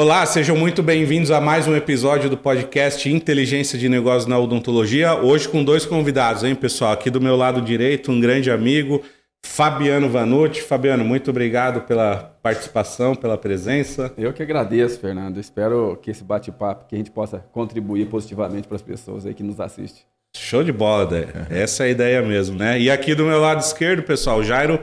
Olá, 0.00 0.24
sejam 0.24 0.56
muito 0.56 0.82
bem-vindos 0.82 1.30
a 1.30 1.40
mais 1.40 1.68
um 1.68 1.76
episódio 1.76 2.30
do 2.30 2.36
podcast 2.36 3.06
Inteligência 3.06 3.78
de 3.78 3.88
Negócios 3.88 4.26
na 4.26 4.38
Odontologia. 4.38 5.14
Hoje 5.14 5.48
com 5.48 5.62
dois 5.62 5.84
convidados, 5.84 6.42
hein, 6.42 6.54
pessoal? 6.54 6.92
Aqui 6.92 7.10
do 7.10 7.20
meu 7.20 7.36
lado 7.36 7.60
direito, 7.60 8.10
um 8.10 8.18
grande 8.18 8.50
amigo, 8.50 9.02
Fabiano 9.44 10.08
Vanucci. 10.08 10.62
Fabiano, 10.62 11.04
muito 11.04 11.30
obrigado 11.30 11.82
pela 11.82 12.16
participação, 12.42 13.14
pela 13.14 13.36
presença. 13.36 14.10
Eu 14.16 14.32
que 14.32 14.42
agradeço, 14.42 14.98
Fernando. 14.98 15.38
Espero 15.38 15.98
que 16.00 16.10
esse 16.10 16.24
bate-papo 16.24 16.88
que 16.88 16.94
a 16.94 16.98
gente 16.98 17.10
possa 17.10 17.44
contribuir 17.52 18.06
positivamente 18.06 18.66
para 18.66 18.76
as 18.76 18.82
pessoas 18.82 19.26
aí 19.26 19.34
que 19.34 19.42
nos 19.42 19.60
assistem. 19.60 20.02
Show 20.34 20.64
de 20.64 20.72
bola, 20.72 21.04
Dé. 21.04 21.26
Essa 21.50 21.84
é 21.84 21.86
a 21.88 21.90
ideia 21.90 22.22
mesmo, 22.22 22.56
né? 22.56 22.80
E 22.80 22.90
aqui 22.90 23.14
do 23.14 23.24
meu 23.24 23.40
lado 23.40 23.60
esquerdo, 23.60 24.02
pessoal, 24.02 24.42
Jairo 24.42 24.80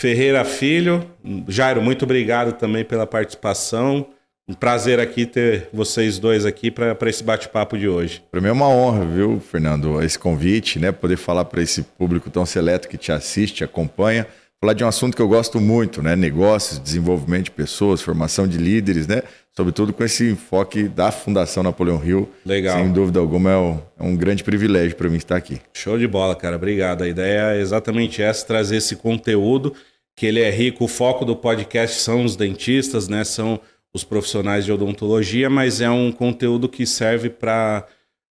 Ferreira 0.00 0.46
Filho. 0.46 1.04
Jairo, 1.46 1.82
muito 1.82 2.06
obrigado 2.06 2.54
também 2.54 2.82
pela 2.82 3.06
participação. 3.06 4.06
Um 4.48 4.54
prazer 4.54 4.98
aqui 4.98 5.26
ter 5.26 5.68
vocês 5.74 6.18
dois 6.18 6.46
aqui 6.46 6.70
para 6.70 6.96
esse 7.10 7.22
bate-papo 7.22 7.76
de 7.76 7.86
hoje. 7.86 8.22
Para 8.30 8.40
mim 8.40 8.48
é 8.48 8.52
uma 8.52 8.66
honra, 8.66 9.04
viu, 9.04 9.38
Fernando, 9.40 10.02
esse 10.02 10.18
convite, 10.18 10.78
né? 10.78 10.90
Poder 10.90 11.18
falar 11.18 11.44
para 11.44 11.60
esse 11.60 11.82
público 11.82 12.30
tão 12.30 12.46
seleto 12.46 12.88
que 12.88 12.96
te 12.96 13.12
assiste, 13.12 13.62
acompanha, 13.62 14.26
falar 14.58 14.72
de 14.72 14.82
um 14.82 14.88
assunto 14.88 15.14
que 15.14 15.20
eu 15.20 15.28
gosto 15.28 15.60
muito, 15.60 16.02
né? 16.02 16.16
Negócios, 16.16 16.78
desenvolvimento 16.78 17.44
de 17.44 17.50
pessoas, 17.50 18.00
formação 18.00 18.48
de 18.48 18.56
líderes, 18.56 19.06
né? 19.06 19.22
Sobretudo 19.54 19.92
com 19.92 20.02
esse 20.02 20.30
enfoque 20.30 20.84
da 20.84 21.12
Fundação 21.12 21.62
Napoleão 21.62 22.02
Hill. 22.02 22.26
Legal. 22.46 22.78
Sem 22.78 22.90
dúvida 22.90 23.20
alguma, 23.20 23.50
é 23.50 23.56
um, 23.58 23.82
é 23.98 24.02
um 24.02 24.16
grande 24.16 24.42
privilégio 24.42 24.96
para 24.96 25.10
mim 25.10 25.18
estar 25.18 25.36
aqui. 25.36 25.60
Show 25.74 25.98
de 25.98 26.08
bola, 26.08 26.34
cara. 26.34 26.56
Obrigado. 26.56 27.02
A 27.02 27.08
ideia 27.08 27.54
é 27.54 27.60
exatamente 27.60 28.22
essa, 28.22 28.46
trazer 28.46 28.76
esse 28.76 28.96
conteúdo, 28.96 29.74
que 30.20 30.26
ele 30.26 30.40
é 30.40 30.50
rico. 30.50 30.84
O 30.84 30.88
foco 30.88 31.24
do 31.24 31.34
podcast 31.34 31.98
são 31.98 32.26
os 32.26 32.36
dentistas, 32.36 33.08
né? 33.08 33.24
São 33.24 33.58
os 33.90 34.04
profissionais 34.04 34.66
de 34.66 34.70
odontologia, 34.70 35.48
mas 35.48 35.80
é 35.80 35.88
um 35.88 36.12
conteúdo 36.12 36.68
que 36.68 36.84
serve 36.84 37.30
para 37.30 37.86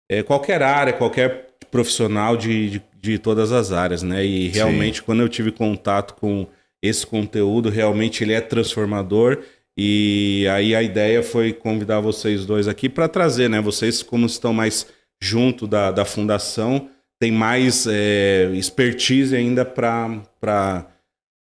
é, 0.06 0.22
qualquer 0.22 0.62
área, 0.62 0.92
qualquer 0.92 1.46
profissional 1.70 2.36
de, 2.36 2.68
de, 2.68 2.82
de, 3.00 3.18
todas 3.18 3.52
as 3.52 3.72
áreas, 3.72 4.02
né? 4.02 4.22
E 4.22 4.48
realmente, 4.48 4.98
Sim. 4.98 5.02
quando 5.06 5.22
eu 5.22 5.30
tive 5.30 5.50
contato 5.50 6.12
com 6.16 6.46
esse 6.82 7.06
conteúdo, 7.06 7.70
realmente 7.70 8.22
ele 8.22 8.34
é 8.34 8.40
transformador. 8.42 9.38
E 9.74 10.46
aí 10.52 10.74
a 10.74 10.82
ideia 10.82 11.22
foi 11.22 11.54
convidar 11.54 12.00
vocês 12.00 12.44
dois 12.44 12.68
aqui 12.68 12.90
para 12.90 13.08
trazer, 13.08 13.48
né? 13.48 13.62
Vocês, 13.62 14.02
como 14.02 14.26
estão 14.26 14.52
mais 14.52 14.86
junto 15.18 15.66
da, 15.66 15.90
da 15.90 16.04
fundação, 16.04 16.90
tem 17.18 17.32
mais 17.32 17.86
é, 17.86 18.50
expertise 18.52 19.34
ainda 19.34 19.64
para 19.64 20.86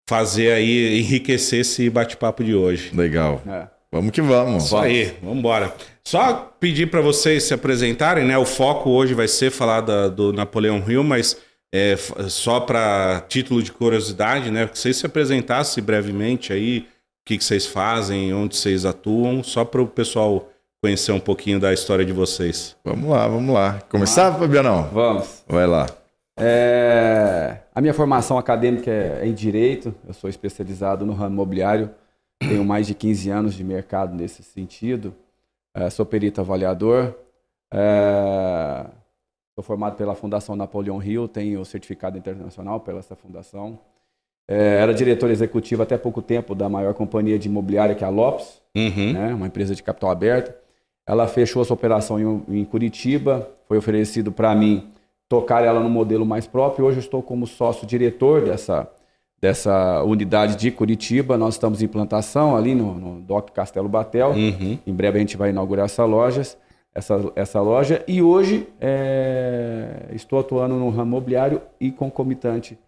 fazer 0.08 0.52
aí, 0.52 1.00
enriquecer 1.00 1.60
esse 1.60 1.90
bate-papo 1.90 2.44
de 2.44 2.54
hoje. 2.54 2.90
Legal. 2.94 3.42
É. 3.46 3.66
Vamos 3.90 4.10
que 4.10 4.20
vamos. 4.20 4.66
Isso 4.66 4.76
aí, 4.76 5.16
vamos 5.22 5.38
embora. 5.38 5.74
Só 6.04 6.52
pedir 6.60 6.90
para 6.90 7.00
vocês 7.00 7.44
se 7.44 7.54
apresentarem, 7.54 8.24
né? 8.24 8.36
O 8.36 8.44
foco 8.44 8.90
hoje 8.90 9.14
vai 9.14 9.26
ser 9.26 9.50
falar 9.50 9.80
da, 9.80 10.08
do 10.08 10.32
Napoleão 10.32 10.82
Hill, 10.86 11.02
mas 11.02 11.36
é, 11.74 11.96
só 12.28 12.60
para 12.60 13.24
título 13.28 13.62
de 13.62 13.72
curiosidade, 13.72 14.50
né? 14.50 14.66
Que 14.66 14.78
vocês 14.78 14.96
se 14.96 15.06
apresentassem 15.06 15.82
brevemente 15.82 16.52
aí, 16.52 16.80
o 16.80 16.84
que, 17.26 17.38
que 17.38 17.44
vocês 17.44 17.66
fazem, 17.66 18.32
onde 18.34 18.56
vocês 18.56 18.84
atuam, 18.84 19.42
só 19.42 19.64
para 19.64 19.82
o 19.82 19.86
pessoal 19.86 20.48
conhecer 20.82 21.12
um 21.12 21.20
pouquinho 21.20 21.58
da 21.58 21.72
história 21.72 22.04
de 22.04 22.12
vocês. 22.12 22.76
Vamos 22.84 23.10
lá, 23.10 23.26
vamos 23.26 23.52
lá. 23.52 23.80
Começar, 23.88 24.28
ah, 24.28 24.34
Fabianão? 24.34 24.88
Vamos. 24.92 25.42
Vai 25.48 25.66
lá. 25.66 25.86
É, 26.38 27.56
a 27.76 27.80
minha 27.80 27.94
formação 27.94 28.36
acadêmica 28.38 28.90
é 28.90 29.24
em 29.24 29.32
Direito, 29.32 29.94
eu 30.08 30.12
sou 30.12 30.28
especializado 30.28 31.06
no 31.06 31.12
ramo 31.12 31.34
imobiliário 31.34 31.94
tenho 32.38 32.64
mais 32.64 32.86
de 32.86 32.94
15 32.94 33.30
anos 33.30 33.54
de 33.54 33.64
mercado 33.64 34.14
nesse 34.14 34.42
sentido. 34.42 35.14
É, 35.74 35.88
sou 35.90 36.04
perito 36.04 36.40
avaliador. 36.40 37.14
É, 37.72 38.86
sou 39.54 39.64
formado 39.64 39.96
pela 39.96 40.14
Fundação 40.14 40.54
Napoleão 40.54 41.02
Hill, 41.02 41.28
tenho 41.28 41.64
certificado 41.64 42.18
internacional 42.18 42.80
pela 42.80 42.98
essa 42.98 43.16
fundação. 43.16 43.78
É, 44.48 44.80
era 44.80 44.94
diretor 44.94 45.30
executivo 45.30 45.82
até 45.82 45.98
pouco 45.98 46.22
tempo 46.22 46.54
da 46.54 46.68
maior 46.68 46.94
companhia 46.94 47.38
de 47.38 47.48
imobiliária, 47.48 47.94
que 47.94 48.04
é 48.04 48.06
a 48.06 48.10
Lopes, 48.10 48.60
uhum. 48.76 49.12
né, 49.12 49.34
uma 49.34 49.46
empresa 49.46 49.74
de 49.74 49.82
capital 49.82 50.10
aberto. 50.10 50.54
Ela 51.06 51.26
fechou 51.26 51.62
essa 51.62 51.74
operação 51.74 52.20
em, 52.20 52.60
em 52.60 52.64
Curitiba, 52.64 53.48
foi 53.66 53.78
oferecido 53.78 54.30
para 54.30 54.54
mim 54.54 54.92
tocar 55.28 55.64
ela 55.64 55.80
no 55.80 55.88
modelo 55.88 56.24
mais 56.24 56.46
próprio. 56.46 56.86
Hoje 56.86 56.98
eu 56.98 57.00
estou 57.00 57.22
como 57.22 57.46
sócio 57.46 57.86
diretor 57.86 58.44
dessa, 58.44 58.88
dessa 59.40 60.02
unidade 60.02 60.56
de 60.56 60.70
Curitiba. 60.70 61.36
Nós 61.36 61.54
estamos 61.54 61.82
em 61.82 61.86
implantação 61.86 62.56
ali 62.56 62.74
no, 62.74 62.94
no 62.94 63.20
DOC 63.20 63.50
Castelo 63.52 63.88
Batel. 63.88 64.30
Uhum. 64.30 64.78
Em 64.86 64.92
breve 64.92 65.18
a 65.18 65.20
gente 65.20 65.36
vai 65.36 65.50
inaugurar 65.50 65.86
essa 65.86 66.04
loja, 66.04 66.42
essa, 66.94 67.32
essa 67.34 67.60
loja. 67.60 68.04
E 68.06 68.22
hoje 68.22 68.68
é, 68.80 70.06
estou 70.12 70.38
atuando 70.38 70.76
no 70.76 70.90
ramo 70.90 71.12
imobiliário 71.12 71.60
e 71.80 71.90
concomitante 71.90 72.78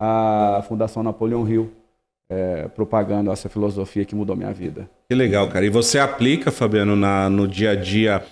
à 0.00 0.62
Fundação 0.68 1.02
Napoleão 1.02 1.48
Hill, 1.48 1.72
é, 2.30 2.68
propagando 2.68 3.32
essa 3.32 3.48
filosofia 3.48 4.04
que 4.04 4.14
mudou 4.14 4.36
minha 4.36 4.52
vida. 4.52 4.88
Que 5.08 5.16
legal, 5.16 5.48
cara. 5.48 5.66
E 5.66 5.70
você 5.70 5.98
aplica, 5.98 6.52
Fabiano, 6.52 6.94
na, 6.94 7.28
no 7.28 7.48
dia 7.48 7.70
a 7.70 7.74
dia 7.74 8.22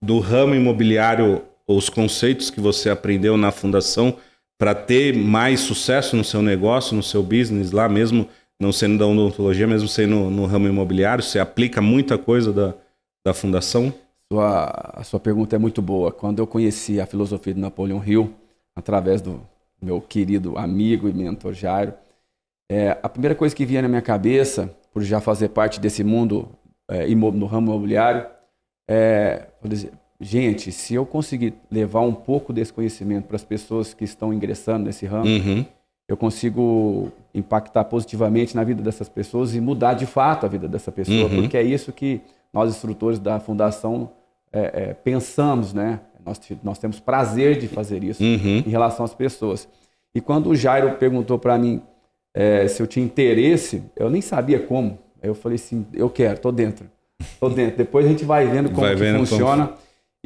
do 0.00 0.20
ramo 0.20 0.54
imobiliário 0.54 1.42
os 1.68 1.90
conceitos 1.90 2.50
que 2.50 2.60
você 2.60 2.88
aprendeu 2.88 3.36
na 3.36 3.52
fundação 3.52 4.16
para 4.58 4.74
ter 4.74 5.14
mais 5.14 5.60
sucesso 5.60 6.16
no 6.16 6.24
seu 6.24 6.42
negócio, 6.42 6.96
no 6.96 7.02
seu 7.02 7.22
business 7.22 7.70
lá 7.70 7.88
mesmo, 7.88 8.26
não 8.58 8.72
sendo 8.72 8.98
da 8.98 9.06
odontologia, 9.06 9.66
mesmo 9.66 9.86
sendo 9.86 10.16
no, 10.16 10.30
no 10.30 10.46
ramo 10.46 10.66
imobiliário? 10.66 11.22
Você 11.22 11.38
aplica 11.38 11.80
muita 11.80 12.16
coisa 12.16 12.52
da, 12.52 12.74
da 13.24 13.34
fundação? 13.34 13.92
Sua, 14.32 14.64
a 14.94 15.04
sua 15.04 15.20
pergunta 15.20 15.54
é 15.54 15.58
muito 15.58 15.80
boa. 15.80 16.10
Quando 16.10 16.40
eu 16.40 16.46
conheci 16.46 17.00
a 17.00 17.06
filosofia 17.06 17.54
de 17.54 17.60
Napoleão 17.60 18.02
Hill, 18.04 18.34
através 18.74 19.20
do 19.20 19.40
meu 19.80 20.00
querido 20.00 20.58
amigo 20.58 21.08
e 21.08 21.12
mentor 21.12 21.52
Jairo, 21.52 21.94
é, 22.70 22.98
a 23.02 23.08
primeira 23.08 23.34
coisa 23.34 23.54
que 23.54 23.64
vinha 23.64 23.82
na 23.82 23.88
minha 23.88 24.02
cabeça, 24.02 24.74
por 24.92 25.02
já 25.02 25.20
fazer 25.20 25.50
parte 25.50 25.78
desse 25.78 26.02
mundo 26.02 26.48
é, 26.90 27.06
no 27.14 27.46
ramo 27.46 27.70
imobiliário, 27.70 28.26
é, 28.88 29.46
gente, 30.20 30.72
se 30.72 30.94
eu 30.94 31.06
conseguir 31.06 31.54
levar 31.70 32.00
um 32.00 32.14
pouco 32.14 32.52
desse 32.52 32.72
conhecimento 32.72 33.26
para 33.26 33.36
as 33.36 33.44
pessoas 33.44 33.94
que 33.94 34.04
estão 34.04 34.32
ingressando 34.32 34.84
nesse 34.84 35.06
ramo, 35.06 35.26
uhum. 35.26 35.64
eu 36.08 36.16
consigo 36.16 37.10
impactar 37.34 37.84
positivamente 37.84 38.56
na 38.56 38.64
vida 38.64 38.82
dessas 38.82 39.08
pessoas 39.08 39.54
e 39.54 39.60
mudar 39.60 39.94
de 39.94 40.06
fato 40.06 40.44
a 40.44 40.48
vida 40.48 40.66
dessa 40.66 40.90
pessoa, 40.90 41.28
uhum. 41.28 41.42
porque 41.42 41.56
é 41.56 41.62
isso 41.62 41.92
que 41.92 42.20
nós, 42.52 42.70
instrutores 42.70 43.18
da 43.18 43.38
Fundação, 43.38 44.10
é, 44.52 44.60
é, 44.90 44.94
pensamos, 44.94 45.72
né? 45.72 46.00
Nós, 46.24 46.40
nós 46.62 46.78
temos 46.78 47.00
prazer 47.00 47.58
de 47.58 47.68
fazer 47.68 48.02
isso 48.02 48.22
uhum. 48.22 48.62
em 48.66 48.70
relação 48.70 49.04
às 49.04 49.14
pessoas. 49.14 49.68
E 50.14 50.20
quando 50.20 50.50
o 50.50 50.56
Jairo 50.56 50.96
perguntou 50.96 51.38
para 51.38 51.56
mim 51.58 51.82
é, 52.34 52.68
se 52.68 52.82
eu 52.82 52.86
tinha 52.86 53.04
interesse, 53.04 53.82
eu 53.96 54.10
nem 54.10 54.20
sabia 54.20 54.60
como. 54.60 54.98
Eu 55.22 55.34
falei 55.34 55.56
assim, 55.56 55.86
eu 55.92 56.08
quero, 56.08 56.34
estou 56.34 56.52
dentro. 56.52 56.86
Estou 57.20 57.50
dentro. 57.50 57.76
Depois 57.76 58.06
a 58.06 58.08
gente 58.08 58.24
vai 58.24 58.46
vendo 58.46 58.68
como 58.70 58.82
vai 58.82 58.94
vendo 58.94 59.18
funciona. 59.18 59.68
Como... 59.68 59.78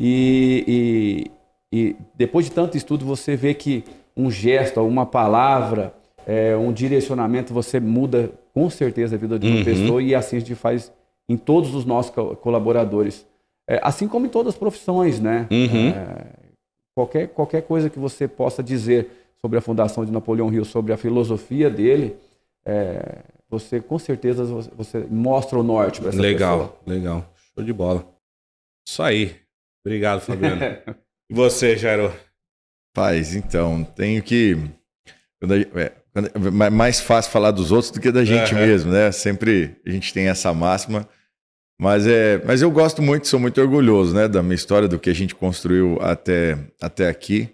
E, 0.05 1.31
e, 1.73 1.79
e, 1.79 1.97
depois 2.17 2.47
de 2.47 2.51
tanto 2.51 2.77
estudo, 2.77 3.07
você 3.07 3.37
vê 3.37 3.55
que 3.55 3.85
um 4.17 4.29
gesto, 4.29 4.81
uma 4.81 5.07
palavra, 5.07 5.95
é, 6.27 6.57
um 6.57 6.73
direcionamento, 6.73 7.55
você 7.55 7.79
muda 7.79 8.33
com 8.53 8.69
certeza 8.69 9.15
a 9.15 9.19
vida 9.19 9.39
de 9.39 9.47
uma 9.47 9.59
uhum. 9.59 9.65
pessoa 9.65 10.03
e 10.03 10.13
assim 10.13 10.39
a 10.39 10.41
gente 10.41 10.57
faz 10.57 10.93
em 11.29 11.37
todos 11.37 11.73
os 11.73 11.85
nossos 11.85 12.13
colaboradores. 12.41 13.25
É, 13.69 13.79
assim 13.81 14.09
como 14.09 14.27
em 14.27 14.29
todas 14.29 14.55
as 14.55 14.59
profissões, 14.59 15.21
né? 15.21 15.47
Uhum. 15.49 15.91
É, 15.91 16.27
qualquer, 16.97 17.29
qualquer 17.29 17.63
coisa 17.63 17.89
que 17.89 17.99
você 17.99 18.27
possa 18.27 18.61
dizer 18.61 19.09
sobre 19.41 19.57
a 19.57 19.63
fundação 19.63 20.05
de 20.05 20.11
Napoleão 20.11 20.53
Hill, 20.53 20.65
sobre 20.65 20.93
a 20.93 20.97
filosofia 20.97 21.71
dele, 21.71 22.17
é, 22.67 23.21
você 23.49 23.81
com 23.81 24.01
certeza 24.01 24.45
você 24.77 25.07
mostra 25.09 25.57
o 25.57 25.63
norte 25.63 26.01
para 26.01 26.09
essa 26.09 26.21
legal, 26.21 26.59
pessoa. 26.59 26.79
Legal, 26.87 27.19
legal. 27.19 27.35
Show 27.55 27.65
de 27.65 27.73
bola. 27.73 28.05
Isso 28.85 29.01
aí. 29.01 29.42
Obrigado, 29.85 30.21
Fabiano. 30.21 30.61
e 31.31 31.35
você, 31.35 31.77
Jairo? 31.77 32.13
Paz, 32.95 33.35
então, 33.35 33.85
tenho 33.85 34.23
que. 34.23 34.57
É, 35.43 35.93
é 36.67 36.71
mais 36.71 37.01
fácil 37.01 37.33
falar 37.33 37.51
dos 37.51 37.73
outros 37.73 37.91
do 37.91 38.01
que 38.01 38.13
da 38.13 38.25
gente 38.25 38.55
uhum. 38.55 38.61
mesmo, 38.61 38.93
né? 38.93 39.11
Sempre 39.11 39.77
a 39.85 39.91
gente 39.91 40.13
tem 40.13 40.29
essa 40.29 40.53
máxima. 40.53 41.09
Mas, 41.81 42.07
é, 42.07 42.41
mas 42.45 42.63
eu 42.63 42.71
gosto 42.71 43.03
muito, 43.03 43.27
sou 43.27 43.41
muito 43.41 43.61
orgulhoso 43.61 44.15
né, 44.15 44.29
da 44.29 44.41
minha 44.41 44.55
história, 44.55 44.87
do 44.87 45.01
que 45.01 45.11
a 45.11 45.15
gente 45.15 45.35
construiu 45.35 45.99
até, 46.01 46.57
até 46.81 47.09
aqui. 47.09 47.49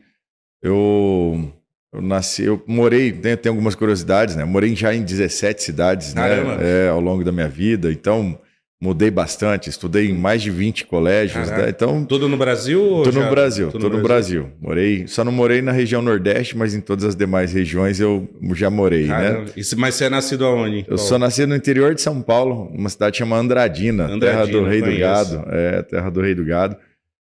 Eu, 0.62 1.50
eu 1.94 2.02
nasci, 2.02 2.44
eu 2.44 2.62
morei, 2.66 3.10
tem, 3.10 3.34
tem 3.38 3.48
algumas 3.48 3.74
curiosidades, 3.74 4.36
né? 4.36 4.44
morei 4.44 4.76
já 4.76 4.94
em 4.94 5.02
17 5.02 5.62
cidades 5.62 6.12
né, 6.12 6.28
é, 6.60 6.88
ao 6.90 7.00
longo 7.00 7.24
da 7.24 7.32
minha 7.32 7.48
vida. 7.48 7.90
Então, 7.90 8.38
Mudei 8.80 9.10
bastante, 9.10 9.68
estudei 9.68 10.08
em 10.08 10.14
mais 10.14 10.40
de 10.40 10.52
20 10.52 10.86
colégios, 10.86 11.48
né? 11.48 11.68
então 11.68 12.04
tudo 12.04 12.28
no 12.28 12.36
Brasil? 12.36 13.02
Tudo 13.02 13.12
já... 13.12 13.24
no 13.24 13.30
Brasil, 13.30 13.66
tudo, 13.72 13.80
tudo 13.80 13.96
no 13.96 14.02
Brasil. 14.04 14.42
Brasil. 14.42 14.58
Morei, 14.60 15.06
só 15.08 15.24
não 15.24 15.32
morei 15.32 15.60
na 15.60 15.72
região 15.72 16.00
Nordeste, 16.00 16.56
mas 16.56 16.76
em 16.76 16.80
todas 16.80 17.04
as 17.04 17.16
demais 17.16 17.52
regiões 17.52 17.98
eu 17.98 18.28
já 18.54 18.70
morei, 18.70 19.06
né? 19.06 19.08
Caramba. 19.08 19.44
né? 19.46 19.62
mas 19.76 19.96
você 19.96 20.04
é 20.04 20.08
nascido 20.08 20.44
aonde? 20.44 20.86
Eu 20.86 20.96
sou 20.96 21.18
nascido 21.18 21.48
no 21.48 21.56
interior 21.56 21.92
de 21.92 22.00
São 22.00 22.22
Paulo, 22.22 22.70
uma 22.72 22.88
cidade 22.88 23.18
chamada 23.18 23.42
Andradina, 23.42 24.04
Andradina 24.04 24.20
terra 24.20 24.46
do 24.46 24.64
Rei 24.64 24.80
do 24.80 24.96
Gado, 24.96 25.44
é 25.48 25.82
terra 25.82 26.10
do 26.10 26.20
Rei 26.20 26.34
do 26.36 26.44
Gado. 26.44 26.76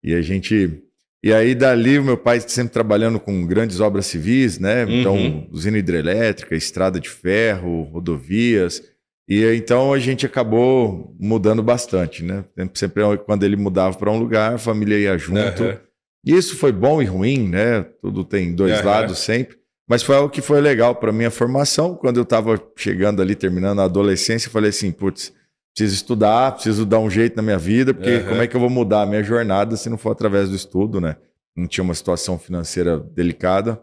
E 0.05 0.14
a 0.14 0.23
gente 0.23 0.81
e 1.23 1.35
aí 1.35 1.55
dali 1.55 1.99
o 1.99 2.05
meu 2.05 2.17
pai 2.17 2.41
sempre 2.41 2.73
trabalhando 2.73 3.20
com 3.20 3.44
grandes 3.44 3.81
obras 3.81 4.06
civis, 4.06 4.61
né? 4.61 4.87
Então 4.88 5.17
uhum. 5.17 5.49
usina 5.50 5.76
hidrelétrica, 5.79 6.55
estrada 6.55 7.00
de 7.00 7.11
ferro, 7.11 7.82
rodovias. 7.93 8.82
E 9.30 9.44
então 9.54 9.92
a 9.92 9.98
gente 10.00 10.26
acabou 10.26 11.14
mudando 11.20 11.62
bastante, 11.62 12.24
né? 12.24 12.44
Sempre 12.74 13.00
quando 13.18 13.44
ele 13.44 13.54
mudava 13.54 13.96
para 13.96 14.10
um 14.10 14.18
lugar, 14.18 14.54
a 14.54 14.58
família 14.58 14.98
ia 14.98 15.16
junto. 15.16 15.62
Uhum. 15.62 15.78
E 16.26 16.34
isso 16.34 16.56
foi 16.56 16.72
bom 16.72 17.00
e 17.00 17.04
ruim, 17.04 17.48
né? 17.48 17.82
Tudo 18.02 18.24
tem 18.24 18.52
dois 18.52 18.80
uhum. 18.80 18.86
lados 18.86 19.18
sempre. 19.20 19.56
Mas 19.88 20.02
foi 20.02 20.16
algo 20.16 20.30
que 20.30 20.42
foi 20.42 20.60
legal 20.60 20.96
para 20.96 21.12
minha 21.12 21.30
formação. 21.30 21.94
Quando 21.94 22.16
eu 22.16 22.24
estava 22.24 22.60
chegando 22.76 23.22
ali, 23.22 23.36
terminando 23.36 23.80
a 23.80 23.84
adolescência, 23.84 24.48
eu 24.48 24.52
falei 24.52 24.70
assim, 24.70 24.90
putz, 24.90 25.32
preciso 25.72 25.94
estudar, 25.94 26.52
preciso 26.52 26.84
dar 26.84 26.98
um 26.98 27.08
jeito 27.08 27.36
na 27.36 27.42
minha 27.42 27.58
vida, 27.58 27.94
porque 27.94 28.16
uhum. 28.16 28.26
como 28.26 28.42
é 28.42 28.48
que 28.48 28.56
eu 28.56 28.60
vou 28.60 28.70
mudar 28.70 29.02
a 29.02 29.06
minha 29.06 29.22
jornada 29.22 29.76
se 29.76 29.88
não 29.88 29.96
for 29.96 30.10
através 30.10 30.48
do 30.48 30.56
estudo, 30.56 31.00
né? 31.00 31.16
Não 31.56 31.68
tinha 31.68 31.84
uma 31.84 31.94
situação 31.94 32.36
financeira 32.36 32.98
delicada. 32.98 33.80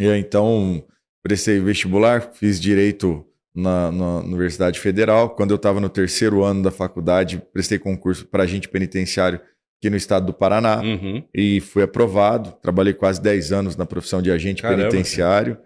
E 0.00 0.08
então 0.08 0.84
prestei 1.22 1.60
vestibular, 1.60 2.32
fiz 2.32 2.60
direito 2.60 3.24
na, 3.54 3.90
na 3.90 4.18
Universidade 4.18 4.78
Federal. 4.78 5.30
Quando 5.30 5.50
eu 5.50 5.56
estava 5.56 5.80
no 5.80 5.88
terceiro 5.88 6.44
ano 6.44 6.62
da 6.62 6.70
faculdade, 6.70 7.42
prestei 7.52 7.78
concurso 7.78 8.26
para 8.26 8.44
agente 8.44 8.68
penitenciário 8.68 9.40
aqui 9.80 9.88
no 9.88 9.96
estado 9.96 10.26
do 10.26 10.34
Paraná 10.34 10.80
uhum. 10.80 11.24
e 11.34 11.60
fui 11.60 11.82
aprovado. 11.82 12.52
Trabalhei 12.62 12.92
quase 12.92 13.20
10 13.20 13.52
anos 13.52 13.76
na 13.76 13.86
profissão 13.86 14.20
de 14.20 14.30
agente 14.30 14.62
Caramba. 14.62 14.88
penitenciário. 14.88 15.58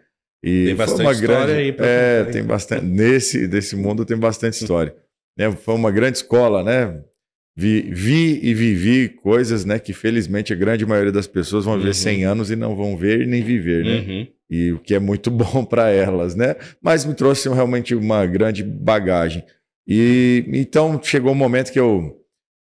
E 0.43 0.67
tem 0.67 0.77
bastante 0.77 1.11
história 1.11 1.21
grande, 1.21 1.53
aí 1.53 1.73
para 1.73 1.87
É, 1.87 2.25
tem 2.25 2.45
bastante. 2.45 2.85
Nesse 2.85 3.49
desse 3.49 3.75
mundo 3.75 4.05
tem 4.05 4.17
bastante 4.17 4.55
história. 4.55 4.95
é, 5.39 5.51
foi 5.51 5.75
uma 5.75 5.91
grande 5.91 6.19
escola, 6.19 6.63
né? 6.63 7.03
Vi, 7.57 7.83
vi, 7.83 8.41
e 8.43 8.53
vivi 8.53 9.09
coisas, 9.09 9.65
né, 9.65 9.79
que 9.79 9.93
felizmente 9.93 10.53
a 10.53 10.57
grande 10.57 10.85
maioria 10.85 11.13
das 11.13 11.29
pessoas 11.29 11.65
vão 11.65 11.75
uhum. 11.75 11.83
ver 11.83 11.95
100 11.95 12.25
anos 12.25 12.51
e 12.51 12.57
não 12.57 12.75
vão 12.75 12.97
ver 12.97 13.27
nem 13.27 13.43
viver, 13.43 13.85
né? 13.85 13.99
Uhum 13.99 14.27
e 14.55 14.73
o 14.73 14.79
que 14.79 14.95
é 14.95 14.99
muito 14.99 15.31
bom 15.33 15.65
para 15.65 15.91
elas, 15.91 16.35
né? 16.35 16.57
Mas 16.81 17.05
me 17.05 17.15
trouxe 17.15 17.49
realmente 17.49 17.95
uma 17.95 18.25
grande 18.27 18.63
bagagem. 18.63 19.45
E 19.87 20.45
então 20.49 21.01
chegou 21.03 21.33
um 21.33 21.37
momento 21.37 21.73
que 21.73 21.81
eu 21.81 22.21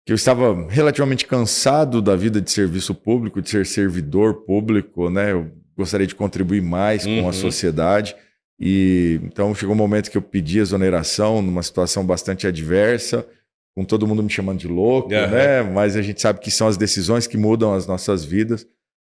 que 0.06 0.14
eu 0.14 0.16
estava 0.16 0.68
relativamente 0.70 1.26
cansado 1.26 2.00
da 2.00 2.16
vida 2.16 2.40
de 2.40 2.52
serviço 2.52 2.94
público, 2.94 3.42
de 3.42 3.50
ser 3.50 3.66
servidor 3.66 4.46
público, 4.46 5.10
né? 5.10 5.32
Eu 5.32 5.52
gostaria 5.76 6.06
de 6.06 6.14
contribuir 6.14 6.62
mais 6.62 7.06
uhum. 7.06 7.16
com 7.16 7.24
a 7.24 7.26
uhum. 7.28 7.34
sociedade. 7.34 8.16
E 8.60 9.20
então 9.24 9.54
chegou 9.54 9.74
um 9.74 9.78
momento 9.78 10.10
que 10.12 10.18
eu 10.18 10.22
pedi 10.22 10.60
exoneração 10.60 11.42
numa 11.42 11.64
situação 11.64 12.06
bastante 12.06 12.46
adversa, 12.46 13.28
com 13.76 13.84
todo 13.84 14.08
mundo 14.08 14.24
me 14.24 14.30
chamando 14.30 14.60
de 14.60 14.68
louco, 14.68 15.14
uhum. 15.14 15.28
né? 15.30 15.62
Mas 15.62 15.98
a 15.98 16.02
gente 16.02 16.22
sabe 16.22 16.40
que 16.40 16.50
são 16.50 16.68
as 16.68 16.78
decisões 16.78 17.28
que 17.28 17.38
mudam 17.38 17.74
as 17.74 17.86
nossas 17.86 18.24
vidas. 18.24 18.66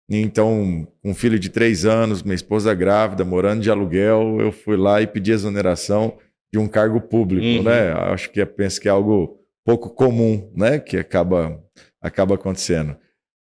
Então, 0.09 0.87
um 1.03 1.13
filho 1.13 1.39
de 1.39 1.49
três 1.49 1.85
anos, 1.85 2.23
minha 2.23 2.35
esposa 2.35 2.73
grávida, 2.73 3.25
morando 3.25 3.61
de 3.61 3.71
aluguel, 3.71 4.39
eu 4.39 4.51
fui 4.51 4.77
lá 4.77 5.01
e 5.01 5.07
pedi 5.07 5.31
exoneração 5.31 6.17
de 6.51 6.59
um 6.59 6.67
cargo 6.67 6.99
público, 7.01 7.45
uhum. 7.45 7.63
né? 7.63 7.91
Acho 7.93 8.29
que 8.29 8.45
penso 8.45 8.79
que 8.79 8.87
é 8.87 8.91
algo 8.91 9.39
pouco 9.65 9.89
comum, 9.89 10.49
né? 10.55 10.79
Que 10.79 10.97
acaba, 10.97 11.61
acaba 12.01 12.35
acontecendo. 12.35 12.95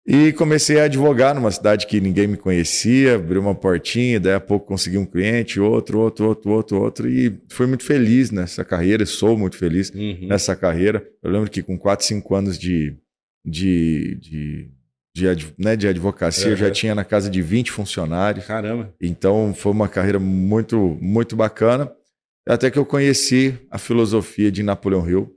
E 0.07 0.31
comecei 0.33 0.79
a 0.79 0.83
advogar 0.83 1.33
numa 1.33 1.49
cidade 1.49 1.87
que 1.87 1.99
ninguém 1.99 2.27
me 2.27 2.37
conhecia, 2.37 3.15
abri 3.15 3.39
uma 3.39 3.55
portinha, 3.55 4.19
daí 4.19 4.35
a 4.35 4.39
pouco 4.39 4.67
consegui 4.67 4.99
um 4.99 5.05
cliente, 5.05 5.59
outro, 5.59 5.99
outro, 5.99 6.27
outro, 6.27 6.51
outro, 6.51 6.81
outro, 6.81 7.09
e 7.09 7.41
fui 7.49 7.65
muito 7.65 7.83
feliz 7.83 8.29
nessa 8.29 8.63
carreira, 8.63 9.03
sou 9.05 9.35
muito 9.35 9.57
feliz 9.57 9.89
uhum. 9.89 10.27
nessa 10.27 10.55
carreira. 10.55 11.03
Eu 11.23 11.31
lembro 11.31 11.49
que 11.49 11.63
com 11.63 11.75
4, 11.75 12.05
5 12.05 12.35
anos 12.35 12.59
de, 12.59 12.95
de, 13.43 14.15
de 14.21 14.71
de, 15.15 15.53
né, 15.57 15.77
de 15.77 15.87
advocacia, 15.87 16.47
uhum. 16.47 16.51
eu 16.51 16.57
já 16.57 16.69
tinha 16.69 16.93
na 16.93 17.05
casa 17.05 17.29
de 17.29 17.41
20 17.41 17.71
funcionários. 17.71 18.45
Caramba. 18.45 18.93
Então 19.01 19.53
foi 19.53 19.71
uma 19.71 19.87
carreira 19.87 20.19
muito, 20.19 20.97
muito 21.01 21.37
bacana. 21.37 21.89
Até 22.45 22.69
que 22.69 22.77
eu 22.77 22.85
conheci 22.85 23.57
a 23.71 23.77
filosofia 23.77 24.51
de 24.51 24.61
Napoleão 24.61 25.09
Hill 25.09 25.31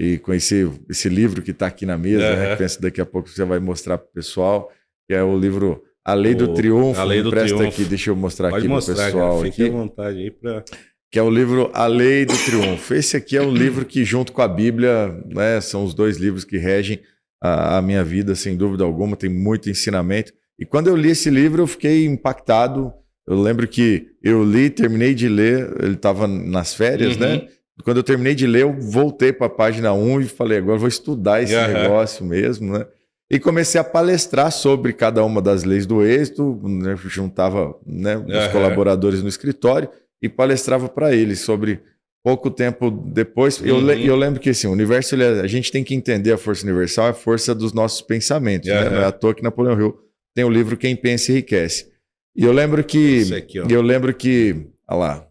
e 0.00 0.16
conheci 0.16 0.66
esse 0.88 1.10
livro 1.10 1.42
que 1.42 1.50
está 1.50 1.66
aqui 1.66 1.84
na 1.84 1.98
mesa, 1.98 2.30
uhum. 2.30 2.36
né, 2.36 2.50
que 2.52 2.56
penso 2.56 2.80
daqui 2.80 3.02
a 3.02 3.04
pouco 3.04 3.28
você 3.28 3.44
vai 3.44 3.58
mostrar 3.58 3.98
para 3.98 4.08
o 4.08 4.12
pessoal, 4.12 4.72
que 5.06 5.14
é 5.14 5.22
o 5.22 5.38
livro 5.38 5.84
A 6.02 6.14
Lei 6.14 6.32
o... 6.32 6.36
do 6.38 6.54
Triunfo. 6.54 6.98
A 6.98 7.04
Lei 7.04 7.22
do 7.22 7.28
Presta 7.28 7.54
Triunfo. 7.54 7.82
aqui, 7.82 7.84
deixa 7.86 8.08
eu 8.08 8.16
mostrar 8.16 8.48
Pode 8.48 8.66
aqui 8.66 8.68
para 8.68 8.82
o 8.82 8.96
pessoal. 8.96 9.38
Cara, 9.38 9.50
fique 9.50 9.62
aqui. 9.62 9.70
à 9.70 9.76
vontade 9.76 10.18
aí 10.18 10.30
para 10.30 10.64
que 11.12 11.18
é 11.18 11.22
o 11.22 11.28
livro 11.28 11.70
A 11.74 11.86
Lei 11.86 12.24
do 12.24 12.32
Triunfo. 12.46 12.94
Esse 12.94 13.14
aqui 13.14 13.36
é 13.36 13.42
o 13.42 13.50
livro 13.50 13.84
que, 13.84 14.02
junto 14.02 14.32
com 14.32 14.40
a 14.40 14.48
Bíblia, 14.48 15.08
né, 15.26 15.60
são 15.60 15.84
os 15.84 15.92
dois 15.92 16.16
livros 16.16 16.44
que 16.44 16.56
regem 16.56 17.00
a, 17.42 17.76
a 17.76 17.82
minha 17.82 18.02
vida, 18.02 18.34
sem 18.34 18.56
dúvida 18.56 18.84
alguma, 18.84 19.16
tem 19.16 19.28
muito 19.28 19.68
ensinamento. 19.68 20.32
E 20.58 20.64
quando 20.64 20.86
eu 20.86 20.96
li 20.96 21.10
esse 21.10 21.28
livro, 21.28 21.62
eu 21.62 21.66
fiquei 21.66 22.06
impactado. 22.06 22.90
Eu 23.28 23.38
lembro 23.38 23.68
que 23.68 24.06
eu 24.22 24.42
li, 24.42 24.70
terminei 24.70 25.12
de 25.12 25.28
ler, 25.28 25.74
ele 25.82 25.94
estava 25.94 26.26
nas 26.26 26.72
férias, 26.72 27.16
uhum. 27.16 27.20
né? 27.20 27.48
Quando 27.82 27.98
eu 27.98 28.02
terminei 28.02 28.34
de 28.34 28.46
ler, 28.46 28.62
eu 28.62 28.72
voltei 28.72 29.32
para 29.32 29.46
a 29.46 29.50
página 29.50 29.92
1 29.92 30.20
e 30.20 30.24
falei, 30.24 30.58
agora 30.58 30.78
vou 30.78 30.88
estudar 30.88 31.42
esse 31.42 31.54
uhum. 31.54 31.68
negócio 31.68 32.24
mesmo, 32.24 32.72
né? 32.72 32.86
E 33.30 33.38
comecei 33.38 33.80
a 33.80 33.84
palestrar 33.84 34.50
sobre 34.50 34.92
cada 34.92 35.24
uma 35.24 35.40
das 35.40 35.62
leis 35.62 35.86
do 35.86 36.04
êxito, 36.04 36.60
né? 36.64 36.96
juntava 37.04 37.76
né, 37.86 38.16
os 38.16 38.24
uhum. 38.24 38.52
colaboradores 38.52 39.22
no 39.22 39.28
escritório 39.28 39.88
e 40.20 40.28
palestrava 40.28 40.88
para 40.88 41.14
eles 41.14 41.38
sobre 41.38 41.80
pouco 42.24 42.50
tempo 42.50 42.90
depois, 42.90 43.60
uhum. 43.60 43.66
eu, 43.66 43.90
eu 43.92 44.16
lembro 44.16 44.40
que 44.40 44.50
assim, 44.50 44.66
o 44.66 44.72
universo, 44.72 45.14
ele, 45.14 45.24
é, 45.24 45.40
a 45.40 45.46
gente 45.46 45.70
tem 45.70 45.84
que 45.84 45.94
entender 45.94 46.32
a 46.32 46.38
força 46.38 46.64
universal, 46.64 47.06
é 47.06 47.10
a 47.10 47.14
força 47.14 47.54
dos 47.54 47.72
nossos 47.72 48.02
pensamentos. 48.02 48.68
Uhum. 48.68 48.74
Né? 48.74 48.90
Não 48.90 49.00
é 49.00 49.04
à 49.04 49.12
toa 49.12 49.34
que 49.34 49.42
Napoleão 49.42 49.78
Hill 49.78 49.96
tem 50.34 50.44
o 50.44 50.50
livro 50.50 50.76
Quem 50.76 50.96
Pensa 50.96 51.32
Enriquece. 51.32 51.90
E 52.34 52.44
eu 52.44 52.52
lembro 52.52 52.82
que. 52.84 53.34
Aqui, 53.34 53.58
eu 53.58 53.82
lembro 53.82 54.14
que. 54.14 54.66
Olha 54.88 54.98
lá. 54.98 55.29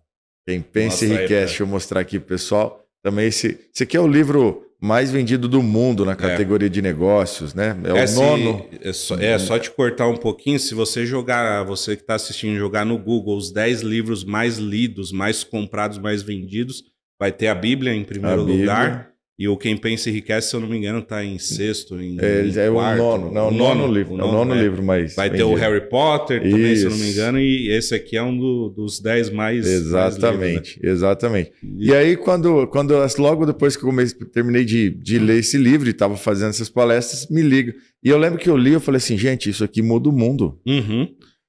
Quem 0.50 0.62
Pensa 0.62 1.06
Enriquece, 1.06 1.34
aí, 1.34 1.46
deixa 1.46 1.64
eu 1.64 1.68
mostrar 1.68 2.00
aqui 2.00 2.18
pro 2.18 2.30
pessoal. 2.30 2.84
Também 3.04 3.28
esse. 3.28 3.60
Esse 3.74 3.84
aqui 3.84 3.96
é 3.96 4.00
o 4.00 4.08
livro 4.08 4.66
mais 4.82 5.12
vendido 5.12 5.48
do 5.48 5.62
mundo 5.62 6.06
na 6.06 6.14
é. 6.14 6.16
categoria 6.16 6.68
é. 6.68 6.70
de 6.70 6.82
negócios, 6.82 7.54
né? 7.54 7.78
É 7.84 7.94
o 7.94 7.98
é, 7.98 8.12
nono. 8.12 8.66
é, 8.82 8.94
só, 8.94 9.16
é 9.16 9.38
só 9.38 9.60
te 9.60 9.70
cortar 9.70 10.08
um 10.08 10.16
pouquinho. 10.16 10.60
Se 10.60 10.74
você 10.74 11.06
jogar, 11.06 11.64
você 11.64 11.96
que 11.96 12.02
está 12.02 12.16
assistindo, 12.16 12.58
jogar 12.58 12.86
no 12.86 12.98
Google 12.98 13.38
os 13.38 13.52
10 13.52 13.82
livros 13.82 14.24
mais 14.24 14.58
lidos, 14.58 15.12
mais 15.12 15.44
comprados, 15.44 15.98
mais 15.98 16.24
vendidos, 16.24 16.84
vai 17.20 17.32
ter 17.32 17.48
a 17.48 17.56
Bíblia 17.56 17.94
em 17.94 18.04
primeiro 18.04 18.42
lugar. 18.42 19.09
E 19.40 19.48
o 19.48 19.56
Quem 19.56 19.78
Pensa 19.78 20.10
Enriquece, 20.10 20.50
se 20.50 20.56
eu 20.58 20.60
não 20.60 20.68
me 20.68 20.78
engano, 20.78 21.00
está 21.00 21.24
em 21.24 21.40
sexto, 21.40 21.98
em, 22.02 22.18
é, 22.20 22.50
é 22.50 22.70
quarto. 22.70 23.02
o 23.02 23.04
nono, 23.04 23.32
não, 23.32 23.48
o 23.48 23.52
nono, 23.52 23.82
nono 23.82 23.94
livro, 23.94 24.16
o 24.16 24.18
nono, 24.18 24.28
é 24.28 24.32
o 24.32 24.38
nono 24.38 24.54
é. 24.54 24.62
livro, 24.62 24.84
mas... 24.84 25.16
Vai 25.16 25.30
ter 25.30 25.44
o 25.44 25.54
Harry 25.54 25.88
Potter 25.88 26.44
também, 26.44 26.74
Isso. 26.74 26.82
se 26.82 26.86
eu 26.88 26.92
não 26.92 26.98
me 26.98 27.10
engano, 27.10 27.40
e 27.40 27.70
esse 27.70 27.96
aqui 27.96 28.18
é 28.18 28.22
um 28.22 28.38
do, 28.38 28.68
dos 28.68 29.00
dez 29.00 29.30
mais... 29.30 29.66
Exatamente, 29.66 30.38
mais 30.38 30.54
livros, 30.54 30.78
né? 30.84 30.92
exatamente. 30.92 31.52
E... 31.64 31.88
e, 31.88 31.96
aí, 31.96 32.18
quando, 32.18 32.68
quando 32.68 32.94
logo 33.18 33.46
depois 33.46 33.78
que 33.78 33.84
eu 33.84 33.90
comecei, 33.90 34.20
terminei 34.28 34.66
de, 34.66 34.90
de 34.90 35.18
ler 35.18 35.40
esse 35.40 35.58
livro 35.58 35.88
e 35.88 35.92
estava 35.92 36.18
fazendo 36.18 36.50
essas 36.50 36.68
palestras, 36.68 37.30
me 37.30 37.42
liga. 37.42 37.74
E 38.04 38.10
eu 38.10 38.18
lembro 38.18 38.38
que 38.38 38.50
eu 38.50 38.58
li, 38.58 38.74
eu 38.74 38.82
falei 38.82 38.98
assim, 38.98 39.18
gente, 39.18 39.50
isso 39.50 39.64
aqui 39.64 39.82
muda 39.82 40.10
o 40.10 40.12
mundo. 40.12 40.60
Uhum. 40.68 41.08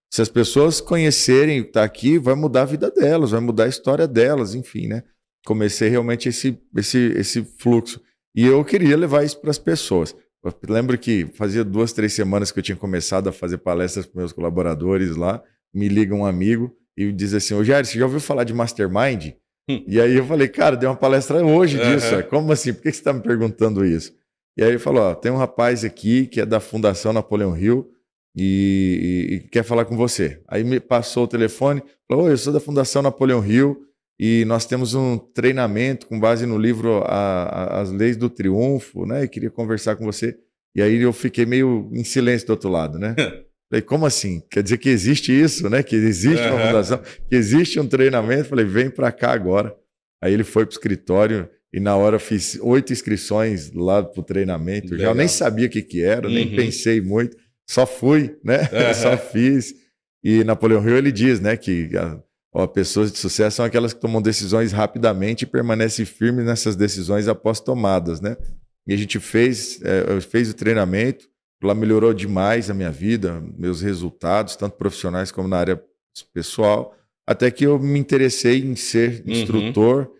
Se 0.08 0.22
as 0.22 0.28
pessoas 0.28 0.80
conhecerem 0.80 1.58
o 1.58 1.64
que 1.64 1.70
está 1.70 1.82
aqui, 1.82 2.18
vai 2.18 2.36
mudar 2.36 2.62
a 2.62 2.66
vida 2.66 2.88
delas, 2.88 3.32
vai 3.32 3.40
mudar 3.40 3.64
a 3.64 3.68
história 3.68 4.06
delas, 4.06 4.54
enfim, 4.54 4.86
né? 4.86 5.02
Comecei 5.44 5.88
realmente 5.88 6.28
esse, 6.28 6.58
esse, 6.76 6.98
esse 7.16 7.44
fluxo. 7.58 8.00
E 8.34 8.46
eu 8.46 8.64
queria 8.64 8.96
levar 8.96 9.24
isso 9.24 9.40
para 9.40 9.50
as 9.50 9.58
pessoas. 9.58 10.14
Eu 10.42 10.54
lembro 10.68 10.96
que 10.96 11.26
fazia 11.34 11.62
duas, 11.62 11.92
três 11.92 12.12
semanas 12.12 12.50
que 12.50 12.58
eu 12.58 12.62
tinha 12.62 12.76
começado 12.76 13.28
a 13.28 13.32
fazer 13.32 13.58
palestras 13.58 14.06
para 14.06 14.20
meus 14.20 14.32
colaboradores 14.32 15.16
lá. 15.16 15.42
Me 15.74 15.88
liga 15.88 16.14
um 16.14 16.24
amigo 16.24 16.74
e 16.96 17.12
diz 17.12 17.34
assim: 17.34 17.54
Ô 17.54 17.62
Jair, 17.62 17.84
você 17.84 17.98
já 17.98 18.04
ouviu 18.04 18.20
falar 18.20 18.44
de 18.44 18.54
Mastermind? 18.54 19.32
Hum. 19.68 19.84
E 19.86 20.00
aí 20.00 20.16
eu 20.16 20.24
falei, 20.24 20.48
cara, 20.48 20.76
deu 20.76 20.90
uma 20.90 20.96
palestra 20.96 21.44
hoje 21.44 21.78
disso. 21.78 22.16
Uhum. 22.16 22.22
Como 22.22 22.52
assim? 22.52 22.72
Por 22.72 22.82
que 22.82 22.92
você 22.92 22.98
está 22.98 23.12
me 23.12 23.20
perguntando 23.20 23.84
isso? 23.84 24.12
E 24.56 24.62
aí 24.62 24.70
ele 24.70 24.78
falou: 24.78 25.02
ó, 25.02 25.14
tem 25.14 25.30
um 25.30 25.36
rapaz 25.36 25.84
aqui 25.84 26.26
que 26.26 26.40
é 26.40 26.46
da 26.46 26.58
Fundação 26.58 27.12
Napoleão 27.12 27.56
Hill 27.56 27.90
e, 28.34 29.28
e, 29.30 29.34
e 29.34 29.40
quer 29.48 29.62
falar 29.62 29.84
com 29.84 29.96
você. 29.96 30.40
Aí 30.48 30.64
me 30.64 30.80
passou 30.80 31.24
o 31.24 31.28
telefone, 31.28 31.82
falou: 32.08 32.24
Oi, 32.24 32.32
eu 32.32 32.38
sou 32.38 32.52
da 32.52 32.60
Fundação 32.60 33.02
Napoleão 33.02 33.44
Hill 33.46 33.89
e 34.22 34.44
nós 34.44 34.66
temos 34.66 34.92
um 34.92 35.16
treinamento 35.16 36.06
com 36.06 36.20
base 36.20 36.44
no 36.44 36.58
livro 36.58 37.02
a, 37.06 37.44
a, 37.44 37.80
As 37.80 37.90
Leis 37.90 38.18
do 38.18 38.28
Triunfo, 38.28 39.06
né? 39.06 39.24
E 39.24 39.28
queria 39.28 39.50
conversar 39.50 39.96
com 39.96 40.04
você. 40.04 40.36
E 40.76 40.82
aí 40.82 41.00
eu 41.00 41.10
fiquei 41.10 41.46
meio 41.46 41.88
em 41.90 42.04
silêncio 42.04 42.46
do 42.48 42.50
outro 42.50 42.68
lado, 42.68 42.98
né? 42.98 43.16
Falei, 43.72 43.80
como 43.80 44.04
assim? 44.04 44.42
Quer 44.50 44.62
dizer 44.62 44.76
que 44.76 44.90
existe 44.90 45.32
isso, 45.32 45.70
né? 45.70 45.82
Que 45.82 45.96
existe 45.96 46.46
uma 46.48 46.66
fundação, 46.66 47.00
que 47.30 47.34
existe 47.34 47.80
um 47.80 47.88
treinamento. 47.88 48.50
Falei, 48.50 48.66
vem 48.66 48.90
para 48.90 49.10
cá 49.10 49.32
agora. 49.32 49.74
Aí 50.22 50.34
ele 50.34 50.44
foi 50.44 50.66
para 50.66 50.72
o 50.72 50.74
escritório 50.74 51.48
E 51.72 51.80
na 51.80 51.96
hora 51.96 52.18
fiz 52.18 52.58
oito 52.60 52.92
inscrições 52.92 53.72
lá 53.72 54.02
pro 54.02 54.22
treinamento. 54.22 54.98
Já 54.98 55.06
eu 55.06 55.14
nem 55.14 55.28
sabia 55.28 55.66
o 55.66 55.70
que, 55.70 55.80
que 55.80 56.02
era, 56.02 56.28
uhum. 56.28 56.34
nem 56.34 56.54
pensei 56.54 57.00
muito. 57.00 57.38
Só 57.66 57.86
fui, 57.86 58.36
né? 58.44 58.68
Uhum. 58.70 58.92
Só 59.00 59.16
fiz. 59.16 59.74
E 60.22 60.44
Napoleão 60.44 60.86
Hill 60.86 60.98
ele 60.98 61.10
diz, 61.10 61.40
né, 61.40 61.56
que 61.56 61.88
ó, 62.52 62.66
pessoas 62.66 63.12
de 63.12 63.18
sucesso 63.18 63.56
são 63.56 63.64
aquelas 63.64 63.92
que 63.92 64.00
tomam 64.00 64.20
decisões 64.20 64.72
rapidamente 64.72 65.42
e 65.42 65.46
permanecem 65.46 66.04
firmes 66.04 66.44
nessas 66.44 66.76
decisões 66.76 67.28
após 67.28 67.60
tomadas, 67.60 68.20
né? 68.20 68.36
E 68.86 68.92
a 68.92 68.96
gente 68.96 69.18
fez, 69.20 69.80
é, 69.82 70.20
fez 70.20 70.50
o 70.50 70.54
treinamento, 70.54 71.28
lá 71.62 71.74
melhorou 71.74 72.14
demais 72.14 72.70
a 72.70 72.74
minha 72.74 72.90
vida, 72.90 73.42
meus 73.56 73.80
resultados, 73.80 74.56
tanto 74.56 74.76
profissionais 74.76 75.30
como 75.30 75.46
na 75.46 75.58
área 75.58 75.82
pessoal, 76.32 76.96
até 77.26 77.50
que 77.50 77.64
eu 77.64 77.78
me 77.78 77.98
interessei 77.98 78.60
em 78.60 78.74
ser 78.74 79.22
uhum. 79.24 79.32
instrutor, 79.32 80.10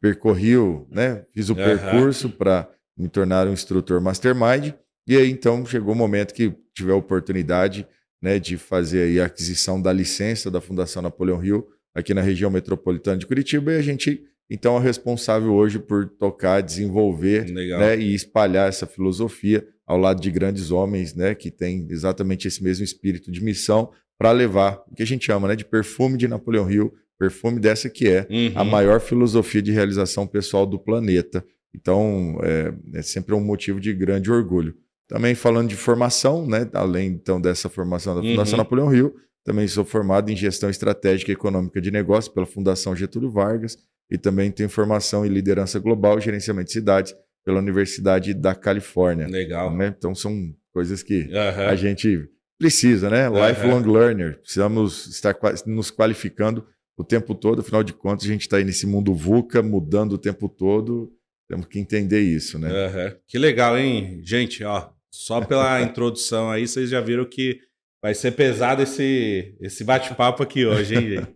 percorri 0.00 0.56
o, 0.56 0.86
né, 0.90 1.24
fiz 1.32 1.48
o 1.48 1.54
uhum. 1.54 1.64
percurso 1.64 2.30
para 2.30 2.68
me 2.96 3.08
tornar 3.08 3.46
um 3.46 3.52
instrutor 3.52 4.00
mastermind, 4.00 4.74
e 5.06 5.16
aí 5.16 5.30
então 5.30 5.64
chegou 5.64 5.94
o 5.94 5.96
momento 5.96 6.34
que 6.34 6.54
tive 6.74 6.92
a 6.92 6.96
oportunidade 6.96 7.86
né, 8.20 8.38
de 8.38 8.56
fazer 8.56 9.20
a 9.20 9.26
aquisição 9.26 9.80
da 9.80 9.92
licença 9.92 10.50
da 10.50 10.60
Fundação 10.60 11.02
Napoleão 11.02 11.38
Rio 11.38 11.66
aqui 11.94 12.12
na 12.14 12.20
região 12.20 12.50
metropolitana 12.50 13.18
de 13.18 13.26
Curitiba, 13.26 13.72
e 13.72 13.76
a 13.76 13.82
gente 13.82 14.22
então 14.50 14.78
é 14.78 14.80
responsável 14.80 15.52
hoje 15.52 15.78
por 15.78 16.08
tocar, 16.08 16.62
desenvolver 16.62 17.50
né, 17.50 17.98
e 17.98 18.14
espalhar 18.14 18.68
essa 18.68 18.86
filosofia 18.86 19.66
ao 19.86 19.98
lado 19.98 20.20
de 20.20 20.30
grandes 20.30 20.70
homens 20.70 21.14
né, 21.14 21.34
que 21.34 21.50
têm 21.50 21.86
exatamente 21.90 22.48
esse 22.48 22.62
mesmo 22.62 22.84
espírito 22.84 23.30
de 23.30 23.42
missão 23.42 23.90
para 24.18 24.32
levar 24.32 24.82
o 24.90 24.94
que 24.94 25.02
a 25.02 25.06
gente 25.06 25.26
chama 25.26 25.48
né, 25.48 25.56
de 25.56 25.64
perfume 25.64 26.16
de 26.16 26.26
Napoleão 26.26 26.70
Hill, 26.70 26.92
perfume 27.18 27.60
dessa 27.60 27.90
que 27.90 28.08
é 28.08 28.26
uhum. 28.30 28.52
a 28.54 28.64
maior 28.64 29.00
filosofia 29.00 29.60
de 29.60 29.70
realização 29.70 30.26
pessoal 30.26 30.64
do 30.64 30.78
planeta. 30.78 31.44
Então, 31.74 32.38
é, 32.42 32.98
é, 32.98 33.02
sempre 33.02 33.34
um 33.34 33.40
motivo 33.40 33.78
de 33.80 33.92
grande 33.92 34.30
orgulho. 34.30 34.74
Também 35.08 35.34
falando 35.34 35.68
de 35.68 35.76
formação, 35.76 36.46
né, 36.46 36.68
além 36.74 37.08
então 37.08 37.40
dessa 37.40 37.68
formação 37.68 38.14
da 38.14 38.20
Fundação 38.20 38.52
uhum. 38.52 38.58
Napoleão 38.58 38.94
Hill, 38.94 39.14
também 39.42 39.66
sou 39.66 39.84
formado 39.84 40.30
em 40.30 40.36
gestão 40.36 40.68
estratégica 40.68 41.32
e 41.32 41.34
econômica 41.34 41.80
de 41.80 41.90
negócios 41.90 42.32
pela 42.32 42.44
Fundação 42.44 42.94
Getúlio 42.94 43.30
Vargas 43.30 43.78
e 44.10 44.18
também 44.18 44.50
tenho 44.50 44.68
formação 44.68 45.24
em 45.24 45.30
liderança 45.30 45.78
global 45.78 46.18
e 46.18 46.20
gerenciamento 46.20 46.66
de 46.66 46.74
cidades 46.74 47.14
pela 47.44 47.58
Universidade 47.58 48.34
da 48.34 48.54
Califórnia. 48.54 49.26
Legal. 49.26 49.74
Né? 49.74 49.94
Então 49.96 50.14
são 50.14 50.54
coisas 50.72 51.02
que 51.02 51.22
uhum. 51.22 51.68
a 51.68 51.74
gente 51.74 52.28
precisa, 52.58 53.08
né? 53.08 53.26
Lifelong 53.28 53.86
uhum. 53.86 53.92
learner. 53.92 54.38
Precisamos 54.40 55.06
estar 55.06 55.34
nos 55.64 55.90
qualificando 55.90 56.66
o 56.96 57.04
tempo 57.04 57.34
todo. 57.34 57.60
Afinal 57.60 57.82
de 57.82 57.94
contas, 57.94 58.26
a 58.26 58.28
gente 58.28 58.42
está 58.42 58.58
aí 58.58 58.64
nesse 58.64 58.86
mundo 58.86 59.14
VUCA, 59.14 59.62
mudando 59.62 60.12
o 60.12 60.18
tempo 60.18 60.48
todo. 60.48 61.10
Temos 61.48 61.66
que 61.66 61.78
entender 61.78 62.20
isso, 62.20 62.58
né? 62.58 62.68
Uhum. 62.68 63.16
Que 63.26 63.38
legal, 63.38 63.78
hein, 63.78 64.20
gente? 64.22 64.62
Ó, 64.64 64.90
só 65.10 65.40
pela 65.40 65.80
introdução 65.82 66.50
aí, 66.50 66.66
vocês 66.66 66.90
já 66.90 67.00
viram 67.00 67.24
que 67.24 67.60
vai 68.02 68.14
ser 68.14 68.32
pesado 68.32 68.82
esse, 68.82 69.56
esse 69.60 69.84
bate-papo 69.84 70.42
aqui 70.42 70.64
hoje, 70.64 70.94
hein, 70.94 71.10
gente? 71.10 71.34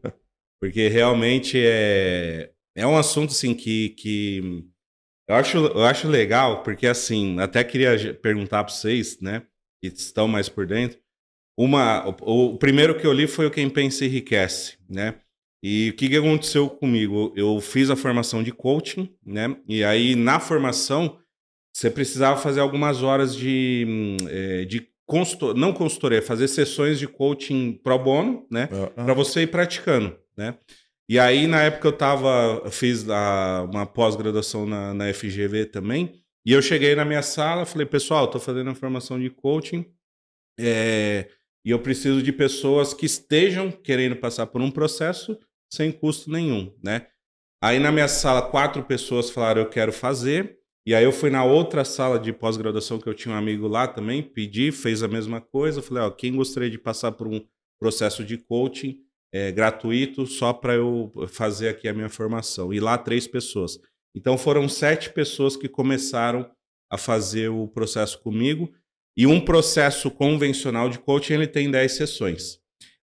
Porque 0.61 0.89
realmente 0.89 1.59
é, 1.59 2.53
é 2.77 2.87
um 2.87 2.97
assunto 2.97 3.31
assim 3.31 3.53
que, 3.53 3.91
que 3.91 4.65
eu, 5.29 5.35
acho, 5.35 5.57
eu 5.59 5.85
acho 5.85 6.09
legal, 6.09 6.63
porque 6.63 6.87
assim, 6.87 7.39
até 7.41 7.65
queria 7.65 8.15
perguntar 8.15 8.63
para 8.63 8.73
vocês, 8.73 9.21
né, 9.21 9.43
que 9.83 9.89
estão 9.89 10.29
mais 10.29 10.49
por 10.49 10.67
dentro. 10.67 11.01
Uma, 11.59 12.09
o, 12.23 12.55
o, 12.55 12.59
primeiro 12.59 12.99
que 12.99 13.07
eu 13.07 13.13
li 13.13 13.27
foi 13.27 13.47
o 13.47 13.51
Quem 13.51 13.69
Pensa 13.69 14.05
Enriquece, 14.05 14.79
né? 14.89 15.17
E 15.63 15.91
o 15.91 15.93
que, 15.97 16.09
que 16.09 16.17
aconteceu 16.17 16.69
comigo? 16.69 17.33
Eu 17.37 17.61
fiz 17.61 17.91
a 17.91 17.95
formação 17.95 18.43
de 18.43 18.51
coaching, 18.51 19.15
né? 19.25 19.57
E 19.69 19.85
aí 19.85 20.17
na 20.17 20.41
formação 20.41 21.19
você 21.73 21.91
precisava 21.91 22.41
fazer 22.41 22.61
algumas 22.61 23.03
horas 23.03 23.35
de, 23.35 23.87
hum, 23.89 24.17
é, 24.29 24.65
de 24.65 24.87
consultor, 25.07 25.55
não 25.55 25.73
consultoria, 25.73 26.23
fazer 26.23 26.49
sessões 26.49 26.99
de 26.99 27.09
coaching 27.09 27.81
pro 27.83 27.99
bono, 27.99 28.47
né? 28.51 28.69
Uh 28.71 28.77
-huh. 28.77 29.05
Para 29.05 29.15
você 29.15 29.43
ir 29.43 29.49
praticando, 29.49 30.17
né? 30.37 30.57
E 31.09 31.19
aí, 31.19 31.47
na 31.47 31.63
época, 31.63 31.89
eu 31.89 31.93
tava, 31.93 32.71
fiz 32.71 33.09
a, 33.09 33.69
uma 33.71 33.85
pós-graduação 33.85 34.65
na, 34.65 34.95
na 34.95 35.13
FGV 35.13 35.67
também. 35.67 36.23
E 36.45 36.53
eu 36.53 36.63
cheguei 36.63 36.95
na 36.95 37.05
minha 37.05 37.23
sala, 37.23 37.67
falei, 37.67 37.87
pessoal, 37.87 38.25
estou 38.25 38.41
fazendo 38.41 38.71
a 38.71 38.75
formação 38.75 39.21
de 39.21 39.29
coaching. 39.29 39.85
É, 40.59 41.29
e 41.65 41.71
eu 41.71 41.79
preciso 41.79 42.23
de 42.23 42.33
pessoas 42.33 42.95
que 42.95 43.07
estejam 43.07 43.71
querendo 43.71 44.17
passar 44.17 44.47
por 44.47 44.61
um 44.61 44.71
processo 44.71 45.39
sem 45.73 45.93
custo 45.93 46.31
nenhum, 46.31 46.75
né? 46.83 47.07
Aí 47.63 47.79
na 47.79 47.93
minha 47.93 48.09
sala, 48.09 48.43
quatro 48.43 48.83
pessoas 48.83 49.31
falaram, 49.31 49.63
eu 49.63 49.69
quero 49.69 49.93
fazer. 49.93 50.59
E 50.85 50.95
aí 50.95 51.05
eu 51.05 51.13
fui 51.13 51.31
na 51.31 51.45
outra 51.45 51.85
sala 51.85 52.19
de 52.19 52.33
pós-graduação 52.33 52.99
que 52.99 53.09
eu 53.09 53.15
tinha 53.15 53.35
um 53.35 53.39
amigo 53.39 53.69
lá 53.69 53.87
também, 53.87 54.23
pedi, 54.23 54.73
fez 54.73 55.03
a 55.03 55.09
mesma 55.09 55.41
coisa. 55.41 55.81
Falei, 55.81 56.03
ó, 56.03 56.11
quem 56.11 56.35
gostaria 56.35 56.69
de 56.69 56.79
passar 56.79 57.13
por 57.13 57.29
um 57.29 57.41
processo 57.79 58.25
de 58.25 58.37
coaching, 58.37 59.01
é, 59.33 59.51
gratuito 59.53 60.27
só 60.27 60.53
para 60.53 60.75
eu 60.75 61.13
fazer 61.29 61.69
aqui 61.69 61.89
a 61.89 61.95
minha 61.95 62.09
formação. 62.09 62.73
E 62.73 62.81
lá 62.81 62.99
três 62.99 63.27
pessoas. 63.29 63.79
Então 64.15 64.37
foram 64.37 64.69
sete 64.69 65.11
pessoas 65.11 65.57
que 65.57 65.69
começaram 65.69 66.51
a 66.91 66.99
fazer 66.99 67.49
o 67.49 67.69
processo 67.69 68.21
comigo. 68.21 68.73
E 69.17 69.27
um 69.27 69.41
processo 69.41 70.11
convencional 70.11 70.89
de 70.89 70.99
coaching 70.99 71.35
ele 71.35 71.47
tem 71.47 71.71
dez 71.71 71.93
sessões. 71.93 72.59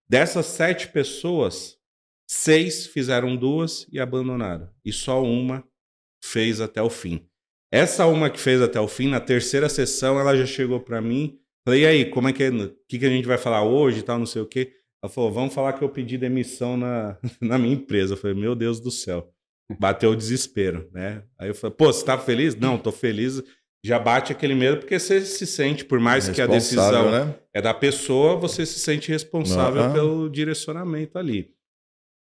Dessas 0.08 0.46
sete 0.46 0.88
pessoas, 0.88 1.78
seis 2.28 2.86
fizeram 2.86 3.36
duas 3.36 3.86
e 3.90 3.98
abandonaram. 3.98 4.68
E 4.84 4.92
só 4.92 5.22
uma 5.22 5.64
fez 6.22 6.60
até 6.60 6.82
o 6.82 6.90
fim. 6.90 7.29
Essa 7.72 8.06
uma 8.06 8.28
que 8.28 8.40
fez 8.40 8.60
até 8.60 8.80
o 8.80 8.88
fim, 8.88 9.08
na 9.08 9.20
terceira 9.20 9.68
sessão, 9.68 10.18
ela 10.18 10.36
já 10.36 10.46
chegou 10.46 10.80
para 10.80 11.00
mim. 11.00 11.38
Falei, 11.64 11.82
e 11.82 11.86
aí, 11.86 12.04
como 12.04 12.28
é 12.28 12.32
que 12.32 12.42
é? 12.42 12.48
O 12.48 12.74
que, 12.88 12.98
que 12.98 13.06
a 13.06 13.10
gente 13.10 13.28
vai 13.28 13.38
falar 13.38 13.62
hoje 13.62 14.00
e 14.00 14.02
tal, 14.02 14.18
não 14.18 14.26
sei 14.26 14.42
o 14.42 14.46
quê. 14.46 14.72
Ela 15.02 15.10
falou: 15.10 15.30
vamos 15.30 15.54
falar 15.54 15.72
que 15.72 15.82
eu 15.82 15.88
pedi 15.88 16.18
demissão 16.18 16.76
na, 16.76 17.16
na 17.40 17.58
minha 17.58 17.74
empresa. 17.74 18.14
Eu 18.14 18.18
falei, 18.18 18.36
meu 18.36 18.54
Deus 18.54 18.80
do 18.80 18.90
céu. 18.90 19.32
Bateu 19.78 20.10
o 20.10 20.16
desespero, 20.16 20.90
né? 20.92 21.22
Aí 21.38 21.48
eu 21.48 21.54
falei, 21.54 21.76
pô, 21.76 21.86
você 21.86 22.04
tá 22.04 22.18
feliz? 22.18 22.56
Não, 22.56 22.76
tô 22.76 22.90
feliz. 22.90 23.40
Já 23.84 23.98
bate 23.98 24.32
aquele 24.32 24.54
medo, 24.54 24.78
porque 24.78 24.98
você 24.98 25.20
se 25.22 25.46
sente, 25.46 25.84
por 25.84 26.00
mais 26.00 26.28
que 26.28 26.42
a 26.42 26.46
decisão 26.46 27.10
né? 27.10 27.34
é 27.54 27.62
da 27.62 27.72
pessoa, 27.72 28.36
você 28.36 28.66
se 28.66 28.78
sente 28.78 29.10
responsável 29.10 29.82
uhum. 29.84 29.92
pelo 29.92 30.28
direcionamento 30.28 31.18
ali. 31.18 31.54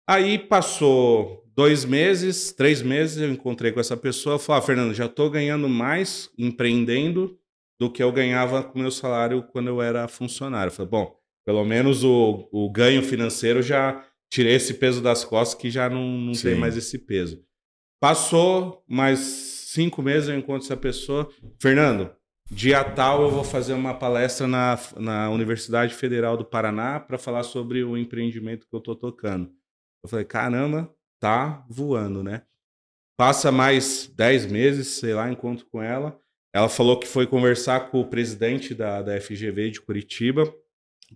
Aí 0.09 0.39
passou 0.39 1.39
dois 1.54 1.85
meses, 1.85 2.52
três 2.52 2.83
meses, 2.83 3.19
eu 3.19 3.30
encontrei 3.30 3.73
com 3.73 3.80
essa 3.80 3.97
pessoa. 3.97 4.38
Falei, 4.38 4.59
ah, 4.59 4.66
Fernando, 4.66 4.95
já 4.95 5.07
estou 5.07 5.30
ganhando 5.30 5.69
mais 5.69 6.30
empreendendo 6.38 7.38
do 7.78 7.90
que 7.90 8.02
eu 8.02 8.12
ganhava 8.12 8.62
com 8.62 8.78
meu 8.78 8.90
salário 8.90 9.42
quando 9.42 9.69
eu 9.69 9.80
era 9.80 10.07
funcionário. 10.07 10.69
Eu 10.71 10.75
falei, 10.75 10.90
bom, 10.90 11.16
pelo 11.47 11.64
menos 11.64 12.04
o, 12.04 12.49
o 12.52 12.71
ganho 12.71 13.02
financeiro 13.02 13.62
já 13.62 14.04
tirei 14.30 14.54
esse 14.54 14.75
peso 14.75 15.02
das 15.02 15.25
costas 15.25 15.61
que 15.61 15.71
já 15.71 15.88
não, 15.88 16.07
não 16.07 16.33
tem 16.33 16.54
mais 16.54 16.76
esse 16.76 16.99
peso. 16.99 17.42
Passou 18.00 18.85
mais 18.88 19.19
cinco 19.19 20.02
meses, 20.02 20.28
eu 20.28 20.38
encontro 20.38 20.64
essa 20.64 20.76
pessoa. 20.76 21.28
Fernando, 21.61 22.11
dia 22.50 22.83
tal 22.85 23.23
eu 23.23 23.30
vou 23.30 23.45
fazer 23.45 23.75
uma 23.75 23.95
palestra 23.95 24.47
na, 24.47 24.78
na 24.97 25.30
Universidade 25.30 25.95
Federal 25.95 26.37
do 26.37 26.45
Paraná 26.45 27.00
para 27.00 27.19
falar 27.19 27.42
sobre 27.42 27.83
o 27.83 27.97
empreendimento 27.97 28.66
que 28.69 28.75
eu 28.75 28.78
estou 28.78 28.95
tocando. 28.95 29.50
Eu 30.02 30.09
falei, 30.09 30.25
caramba, 30.25 30.90
tá 31.21 31.65
voando, 31.69 32.23
né? 32.23 32.43
Passa 33.17 33.53
mais 33.53 34.11
dez 34.17 34.47
meses, 34.47 34.89
sei 34.89 35.15
lá, 35.15 35.31
encontro 35.31 35.67
com 35.67 35.83
ela. 35.83 36.19
Ela 36.53 36.69
falou 36.69 36.99
que 36.99 37.07
foi 37.07 37.27
conversar 37.27 37.91
com 37.91 38.00
o 38.00 38.09
presidente 38.09 38.75
da, 38.75 39.03
da 39.03 39.21
FGV 39.21 39.71
de 39.71 39.81
Curitiba 39.81 40.53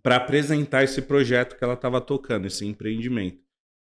para 0.03 0.17
apresentar 0.17 0.85
esse 0.85 1.03
projeto 1.03 1.57
que 1.57 1.65
ela 1.65 1.75
estava 1.75 2.01
tocando, 2.01 2.47
esse 2.47 2.65
empreendimento. 2.67 3.43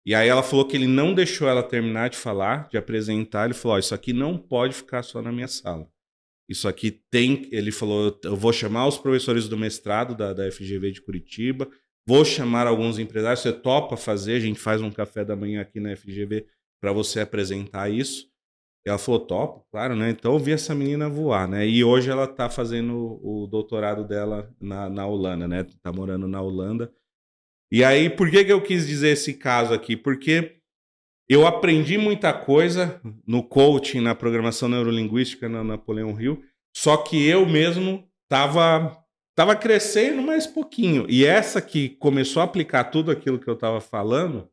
E 0.07 0.15
aí 0.15 0.29
ela 0.29 0.43
falou 0.43 0.67
que 0.67 0.77
ele 0.77 0.87
não 0.87 1.15
deixou 1.15 1.49
ela 1.49 1.63
terminar 1.63 2.11
de 2.11 2.17
falar, 2.17 2.69
de 2.69 2.77
apresentar. 2.77 3.47
Ele 3.47 3.55
falou: 3.55 3.77
oh, 3.77 3.81
Isso 3.81 3.95
aqui 3.95 4.13
não 4.13 4.37
pode 4.37 4.75
ficar 4.75 5.03
só 5.03 5.23
na 5.23 5.33
minha 5.33 5.49
sala. 5.49 5.89
Isso 6.49 6.69
aqui 6.69 6.91
tem. 7.11 7.49
Ele 7.51 7.73
falou: 7.73 8.19
Eu 8.23 8.37
vou 8.37 8.53
chamar 8.53 8.87
os 8.87 8.99
professores 8.99 9.49
do 9.49 9.57
mestrado 9.57 10.15
da, 10.15 10.35
da 10.35 10.51
FGV 10.51 10.93
de 10.93 11.01
Curitiba, 11.01 11.69
vou 12.07 12.25
chamar 12.25 12.67
alguns 12.67 12.99
empresários. 12.99 13.41
Você 13.41 13.53
topa 13.53 13.97
fazer? 13.97 14.37
A 14.37 14.41
gente 14.41 14.59
faz 14.59 14.81
um 14.81 14.91
café 14.91 15.25
da 15.25 15.37
manhã 15.37 15.61
aqui 15.61 15.81
na 15.81 15.97
FGV 15.97 16.47
para 16.81 16.93
você 16.93 17.21
apresentar 17.21 17.91
isso. 17.91 18.29
Ela 18.87 18.99
falou, 18.99 19.21
top, 19.21 19.65
claro, 19.71 19.97
né? 19.97 20.11
Então 20.11 20.35
eu 20.35 20.39
vi 20.39 20.53
essa 20.53 20.75
menina 20.75 21.09
voar, 21.09 21.49
né? 21.49 21.67
E 21.67 21.83
hoje 21.83 22.11
ela 22.11 22.27
tá 22.27 22.51
fazendo 22.51 23.19
o 23.23 23.47
doutorado 23.47 24.07
dela 24.07 24.55
na, 24.61 24.91
na 24.91 25.07
Holanda, 25.07 25.49
né? 25.49 25.65
Tá 25.83 25.91
morando 25.91 26.29
na 26.29 26.43
Holanda. 26.43 26.93
E 27.73 27.83
aí, 27.83 28.11
por 28.11 28.31
que, 28.31 28.45
que 28.45 28.53
eu 28.53 28.63
quis 28.63 28.87
dizer 28.87 29.09
esse 29.09 29.35
caso 29.35 29.73
aqui? 29.73 29.97
Porque 29.97 30.61
eu 31.29 31.47
aprendi 31.47 31.97
muita 31.97 32.33
coisa 32.33 33.01
no 33.27 33.43
coaching, 33.43 34.01
na 34.01 34.15
programação 34.15 34.69
neurolinguística 34.69 35.49
na 35.49 35.65
Napoleão 35.65 36.21
Hill, 36.21 36.45
só 36.77 36.99
que 36.99 37.27
eu 37.27 37.47
mesmo 37.47 38.07
tava, 38.29 39.03
tava 39.35 39.57
crescendo 39.57 40.23
mais 40.23 40.47
pouquinho. 40.47 41.07
E 41.09 41.25
essa 41.25 41.61
que 41.61 41.91
começou 41.91 42.41
a 42.41 42.45
aplicar 42.45 42.85
tudo 42.85 43.11
aquilo 43.11 43.39
que 43.39 43.49
eu 43.49 43.57
tava 43.57 43.81
falando, 43.81 44.49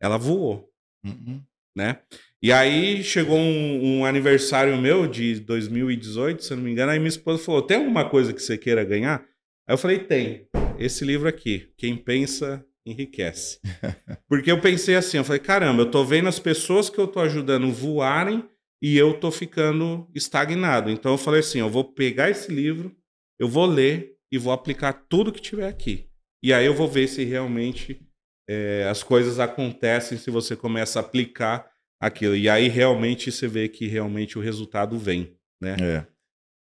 ela 0.00 0.16
voou, 0.16 0.70
uhum. 1.04 1.42
né? 1.76 2.00
E 2.42 2.52
aí 2.52 3.04
chegou 3.04 3.36
um, 3.36 3.98
um, 3.98 4.04
aniversário 4.04 4.76
meu 4.78 5.06
de 5.06 5.40
2018, 5.40 6.42
se 6.42 6.52
eu 6.52 6.56
não 6.56 6.64
me 6.64 6.72
engano, 6.72 6.90
aí 6.90 6.98
minha 6.98 7.08
esposa 7.08 7.42
falou: 7.42 7.62
tem 7.62 7.76
alguma 7.76 8.08
coisa 8.08 8.32
que 8.32 8.40
você 8.40 8.56
queira 8.56 8.82
ganhar? 8.82 9.20
Aí 9.68 9.74
eu 9.74 9.78
falei: 9.78 9.98
tem. 9.98 10.48
Esse 10.78 11.04
livro 11.04 11.28
aqui, 11.28 11.70
Quem 11.76 11.94
Pensa 11.94 12.64
Enriquece. 12.86 13.60
Porque 14.26 14.50
eu 14.50 14.60
pensei 14.60 14.96
assim, 14.96 15.18
eu 15.18 15.24
falei, 15.24 15.40
caramba, 15.40 15.82
eu 15.82 15.90
tô 15.90 16.04
vendo 16.04 16.28
as 16.28 16.38
pessoas 16.38 16.88
que 16.88 16.98
eu 16.98 17.06
tô 17.06 17.20
ajudando 17.20 17.70
voarem 17.70 18.48
e 18.82 18.96
eu 18.96 19.18
tô 19.20 19.30
ficando 19.30 20.08
estagnado. 20.14 20.90
Então 20.90 21.12
eu 21.12 21.18
falei 21.18 21.40
assim, 21.40 21.58
eu 21.58 21.68
vou 21.68 21.84
pegar 21.84 22.30
esse 22.30 22.50
livro, 22.50 22.96
eu 23.38 23.48
vou 23.48 23.66
ler 23.66 24.16
e 24.30 24.38
vou 24.38 24.52
aplicar 24.52 24.92
tudo 24.92 25.32
que 25.32 25.40
tiver 25.40 25.68
aqui. 25.68 26.08
E 26.42 26.52
aí 26.52 26.64
eu 26.64 26.74
vou 26.74 26.88
ver 26.88 27.08
se 27.08 27.24
realmente 27.24 28.00
é, 28.48 28.86
as 28.90 29.02
coisas 29.02 29.38
acontecem 29.38 30.16
se 30.16 30.30
você 30.30 30.56
começa 30.56 30.98
a 30.98 31.02
aplicar 31.02 31.70
aquilo. 32.00 32.34
E 32.34 32.48
aí 32.48 32.68
realmente 32.68 33.30
você 33.30 33.46
vê 33.46 33.68
que 33.68 33.86
realmente 33.86 34.38
o 34.38 34.42
resultado 34.42 34.98
vem, 34.98 35.36
né? 35.60 35.76
É. 35.80 36.06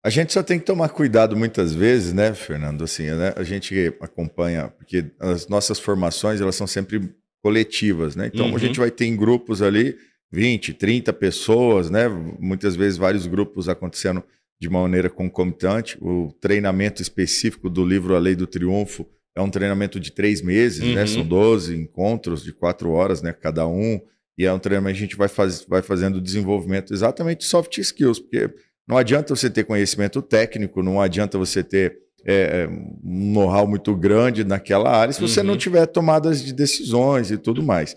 A 0.04 0.10
gente 0.10 0.32
só 0.32 0.42
tem 0.42 0.58
que 0.58 0.66
tomar 0.66 0.90
cuidado 0.90 1.36
muitas 1.36 1.74
vezes, 1.74 2.14
né, 2.14 2.34
Fernando? 2.34 2.84
Assim, 2.84 3.04
né? 3.12 3.34
A 3.36 3.44
gente 3.44 3.94
acompanha, 4.00 4.70
porque 4.70 5.12
as 5.20 5.48
nossas 5.48 5.78
formações 5.78 6.40
elas 6.40 6.56
são 6.56 6.66
sempre 6.66 7.14
coletivas, 7.44 8.16
né? 8.16 8.32
Então 8.34 8.50
uhum. 8.50 8.56
a 8.56 8.60
gente 8.60 8.80
vai 8.80 8.90
ter 8.90 9.06
em 9.06 9.16
grupos 9.16 9.62
ali 9.62 9.98
20, 10.32 10.74
30 10.74 11.12
pessoas, 11.14 11.90
né? 11.90 12.08
Muitas 12.08 12.76
vezes 12.76 12.98
vários 12.98 13.28
grupos 13.28 13.68
acontecendo 13.68 14.24
de 14.60 14.70
maneira 14.70 15.10
concomitante. 15.10 15.98
O 16.02 16.32
treinamento 16.42 17.02
específico 17.02 17.70
do 17.70 17.86
livro 17.86 18.16
A 18.16 18.20
Lei 18.20 18.36
do 18.36 18.48
Triunfo 18.48 19.08
é 19.36 19.42
um 19.42 19.50
treinamento 19.50 20.00
de 20.00 20.12
três 20.12 20.42
meses, 20.42 20.80
né? 20.80 20.88
uhum. 20.88 20.96
né? 20.96 21.08
São 21.08 21.26
12 21.26 21.76
encontros 21.76 22.44
de 22.44 22.52
quatro 22.52 22.92
horas, 22.92 23.22
né? 23.22 23.32
Cada 23.32 23.66
um. 23.68 24.02
E 24.38 24.46
é 24.46 24.54
um 24.54 24.60
treinamento 24.60 24.98
que 24.98 25.04
a 25.04 25.06
gente 25.06 25.18
vai, 25.18 25.28
faz, 25.28 25.66
vai 25.68 25.82
fazendo 25.82 26.22
desenvolvimento 26.22 26.94
exatamente 26.94 27.40
de 27.40 27.46
soft 27.46 27.78
skills, 27.78 28.20
porque 28.20 28.50
não 28.88 28.98
adianta 28.98 29.36
você 29.36 29.50
ter 29.50 29.66
conhecimento 29.66 30.22
técnico, 30.22 30.82
não 30.82 31.00
adianta 31.00 31.38
você 31.38 31.64
ter 31.64 31.98
é, 32.26 32.64
é 32.64 32.68
um 32.68 33.34
know-how 33.34 33.68
muito 33.68 33.96
grande 33.96 34.44
naquela 34.44 34.90
área 34.90 35.14
se 35.14 35.22
você 35.22 35.40
uhum. 35.40 35.48
não 35.48 35.58
tiver 35.58 35.86
tomadas 35.86 36.44
de 36.44 36.54
decisões 36.54 37.32
e 37.32 37.38
tudo 37.38 37.64
mais. 37.64 37.96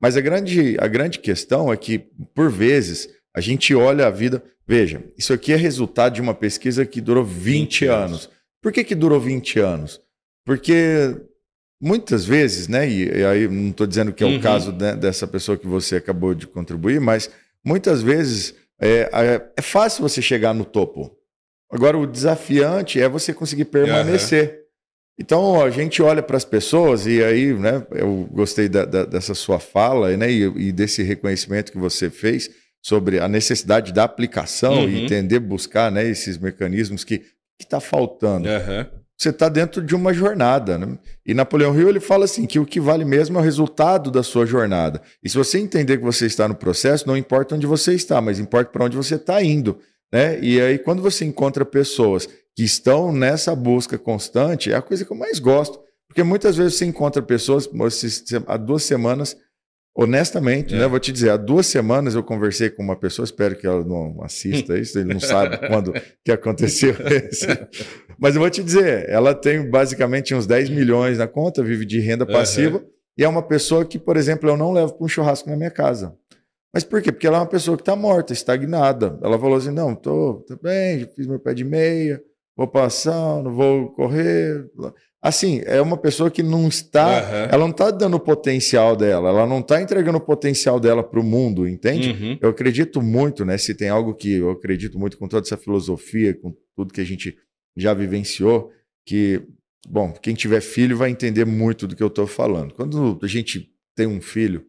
Mas 0.00 0.16
a 0.16 0.20
grande, 0.20 0.76
a 0.78 0.86
grande 0.86 1.18
questão 1.18 1.72
é 1.72 1.76
que, 1.76 2.06
por 2.34 2.50
vezes, 2.50 3.08
a 3.34 3.40
gente 3.40 3.74
olha 3.74 4.06
a 4.06 4.10
vida. 4.10 4.42
Veja, 4.66 5.04
isso 5.16 5.32
aqui 5.32 5.52
é 5.52 5.56
resultado 5.56 6.14
de 6.14 6.20
uma 6.20 6.34
pesquisa 6.34 6.86
que 6.86 7.00
durou 7.00 7.24
20, 7.24 7.80
20 7.80 7.86
anos. 7.86 8.04
anos. 8.04 8.30
Por 8.62 8.72
que, 8.72 8.82
que 8.82 8.94
durou 8.94 9.20
20 9.20 9.60
anos? 9.60 10.00
Porque 10.44 11.14
muitas 11.80 12.24
vezes, 12.24 12.66
né? 12.66 12.88
E, 12.88 13.08
e 13.08 13.24
aí 13.24 13.46
não 13.46 13.70
estou 13.70 13.86
dizendo 13.86 14.12
que 14.12 14.24
é 14.24 14.26
uhum. 14.26 14.38
o 14.38 14.40
caso 14.40 14.72
né, 14.72 14.96
dessa 14.96 15.26
pessoa 15.26 15.58
que 15.58 15.66
você 15.66 15.96
acabou 15.96 16.34
de 16.34 16.46
contribuir, 16.46 17.00
mas 17.00 17.30
muitas 17.62 18.02
vezes 18.02 18.54
é, 18.80 19.10
é, 19.12 19.50
é, 19.56 19.62
fácil 19.62 20.02
você 20.02 20.22
chegar 20.22 20.54
no 20.54 20.64
topo. 20.64 21.14
Agora, 21.70 21.98
o 21.98 22.06
desafiante 22.06 23.00
é 23.00 23.08
você 23.08 23.34
conseguir 23.34 23.66
permanecer. 23.66 24.48
Uhum. 24.48 24.64
Então, 25.18 25.62
a 25.62 25.70
gente 25.70 26.02
olha 26.02 26.22
para 26.22 26.36
as 26.36 26.44
pessoas, 26.44 27.06
e 27.06 27.22
aí, 27.22 27.52
né, 27.52 27.86
eu 27.92 28.28
gostei 28.32 28.68
da, 28.68 28.84
da, 28.84 29.04
dessa 29.04 29.34
sua 29.34 29.60
fala 29.60 30.16
né, 30.16 30.30
e, 30.30 30.42
e, 30.42 30.72
desse 30.72 31.02
reconhecimento 31.02 31.70
que 31.70 31.78
você 31.78 32.10
fez 32.10 32.50
sobre 32.84 33.18
a 33.18 33.28
necessidade 33.28 33.92
da 33.92 34.04
aplicação 34.04 34.80
uhum. 34.80 34.88
e 34.88 35.04
entender, 35.04 35.38
buscar 35.38 35.90
né, 35.90 36.06
esses 36.06 36.36
mecanismos 36.36 37.02
que 37.02 37.22
está 37.58 37.80
faltando. 37.80 38.48
Uhum 38.48 39.04
você 39.16 39.30
está 39.30 39.48
dentro 39.48 39.82
de 39.82 39.94
uma 39.94 40.12
jornada. 40.12 40.76
Né? 40.78 40.98
E 41.24 41.34
Napoleão 41.34 41.78
Hill 41.78 41.88
ele 41.88 42.00
fala 42.00 42.24
assim 42.24 42.46
que 42.46 42.58
o 42.58 42.66
que 42.66 42.80
vale 42.80 43.04
mesmo 43.04 43.38
é 43.38 43.40
o 43.40 43.44
resultado 43.44 44.10
da 44.10 44.22
sua 44.22 44.44
jornada. 44.44 45.00
E 45.22 45.28
se 45.28 45.36
você 45.36 45.58
entender 45.58 45.98
que 45.98 46.04
você 46.04 46.26
está 46.26 46.48
no 46.48 46.54
processo, 46.54 47.06
não 47.06 47.16
importa 47.16 47.54
onde 47.54 47.66
você 47.66 47.94
está, 47.94 48.20
mas 48.20 48.38
importa 48.38 48.70
para 48.70 48.84
onde 48.84 48.96
você 48.96 49.14
está 49.14 49.42
indo. 49.42 49.78
Né? 50.12 50.38
E 50.40 50.60
aí, 50.60 50.78
quando 50.78 51.02
você 51.02 51.24
encontra 51.24 51.64
pessoas 51.64 52.28
que 52.54 52.62
estão 52.62 53.12
nessa 53.12 53.54
busca 53.54 53.98
constante, 53.98 54.72
é 54.72 54.76
a 54.76 54.82
coisa 54.82 55.04
que 55.04 55.12
eu 55.12 55.16
mais 55.16 55.38
gosto. 55.38 55.80
Porque 56.08 56.22
muitas 56.22 56.56
vezes 56.56 56.74
você 56.74 56.84
encontra 56.84 57.22
pessoas, 57.22 57.68
há 58.46 58.56
duas 58.56 58.84
semanas, 58.84 59.36
honestamente, 59.96 60.74
é. 60.74 60.78
né, 60.78 60.88
vou 60.88 60.98
te 60.98 61.12
dizer, 61.12 61.30
há 61.30 61.36
duas 61.36 61.66
semanas 61.66 62.14
eu 62.14 62.22
conversei 62.22 62.68
com 62.68 62.82
uma 62.82 62.96
pessoa, 62.96 63.24
espero 63.24 63.56
que 63.56 63.66
ela 63.66 63.84
não 63.84 64.22
assista 64.22 64.76
isso, 64.78 64.98
ele 64.98 65.12
não 65.12 65.20
sabe 65.20 65.58
quando 65.68 65.92
que 66.24 66.32
aconteceu 66.32 66.94
isso. 67.30 67.46
Mas 68.18 68.34
eu 68.34 68.40
vou 68.40 68.50
te 68.50 68.62
dizer, 68.62 69.08
ela 69.08 69.34
tem 69.34 69.70
basicamente 69.70 70.34
uns 70.34 70.46
10 70.46 70.70
milhões 70.70 71.18
na 71.18 71.28
conta, 71.28 71.62
vive 71.62 71.84
de 71.86 72.00
renda 72.00 72.26
passiva, 72.26 72.78
uhum. 72.78 72.86
e 73.16 73.24
é 73.24 73.28
uma 73.28 73.42
pessoa 73.42 73.84
que, 73.84 73.98
por 73.98 74.16
exemplo, 74.16 74.48
eu 74.48 74.56
não 74.56 74.72
levo 74.72 74.94
para 74.94 75.04
um 75.04 75.08
churrasco 75.08 75.48
na 75.48 75.56
minha 75.56 75.70
casa. 75.70 76.16
Mas 76.74 76.82
por 76.82 77.00
quê? 77.00 77.12
Porque 77.12 77.26
ela 77.28 77.36
é 77.36 77.40
uma 77.40 77.46
pessoa 77.46 77.76
que 77.76 77.82
está 77.82 77.94
morta, 77.94 78.32
estagnada. 78.32 79.16
Ela 79.22 79.38
falou 79.38 79.56
assim: 79.56 79.70
não, 79.70 79.94
tô, 79.94 80.44
tô 80.44 80.56
bem, 80.60 81.08
fiz 81.14 81.24
meu 81.24 81.38
pé 81.38 81.54
de 81.54 81.62
meia, 81.62 82.20
vou 82.56 82.66
passar, 82.66 83.40
não 83.44 83.54
vou 83.54 83.92
correr. 83.92 84.66
Assim, 85.24 85.62
é 85.64 85.80
uma 85.80 85.96
pessoa 85.96 86.30
que 86.30 86.42
não 86.42 86.68
está, 86.68 87.06
uhum. 87.06 87.48
ela 87.50 87.58
não 87.58 87.70
está 87.70 87.90
dando 87.90 88.18
o 88.18 88.20
potencial 88.20 88.94
dela, 88.94 89.30
ela 89.30 89.46
não 89.46 89.60
está 89.60 89.80
entregando 89.80 90.18
o 90.18 90.20
potencial 90.20 90.78
dela 90.78 91.02
para 91.02 91.18
o 91.18 91.24
mundo, 91.24 91.66
entende? 91.66 92.10
Uhum. 92.10 92.38
Eu 92.42 92.50
acredito 92.50 93.00
muito, 93.00 93.42
né? 93.42 93.56
Se 93.56 93.74
tem 93.74 93.88
algo 93.88 94.12
que 94.12 94.34
eu 94.34 94.50
acredito 94.50 94.98
muito 94.98 95.16
com 95.16 95.26
toda 95.26 95.46
essa 95.46 95.56
filosofia, 95.56 96.34
com 96.34 96.54
tudo 96.76 96.92
que 96.92 97.00
a 97.00 97.06
gente 97.06 97.38
já 97.74 97.94
vivenciou, 97.94 98.70
que, 99.06 99.40
bom, 99.88 100.12
quem 100.12 100.34
tiver 100.34 100.60
filho 100.60 100.94
vai 100.94 101.08
entender 101.08 101.46
muito 101.46 101.86
do 101.86 101.96
que 101.96 102.02
eu 102.02 102.08
estou 102.08 102.26
falando. 102.26 102.74
Quando 102.74 103.18
a 103.22 103.26
gente 103.26 103.72
tem 103.96 104.06
um 104.06 104.20
filho 104.20 104.66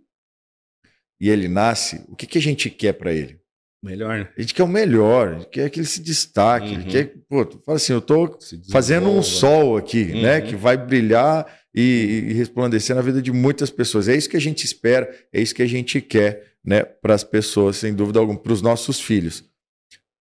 e 1.19 1.29
ele 1.29 1.49
nasce, 1.49 2.05
o 2.07 2.15
que, 2.15 2.25
que 2.25 2.37
a 2.37 2.41
gente 2.41 2.69
quer 2.69 2.93
para 2.93 3.11
ele? 3.11 3.41
Melhor, 3.85 4.17
né? 4.17 4.27
A 4.35 4.41
gente 4.41 4.55
quer 4.55 4.63
o 4.63 4.67
melhor, 4.67 5.45
quer 5.45 5.69
que 5.69 5.79
ele 5.79 5.85
se 5.85 6.01
destaque. 6.01 6.69
Uhum. 6.69 6.73
Ele 6.73 6.83
quer, 6.85 7.13
pô, 7.29 7.45
fala 7.63 7.75
assim, 7.75 7.93
eu 7.93 7.99
estou 7.99 8.35
fazendo 8.71 9.07
um 9.09 9.21
sol 9.21 9.77
aqui, 9.77 10.09
uhum. 10.11 10.23
né? 10.23 10.41
Que 10.41 10.55
vai 10.55 10.75
brilhar 10.75 11.45
e, 11.73 12.29
e 12.29 12.33
resplandecer 12.33 12.95
na 12.95 13.01
vida 13.03 13.21
de 13.21 13.31
muitas 13.31 13.69
pessoas. 13.69 14.07
É 14.07 14.15
isso 14.15 14.27
que 14.27 14.37
a 14.37 14.41
gente 14.41 14.65
espera, 14.65 15.07
é 15.31 15.39
isso 15.39 15.53
que 15.53 15.61
a 15.61 15.67
gente 15.67 16.01
quer, 16.01 16.53
né? 16.65 16.83
Para 16.83 17.13
as 17.13 17.23
pessoas, 17.23 17.77
sem 17.77 17.93
dúvida 17.93 18.19
alguma, 18.19 18.39
para 18.39 18.53
os 18.53 18.61
nossos 18.61 18.99
filhos. 18.99 19.43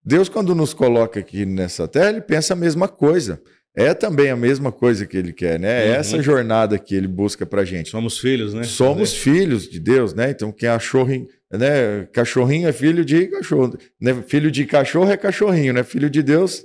Deus, 0.04 0.28
quando 0.28 0.54
nos 0.54 0.74
coloca 0.74 1.18
aqui 1.18 1.46
nessa 1.46 1.88
terra, 1.88 2.10
ele 2.10 2.20
pensa 2.20 2.52
a 2.52 2.56
mesma 2.56 2.86
coisa. 2.86 3.40
É 3.74 3.92
também 3.92 4.30
a 4.30 4.36
mesma 4.36 4.70
coisa 4.70 5.04
que 5.04 5.16
ele 5.16 5.32
quer, 5.32 5.58
né? 5.58 5.88
É 5.88 5.90
uhum. 5.90 5.96
essa 5.96 6.22
jornada 6.22 6.78
que 6.78 6.94
ele 6.94 7.08
busca 7.08 7.46
pra 7.46 7.64
gente. 7.64 7.88
Somos 7.88 8.18
filhos, 8.18 8.52
né? 8.52 8.62
Somos 8.62 9.12
é. 9.12 9.16
filhos 9.16 9.68
de 9.68 9.80
Deus, 9.80 10.12
né? 10.12 10.30
Então, 10.30 10.52
quem 10.52 10.68
achou 10.68 11.02
né? 11.58 12.08
Cachorrinho 12.12 12.68
é 12.68 12.72
filho 12.72 13.04
de 13.04 13.26
cachorro, 13.26 13.76
né? 14.00 14.22
Filho 14.26 14.50
de 14.50 14.64
cachorro 14.64 15.10
é 15.10 15.16
cachorrinho, 15.16 15.72
né? 15.72 15.82
Filho 15.82 16.10
de 16.10 16.22
Deus 16.22 16.64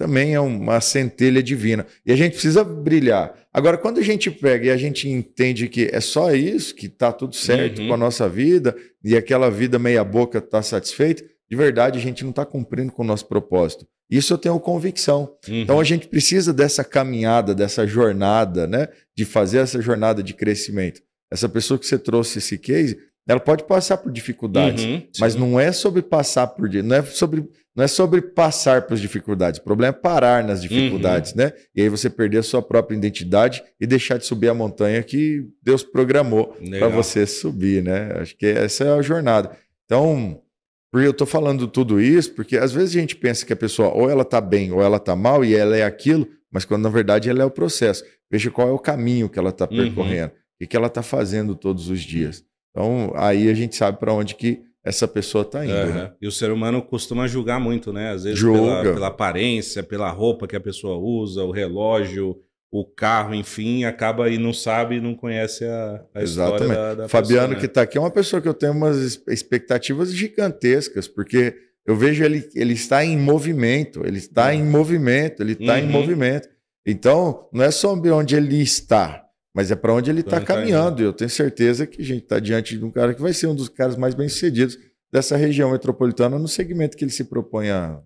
também 0.00 0.34
é 0.34 0.40
uma 0.40 0.80
centelha 0.80 1.42
divina. 1.42 1.86
E 2.06 2.10
a 2.10 2.16
gente 2.16 2.32
precisa 2.32 2.64
brilhar. 2.64 3.34
Agora, 3.52 3.76
quando 3.76 3.98
a 3.98 4.02
gente 4.02 4.30
pega 4.30 4.66
e 4.66 4.70
a 4.70 4.76
gente 4.76 5.06
entende 5.06 5.68
que 5.68 5.90
é 5.92 6.00
só 6.00 6.32
isso, 6.32 6.74
que 6.74 6.88
tá 6.88 7.12
tudo 7.12 7.36
certo 7.36 7.82
uhum. 7.82 7.88
com 7.88 7.94
a 7.94 7.98
nossa 7.98 8.26
vida, 8.26 8.74
e 9.04 9.14
aquela 9.14 9.50
vida 9.50 9.78
meia 9.78 10.02
boca 10.02 10.38
está 10.38 10.62
satisfeita, 10.62 11.22
de 11.50 11.54
verdade 11.54 11.98
a 11.98 12.00
gente 12.00 12.22
não 12.22 12.30
está 12.30 12.46
cumprindo 12.46 12.90
com 12.90 13.02
o 13.02 13.06
nosso 13.06 13.26
propósito. 13.26 13.86
Isso 14.10 14.32
eu 14.32 14.38
tenho 14.38 14.58
convicção. 14.58 15.36
Uhum. 15.46 15.60
Então 15.62 15.78
a 15.78 15.84
gente 15.84 16.08
precisa 16.08 16.50
dessa 16.50 16.82
caminhada, 16.82 17.54
dessa 17.54 17.86
jornada, 17.86 18.66
né? 18.66 18.88
De 19.14 19.26
fazer 19.26 19.58
essa 19.58 19.82
jornada 19.82 20.22
de 20.22 20.32
crescimento. 20.32 21.02
Essa 21.30 21.48
pessoa 21.48 21.78
que 21.78 21.86
você 21.86 21.98
trouxe 21.98 22.38
esse 22.38 22.56
case, 22.56 22.98
ela 23.30 23.38
pode 23.38 23.62
passar 23.62 23.96
por 23.98 24.10
dificuldades, 24.10 24.84
uhum, 24.84 25.06
mas 25.20 25.36
não 25.36 25.60
é 25.60 25.70
sobre 25.70 26.02
passar 26.02 26.48
por 26.48 26.68
não 26.68 26.96
é 26.96 27.02
sobre 27.02 27.48
não 27.76 27.84
é 27.84 27.86
sobre 27.86 28.20
passar 28.20 28.82
por 28.82 28.96
dificuldades. 28.96 29.60
O 29.60 29.62
problema 29.62 29.96
é 29.96 30.00
parar 30.00 30.42
nas 30.42 30.60
dificuldades, 30.60 31.30
uhum. 31.30 31.38
né? 31.38 31.52
E 31.72 31.80
aí 31.80 31.88
você 31.88 32.10
perder 32.10 32.38
a 32.38 32.42
sua 32.42 32.60
própria 32.60 32.96
identidade 32.96 33.62
e 33.80 33.86
deixar 33.86 34.18
de 34.18 34.26
subir 34.26 34.48
a 34.48 34.54
montanha 34.54 35.00
que 35.04 35.46
Deus 35.62 35.84
programou 35.84 36.56
para 36.76 36.88
você 36.88 37.24
subir, 37.24 37.84
né? 37.84 38.10
Acho 38.16 38.36
que 38.36 38.46
essa 38.46 38.82
é 38.82 38.98
a 38.98 39.00
jornada. 39.00 39.56
Então, 39.84 40.42
porque 40.90 41.06
eu 41.06 41.12
estou 41.12 41.26
falando 41.26 41.68
tudo 41.68 42.00
isso 42.00 42.34
porque 42.34 42.56
às 42.56 42.72
vezes 42.72 42.96
a 42.96 43.00
gente 43.00 43.14
pensa 43.14 43.46
que 43.46 43.52
a 43.52 43.56
pessoa 43.56 43.90
ou 43.90 44.10
ela 44.10 44.22
está 44.22 44.40
bem 44.40 44.72
ou 44.72 44.82
ela 44.82 44.96
está 44.96 45.14
mal 45.14 45.44
e 45.44 45.54
ela 45.54 45.76
é 45.76 45.84
aquilo, 45.84 46.26
mas 46.50 46.64
quando 46.64 46.82
na 46.82 46.90
verdade 46.90 47.30
ela 47.30 47.42
é 47.44 47.46
o 47.46 47.50
processo. 47.50 48.02
Veja 48.28 48.50
qual 48.50 48.68
é 48.68 48.72
o 48.72 48.78
caminho 48.78 49.28
que 49.28 49.38
ela 49.38 49.50
está 49.50 49.68
uhum. 49.70 49.76
percorrendo, 49.76 50.32
o 50.60 50.66
que 50.66 50.76
ela 50.76 50.88
está 50.88 51.00
fazendo 51.00 51.54
todos 51.54 51.88
os 51.88 52.00
dias. 52.00 52.44
Então, 52.70 53.12
aí 53.16 53.48
a 53.48 53.54
gente 53.54 53.76
sabe 53.76 53.98
para 53.98 54.12
onde 54.12 54.34
que 54.34 54.62
essa 54.84 55.06
pessoa 55.06 55.42
está 55.42 55.64
indo. 55.64 55.74
Uhum. 55.74 55.94
Né? 55.94 56.12
E 56.20 56.26
o 56.26 56.32
ser 56.32 56.50
humano 56.50 56.82
costuma 56.82 57.26
julgar 57.26 57.60
muito, 57.60 57.92
né? 57.92 58.12
Às 58.12 58.24
vezes 58.24 58.42
pela, 58.42 58.82
pela, 58.82 59.06
aparência, 59.08 59.82
pela 59.82 60.10
roupa 60.10 60.46
que 60.46 60.56
a 60.56 60.60
pessoa 60.60 60.96
usa, 60.96 61.44
o 61.44 61.50
relógio, 61.50 62.36
o 62.72 62.84
carro, 62.84 63.34
enfim, 63.34 63.84
acaba 63.84 64.30
e 64.30 64.38
não 64.38 64.52
sabe, 64.52 65.00
não 65.00 65.14
conhece 65.14 65.64
a, 65.64 66.04
a 66.14 66.22
Exatamente. 66.22 66.62
história 66.62 66.74
da, 66.74 66.94
da 66.94 67.08
Fabiano 67.08 67.40
pessoa, 67.40 67.54
né? 67.54 67.60
que 67.60 67.66
está 67.66 67.82
aqui 67.82 67.98
é 67.98 68.00
uma 68.00 68.10
pessoa 68.10 68.40
que 68.40 68.48
eu 68.48 68.54
tenho 68.54 68.72
umas 68.72 69.20
expectativas 69.28 70.12
gigantescas, 70.14 71.08
porque 71.08 71.54
eu 71.84 71.96
vejo 71.96 72.22
ele, 72.22 72.48
ele 72.54 72.74
está 72.74 73.04
em 73.04 73.18
movimento, 73.18 74.06
ele 74.06 74.18
está 74.18 74.46
uhum. 74.46 74.52
em 74.52 74.64
movimento, 74.64 75.42
ele 75.42 75.52
está 75.52 75.74
uhum. 75.74 75.80
em 75.80 75.88
movimento. 75.88 76.48
Então, 76.86 77.48
não 77.52 77.64
é 77.64 77.70
sobre 77.70 78.10
onde 78.10 78.36
ele 78.36 78.62
está, 78.62 79.24
mas 79.54 79.70
é 79.70 79.76
para 79.76 79.94
onde 79.94 80.10
ele 80.10 80.20
está 80.20 80.40
caminhando. 80.40 81.02
Eu 81.02 81.12
tenho 81.12 81.30
certeza 81.30 81.86
que 81.86 82.00
a 82.00 82.04
gente 82.04 82.22
está 82.22 82.38
diante 82.38 82.78
de 82.78 82.84
um 82.84 82.90
cara 82.90 83.14
que 83.14 83.20
vai 83.20 83.32
ser 83.32 83.46
um 83.46 83.54
dos 83.54 83.68
caras 83.68 83.96
mais 83.96 84.14
bem-sucedidos 84.14 84.78
dessa 85.12 85.36
região 85.36 85.70
metropolitana 85.72 86.38
no 86.38 86.48
segmento 86.48 86.96
que 86.96 87.04
ele 87.04 87.10
se 87.10 87.24
propõe 87.24 87.70
a 87.70 88.00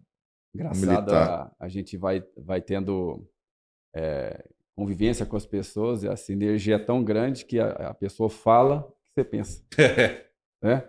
Engraçado, 0.55 0.87
militar. 0.87 1.53
a, 1.59 1.65
a 1.65 1.69
gente 1.69 1.97
vai, 1.97 2.25
vai 2.37 2.63
tendo 2.63 3.27
é, 3.95 4.45
convivência 4.75 5.27
com 5.27 5.37
as 5.37 5.45
pessoas 5.45 6.03
e 6.03 6.09
a 6.09 6.17
sinergia 6.17 6.77
é 6.77 6.79
tão 6.79 7.03
grande 7.03 7.45
que 7.45 7.59
a, 7.59 7.71
a 7.71 7.95
pessoa 7.95 8.31
fala 8.31 8.79
o 8.79 8.93
que 9.05 9.11
você 9.15 9.25
pensa. 9.25 9.63
né? 10.63 10.89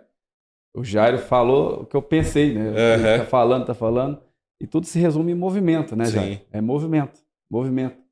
O 0.74 0.84
Jairo 0.84 1.18
falou 1.18 1.82
o 1.82 1.86
que 1.86 1.96
eu 1.96 2.02
pensei, 2.02 2.54
né? 2.54 2.68
Ele 2.94 3.18
tá 3.18 3.24
falando, 3.26 3.66
tá 3.66 3.74
falando. 3.74 4.22
E 4.60 4.66
tudo 4.66 4.86
se 4.86 4.98
resume 4.98 5.32
em 5.32 5.34
movimento, 5.34 5.94
né, 5.94 6.06
Sim. 6.06 6.12
Jairo? 6.12 6.40
É 6.52 6.60
movimento, 6.60 7.20
movimento. 7.50 8.05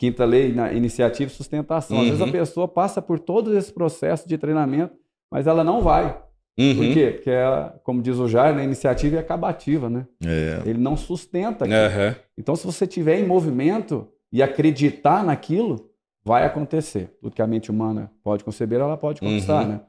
Quinta 0.00 0.24
lei, 0.24 0.50
na 0.50 0.72
iniciativa 0.72 1.30
e 1.30 1.34
sustentação. 1.34 1.98
Às 2.00 2.04
vezes 2.06 2.20
a 2.22 2.24
Uhum. 2.24 2.32
pessoa 2.32 2.66
passa 2.66 3.02
por 3.02 3.18
todo 3.18 3.54
esse 3.56 3.70
processo 3.70 4.26
de 4.26 4.38
treinamento, 4.38 4.94
mas 5.30 5.46
ela 5.46 5.62
não 5.62 5.82
vai. 5.82 6.18
Uhum. 6.58 6.74
Por 6.74 6.92
quê? 6.94 7.10
Porque 7.14 7.28
ela, 7.30 7.78
como 7.84 8.00
diz 8.00 8.16
o 8.18 8.26
Jairo, 8.26 8.56
né, 8.56 8.62
a 8.62 8.64
iniciativa 8.64 9.16
é 9.16 9.18
acabativa, 9.18 9.90
né? 9.90 10.06
É, 10.24 10.62
Ele 10.64 10.78
não 10.78 10.96
sustenta 10.96 11.66
aquilo. 11.66 11.78
Aham. 11.78 12.16
Então, 12.38 12.56
se 12.56 12.66
você 12.66 12.86
tiver 12.86 13.18
em 13.20 13.26
movimento 13.26 14.08
e 14.32 14.42
acreditar 14.42 15.22
naquilo, 15.22 15.90
vai 16.24 16.46
acontecer. 16.46 17.14
Tudo 17.20 17.34
que 17.36 17.42
a 17.42 17.46
mente 17.46 17.70
humana 17.70 18.10
pode 18.24 18.42
conceber, 18.42 18.80
ela 18.80 18.96
pode 18.96 19.20
conquistar, 19.20 19.62
Uhum. 19.64 19.68
né? 19.68 19.80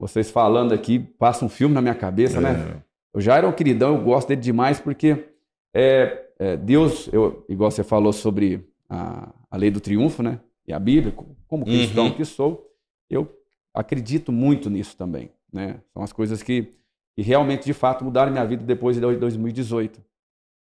Vocês 0.00 0.30
falando 0.30 0.72
aqui, 0.72 0.98
passa 0.98 1.44
um 1.44 1.48
filme 1.48 1.74
na 1.74 1.82
minha 1.82 1.94
cabeça, 1.94 2.40
né? 2.40 2.52
é. 2.76 2.82
O 3.16 3.20
Jairo 3.20 3.46
é 3.46 3.50
um 3.50 3.52
queridão, 3.52 3.96
eu 3.96 4.02
gosto 4.02 4.28
dele 4.28 4.40
demais, 4.40 4.80
porque 4.80 5.26
é, 5.74 6.24
é, 6.38 6.56
Deus, 6.56 7.08
eu, 7.12 7.44
igual 7.48 7.70
você 7.70 7.82
falou 7.84 8.12
sobre 8.12 8.66
a, 8.88 9.32
a 9.50 9.56
lei 9.56 9.70
do 9.70 9.80
triunfo, 9.80 10.22
né? 10.22 10.40
E 10.66 10.72
a 10.72 10.78
Bíblia, 10.78 11.12
co- 11.12 11.36
como 11.46 11.64
cristão 11.64 12.06
Uhum. 12.06 12.14
que 12.14 12.24
sou, 12.24 12.70
eu 13.08 13.28
acredito 13.74 14.30
muito 14.32 14.68
nisso 14.70 14.96
também, 14.96 15.30
né? 15.52 15.80
São 15.92 16.02
as 16.02 16.12
coisas 16.12 16.42
que, 16.42 16.74
que 17.14 17.22
realmente, 17.22 17.64
de 17.64 17.72
fato, 17.72 18.04
mudaram 18.04 18.30
minha 18.32 18.44
vida 18.44 18.64
depois 18.64 18.96
de 18.96 19.00
2018. 19.02 20.00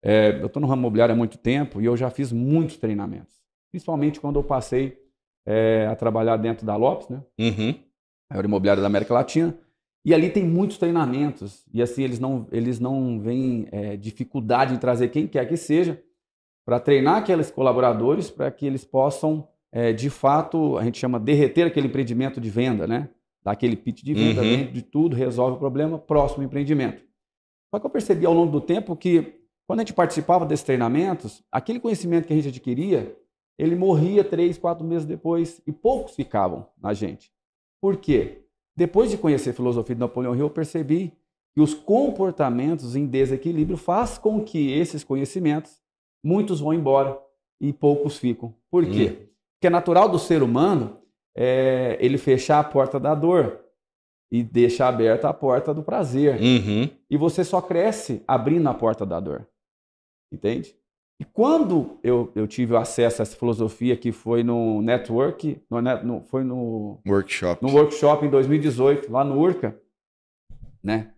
É, 0.03 0.41
eu 0.41 0.47
estou 0.47 0.61
no 0.61 0.67
ramo 0.69 0.83
imobiliário 0.83 1.13
há 1.15 1.17
muito 1.17 1.39
tempo 1.39 1.81
e 1.81 1.85
eu 1.85 1.97
já 1.97 2.09
fiz 2.11 2.31
muitos 2.33 2.77
treinamentos, 2.77 3.35
principalmente 3.71 4.21
quando 4.21 4.39
eu 4.39 4.45
passei 4.45 4.97
é, 5.47 5.87
a 5.91 5.97
trabalhar 5.97 6.37
dentro 6.37 6.65
da 6.65 6.77
Lopes, 6.77 7.09
né? 7.09 7.23
Uhum. 7.39 7.75
maior 8.31 8.45
imobiliária 8.45 8.81
da 8.81 8.87
América 8.87 9.15
Latina. 9.15 9.59
E 10.05 10.15
ali 10.15 10.31
tem 10.31 10.45
muitos 10.45 10.79
treinamentos. 10.79 11.65
E 11.75 11.83
assim, 11.83 12.03
eles 12.05 12.19
não, 12.21 12.47
eles 12.53 12.79
não 12.79 13.19
veem 13.21 13.67
é, 13.73 13.97
dificuldade 13.97 14.73
em 14.73 14.79
trazer 14.79 15.09
quem 15.09 15.27
quer 15.27 15.47
que 15.49 15.57
seja 15.57 16.01
para 16.69 16.79
treinar 16.79 17.17
aqueles 17.17 17.51
colaboradores 17.51 18.31
para 18.31 18.51
que 18.51 18.67
eles 18.67 18.85
possam, 18.85 19.49
é, 19.73 19.91
de 19.91 20.11
fato, 20.11 20.77
a 20.77 20.85
gente 20.85 20.99
chama 20.99 21.19
derreter 21.19 21.67
aquele 21.67 21.87
empreendimento 21.87 22.39
de 22.39 22.51
venda, 22.51 22.87
né? 22.87 23.09
Dar 23.43 23.53
aquele 23.53 23.75
pitch 23.75 24.03
de 24.03 24.13
venda, 24.13 24.43
Uhum. 24.43 24.71
de 24.71 24.83
tudo, 24.83 25.17
resolve 25.17 25.57
o 25.57 25.59
problema, 25.59 25.99
próximo 25.99 26.43
empreendimento. 26.43 27.03
Só 27.71 27.81
que 27.81 27.87
eu 27.87 27.91
percebi 27.91 28.27
ao 28.27 28.35
longo 28.35 28.53
do 28.53 28.61
tempo 28.61 28.95
que, 28.95 29.41
quando 29.67 29.81
a 29.81 29.83
gente 29.83 29.95
participava 29.95 30.45
desses 30.45 30.63
treinamentos, 30.63 31.43
aquele 31.51 31.81
conhecimento 31.81 32.27
que 32.27 32.35
a 32.35 32.37
gente 32.37 32.49
adquiria, 32.49 33.17
ele 33.59 33.75
morria 33.75 34.23
três, 34.23 34.59
quatro 34.59 34.85
meses 34.87 35.07
depois 35.07 35.63
e 35.67 35.73
poucos 35.73 36.15
ficavam 36.15 36.67
na 36.79 36.93
gente. 36.93 37.33
Por 37.81 37.97
quê? 37.97 38.43
Depois 38.77 39.11
de 39.11 39.17
conhecer 39.17 39.51
a 39.51 39.55
filosofia 39.55 39.95
de 39.95 40.01
Napoleão 40.01 40.35
Hill, 40.35 40.43
eu 40.43 40.51
percebi 40.51 41.15
que 41.55 41.63
os 41.63 41.73
comportamentos 41.73 42.95
em 42.95 43.07
desequilíbrio 43.07 43.79
faz 43.79 44.19
com 44.19 44.45
que 44.45 44.71
esses 44.71 45.03
conhecimentos, 45.03 45.81
muitos 46.25 46.61
vão 46.61 46.73
embora 46.75 47.19
e 47.61 47.73
poucos 47.73 48.19
ficam. 48.19 48.55
Por 48.71 48.85
quê? 48.87 49.29
Porque 49.55 49.67
é 49.67 49.71
natural 49.71 50.09
do 50.09 50.19
ser 50.19 50.43
humano 50.43 50.99
é, 51.37 51.97
ele 52.01 52.19
fechar 52.19 52.61
a 52.61 52.65
porta 52.65 52.99
da 53.01 53.15
dor 53.15 53.61
e 54.31 54.43
deixar 54.43 54.89
aberta 54.89 55.29
a 55.29 55.33
porta 55.35 55.73
do 55.73 55.83
prazer. 55.83 56.41
Uhum. 56.41 56.89
E 57.11 57.17
você 57.17 57.43
só 57.45 57.61
cresce 57.61 58.23
abrindo 58.27 58.69
a 58.69 58.75
porta 58.75 59.05
da 59.07 59.19
dor. 59.19 59.49
Entende? 60.33 60.77
E 61.21 61.25
quando 61.25 61.99
eu, 62.05 62.31
eu 62.37 62.47
tive 62.47 62.77
acesso 62.77 63.21
a 63.21 63.25
essa 63.25 63.37
filosofia 63.37 63.97
que 63.97 64.13
foi 64.13 64.45
no 64.45 64.81
network, 64.83 65.61
no, 65.69 65.81
no- 65.81 66.21
foi 66.23 66.45
no, 66.45 67.01
Workshop. 67.09 67.61
no 67.61 67.73
workshop 67.73 68.25
em 68.25 68.31
2018, 68.31 69.11
lá 69.11 69.25
no 69.25 69.37
Urca, 69.41 69.77
né? 70.83 71.13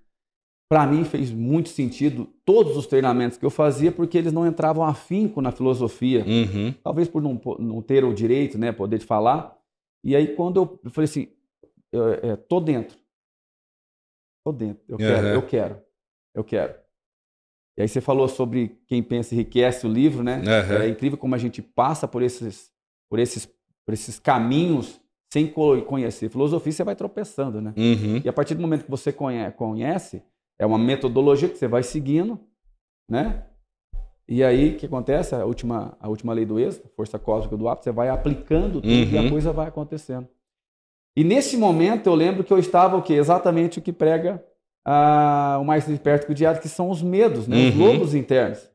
Para 0.70 0.87
mim 0.87 1.02
fez 1.04 1.33
muito 1.33 1.68
sentido 1.68 2.26
todos 2.44 2.76
os 2.76 2.87
treinamentos 2.87 3.37
que 3.37 3.44
eu 3.44 3.50
fazia, 3.50 3.90
porque 3.90 4.16
eles 4.16 4.33
não 4.33 4.46
entravam 4.46 4.85
afinco 4.85 5.40
na 5.42 5.50
filosofia, 5.50 6.24
Uhum. 6.24 6.72
talvez 6.80 7.09
por 7.09 7.20
não, 7.20 7.40
não 7.59 7.83
ter 7.83 8.04
o 8.04 8.14
direito, 8.14 8.56
né, 8.56 8.70
poder 8.70 8.98
de 8.98 9.04
falar. 9.04 9.59
E 10.04 10.14
aí 10.14 10.28
quando 10.37 10.61
eu, 10.61 10.80
eu 10.85 10.90
falei 10.92 11.06
assim, 11.06 11.26
eu, 11.90 12.09
é, 12.12 12.37
tô 12.37 12.61
dentro, 12.61 12.96
tô 14.44 14.52
dentro, 14.52 14.85
eu 14.88 14.96
quero, 14.96 15.26
Aham. 15.26 15.35
eu 15.35 15.42
quero, 15.42 15.80
eu 16.37 16.44
quero. 16.44 16.74
E 17.76 17.83
aí 17.83 17.88
você 17.88 18.00
falou 18.00 18.28
sobre 18.28 18.78
quem 18.87 19.02
pensa 19.02 19.35
enriquece 19.35 19.85
o 19.88 19.90
livro, 19.92 20.22
né? 20.22 20.40
Aham. 20.46 20.83
É 20.85 20.88
incrível 20.88 21.18
como 21.18 21.35
a 21.35 21.38
gente 21.38 21.61
passa 21.61 22.06
por 22.06 22.22
esses, 22.22 22.70
por 23.09 23.18
esses, 23.18 23.44
por 23.85 23.92
esses 23.92 24.20
caminhos 24.20 25.00
sem 25.33 25.48
co- 25.48 25.83
conhecer 25.83 26.28
filosofia, 26.30 26.70
você 26.72 26.85
vai 26.85 26.94
tropeçando, 26.94 27.61
né? 27.61 27.74
Uhum. 27.76 28.20
E 28.24 28.28
a 28.28 28.33
partir 28.33 28.54
do 28.54 28.61
momento 28.61 28.85
que 28.85 28.90
você 28.90 29.12
conhe- 29.12 29.50
conhece, 29.52 30.22
é 30.61 30.66
uma 30.66 30.79
metodologia 30.79 31.49
que 31.49 31.57
você 31.57 31.66
vai 31.66 31.83
seguindo, 31.83 32.38
né? 33.11 33.44
E 34.29 34.44
aí, 34.44 34.75
o 34.75 34.77
que 34.77 34.87
acontece? 34.87 35.35
A 35.35 35.44
última, 35.44 35.96
a 35.99 36.09
última 36.09 36.33
lei 36.33 36.44
do 36.44 36.61
êxito, 36.61 36.87
força 36.94 37.18
cósmica 37.18 37.57
do 37.57 37.66
hábito, 37.66 37.85
você 37.85 37.90
vai 37.90 38.11
aplicando 38.11 38.81
tudo 38.81 39.12
e 39.12 39.16
a 39.18 39.23
Uhum. 39.23 39.31
coisa 39.31 39.53
vai 39.53 39.66
acontecendo. 39.66 40.29
E 41.16 41.25
nesse 41.25 41.57
momento, 41.57 42.07
eu 42.07 42.14
lembro 42.14 42.44
que 42.44 42.53
eu 42.53 42.59
estava 42.59 42.96
o 42.96 43.03
quê? 43.03 43.14
Exatamente 43.14 43.79
o 43.79 43.83
que 43.83 43.92
prega 43.92 44.44
ah, 44.85 45.59
o 45.61 45.64
mais 45.64 45.85
perto 45.99 46.27
que 46.27 46.33
o 46.33 46.35
diário, 46.35 46.61
que 46.61 46.68
são 46.68 46.90
os 46.90 47.03
medos, 47.03 47.49
né? 47.49 47.57
Os 47.68 47.75
Uhum. 47.75 47.81
lobos 47.81 48.14
internos. 48.14 48.70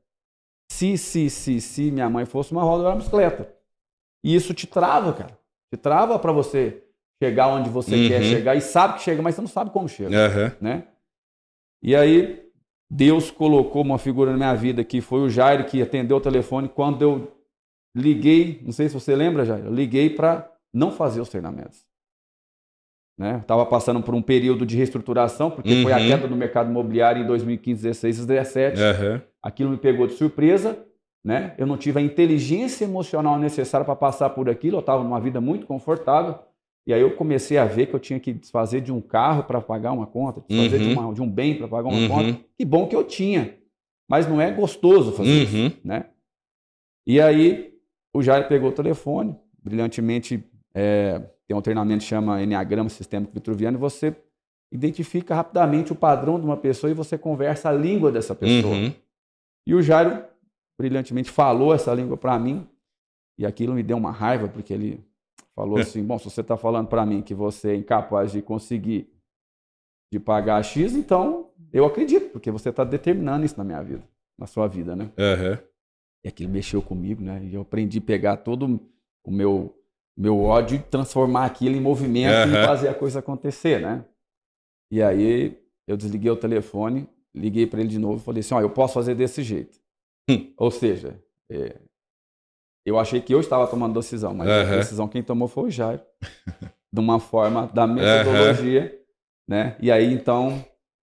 Se, 0.72 0.98
se, 0.98 1.30
se, 1.30 1.62
se 1.62 1.92
minha 1.92 2.10
mãe 2.10 2.26
fosse 2.26 2.52
uma 2.52 2.64
roda, 2.64 2.84
eu 2.84 2.88
era 2.88 2.96
uma 2.96 3.00
bicicleta. 3.00 3.54
E 4.24 4.36
isso 4.36 4.54
te 4.54 4.68
trava, 4.68 5.14
cara. 5.14 5.38
Te 5.74 5.78
trava 5.78 6.20
para 6.20 6.32
você 6.32 6.84
chegar 7.22 7.48
onde 7.48 7.70
você 7.70 7.96
Uhum. 7.96 8.08
quer 8.08 8.24
chegar 8.24 8.56
e 8.56 8.62
sabe 8.62 8.96
que 8.96 9.02
chega, 9.04 9.22
mas 9.22 9.36
você 9.36 9.42
não 9.42 9.48
sabe 9.48 9.70
como 9.72 9.88
chega 9.88 10.10
né? 10.62 10.84
E 11.86 11.96
aí 11.96 12.44
Deus 12.90 13.30
colocou 13.30 13.84
uma 13.84 14.00
figura 14.00 14.32
na 14.32 14.38
minha 14.38 14.56
vida 14.56 14.84
que 14.84 15.02
foi 15.02 15.20
o 15.20 15.30
Jairo 15.30 15.66
que 15.66 15.80
atendeu 15.84 16.18
o 16.18 16.22
telefone 16.22 16.68
quando 16.68 17.04
eu 17.04 17.32
liguei, 17.96 18.60
não 18.64 18.72
sei 18.72 18.88
se 18.90 18.96
você 18.96 19.16
lembra, 19.16 19.46
Jairo, 19.46 19.68
eu 19.68 19.74
liguei 19.74 20.10
para 20.10 20.52
não 20.74 20.92
fazer 20.92 21.22
os 21.22 21.30
treinamentos. 21.30 21.86
Né? 23.18 23.44
Tava 23.46 23.68
passando 23.68 24.02
por 24.02 24.16
um 24.16 24.22
período 24.22 24.66
de 24.66 24.76
reestruturação, 24.76 25.52
porque 25.52 25.84
foi 25.84 25.94
a 25.94 26.00
Uhum. 26.00 26.08
queda 26.08 26.28
do 26.28 26.36
mercado 26.36 26.72
imobiliário 26.72 27.22
em 27.24 27.28
2015, 27.28 27.84
16 27.84 28.18
e 28.18 28.26
17. 28.26 28.82
Aham. 28.82 29.22
Aquilo 29.44 29.70
me 29.70 29.78
pegou 29.78 30.08
de 30.08 30.14
surpresa, 30.14 30.84
né? 31.24 31.54
Eu 31.56 31.68
não 31.68 31.78
tive 31.78 32.00
a 32.00 32.02
inteligência 32.02 32.84
emocional 32.84 33.38
necessária 33.38 33.86
para 33.86 33.96
passar 33.96 34.32
por 34.32 34.50
aquilo, 34.50 34.78
eu 34.78 34.82
estava 34.82 35.04
numa 35.04 35.20
vida 35.22 35.40
muito 35.40 35.68
confortável. 35.68 36.40
E 36.88 36.94
aí 36.94 37.02
eu 37.02 37.16
comecei 37.16 37.58
a 37.58 37.66
ver 37.66 37.88
que 37.88 37.94
eu 37.96 38.00
tinha 38.00 38.20
que 38.20 38.32
desfazer 38.32 38.80
de 38.82 38.92
um 38.92 39.02
carro 39.02 39.44
para 39.44 39.60
pagar 39.60 39.92
uma 39.92 40.06
conta, 40.06 40.42
desfazer 40.48 40.80
de, 40.80 40.86
Uhum. 40.90 40.94
uma- 41.08 41.14
de 41.14 41.22
um 41.22 41.30
bem 41.30 41.58
para 41.58 41.68
pagar 41.68 41.90
uma 41.90 41.98
Uhum. 41.98 42.08
conta. 42.08 42.40
Que 42.58 42.64
bom 42.64 42.88
que 42.88 42.96
eu 42.96 43.04
tinha, 43.04 43.56
mas 44.08 44.28
não 44.28 44.40
é 44.40 44.52
gostoso 44.52 45.12
fazer 45.12 45.44
isso, 45.44 45.56
Uhum. 45.58 45.72
né? 45.84 46.06
E 47.08 47.20
aí 47.20 47.74
o 48.14 48.22
Jair 48.22 48.48
pegou 48.48 48.70
o 48.70 48.74
telefone, 48.74 49.36
brilhantemente 49.62 50.44
é, 50.78 51.20
tem 51.48 51.56
um 51.56 51.62
treinamento 51.62 52.00
que 52.04 52.10
chama 52.10 52.44
Enneagrama 52.44 52.90
Sistêmico 52.90 53.34
Vitruviano, 53.34 53.78
e 53.78 53.80
você 53.80 54.14
identifica 54.74 55.34
rapidamente 55.34 55.92
o 55.92 55.96
padrão 55.96 56.38
de 56.40 56.46
uma 56.46 56.58
pessoa 56.58 56.92
e 56.92 56.94
você 56.94 57.18
conversa 57.18 57.70
a 57.70 57.72
língua 57.72 58.12
dessa 58.12 58.36
pessoa. 58.36 58.76
Uhum. 58.76 58.94
E 59.66 59.74
o 59.74 59.82
Jairo 59.82 60.24
brilhantemente 60.80 61.32
falou 61.32 61.74
essa 61.74 61.94
língua 61.94 62.18
para 62.18 62.38
mim, 62.38 62.68
e 63.40 63.46
aquilo 63.46 63.74
me 63.74 63.82
deu 63.84 63.96
uma 63.98 64.12
raiva, 64.12 64.48
porque 64.50 64.74
ele 64.74 65.00
falou 65.56 65.80
assim: 65.80 66.04
bom, 66.04 66.20
se 66.20 66.26
você 66.26 66.42
está 66.42 66.58
falando 66.58 66.88
para 66.88 67.06
mim 67.06 67.22
que 67.22 67.34
você 67.34 67.72
é 67.72 67.76
incapaz 67.76 68.32
de 68.32 68.42
conseguir 68.42 69.10
de 70.12 70.20
pagar 70.20 70.64
X, 70.64 70.94
então 70.94 71.50
eu 71.74 71.86
acredito, 71.86 72.30
porque 72.32 72.52
você 72.52 72.70
está 72.70 72.84
determinando 72.84 73.46
isso 73.46 73.58
na 73.58 73.64
minha 73.64 73.82
vida, 73.82 74.04
na 74.38 74.46
sua 74.46 74.68
vida, 74.68 74.96
né? 74.96 75.12
Aham. 75.18 75.60
E 76.24 76.28
aquilo 76.28 76.52
mexeu 76.52 76.82
comigo, 76.82 77.22
né? 77.22 77.44
E 77.44 77.54
eu 77.54 77.62
aprendi 77.62 78.00
a 78.00 78.02
pegar 78.02 78.38
todo 78.38 78.80
o 79.24 79.32
meu, 79.32 79.76
meu 80.16 80.42
ódio 80.42 80.78
e 80.78 80.80
transformar 80.80 81.46
aquilo 81.46 81.76
em 81.76 81.82
movimento 81.82 82.48
e 82.48 82.56
Aham. 82.56 82.66
fazer 82.66 82.88
a 82.88 82.94
coisa 82.94 83.20
acontecer, 83.20 83.82
né? 83.82 84.06
E 84.92 85.02
aí 85.02 85.60
eu 85.88 85.98
desliguei 85.98 86.32
o 86.32 86.38
telefone, 86.38 87.10
liguei 87.34 87.68
para 87.68 87.80
ele 87.80 87.90
de 87.90 88.00
novo 88.00 88.18
e 88.18 88.24
falei 88.24 88.40
assim: 88.40 88.54
ó, 88.54 88.62
eu 88.62 88.70
posso 88.70 88.94
fazer 88.94 89.16
desse 89.16 89.44
jeito. 89.44 89.80
Hum. 90.30 90.54
Ou 90.58 90.72
seja, 90.72 91.22
é, 91.50 91.80
eu 92.86 93.00
achei 93.00 93.20
que 93.20 93.34
eu 93.34 93.40
estava 93.40 93.66
tomando 93.68 93.94
decisão, 94.00 94.34
mas 94.34 94.48
a 94.50 94.64
decisão 94.78 95.08
quem 95.08 95.24
tomou 95.24 95.48
foi 95.48 95.64
o 95.66 95.70
Jairo. 95.72 96.02
de 96.94 97.00
uma 97.02 97.20
forma 97.20 97.70
da 97.74 97.86
metodologia, 97.86 98.98
né? 99.50 99.76
E 99.82 99.92
aí 99.92 100.14
então. 100.14 100.64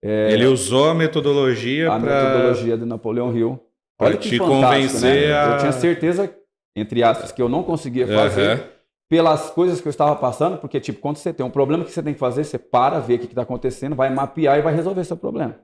é, 0.04 0.32
Ele 0.34 0.46
usou 0.46 0.90
a 0.90 0.94
metodologia 0.94 1.88
a 1.92 2.00
para. 2.00 2.02
metodologia 2.34 2.78
de 2.78 2.86
Napoleão 2.86 3.36
Hill. 3.36 3.60
pra 3.98 4.08
Olha 4.08 4.18
que 4.18 4.30
te 4.30 4.38
fantástico, 4.38 4.64
convencer 4.94 5.30
né? 5.30 5.34
a- 5.34 5.52
Eu 5.54 5.58
tinha 5.60 5.72
certeza, 5.72 6.36
entre 6.76 7.02
aspas, 7.04 7.32
que 7.32 7.42
eu 7.42 7.48
não 7.48 7.64
conseguia 7.64 8.06
fazer, 8.08 8.62
pelas 9.10 9.50
coisas 9.52 9.80
que 9.82 9.88
eu 9.88 9.90
estava 9.90 10.16
passando, 10.18 10.58
porque, 10.58 10.80
tipo, 10.80 11.00
quando 11.00 11.18
você 11.18 11.32
tem 11.34 11.46
um 11.46 11.50
problema, 11.50 11.84
que 11.86 11.92
você 11.92 12.04
tem 12.04 12.14
que 12.14 12.20
fazer? 12.20 12.44
Você 12.44 12.58
para, 12.60 13.00
vê 13.00 13.16
o 13.16 13.20
que 13.20 13.26
está 13.26 13.42
acontecendo, 13.44 13.96
vai 13.96 14.10
mapear 14.10 14.60
e 14.60 14.62
vai 14.62 14.74
resolver 14.76 15.04
seu 15.06 15.18
problema. 15.18 15.56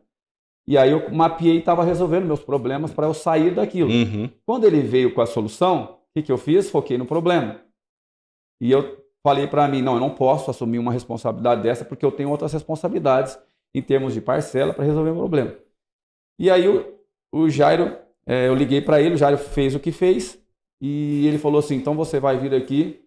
E 0.67 0.77
aí 0.77 0.91
eu 0.91 1.11
mapeei 1.11 1.55
e 1.55 1.59
estava 1.59 1.83
resolvendo 1.83 2.25
meus 2.25 2.41
problemas 2.41 2.91
para 2.91 3.05
eu 3.07 3.13
sair 3.13 3.53
daquilo. 3.53 3.89
Uhum. 3.91 4.29
Quando 4.45 4.65
ele 4.65 4.81
veio 4.81 5.13
com 5.13 5.21
a 5.21 5.25
solução, 5.25 5.99
o 6.09 6.13
que, 6.15 6.23
que 6.23 6.31
eu 6.31 6.37
fiz? 6.37 6.69
Foquei 6.69 6.97
no 6.97 7.05
problema. 7.05 7.61
E 8.59 8.71
eu 8.71 9.05
falei 9.23 9.47
para 9.47 9.67
mim, 9.67 9.81
não, 9.81 9.95
eu 9.95 9.99
não 9.99 10.15
posso 10.15 10.49
assumir 10.49 10.79
uma 10.79 10.91
responsabilidade 10.91 11.61
dessa 11.61 11.85
porque 11.85 12.05
eu 12.05 12.11
tenho 12.11 12.29
outras 12.29 12.53
responsabilidades 12.53 13.37
em 13.75 13.81
termos 13.81 14.13
de 14.13 14.21
parcela 14.21 14.73
para 14.73 14.85
resolver 14.85 15.11
o 15.11 15.15
problema. 15.15 15.55
E 16.39 16.49
aí 16.49 16.67
o, 16.67 16.99
o 17.33 17.49
Jairo, 17.49 17.97
é, 18.25 18.47
eu 18.47 18.55
liguei 18.55 18.81
para 18.81 19.01
ele, 19.01 19.15
o 19.15 19.17
Jairo 19.17 19.37
fez 19.37 19.75
o 19.75 19.79
que 19.79 19.91
fez 19.91 20.41
e 20.81 21.27
ele 21.27 21.37
falou 21.37 21.59
assim, 21.59 21.75
então 21.75 21.95
você 21.95 22.19
vai 22.19 22.37
vir 22.37 22.53
aqui, 22.53 23.03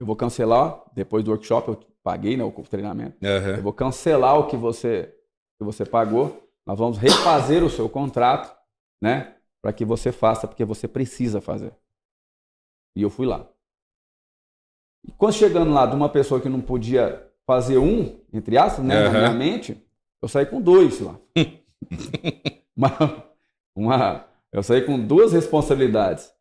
eu 0.00 0.06
vou 0.06 0.16
cancelar, 0.16 0.82
depois 0.94 1.24
do 1.24 1.30
workshop, 1.30 1.68
eu 1.68 1.80
paguei 2.02 2.36
né, 2.36 2.44
o 2.44 2.52
treinamento, 2.62 3.16
Uhum. 3.22 3.56
eu 3.56 3.62
vou 3.62 3.72
cancelar 3.72 4.38
o 4.38 4.46
que 4.46 4.56
você, 4.56 5.14
que 5.58 5.64
você 5.64 5.84
pagou, 5.84 6.48
nós 6.64 6.78
vamos 6.78 6.98
refazer 6.98 7.64
o 7.64 7.70
seu 7.70 7.88
contrato, 7.88 8.56
né, 9.02 9.34
para 9.60 9.72
que 9.72 9.84
você 9.84 10.12
faça, 10.12 10.46
porque 10.46 10.64
você 10.64 10.86
precisa 10.86 11.40
fazer. 11.40 11.72
E 12.96 13.02
eu 13.02 13.10
fui 13.10 13.26
lá. 13.26 13.46
E 15.04 15.10
quando 15.12 15.34
chegando 15.34 15.72
lá 15.72 15.84
de 15.86 15.96
uma 15.96 16.08
pessoa 16.08 16.40
que 16.40 16.48
não 16.48 16.60
podia 16.60 17.28
fazer 17.46 17.78
um, 17.78 18.20
entre 18.32 18.56
aspas, 18.56 18.84
né, 18.84 18.94
na 19.02 19.08
Aham. 19.10 19.18
minha 19.18 19.32
mente, 19.34 19.82
eu 20.22 20.28
saí 20.28 20.46
com 20.46 20.60
dois 20.60 21.00
lá. 21.00 21.18
uma, 22.76 23.24
uma- 23.74 24.24
eu 24.52 24.62
saí 24.62 24.82
com 24.84 24.98
duas 24.98 25.32
responsabilidades. 25.32 26.32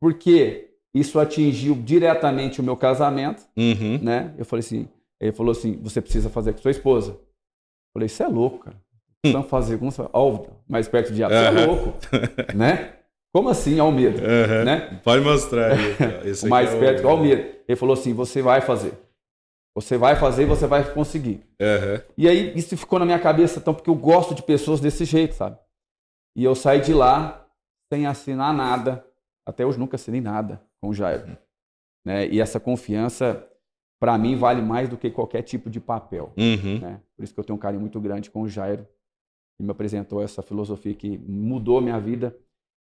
Porque 0.00 0.74
isso 0.94 1.18
atingiu 1.18 1.74
diretamente 1.74 2.60
o 2.60 2.64
meu 2.64 2.76
casamento, 2.76 3.44
Uhum. 3.56 3.98
né? 4.02 4.34
Eu 4.38 4.44
falei 4.44 4.60
assim, 4.60 4.88
ele 5.20 5.32
falou 5.32 5.52
assim, 5.52 5.76
você 5.82 6.00
precisa 6.00 6.30
fazer 6.30 6.52
com 6.52 6.58
sua 6.58 6.70
esposa. 6.70 7.18
Eu 7.98 8.00
falei, 8.00 8.06
isso 8.06 8.22
é 8.22 8.26
louco, 8.28 8.58
cara. 8.60 8.76
Com 9.78 9.90
sua... 9.90 10.08
Ó, 10.12 10.46
mais 10.68 10.88
perto 10.88 11.08
de 11.08 11.16
diabo, 11.16 11.34
você 11.34 11.44
é 11.62 11.66
louco, 11.66 11.94
né? 12.54 12.94
Como 13.34 13.48
assim, 13.48 13.78
Almeida? 13.78 14.20
Uhum. 14.22 14.64
Né? 14.64 15.00
Pode 15.02 15.22
mostrar 15.22 15.72
aí. 15.72 15.96
mais 16.48 16.72
é 16.72 16.76
o- 16.76 16.80
perto 16.80 17.02
do 17.02 17.08
Almeida. 17.08 17.42
Ele 17.68 17.76
falou 17.76 17.92
assim, 17.94 18.14
você 18.14 18.40
vai 18.40 18.60
fazer. 18.60 18.92
Você 19.74 19.96
vai 19.96 20.16
fazer 20.16 20.42
e 20.42 20.46
você 20.46 20.66
vai 20.66 20.92
conseguir. 20.92 21.44
Uhum. 21.60 22.00
E 22.16 22.28
aí 22.28 22.52
isso 22.56 22.76
ficou 22.76 22.98
na 22.98 23.04
minha 23.04 23.18
cabeça, 23.18 23.58
então, 23.58 23.74
porque 23.74 23.90
eu 23.90 23.94
gosto 23.94 24.34
de 24.34 24.42
pessoas 24.42 24.80
desse 24.80 25.04
jeito, 25.04 25.34
sabe? 25.34 25.58
E 26.36 26.42
eu 26.44 26.54
saí 26.54 26.80
de 26.80 26.94
lá 26.94 27.46
sem 27.92 28.06
assinar 28.06 28.54
nada. 28.54 29.04
Até 29.46 29.64
hoje 29.66 29.78
nunca 29.78 29.96
assinei 29.96 30.20
nada 30.20 30.60
com 30.80 30.88
o 30.88 30.94
Jairo. 30.94 31.36
Né? 32.04 32.28
E 32.28 32.40
essa 32.40 32.58
confiança, 32.60 33.46
para 34.00 34.16
mim, 34.18 34.36
vale 34.36 34.62
mais 34.62 34.88
do 34.88 34.96
que 34.96 35.10
qualquer 35.10 35.42
tipo 35.42 35.68
de 35.68 35.80
papel. 35.80 36.32
Uhum. 36.36 36.78
Né? 36.80 37.00
Por 37.16 37.24
isso 37.24 37.34
que 37.34 37.40
eu 37.40 37.44
tenho 37.44 37.56
um 37.56 37.60
carinho 37.60 37.80
muito 37.80 38.00
grande 38.00 38.30
com 38.30 38.42
o 38.42 38.48
Jairo, 38.48 38.86
que 39.56 39.62
me 39.64 39.70
apresentou 39.70 40.22
essa 40.22 40.40
filosofia 40.42 40.94
que 40.94 41.18
mudou 41.26 41.78
a 41.78 41.82
minha 41.82 41.98
vida. 41.98 42.34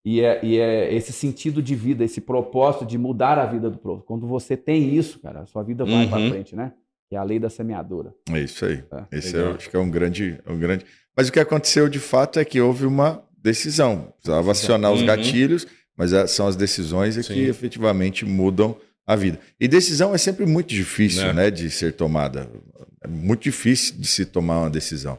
E 0.05 0.21
é, 0.21 0.45
e 0.45 0.59
é 0.59 0.93
esse 0.93 1.13
sentido 1.13 1.63
de 1.63 1.77
vida, 1.77 2.03
esse 2.03 2.21
propósito 2.21 2.85
de 2.85 2.99
mudar 2.99 3.39
a 3.39 3.47
vida 3.47 3.71
do 3.71 3.79
próximo. 3.79 4.03
Quando 4.05 4.27
você 4.27 4.57
tem 4.57 4.95
isso, 4.97 5.21
cara, 5.21 5.41
a 5.43 5.47
sua 5.47 5.63
vida 5.63 5.85
vai 5.85 6.05
Uhum. 6.05 6.09
para 6.11 6.29
frente, 6.31 6.57
né? 6.57 6.73
É 7.11 7.17
a 7.17 7.23
lei 7.23 7.39
da 7.39 7.51
semeadura. 7.51 8.13
É 8.31 8.41
isso 8.41 8.65
aí. 8.65 8.79
Tá? 8.83 9.07
Esse 9.13 9.37
é, 9.37 9.43
acho 9.53 9.69
que 9.71 9.77
é 9.77 9.79
um 9.79 9.91
grande, 9.91 10.41
um 10.49 10.59
grande. 10.59 10.85
Mas 11.17 11.29
o 11.29 11.33
que 11.33 11.39
aconteceu 11.39 11.89
de 11.89 11.99
fato 12.01 12.39
é 12.41 12.45
que 12.45 12.59
houve 12.61 12.87
uma 12.87 13.23
decisão. 13.37 14.13
Precisava 14.17 14.51
acionar 14.51 14.93
os 14.93 15.01
Uhum. 15.01 15.07
gatilhos, 15.07 15.67
mas 15.97 16.13
é- 16.15 16.27
são 16.27 16.47
as 16.49 16.57
decisões 16.57 17.19
é 17.19 17.23
que 17.23 17.41
efetivamente 17.45 18.25
mudam 18.25 18.75
a 19.07 19.17
vida. 19.17 19.39
E 19.61 19.67
decisão 19.67 20.15
é 20.15 20.19
sempre 20.19 20.47
muito 20.47 20.69
difícil, 20.69 21.23
É. 21.23 21.33
né, 21.33 21.51
de 21.51 21.71
ser 21.71 21.93
tomada. 21.95 22.49
É 23.03 23.09
muito 23.09 23.43
difícil 23.43 23.97
de 23.99 24.07
se 24.07 24.25
tomar 24.25 24.61
uma 24.61 24.71
decisão. 24.71 25.19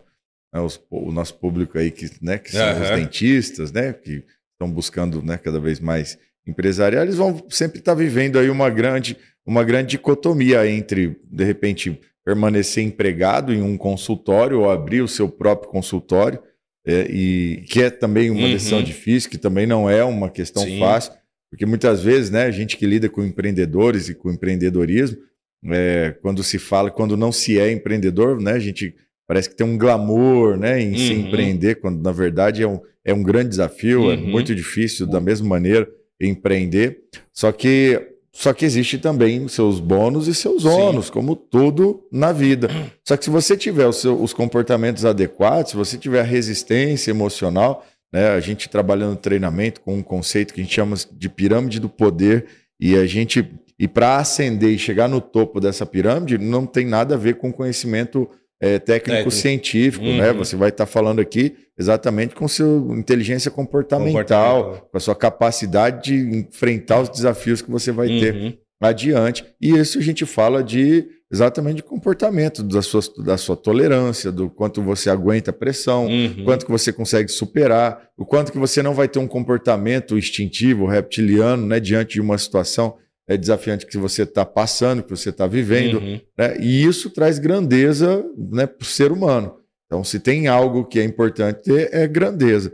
Né, 0.53 0.61
os- 0.61 0.79
o 0.89 1.11
nosso 1.11 1.33
público 1.35 1.77
aí 1.77 1.91
que, 1.91 2.09
né, 2.21 2.37
que 2.37 2.51
são 2.51 2.81
os 2.81 2.87
Aham. 2.87 2.95
dentistas, 2.95 3.71
né, 3.71 3.91
que 3.93 4.23
estão 4.53 4.71
buscando, 4.71 5.21
né, 5.21 5.37
cada 5.37 5.59
vez 5.59 5.79
mais 5.79 6.17
empresarial, 6.47 7.03
eles 7.03 7.15
vão 7.15 7.43
sempre 7.49 7.79
estar 7.79 7.93
vivendo 7.93 8.37
aí 8.39 8.49
uma 8.49 8.69
grande, 8.69 9.17
uma 9.45 9.63
grande 9.63 9.89
dicotomia 9.91 10.65
entre, 10.69 11.17
de 11.29 11.43
repente, 11.43 11.99
permanecer 12.25 12.83
empregado 12.83 13.53
em 13.53 13.61
um 13.61 13.77
consultório 13.77 14.59
ou 14.61 14.69
abrir 14.71 15.01
o 15.01 15.07
seu 15.07 15.27
próprio 15.27 15.69
consultório, 15.69 16.39
é, 16.85 17.07
e 17.09 17.63
que 17.67 17.81
é 17.81 17.89
também 17.89 18.29
uma 18.29 18.41
Uhum. 18.43 18.51
decisão 18.51 18.81
difícil, 18.83 19.29
que 19.29 19.37
também 19.37 19.65
não 19.65 19.89
é 19.89 20.03
uma 20.03 20.29
questão 20.29 20.63
Sim. 20.63 20.79
fácil, 20.79 21.13
porque 21.53 21.67
muitas 21.67 22.01
vezes, 22.01 22.31
né, 22.31 22.45
a 22.45 22.51
gente 22.51 22.75
que 22.75 22.85
lida 22.87 23.07
com 23.07 23.23
empreendedores 23.23 24.09
e 24.09 24.15
com 24.15 24.31
empreendedorismo, 24.31 25.19
é, 25.65 26.15
quando 26.19 26.43
se 26.43 26.57
fala, 26.57 26.89
quando 26.89 27.15
não 27.15 27.31
se 27.31 27.59
é 27.59 27.71
empreendedor, 27.71 28.41
né, 28.41 28.53
a 28.53 28.59
gente 28.59 28.95
parece 29.27 29.49
que 29.51 29.55
tem 29.55 29.65
um 29.67 29.77
glamour, 29.77 30.57
né, 30.57 30.81
em 30.81 30.97
se 30.97 31.13
Uhum. 31.13 31.19
empreender, 31.19 31.75
quando 31.75 32.01
na 32.01 32.11
verdade 32.11 32.63
é 32.63 32.67
um, 32.67 32.79
é 33.05 33.13
um 33.13 33.21
grande 33.21 33.49
desafio, 33.49 34.09
é 34.09 34.15
Uhum. 34.15 34.21
muito 34.21 34.55
difícil 34.55 35.05
da 35.05 35.19
mesma 35.19 35.47
maneira 35.47 35.87
empreender, 36.19 37.01
só 37.31 37.51
que 37.51 38.09
só 38.35 38.51
que 38.51 38.65
existe 38.65 38.97
também 38.97 39.47
seus 39.47 39.79
bônus 39.79 40.27
e 40.27 40.33
seus 40.33 40.63
Sim. 40.63 40.69
ônus, 40.69 41.07
como 41.07 41.35
tudo 41.35 42.03
na 42.11 42.31
vida. 42.31 42.67
Só 43.07 43.15
que 43.15 43.25
se 43.25 43.29
você 43.29 43.55
tiver 43.55 43.85
os, 43.85 43.97
seu- 43.97 44.19
os 44.19 44.33
comportamentos 44.33 45.05
adequados, 45.05 45.69
se 45.69 45.77
você 45.77 45.99
tiver 45.99 46.21
a 46.21 46.23
resistência 46.23 47.11
emocional, 47.11 47.85
né, 48.13 48.29
a 48.29 48.39
gente 48.39 48.69
trabalhando 48.69 49.11
no 49.11 49.15
treinamento 49.17 49.81
com 49.81 49.95
um 49.95 50.03
conceito 50.03 50.53
que 50.53 50.61
a 50.61 50.63
gente 50.63 50.75
chama 50.75 50.95
de 51.11 51.27
pirâmide 51.29 51.79
do 51.79 51.89
poder, 51.89 52.45
e 52.79 52.95
a 52.95 53.05
gente 53.05 53.45
e 53.79 53.87
para 53.87 54.17
ascender 54.17 54.69
e 54.69 54.77
chegar 54.77 55.09
no 55.09 55.19
topo 55.19 55.59
dessa 55.59 55.85
pirâmide 55.85 56.37
não 56.37 56.65
tem 56.65 56.85
nada 56.85 57.15
a 57.15 57.17
ver 57.17 57.35
com 57.35 57.51
conhecimento 57.51 58.29
é, 58.61 58.77
técnico, 58.79 59.29
científico, 59.31 60.05
Uhum. 60.05 60.17
né? 60.17 60.31
Você 60.31 60.55
vai 60.55 60.69
estar 60.69 60.85
falando 60.85 61.19
aqui 61.19 61.53
exatamente 61.77 62.33
com 62.35 62.47
sua 62.47 62.95
inteligência 62.97 63.51
comportamental, 63.51 64.13
Comportamental. 64.13 64.89
com 64.91 64.97
a 64.97 64.99
sua 65.01 65.15
capacidade 65.15 66.03
de 66.03 66.37
enfrentar 66.37 67.01
os 67.01 67.09
desafios 67.09 67.61
que 67.61 67.69
você 67.71 67.91
vai 67.91 68.07
ter 68.07 68.33
Uhum. 68.33 68.53
adiante. 68.81 69.43
E 69.61 69.71
isso 69.77 69.97
a 69.97 70.01
gente 70.01 70.25
fala 70.25 70.63
de 70.63 71.05
exatamente 71.33 71.77
de 71.77 71.83
comportamento, 71.83 72.61
da 72.63 72.81
sua, 72.81 73.01
da 73.25 73.35
sua 73.37 73.57
tolerância, 73.57 74.31
do 74.31 74.49
quanto 74.49 74.81
você 74.83 75.09
aguenta 75.09 75.49
a 75.49 75.53
pressão, 75.53 76.05
Uhum. 76.05 76.43
quanto 76.45 76.65
que 76.65 76.71
você 76.71 76.93
consegue 76.93 77.29
superar, 77.29 78.07
o 78.15 78.23
quanto 78.25 78.51
que 78.51 78.57
você 78.59 78.83
não 78.83 78.93
vai 78.93 79.07
ter 79.07 79.17
um 79.19 79.27
comportamento 79.27 80.15
instintivo, 80.17 80.85
reptiliano, 80.85 81.65
né, 81.65 81.79
diante 81.79 82.13
de 82.13 82.21
uma 82.21 82.37
situação 82.37 82.95
é, 83.27 83.35
desafiante 83.37 83.85
que 83.87 83.97
você 83.97 84.23
está 84.23 84.45
passando, 84.45 85.01
que 85.01 85.09
você 85.09 85.29
está 85.29 85.47
vivendo. 85.47 85.97
Uhum. 85.97 86.19
né? 86.37 86.57
E 86.59 86.83
isso 86.85 87.09
traz 87.09 87.39
grandeza 87.39 88.23
né, 88.51 88.67
para 88.67 88.83
o 88.83 88.85
ser 88.85 89.11
humano. 89.13 89.55
Então, 89.87 90.03
se 90.03 90.19
tem 90.19 90.47
algo 90.47 90.83
que 90.85 90.99
é 90.99 91.03
importante 91.05 91.61
ter, 91.63 91.89
é 91.93 92.05
grandeza. 92.07 92.73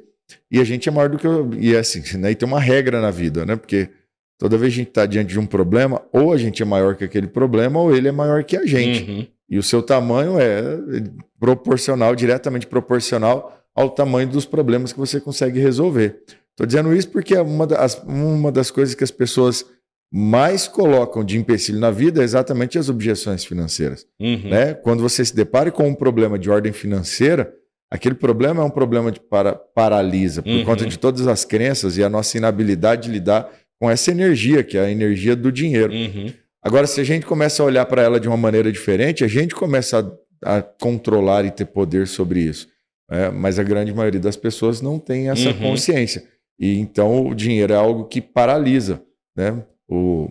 E 0.51 0.59
a 0.59 0.63
gente 0.63 0.89
é 0.89 0.91
maior 0.91 1.07
do 1.09 1.17
que. 1.19 1.27
eu- 1.27 1.51
E 1.59 1.75
é 1.75 1.79
assim, 1.79 2.01
né? 2.17 2.31
e 2.31 2.35
tem 2.35 2.47
uma 2.47 2.59
regra 2.59 2.99
na 2.99 3.11
vida, 3.11 3.45
né? 3.45 3.55
Porque 3.55 3.89
toda 4.39 4.57
vez 4.57 4.73
que 4.73 4.79
a 4.79 4.83
gente 4.83 4.89
está 4.89 5.05
diante 5.05 5.29
de 5.29 5.39
um 5.39 5.45
problema, 5.45 6.01
ou 6.11 6.33
a 6.33 6.37
gente 6.37 6.63
é 6.63 6.65
maior 6.65 6.95
que 6.95 7.03
aquele 7.03 7.27
problema, 7.27 7.79
ou 7.79 7.93
ele 7.93 8.07
é 8.07 8.11
maior 8.11 8.43
que 8.43 8.57
a 8.57 8.65
gente. 8.65 9.03
Uhum. 9.11 9.27
E 9.49 9.59
o 9.59 9.63
seu 9.63 9.83
tamanho 9.83 10.39
é 10.39 10.63
proporcional, 11.39 12.15
diretamente 12.15 12.65
proporcional 12.65 13.61
ao 13.75 13.89
tamanho 13.89 14.29
dos 14.29 14.45
problemas 14.45 14.93
que 14.93 14.99
você 14.99 15.19
consegue 15.19 15.59
resolver. 15.59 16.21
Estou 16.51 16.65
dizendo 16.65 16.95
isso 16.95 17.09
porque 17.09 17.35
é 17.35 17.41
uma 17.41 17.67
das, 17.67 18.01
uma 18.03 18.51
das 18.51 18.71
coisas 18.71 18.95
que 18.95 19.03
as 19.03 19.11
pessoas 19.11 19.65
mais 20.11 20.67
colocam 20.67 21.23
de 21.23 21.37
empecilho 21.37 21.79
na 21.79 21.91
vida 21.91 22.21
é 22.21 22.23
exatamente 22.23 22.77
as 22.79 22.89
objeções 22.89 23.45
financeiras. 23.45 24.05
Uhum. 24.19 24.49
Né? 24.49 24.73
Quando 24.73 25.01
você 25.01 25.23
se 25.23 25.35
depara 25.35 25.71
com 25.71 25.87
um 25.87 25.93
problema 25.93 26.39
de 26.39 26.49
ordem 26.49 26.73
financeira, 26.73 27.53
aquele 27.91 28.15
problema 28.15 28.61
é 28.61 28.65
um 28.65 28.69
problema 28.69 29.11
de 29.11 29.19
para, 29.19 29.53
paralisa, 29.53 30.41
por 30.41 30.49
Uhum. 30.49 30.65
conta 30.65 30.85
de 30.85 30.97
todas 30.97 31.27
as 31.27 31.45
crenças 31.45 31.97
e 31.97 32.03
a 32.03 32.09
nossa 32.09 32.37
inabilidade 32.37 33.03
de 33.03 33.11
lidar 33.11 33.49
com 33.79 33.89
essa 33.89 34.11
energia, 34.11 34.63
que 34.63 34.77
é 34.77 34.81
a 34.81 34.91
energia 34.91 35.35
do 35.35 35.51
dinheiro. 35.51 35.93
Uhum. 35.93 36.33
Agora, 36.61 36.85
se 36.85 36.99
a 36.99 37.03
gente 37.03 37.25
começa 37.25 37.63
a 37.63 37.65
olhar 37.65 37.85
para 37.85 38.01
ela 38.01 38.19
de 38.19 38.27
uma 38.27 38.35
maneira 38.37 38.71
diferente, 38.71 39.23
a 39.23 39.27
gente 39.27 39.55
começa 39.55 40.17
a, 40.43 40.57
a 40.57 40.61
controlar 40.61 41.45
e 41.45 41.51
ter 41.51 41.65
poder 41.65 42.05
sobre 42.07 42.41
isso. 42.41 42.67
né? 43.09 43.29
mas 43.29 43.57
a 43.57 43.63
grande 43.63 43.93
maioria 43.93 44.19
das 44.19 44.35
pessoas 44.35 44.81
não 44.81 44.99
tem 44.99 45.29
essa 45.29 45.49
Uhum. 45.49 45.59
consciência. 45.59 46.23
E 46.59 46.77
então 46.79 47.25
o 47.27 47.33
dinheiro 47.33 47.71
é 47.73 47.75
algo 47.77 48.03
que 48.05 48.19
paralisa. 48.21 49.01
Né? 49.35 49.63
O, 49.87 50.29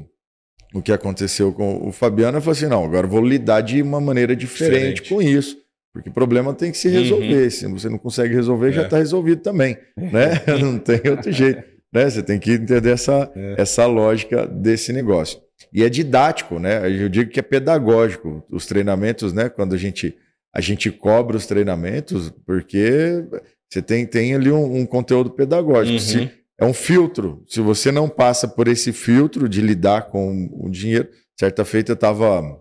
o 0.75 0.83
que 0.83 0.93
aconteceu 0.93 1.53
com 1.53 1.89
o 1.89 1.91
Fabiano 1.91 2.41
foi 2.43 2.53
assim: 2.53 2.67
não, 2.67 2.85
agora 2.85 3.07
vou 3.07 3.25
lidar 3.25 3.63
de 3.63 3.81
uma 3.81 4.01
maneira 4.01 4.37
diferente, 4.37 5.03
Diferente. 5.03 5.09
com 5.09 5.23
isso. 5.23 5.57
Porque 5.95 6.11
o 6.11 6.13
problema 6.13 6.53
tem 6.53 6.71
que 6.71 6.77
se 6.77 6.89
Uhum. 6.89 6.95
resolver. 7.03 7.51
Se 7.51 7.67
você 7.67 7.89
não 7.89 7.97
consegue 7.99 8.35
resolver, 8.35 8.71
já 8.73 8.83
É. 8.83 8.85
está 8.85 8.99
resolvido 8.99 9.41
também. 9.41 9.77
Né? 9.97 10.33
Não 10.63 10.79
tem 10.79 11.01
outro 11.11 11.33
jeito. 11.33 11.65
Né? 11.93 12.09
Você 12.09 12.23
tem 12.23 12.39
que 12.39 12.53
entender 12.53 12.91
essa, 12.91 13.31
É. 13.35 13.55
essa 13.59 13.87
lógica 13.87 14.47
desse 14.47 14.93
negócio. 14.93 15.41
E 15.73 15.83
é 15.83 15.89
didático, 15.89 16.59
né? 16.59 16.87
Eu 16.89 17.09
digo 17.09 17.31
que 17.31 17.41
é 17.41 17.43
pedagógico. 17.43 18.45
Os 18.51 18.67
treinamentos, 18.67 19.33
né? 19.33 19.49
Quando 19.49 19.75
a 19.75 19.79
gente, 19.79 20.17
a 20.55 20.61
gente 20.61 20.91
cobra 20.91 21.37
os 21.37 21.47
treinamentos, 21.47 22.33
porque 22.47 23.25
você 23.69 23.83
tem, 23.83 24.07
tem 24.07 24.35
ali 24.35 24.51
um, 24.51 24.81
um 24.81 24.87
conteúdo 24.87 25.31
pedagógico. 25.31 25.95
Uhum. 25.95 26.01
Se 26.01 26.31
é 26.59 26.65
um 26.65 26.73
filtro. 26.75 27.45
Se 27.47 27.61
você 27.61 27.93
não 27.93 28.09
passa 28.09 28.49
por 28.49 28.69
esse 28.69 28.93
filtro 28.93 29.49
de 29.49 29.61
lidar 29.61 30.09
com 30.09 30.49
o 30.53 30.69
dinheiro, 30.71 31.09
certa 31.39 31.65
feita 31.65 31.93
eu 31.93 31.95
estava 31.95 32.61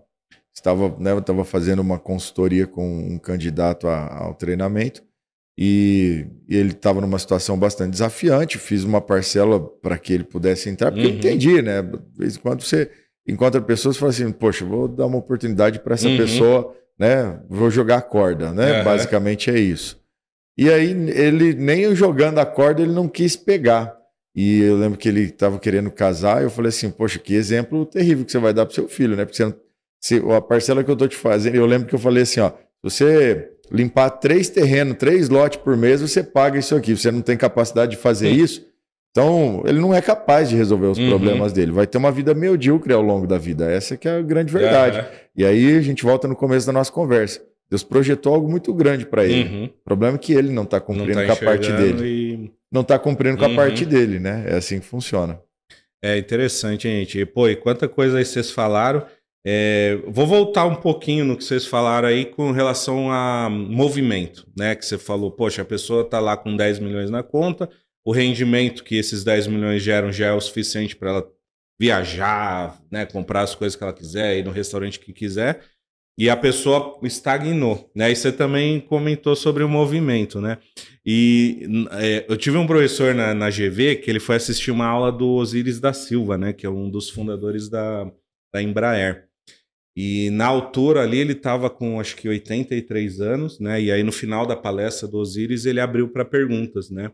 estava 0.54 0.96
né, 0.98 1.12
eu 1.12 1.18
estava 1.18 1.44
fazendo 1.44 1.80
uma 1.80 1.98
consultoria 1.98 2.66
com 2.66 2.84
um 2.84 3.18
candidato 3.18 3.86
a, 3.86 4.24
ao 4.24 4.34
treinamento 4.34 5.02
e, 5.60 6.24
e 6.48 6.56
ele 6.56 6.70
estava 6.70 7.00
numa 7.00 7.18
situação 7.18 7.58
bastante 7.58 7.90
desafiante. 7.90 8.58
Fiz 8.58 8.84
uma 8.84 9.00
parcela 9.00 9.58
para 9.58 9.98
que 9.98 10.12
ele 10.12 10.22
pudesse 10.22 10.70
entrar, 10.70 10.92
porque 10.92 11.04
uhum. 11.04 11.12
eu 11.14 11.18
entendi, 11.18 11.60
né? 11.60 11.82
De 11.82 11.98
vez 12.16 12.36
em 12.36 12.38
quando 12.38 12.62
você 12.62 12.88
encontra 13.26 13.60
pessoas 13.60 13.96
e 13.96 13.98
fala 13.98 14.10
assim: 14.10 14.30
Poxa, 14.30 14.64
vou 14.64 14.86
dar 14.86 15.06
uma 15.06 15.18
oportunidade 15.18 15.80
para 15.80 15.94
essa 15.94 16.06
uhum. 16.06 16.16
pessoa, 16.16 16.76
né? 16.96 17.40
Vou 17.50 17.72
jogar 17.72 17.96
a 17.96 18.02
corda, 18.02 18.52
né? 18.52 18.78
Uhum. 18.78 18.84
Basicamente 18.84 19.50
é 19.50 19.58
isso. 19.58 20.00
E 20.56 20.70
aí 20.70 20.90
ele 21.10 21.54
nem 21.54 21.92
jogando 21.92 22.38
a 22.38 22.46
corda 22.46 22.80
ele 22.80 22.92
não 22.92 23.08
quis 23.08 23.34
pegar. 23.34 23.98
E 24.36 24.60
eu 24.60 24.76
lembro 24.76 24.96
que 24.96 25.08
ele 25.08 25.22
estava 25.22 25.58
querendo 25.58 25.90
casar, 25.90 26.40
eu 26.40 26.50
falei 26.50 26.68
assim, 26.68 26.88
poxa, 26.88 27.18
que 27.18 27.34
exemplo 27.34 27.84
terrível 27.84 28.24
que 28.24 28.30
você 28.30 28.38
vai 28.38 28.54
dar 28.54 28.64
para 28.64 28.76
seu 28.76 28.88
filho, 28.88 29.16
né? 29.16 29.24
Porque 29.24 29.36
você, 29.36 29.52
se, 30.00 30.22
a 30.30 30.40
parcela 30.40 30.84
que 30.84 30.90
eu 30.90 30.92
estou 30.92 31.08
te 31.08 31.16
fazendo, 31.16 31.56
eu 31.56 31.66
lembro 31.66 31.88
que 31.88 31.94
eu 31.96 31.98
falei 31.98 32.22
assim, 32.22 32.38
ó, 32.38 32.52
você 32.80 33.50
limpar 33.70 34.10
três 34.10 34.48
terrenos, 34.48 34.96
três 34.96 35.28
lotes 35.28 35.58
por 35.58 35.76
mês, 35.76 36.00
você 36.00 36.22
paga 36.22 36.58
isso 36.58 36.74
aqui. 36.74 36.96
Você 36.96 37.10
não 37.10 37.20
tem 37.20 37.36
capacidade 37.36 37.92
de 37.92 37.96
fazer 37.96 38.30
Sim. 38.30 38.42
isso. 38.42 38.68
Então, 39.10 39.62
ele 39.66 39.80
não 39.80 39.94
é 39.94 40.00
capaz 40.00 40.48
de 40.48 40.56
resolver 40.56 40.86
os 40.86 40.98
uhum. 40.98 41.08
problemas 41.08 41.52
dele. 41.52 41.72
Vai 41.72 41.86
ter 41.86 41.98
uma 41.98 42.12
vida 42.12 42.34
medíocre 42.34 42.92
ao 42.92 43.02
longo 43.02 43.26
da 43.26 43.38
vida. 43.38 43.70
Essa 43.70 43.96
que 43.96 44.06
é 44.06 44.18
a 44.18 44.22
grande 44.22 44.52
verdade. 44.52 44.98
Uhum. 44.98 45.04
E 45.36 45.44
aí 45.44 45.76
a 45.76 45.80
gente 45.80 46.04
volta 46.04 46.28
no 46.28 46.36
começo 46.36 46.66
da 46.66 46.72
nossa 46.72 46.92
conversa. 46.92 47.40
Deus 47.70 47.82
projetou 47.82 48.34
algo 48.34 48.48
muito 48.48 48.72
grande 48.72 49.04
para 49.04 49.24
ele. 49.24 49.48
Uhum. 49.48 49.64
O 49.64 49.84
problema 49.84 50.16
é 50.16 50.18
que 50.18 50.32
ele 50.32 50.52
não 50.52 50.62
está 50.62 50.80
cumprindo 50.80 51.18
não 51.18 51.26
tá 51.26 51.36
com 51.36 51.44
a 51.44 51.46
parte 51.46 51.72
dele. 51.72 52.06
E... 52.06 52.50
Não 52.70 52.80
está 52.82 52.98
cumprindo 52.98 53.36
com 53.36 53.44
a 53.44 53.48
uhum. 53.48 53.56
parte 53.56 53.84
dele, 53.84 54.18
né? 54.18 54.44
É 54.46 54.56
assim 54.56 54.78
que 54.78 54.86
funciona. 54.86 55.40
É 56.02 56.16
interessante, 56.16 56.88
gente. 56.88 57.24
Pô, 57.26 57.48
e 57.48 57.56
quanta 57.56 57.88
coisa 57.88 58.18
aí 58.18 58.24
vocês 58.24 58.50
falaram. 58.50 59.04
É, 59.50 59.98
vou 60.06 60.26
voltar 60.26 60.66
um 60.66 60.74
pouquinho 60.74 61.24
no 61.24 61.34
que 61.34 61.42
vocês 61.42 61.64
falaram 61.64 62.06
aí 62.06 62.26
com 62.26 62.50
relação 62.50 63.10
a 63.10 63.48
movimento, 63.48 64.46
né? 64.54 64.74
Que 64.74 64.84
você 64.84 64.98
falou, 64.98 65.30
poxa, 65.30 65.62
a 65.62 65.64
pessoa 65.64 66.02
está 66.02 66.20
lá 66.20 66.36
com 66.36 66.54
10 66.54 66.80
milhões 66.80 67.08
na 67.08 67.22
conta, 67.22 67.70
o 68.04 68.12
rendimento 68.12 68.84
que 68.84 68.96
esses 68.96 69.24
10 69.24 69.46
milhões 69.46 69.82
geram 69.82 70.12
já 70.12 70.26
é 70.26 70.32
o 70.32 70.40
suficiente 70.40 70.94
para 70.94 71.10
ela 71.10 71.32
viajar, 71.80 72.78
né? 72.90 73.06
Comprar 73.06 73.40
as 73.40 73.54
coisas 73.54 73.74
que 73.74 73.82
ela 73.82 73.94
quiser, 73.94 74.36
ir 74.36 74.44
no 74.44 74.50
restaurante 74.50 75.00
que 75.00 75.14
quiser 75.14 75.62
e 76.18 76.28
a 76.28 76.36
pessoa 76.36 76.98
estagnou, 77.04 77.88
né? 77.94 78.10
E 78.10 78.16
você 78.16 78.32
também 78.32 78.80
comentou 78.80 79.36
sobre 79.36 79.62
o 79.62 79.68
movimento, 79.68 80.40
né? 80.40 80.58
E 81.06 81.86
é, 81.92 82.26
eu 82.28 82.36
tive 82.36 82.58
um 82.58 82.66
professor 82.66 83.14
na, 83.14 83.32
na, 83.32 83.48
GV 83.48 83.96
que 83.96 84.10
ele 84.10 84.18
foi 84.18 84.34
assistir 84.34 84.72
uma 84.72 84.86
aula 84.86 85.12
do 85.12 85.28
Osiris 85.28 85.78
da 85.78 85.92
Silva, 85.92 86.36
né? 86.36 86.52
Que 86.52 86.66
é 86.66 86.70
um 86.70 86.90
dos 86.90 87.08
fundadores 87.08 87.68
da, 87.68 88.10
da 88.52 88.60
Embraer. 88.60 89.27
E 89.96 90.30
na 90.30 90.46
altura 90.46 91.02
ali 91.02 91.18
ele 91.18 91.32
estava 91.32 91.68
com 91.68 91.98
acho 91.98 92.16
que 92.16 92.28
83 92.28 93.20
anos, 93.20 93.58
né? 93.58 93.80
E 93.82 93.90
aí 93.90 94.02
no 94.02 94.12
final 94.12 94.46
da 94.46 94.56
palestra 94.56 95.08
do 95.08 95.18
Osiris 95.18 95.66
ele 95.66 95.80
abriu 95.80 96.08
para 96.08 96.24
perguntas, 96.24 96.90
né? 96.90 97.10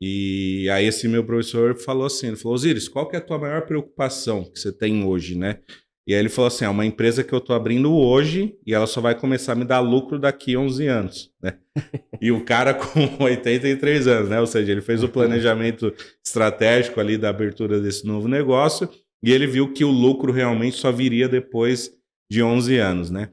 E 0.00 0.68
aí 0.70 0.86
esse 0.86 1.08
meu 1.08 1.24
professor 1.24 1.76
falou 1.76 2.06
assim, 2.06 2.28
ele 2.28 2.36
falou, 2.36 2.54
Osiris, 2.54 2.88
qual 2.88 3.08
que 3.08 3.16
é 3.16 3.18
a 3.18 3.22
tua 3.22 3.38
maior 3.38 3.64
preocupação 3.66 4.44
que 4.44 4.58
você 4.58 4.72
tem 4.72 5.04
hoje, 5.04 5.38
né? 5.38 5.60
E 6.06 6.14
aí 6.14 6.20
ele 6.20 6.28
falou 6.28 6.46
assim: 6.46 6.64
é 6.64 6.68
uma 6.68 6.86
empresa 6.86 7.24
que 7.24 7.32
eu 7.32 7.38
estou 7.38 7.56
abrindo 7.56 7.92
hoje 7.92 8.56
e 8.64 8.72
ela 8.72 8.86
só 8.86 9.00
vai 9.00 9.14
começar 9.14 9.52
a 9.52 9.56
me 9.56 9.64
dar 9.64 9.80
lucro 9.80 10.18
daqui 10.18 10.54
a 10.54 10.60
11 10.60 10.86
anos, 10.86 11.30
né? 11.42 11.58
e 12.22 12.30
o 12.30 12.44
cara 12.44 12.72
com 12.72 13.00
83 13.24 14.06
anos, 14.06 14.28
né? 14.30 14.40
Ou 14.40 14.46
seja, 14.46 14.70
ele 14.70 14.80
fez 14.80 15.02
o 15.02 15.08
planejamento 15.08 15.92
estratégico 16.24 17.00
ali 17.00 17.18
da 17.18 17.28
abertura 17.28 17.80
desse 17.80 18.06
novo 18.06 18.28
negócio 18.28 18.88
e 19.22 19.32
ele 19.32 19.46
viu 19.46 19.72
que 19.72 19.84
o 19.84 19.90
lucro 19.90 20.32
realmente 20.32 20.76
só 20.76 20.92
viria 20.92 21.28
depois 21.28 21.90
de 22.30 22.42
11 22.42 22.76
anos, 22.78 23.10
né? 23.10 23.28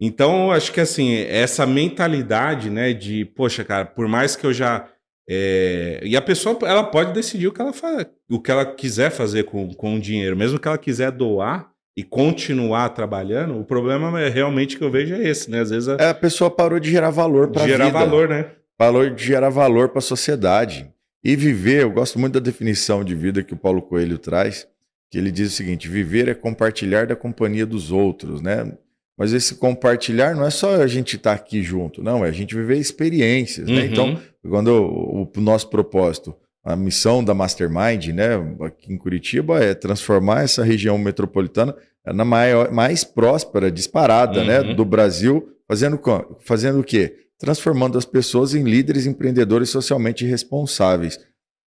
Então, 0.00 0.52
acho 0.52 0.72
que 0.72 0.80
assim, 0.80 1.14
essa 1.14 1.66
mentalidade, 1.66 2.70
né, 2.70 2.92
de, 2.92 3.24
poxa, 3.24 3.64
cara, 3.64 3.84
por 3.84 4.06
mais 4.06 4.36
que 4.36 4.46
eu 4.46 4.52
já 4.52 4.88
é... 5.28 6.00
e 6.04 6.16
a 6.16 6.22
pessoa 6.22 6.56
ela 6.62 6.84
pode 6.84 7.12
decidir 7.12 7.48
o 7.48 7.52
que 7.52 7.60
ela 7.60 7.72
faz, 7.72 8.06
o 8.30 8.40
que 8.40 8.50
ela 8.50 8.64
quiser 8.64 9.10
fazer 9.10 9.44
com, 9.44 9.74
com 9.74 9.96
o 9.96 10.00
dinheiro, 10.00 10.36
mesmo 10.36 10.58
que 10.58 10.68
ela 10.68 10.78
quiser 10.78 11.10
doar, 11.10 11.72
e 11.98 12.04
continuar 12.04 12.90
trabalhando, 12.90 13.58
o 13.58 13.64
problema 13.64 14.20
é 14.20 14.28
realmente 14.28 14.78
que 14.78 14.84
eu 14.84 14.90
vejo 14.90 15.16
é 15.16 15.28
esse, 15.28 15.50
né? 15.50 15.58
Às 15.58 15.70
vezes 15.70 15.88
a, 15.88 15.96
é, 15.96 16.10
a 16.10 16.14
pessoa 16.14 16.48
parou 16.48 16.78
de 16.78 16.88
gerar 16.88 17.10
valor 17.10 17.48
para 17.48 17.62
a 17.62 17.66
vida. 17.66 17.76
Gerar 17.76 17.90
valor, 17.90 18.28
né? 18.28 18.52
Parou 18.76 19.10
de 19.10 19.24
gerar 19.24 19.48
valor 19.48 19.88
para 19.88 19.98
a 19.98 20.02
sociedade. 20.02 20.88
E 21.24 21.34
viver, 21.34 21.82
eu 21.82 21.90
gosto 21.90 22.16
muito 22.16 22.34
da 22.34 22.38
definição 22.38 23.02
de 23.02 23.16
vida 23.16 23.42
que 23.42 23.52
o 23.52 23.56
Paulo 23.56 23.82
Coelho 23.82 24.16
traz, 24.16 24.68
que 25.10 25.18
ele 25.18 25.30
diz 25.30 25.52
o 25.52 25.56
seguinte: 25.56 25.88
viver 25.88 26.28
é 26.28 26.34
compartilhar 26.34 27.06
da 27.06 27.16
companhia 27.16 27.66
dos 27.66 27.90
outros, 27.90 28.40
né? 28.40 28.72
Mas 29.16 29.32
esse 29.32 29.56
compartilhar 29.56 30.34
não 30.36 30.46
é 30.46 30.50
só 30.50 30.80
a 30.80 30.86
gente 30.86 31.16
estar 31.16 31.36
tá 31.36 31.42
aqui 31.42 31.62
junto, 31.62 32.02
não, 32.02 32.24
é 32.24 32.28
a 32.28 32.32
gente 32.32 32.54
viver 32.54 32.76
experiências, 32.76 33.68
né? 33.68 33.86
Então, 33.86 34.10
uhum. 34.10 34.50
quando 34.50 34.68
o, 34.68 35.30
o 35.34 35.40
nosso 35.40 35.68
propósito 35.68 36.34
a 36.68 36.76
missão 36.76 37.24
da 37.24 37.32
Mastermind, 37.32 38.08
né, 38.08 38.34
aqui 38.60 38.92
em 38.92 38.98
Curitiba, 38.98 39.58
é 39.58 39.72
transformar 39.72 40.42
essa 40.42 40.62
região 40.62 40.98
metropolitana 40.98 41.74
na 42.04 42.26
maior, 42.26 42.70
mais 42.70 43.04
próspera, 43.04 43.70
disparada, 43.70 44.44
né, 44.44 44.60
uhum. 44.60 44.66
né, 44.68 44.74
do 44.74 44.84
Brasil, 44.84 45.48
fazendo, 45.66 45.98
fazendo 46.40 46.80
o 46.80 46.84
quê? 46.84 47.14
Transformando 47.38 47.96
as 47.96 48.04
pessoas 48.04 48.54
em 48.54 48.64
líderes 48.64 49.06
empreendedores 49.06 49.70
socialmente 49.70 50.26
responsáveis. 50.26 51.18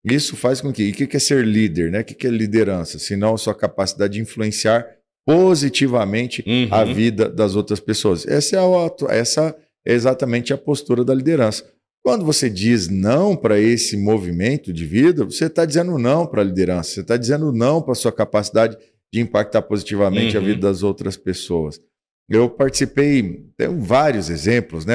Isso 0.05 0.37
faz 0.37 0.61
com 0.61 0.73
que. 0.73 0.83
E 0.83 0.91
o 0.91 0.95
que 0.95 1.17
é 1.17 1.21
ser 1.21 1.45
líder? 1.45 1.91
Né? 1.91 2.01
O 2.01 2.05
que 2.05 2.27
é 2.27 2.31
liderança? 2.31 2.99
Senão 2.99 3.35
a 3.35 3.39
sua 3.39 3.55
capacidade 3.55 4.15
de 4.15 4.21
influenciar 4.21 4.87
positivamente 5.27 6.43
uhum. 6.47 6.69
a 6.71 6.85
vida 6.85 7.29
das 7.29 7.55
outras 7.55 7.79
pessoas. 7.79 8.27
Essa 8.27 8.57
é, 8.57 8.59
a, 8.59 9.15
essa 9.15 9.57
é 9.87 9.93
exatamente 9.93 10.53
a 10.53 10.59
postura 10.59 11.05
da 11.05 11.15
liderança. 11.15 11.65
Quando 12.03 12.25
você 12.25 12.49
diz 12.49 12.89
não 12.89 13.37
para 13.37 13.61
esse 13.61 13.97
movimento 13.97 14.73
de 14.73 14.87
vida, 14.87 15.25
você 15.25 15.47
está 15.47 15.67
dizendo 15.67 15.99
não 15.99 16.27
para 16.27 16.41
a 16.41 16.45
liderança, 16.45 16.91
você 16.91 17.01
está 17.03 17.17
dizendo 17.17 17.53
não 17.53 17.83
para 17.83 17.93
a 17.93 17.97
sua 17.97 18.11
capacidade 18.11 18.77
de 19.13 19.21
impactar 19.21 19.63
positivamente 19.63 20.37
uhum. 20.37 20.43
a 20.43 20.47
vida 20.47 20.61
das 20.61 20.83
outras 20.83 21.17
pessoas. 21.17 21.79
Eu 22.29 22.49
participei, 22.49 23.45
tenho 23.57 23.79
vários 23.81 24.31
exemplos, 24.31 24.87
né? 24.87 24.95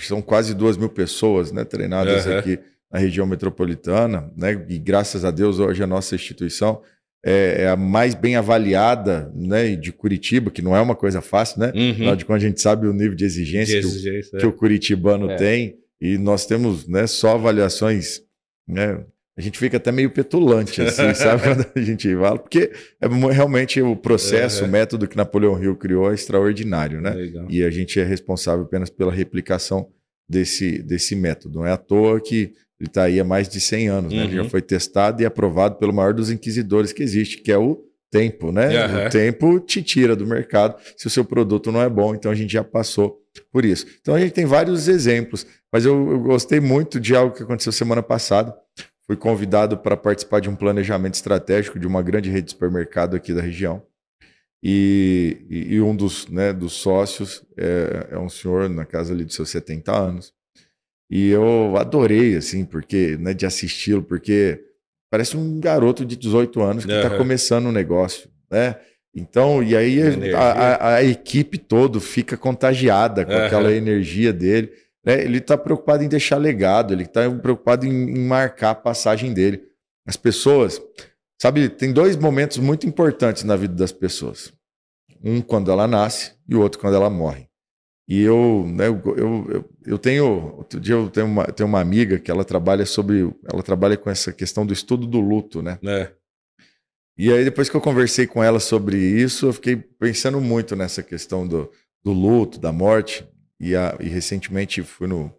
São 0.00 0.20
quase 0.20 0.54
duas 0.54 0.76
mil 0.76 0.88
pessoas 0.88 1.52
né, 1.52 1.64
treinadas 1.64 2.26
uhum. 2.26 2.38
aqui 2.38 2.58
na 2.92 2.98
região 2.98 3.26
metropolitana, 3.26 4.32
né? 4.36 4.64
E 4.68 4.78
graças 4.78 5.24
a 5.24 5.30
Deus 5.30 5.58
hoje 5.58 5.82
a 5.82 5.86
nossa 5.86 6.14
instituição 6.14 6.82
é, 7.24 7.62
é, 7.62 7.68
a 7.68 7.76
mais 7.76 8.14
bem 8.14 8.36
avaliada 8.36 9.30
né, 9.34 9.76
de 9.76 9.92
Curitiba, 9.92 10.50
que 10.50 10.62
não 10.62 10.74
é 10.74 10.80
uma 10.80 10.96
coisa 10.96 11.20
fácil, 11.20 11.60
né? 11.60 11.72
Uhum. 11.74 11.90
Afinal 11.90 12.16
de 12.16 12.24
contas, 12.24 12.42
a 12.42 12.46
gente 12.46 12.60
sabe 12.60 12.86
o 12.86 12.92
nível 12.92 13.14
de 13.14 13.24
exigência, 13.24 13.80
de 13.80 13.86
exigência 13.86 14.30
que, 14.30 14.36
o, 14.36 14.38
é. 14.38 14.40
que, 14.40 14.46
o, 14.46 14.52
curitibano 14.52 15.30
é. 15.30 15.36
tem. 15.36 15.76
E 16.00 16.16
nós 16.16 16.46
temos 16.46 16.88
né, 16.88 17.06
só 17.06 17.34
avaliações. 17.34 18.22
Né, 18.66 19.04
a 19.36 19.42
gente 19.42 19.58
fica 19.58 19.76
até 19.76 19.92
meio 19.92 20.10
petulante, 20.10 20.80
assim, 20.80 21.12
sabe? 21.14 21.42
Quando 21.42 21.66
a 21.74 21.80
gente 21.80 22.14
fala, 22.16 22.38
porque 22.38 22.72
é 23.00 23.08
realmente 23.32 23.82
o 23.82 23.94
processo, 23.94 24.62
uhum. 24.62 24.68
o 24.68 24.72
método 24.72 25.06
que 25.06 25.16
Napoleão 25.16 25.62
Hill 25.62 25.76
criou 25.76 26.10
é 26.10 26.14
extraordinário, 26.14 27.02
né? 27.02 27.10
Legal. 27.10 27.46
E 27.50 27.62
a 27.62 27.70
gente 27.70 28.00
é 28.00 28.04
responsável 28.04 28.64
apenas 28.64 28.88
pela 28.88 29.12
replicação 29.12 29.90
desse, 30.28 30.82
desse 30.82 31.14
método. 31.14 31.58
Não 31.58 31.66
é 31.66 31.72
à 31.72 31.76
toa 31.76 32.18
que 32.18 32.54
ele 32.80 32.88
está 32.88 33.02
aí 33.04 33.20
há 33.20 33.24
mais 33.24 33.48
de 33.48 33.60
100 33.60 33.88
anos, 33.88 34.12
né? 34.12 34.24
Ele 34.24 34.36
já 34.36 34.42
uhum. 34.42 34.48
foi 34.48 34.62
testado 34.62 35.22
e 35.22 35.26
aprovado 35.26 35.76
pelo 35.76 35.92
maior 35.92 36.14
dos 36.14 36.30
inquisidores 36.30 36.92
que 36.92 37.02
existe, 37.02 37.42
que 37.42 37.52
é 37.52 37.58
o 37.58 37.84
tempo, 38.10 38.50
né? 38.50 38.86
Uhum. 38.86 39.06
O 39.06 39.10
tempo 39.10 39.60
te 39.60 39.82
tira 39.82 40.16
do 40.16 40.26
mercado 40.26 40.80
se 40.96 41.06
o 41.06 41.10
seu 41.10 41.24
produto 41.24 41.70
não 41.70 41.82
é 41.82 41.88
bom. 41.88 42.14
Então 42.14 42.32
a 42.32 42.34
gente 42.34 42.52
já 42.52 42.64
passou 42.64 43.20
por 43.52 43.64
isso. 43.64 43.86
Então 44.00 44.14
a 44.14 44.20
gente 44.20 44.32
tem 44.32 44.46
vários 44.46 44.88
exemplos, 44.88 45.46
mas 45.70 45.84
eu, 45.84 46.10
eu 46.10 46.20
gostei 46.20 46.58
muito 46.58 46.98
de 46.98 47.14
algo 47.14 47.34
que 47.34 47.42
aconteceu 47.42 47.70
semana 47.70 48.02
passada. 48.02 48.54
Fui 49.06 49.16
convidado 49.16 49.76
para 49.76 49.96
participar 49.96 50.40
de 50.40 50.48
um 50.48 50.56
planejamento 50.56 51.14
estratégico 51.14 51.78
de 51.78 51.86
uma 51.86 52.00
grande 52.00 52.30
rede 52.30 52.46
de 52.46 52.52
supermercado 52.52 53.14
aqui 53.14 53.34
da 53.34 53.42
região. 53.42 53.82
E, 54.62 55.46
e, 55.48 55.74
e 55.74 55.80
um 55.80 55.94
dos, 55.96 56.28
né, 56.28 56.52
dos 56.52 56.74
sócios 56.74 57.42
é, 57.56 58.08
é, 58.12 58.18
um 58.18 58.28
senhor 58.28 58.68
na 58.68 58.84
casa 58.84 59.12
ali 59.12 59.24
de 59.24 59.34
seus 59.34 59.50
70 59.50 59.92
anos. 59.92 60.32
E 61.10 61.28
eu 61.28 61.76
adorei, 61.76 62.36
assim, 62.36 62.64
porque, 62.64 63.16
né, 63.18 63.34
de 63.34 63.44
assisti-lo, 63.44 64.02
porque 64.02 64.62
parece 65.10 65.36
um 65.36 65.58
garoto 65.58 66.04
de 66.04 66.16
18 66.16 66.62
anos 66.62 66.84
que 66.84 66.92
está 66.92 67.10
uhum. 67.10 67.18
começando 67.18 67.66
um 67.66 67.72
negócio, 67.72 68.30
né? 68.48 68.76
Então, 69.12 69.60
e 69.60 69.76
aí 69.76 70.00
a, 70.32 70.38
a, 70.40 70.94
a, 70.94 71.04
equipe 71.04 71.58
todo 71.58 72.00
fica 72.00 72.36
contagiada 72.36 73.24
com 73.24 73.32
uhum. 73.32 73.44
aquela 73.44 73.72
energia 73.72 74.32
dele. 74.32 74.70
Né? 75.04 75.24
Ele 75.24 75.38
está 75.38 75.58
preocupado 75.58 76.04
em 76.04 76.08
deixar 76.08 76.36
legado, 76.36 76.94
ele 76.94 77.02
está 77.02 77.28
preocupado 77.28 77.84
em, 77.84 77.90
em, 77.90 78.24
marcar 78.24 78.70
a 78.70 78.74
passagem 78.76 79.32
dele. 79.32 79.64
As 80.06 80.16
pessoas, 80.16 80.80
sabe, 81.42 81.68
tem 81.68 81.92
dois 81.92 82.16
momentos 82.16 82.58
muito 82.58 82.86
importantes 82.86 83.42
na 83.42 83.56
vida 83.56 83.74
das 83.74 83.90
pessoas. 83.90 84.52
Um 85.24 85.42
quando 85.42 85.72
ela 85.72 85.88
nasce 85.88 86.32
e 86.48 86.54
o 86.54 86.60
outro 86.60 86.78
quando 86.80 86.94
ela 86.94 87.10
morre. 87.10 87.49
E 88.10 88.22
eu, 88.22 88.66
né, 88.66 88.88
eu, 88.88 89.00
eu, 89.16 89.70
eu, 89.86 89.96
tenho, 89.96 90.56
outro 90.56 90.80
dia 90.80 90.96
eu 90.96 91.08
tenho 91.08 91.26
uma, 91.26 91.44
tenho 91.44 91.68
uma 91.68 91.80
amiga 91.80 92.18
que 92.18 92.28
ela 92.28 92.44
trabalha 92.44 92.84
sobre, 92.84 93.32
ela 93.44 93.62
trabalha 93.62 93.96
com 93.96 94.10
essa 94.10 94.32
questão 94.32 94.66
do 94.66 94.72
estudo 94.72 95.06
do 95.06 95.20
luto, 95.20 95.62
né? 95.62 95.78
É. 95.84 96.10
E 97.16 97.32
aí 97.32 97.44
depois 97.44 97.70
que 97.70 97.76
eu 97.76 97.80
conversei 97.80 98.26
com 98.26 98.42
ela 98.42 98.58
sobre 98.58 98.96
isso, 98.98 99.46
eu 99.46 99.52
fiquei 99.52 99.76
pensando 99.76 100.40
muito 100.40 100.74
nessa 100.74 101.04
questão 101.04 101.46
do, 101.46 101.70
do 102.02 102.12
luto, 102.12 102.58
da 102.58 102.72
morte. 102.72 103.24
E, 103.60 103.76
a, 103.76 103.96
e 104.00 104.08
recentemente 104.08 104.82
fui 104.82 105.06
no, 105.06 105.32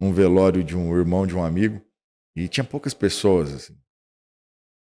num 0.00 0.10
velório 0.10 0.64
de 0.64 0.74
um 0.74 0.96
irmão 0.96 1.26
de 1.26 1.36
um 1.36 1.44
amigo 1.44 1.82
e 2.34 2.48
tinha 2.48 2.64
poucas 2.64 2.94
pessoas, 2.94 3.52
assim. 3.52 3.76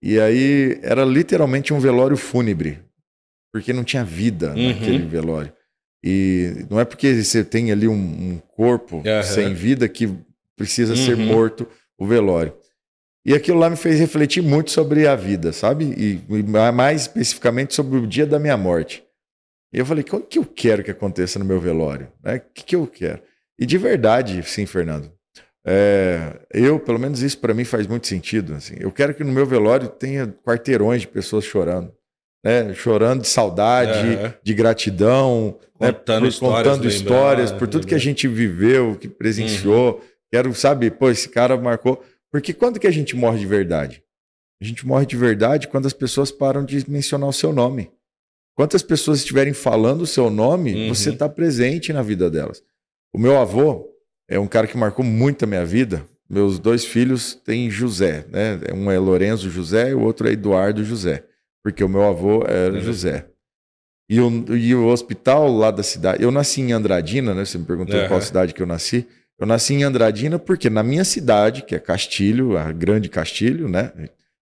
E 0.01 0.21
aí 0.21 0.79
era 0.83 1.05
literalmente 1.05 1.75
um 1.75 1.81
velório 1.81 2.17
fúnebre, 2.17 2.85
porque 3.53 3.73
não 3.73 3.83
tinha 3.83 4.05
vida 4.05 4.55
uhum. 4.55 4.69
naquele 4.69 5.05
velório. 5.05 5.53
E 6.07 6.67
não 6.69 6.79
é 6.79 6.85
porque 6.85 7.25
você 7.25 7.43
tem 7.43 7.73
ali 7.73 7.89
um, 7.89 7.95
um 7.95 8.39
corpo 8.55 8.97
uhum. 8.97 9.23
sem 9.23 9.55
vida 9.55 9.89
que 9.89 10.15
precisa 10.55 10.93
uhum. 10.93 10.99
ser 10.99 11.17
morto 11.17 11.67
o 11.97 12.07
velório. 12.07 12.55
E 13.25 13.33
aquilo 13.33 13.59
lá 13.59 13.71
me 13.71 13.77
fez 13.77 13.99
refletir 13.99 14.43
muito 14.43 14.71
sobre 14.71 15.07
a 15.07 15.17
vida, 15.17 15.51
sabe? 15.51 15.87
E, 15.97 16.21
e 16.29 16.43
mais 16.43 17.03
especificamente 17.03 17.75
sobre 17.75 17.99
o 17.99 18.07
dia 18.07 18.27
da 18.27 18.39
minha 18.39 18.55
morte. 18.55 19.03
E 19.73 19.79
eu 19.79 19.87
falei, 19.87 20.05
o 20.07 20.21
que 20.21 20.39
eu 20.39 20.45
quero 20.45 20.85
que 20.85 20.91
aconteça 20.91 21.39
no 21.39 21.45
meu 21.47 21.59
velório? 21.59 22.13
Né? 22.23 22.37
O 22.37 22.53
que, 22.53 22.65
que 22.65 22.77
eu 22.77 22.87
quero? 22.87 23.23
E 23.59 23.65
de 23.65 23.79
verdade, 23.79 24.43
sim, 24.43 24.67
Fernando. 24.67 25.11
É, 25.67 26.39
eu, 26.53 26.79
pelo 26.79 26.99
menos 26.99 27.23
isso 27.23 27.39
para 27.39 27.55
mim 27.55 27.65
faz 27.65 27.87
muito 27.87 28.07
sentido. 28.07 28.53
Assim. 28.53 28.75
Eu 28.79 28.93
quero 28.93 29.15
que 29.15 29.25
no 29.25 29.33
meu 29.33 29.47
velório 29.47 29.89
tenha 29.89 30.27
quarteirões 30.27 31.01
de 31.01 31.09
pessoas 31.09 31.47
chorando 31.47 31.91
né, 32.45 32.75
chorando 32.75 33.23
de 33.23 33.29
saudade, 33.29 34.37
de 34.43 34.53
gratidão, 34.53 35.59
contando, 35.73 36.15
né, 36.15 36.21
por, 36.21 36.29
histórias, 36.29 36.73
contando 36.73 36.89
histórias, 36.89 37.53
por 37.53 37.67
tudo 37.67 37.87
que 37.87 37.95
a 37.95 37.99
gente 37.99 38.29
viveu, 38.29 38.97
que 38.97 39.09
presenciou. 39.09 39.95
Uhum. 39.95 40.01
Quero, 40.31 40.55
sabe, 40.55 40.91
pô, 40.91 41.11
esse 41.11 41.29
cara 41.31 41.57
marcou. 41.57 42.05
Porque 42.31 42.53
quando 42.53 42.79
que 42.79 42.87
a 42.87 42.91
gente 42.91 43.17
morre 43.17 43.39
de 43.39 43.47
verdade? 43.47 44.03
A 44.61 44.65
gente 44.65 44.87
morre 44.87 45.07
de 45.07 45.17
verdade 45.17 45.69
quando 45.69 45.87
as 45.87 45.95
pessoas 45.95 46.31
param 46.31 46.65
de 46.65 46.89
mencionar 46.89 47.29
o 47.29 47.33
seu 47.33 47.53
nome. 47.53 47.91
Quantas 48.55 48.83
pessoas 48.83 49.19
estiverem 49.19 49.53
falando 49.53 50.03
o 50.03 50.07
seu 50.07 50.31
nome, 50.31 50.75
uhum. 50.75 50.95
você 50.95 51.11
está 51.11 51.29
presente 51.29 51.93
na 51.93 52.03
vida 52.03 52.31
delas. 52.31 52.63
O 53.13 53.19
meu 53.19 53.39
avô 53.39 53.89
é 54.29 54.39
um 54.39 54.47
cara 54.47 54.67
que 54.67 54.77
marcou 54.77 55.05
muito 55.05 55.45
a 55.45 55.47
minha 55.47 55.65
vida. 55.65 56.07
Meus 56.29 56.59
dois 56.59 56.85
filhos 56.85 57.35
têm 57.35 57.71
José, 57.71 58.27
né? 58.31 58.61
Um 58.75 58.91
é 58.91 58.99
Lorenzo 58.99 59.51
José 59.51 59.91
e 59.91 59.95
o 59.95 60.01
outro 60.01 60.29
é 60.29 60.33
Eduardo 60.33 60.85
José 60.85 61.25
porque 61.65 61.83
o 61.83 61.89
meu 61.89 62.05
avô 62.05 62.45
era. 62.47 62.79
José. 62.79 63.25
E 64.09 64.21
o, 64.21 64.55
e 64.55 64.75
o 64.75 64.87
hospital 64.87 65.51
lá 65.51 65.71
da 65.71 65.83
cidade. 65.83 66.23
Eu 66.23 66.31
nasci 66.31 66.61
em 66.61 66.73
Andradina, 66.73 67.35
né? 67.35 67.43
Você 67.43 67.57
me 67.57 67.65
perguntou 67.65 67.99
uhum. 67.99 68.07
qual 68.07 68.21
cidade 68.21 68.53
que 68.53 68.61
eu 68.61 68.67
nasci. 68.67 69.09
Eu 69.41 69.47
nasci 69.47 69.73
em 69.73 69.83
Andradina 69.83 70.39
porque 70.39 70.69
na 70.69 70.83
minha 70.83 71.05
cidade, 71.05 71.63
que 71.63 71.75
é 71.75 71.79
Castilho, 71.79 72.59
a 72.59 72.71
grande 72.71 73.09
Castilho, 73.09 73.67
né? 73.67 73.91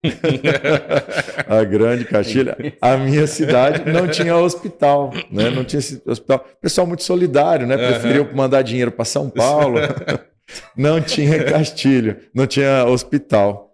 a 1.46 1.62
grande 1.62 2.04
Castilho, 2.04 2.56
a 2.80 2.96
minha 2.96 3.24
cidade 3.28 3.88
não 3.88 4.08
tinha 4.08 4.36
hospital, 4.36 5.12
né? 5.30 5.48
Não 5.48 5.64
tinha 5.64 5.80
hospital. 6.04 6.44
Pessoal 6.60 6.88
muito 6.88 7.04
solidário, 7.04 7.64
né? 7.64 7.76
Preferiu 7.76 8.24
uhum. 8.24 8.34
mandar 8.34 8.62
dinheiro 8.62 8.90
para 8.90 9.04
São 9.04 9.30
Paulo. 9.30 9.78
não 10.76 11.00
tinha 11.00 11.44
Castilho, 11.44 12.16
não 12.34 12.48
tinha 12.48 12.84
hospital. 12.84 13.70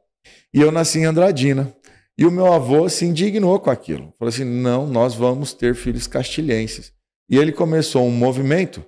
E 0.53 0.61
eu 0.61 0.70
nasci 0.70 0.99
em 0.99 1.07
Andradina. 1.07 1.72
E 2.19 2.27
o 2.27 2.33
meu 2.33 2.53
avô 2.53 2.89
se 2.89 3.05
indignou 3.05 3.61
com 3.61 3.71
aquilo. 3.71 4.12
Falou 4.19 4.29
assim: 4.29 4.45
não, 4.45 4.89
nós 4.89 5.14
vamos 5.14 5.55
ter 5.55 5.75
filhos 5.77 6.09
castilhenses. 6.09 6.93
E 7.31 7.39
ele 7.39 7.53
começou 7.53 8.05
um 8.05 8.11
movimento 8.11 8.85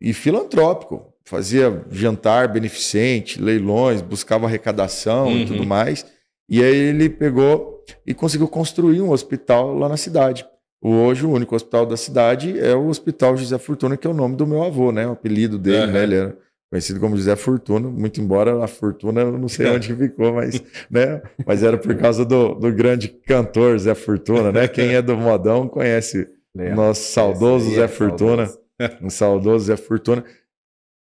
e 0.00 0.12
filantrópico. 0.12 1.06
Fazia 1.24 1.84
jantar 1.90 2.48
beneficente, 2.48 3.40
leilões, 3.40 4.02
buscava 4.02 4.46
arrecadação 4.46 5.28
uhum. 5.28 5.38
e 5.38 5.46
tudo 5.46 5.66
mais. 5.66 6.04
E 6.48 6.62
aí 6.62 6.76
ele 6.76 7.08
pegou 7.08 7.82
e 8.06 8.12
conseguiu 8.12 8.46
construir 8.46 9.00
um 9.00 9.10
hospital 9.10 9.74
lá 9.74 9.88
na 9.88 9.96
cidade. 9.96 10.46
Hoje, 10.80 11.24
o 11.24 11.30
único 11.30 11.56
hospital 11.56 11.86
da 11.86 11.96
cidade 11.96 12.60
é 12.60 12.74
o 12.74 12.88
Hospital 12.88 13.36
José 13.36 13.58
Fortuna, 13.58 13.96
que 13.96 14.06
é 14.06 14.10
o 14.10 14.14
nome 14.14 14.36
do 14.36 14.46
meu 14.46 14.62
avô, 14.62 14.92
né? 14.92 15.06
O 15.06 15.12
apelido 15.12 15.58
dele, 15.58 15.86
uhum. 15.86 15.92
né? 15.92 16.02
Ele 16.02 16.14
era 16.14 16.38
conhecido 16.70 16.98
como 17.00 17.16
José 17.16 17.36
Fortuna, 17.36 17.88
muito 17.88 18.20
embora 18.20 18.62
a 18.62 18.66
fortuna 18.66 19.20
eu 19.20 19.38
não 19.38 19.48
sei 19.48 19.66
onde 19.68 19.94
ficou, 19.94 20.34
mas, 20.34 20.62
né? 20.90 21.22
mas 21.46 21.62
era 21.62 21.78
por 21.78 21.96
causa 21.96 22.24
do, 22.24 22.54
do 22.54 22.72
grande 22.72 23.08
cantor 23.08 23.78
Zé 23.78 23.94
Fortuna, 23.94 24.50
né? 24.50 24.68
Quem 24.68 24.94
é 24.94 25.02
do 25.02 25.16
modão 25.16 25.68
conhece 25.68 26.28
o 26.54 26.74
nosso 26.74 27.12
saudoso 27.12 27.74
Zé 27.74 27.84
é 27.84 27.88
Fortuna, 27.88 28.50
um 29.00 29.10
saudoso 29.10 29.66
Zé 29.66 29.76
Fortuna. 29.76 30.24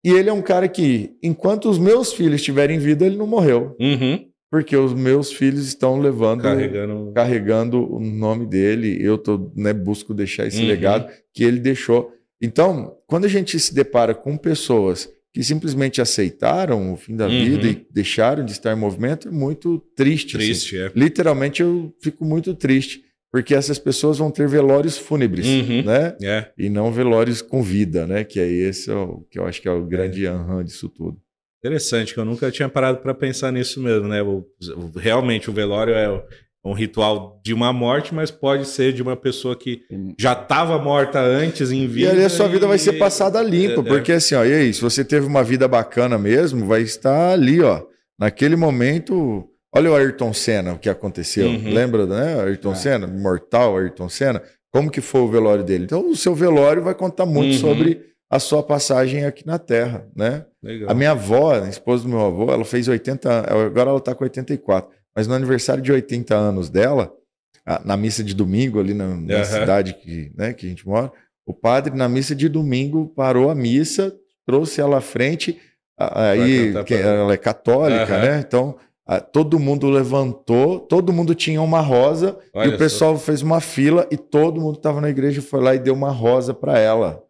E 0.04 0.12
ele 0.12 0.30
é 0.30 0.34
um 0.34 0.42
cara 0.42 0.68
que, 0.68 1.18
enquanto 1.24 1.68
os 1.68 1.80
meus 1.80 2.14
filhos 2.14 2.36
estiverem 2.36 2.78
em 2.78 2.80
vida, 2.80 3.06
ele 3.06 3.18
não 3.18 3.26
morreu. 3.26 3.76
Uhum. 3.80 4.24
Porque 4.52 4.78
os 4.78 4.94
meus 4.94 5.32
filhos 5.32 5.66
estão 5.66 6.00
levando, 6.00 6.44
carregando, 6.44 7.12
carregando 7.14 7.96
o 7.96 8.00
nome 8.00 8.46
dele. 8.46 9.00
Eu 9.02 9.18
tô, 9.18 9.52
né, 9.56 9.74
busco 9.74 10.14
deixar 10.14 10.46
esse 10.46 10.62
uhum. 10.62 10.68
legado 10.68 11.12
que 11.34 11.44
ele 11.44 11.60
deixou. 11.60 12.14
Então, 12.40 12.96
quando 13.08 13.26
a 13.26 13.28
gente 13.28 13.60
se 13.60 13.74
depara 13.74 14.14
com 14.14 14.38
pessoas 14.38 15.10
que 15.36 15.44
simplesmente 15.44 16.02
aceitaram 16.02 16.94
o 16.94 16.96
fim 16.96 17.14
da 17.14 17.28
uhum. 17.28 17.44
vida 17.44 17.68
e 17.68 17.86
deixaram 17.92 18.46
de 18.46 18.54
estar 18.54 18.72
em 18.72 18.80
movimento, 18.80 19.28
é 19.28 19.32
muito 19.32 19.80
triste. 19.94 20.38
Assim. 20.38 20.46
Triste, 20.46 20.78
assim. 20.78 20.98
é. 20.98 20.98
Literalmente 20.98 21.62
eu 21.62 21.94
fico 22.02 22.24
muito 22.24 22.56
triste, 22.56 23.04
porque 23.30 23.54
essas 23.54 23.78
pessoas 23.78 24.18
vão 24.18 24.32
ter 24.32 24.48
velórios 24.48 24.98
fúnebres, 24.98 25.46
uhum. 25.46 25.84
né? 25.84 26.16
É. 26.24 26.52
E 26.58 26.70
não 26.70 26.90
velórios 26.90 27.42
com 27.42 27.62
vida, 27.62 28.08
né? 28.08 28.24
Que 28.24 28.40
é 28.40 28.48
esse 28.50 28.90
o, 28.90 29.28
que 29.30 29.38
eu 29.38 29.46
acho 29.46 29.62
que 29.62 29.68
é 29.68 29.72
o 29.72 29.86
grande 29.86 30.26
é. 30.26 30.30
aham 30.30 30.64
disso 30.64 30.88
tudo. 30.88 31.18
Interessante, 31.60 32.14
que 32.14 32.20
eu 32.22 32.24
nunca 32.24 32.50
tinha 32.50 32.70
parado 32.70 33.00
para 33.00 33.14
pensar 33.14 33.52
nisso 33.52 33.82
mesmo, 33.82 34.08
né? 34.08 34.22
O, 34.22 34.38
o, 34.38 34.98
realmente 34.98 35.50
o 35.50 35.54
velório 35.54 35.94
é 35.94 36.08
um 36.66 36.74
ritual 36.74 37.40
de 37.44 37.54
uma 37.54 37.72
morte, 37.72 38.14
mas 38.14 38.32
pode 38.32 38.66
ser 38.66 38.92
de 38.92 39.04
uma 39.04 39.16
pessoa 39.16 39.56
que 39.56 39.84
já 40.18 40.34
estava 40.34 40.80
morta 40.80 41.20
antes 41.20 41.72
em 41.72 41.86
vida. 41.86 42.10
E 42.10 42.12
ali 42.12 42.26
a 42.26 42.30
sua 42.30 42.48
vida 42.48 42.66
vai 42.66 42.80
ser 42.80 42.94
passada 42.94 43.40
limpa, 43.44 43.82
é, 43.82 43.86
é, 43.86 43.88
porque 43.88 44.12
assim, 44.14 44.34
ó, 44.34 44.44
e 44.44 44.52
aí, 44.52 44.74
se 44.74 44.82
você 44.82 45.06
teve 45.06 45.28
uma 45.28 45.44
vida 45.44 45.68
bacana 45.68 46.18
mesmo, 46.18 46.66
vai 46.66 46.82
estar 46.82 47.34
ali, 47.34 47.62
ó, 47.62 47.84
naquele 48.20 48.56
momento. 48.56 49.48
Olha 49.76 49.92
o 49.92 49.96
Ayrton 49.96 50.34
Senna, 50.34 50.74
o 50.74 50.80
que 50.80 50.90
aconteceu. 50.90 51.48
Uhum. 51.48 51.74
Lembra, 51.74 52.06
né? 52.06 52.42
Ayrton 52.42 52.72
é. 52.72 52.76
Senna, 52.76 53.08
mortal 53.08 53.78
Ayrton 53.78 54.08
Senna. 54.08 54.42
Como 54.72 54.90
que 54.90 55.02
foi 55.02 55.22
o 55.22 55.28
velório 55.28 55.66
dele? 55.66 55.84
Então, 55.84 56.10
o 56.10 56.16
seu 56.16 56.34
velório 56.34 56.82
vai 56.82 56.96
contar 56.96 57.26
muito 57.26 57.54
uhum. 57.54 57.60
sobre 57.60 58.02
a 58.30 58.40
sua 58.40 58.64
passagem 58.64 59.26
aqui 59.26 59.46
na 59.46 59.60
Terra, 59.60 60.08
né? 60.16 60.46
Legal. 60.64 60.90
A 60.90 60.94
minha 60.94 61.12
avó, 61.12 61.54
a 61.54 61.70
esposa 61.70 62.04
do 62.04 62.10
meu 62.10 62.22
avô, 62.22 62.52
ela 62.52 62.66
fez 62.66 62.88
80, 62.88 63.40
agora 63.52 63.90
ela 63.90 64.00
está 64.00 64.16
com 64.16 64.24
84. 64.24 64.90
Mas 65.16 65.28
no 65.28 65.34
aniversário 65.34 65.82
de 65.82 65.92
80 65.92 66.36
anos 66.36 66.70
dela, 66.70 67.14
na 67.84 67.96
missa 67.98 68.24
de 68.24 68.34
domingo, 68.34 68.80
ali 68.80 68.94
na, 68.94 69.08
na 69.08 69.38
uhum. 69.38 69.46
cidade 69.46 69.94
que, 69.94 70.32
né, 70.36 70.54
que 70.54 70.66
a 70.66 70.70
gente 70.70 70.88
mora, 70.88 71.12
o 71.46 71.54
padre, 71.54 71.96
na 71.96 72.10
missa 72.10 72.36
de 72.36 72.50
domingo, 72.50 73.08
parou 73.16 73.50
a 73.50 73.56
missa, 73.56 74.14
trouxe 74.46 74.82
ela 74.82 74.98
à 74.98 75.02
frente. 75.02 75.60
Aí, 75.98 76.74
ela 76.92 77.34
é 77.34 77.38
católica, 77.38 78.16
uhum. 78.16 78.22
né? 78.22 78.44
Então, 78.46 78.76
todo 79.32 79.60
mundo 79.60 79.90
levantou, 79.90 80.80
todo 80.80 81.14
mundo 81.14 81.36
tinha 81.36 81.62
uma 81.62 81.80
rosa, 81.80 82.38
Olha 82.54 82.72
e 82.72 82.76
o 82.76 82.78
pessoal 82.78 83.16
só. 83.16 83.24
fez 83.24 83.42
uma 83.42 83.62
fila 83.62 84.08
e 84.12 84.18
todo 84.18 84.60
mundo 84.60 84.78
estava 84.78 85.00
na 85.00 85.10
igreja 85.10 85.42
foi 85.42 85.62
lá 85.62 85.76
e 85.76 85.80
deu 85.80 85.94
uma 85.94 86.12
rosa 86.12 86.54
para 86.54 86.80
ela. 86.80 87.24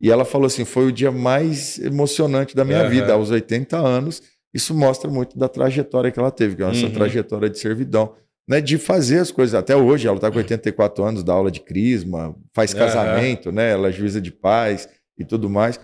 E 0.00 0.10
ela 0.10 0.24
falou 0.24 0.46
assim: 0.46 0.64
foi 0.64 0.86
o 0.86 0.92
dia 0.92 1.10
mais 1.10 1.78
emocionante 1.78 2.54
da 2.54 2.64
minha 2.64 2.82
uhum. 2.82 2.90
vida, 2.90 3.12
aos 3.14 3.30
80 3.30 3.76
anos. 3.76 4.22
Isso 4.54 4.74
mostra 4.74 5.10
muito 5.10 5.38
da 5.38 5.48
trajetória 5.48 6.10
que 6.10 6.18
ela 6.18 6.30
teve, 6.30 6.56
que 6.56 6.62
é 6.62 6.70
essa 6.70 6.86
uhum. 6.86 6.92
trajetória 6.92 7.48
de 7.48 7.58
servidão. 7.58 8.14
Né, 8.48 8.60
de 8.60 8.76
fazer 8.76 9.18
as 9.18 9.30
coisas. 9.30 9.54
Até 9.54 9.76
hoje, 9.76 10.08
ela 10.08 10.16
está 10.16 10.28
com 10.28 10.36
84 10.38 11.04
anos, 11.04 11.22
dá 11.22 11.32
aula 11.32 11.50
de 11.50 11.60
crisma, 11.60 12.34
faz 12.52 12.74
casamento, 12.74 13.46
uhum. 13.50 13.54
né? 13.54 13.70
Ela 13.70 13.88
é 13.88 13.92
juíza 13.92 14.20
de 14.20 14.32
paz 14.32 14.88
e 15.16 15.24
tudo 15.24 15.48
mais. 15.48 15.78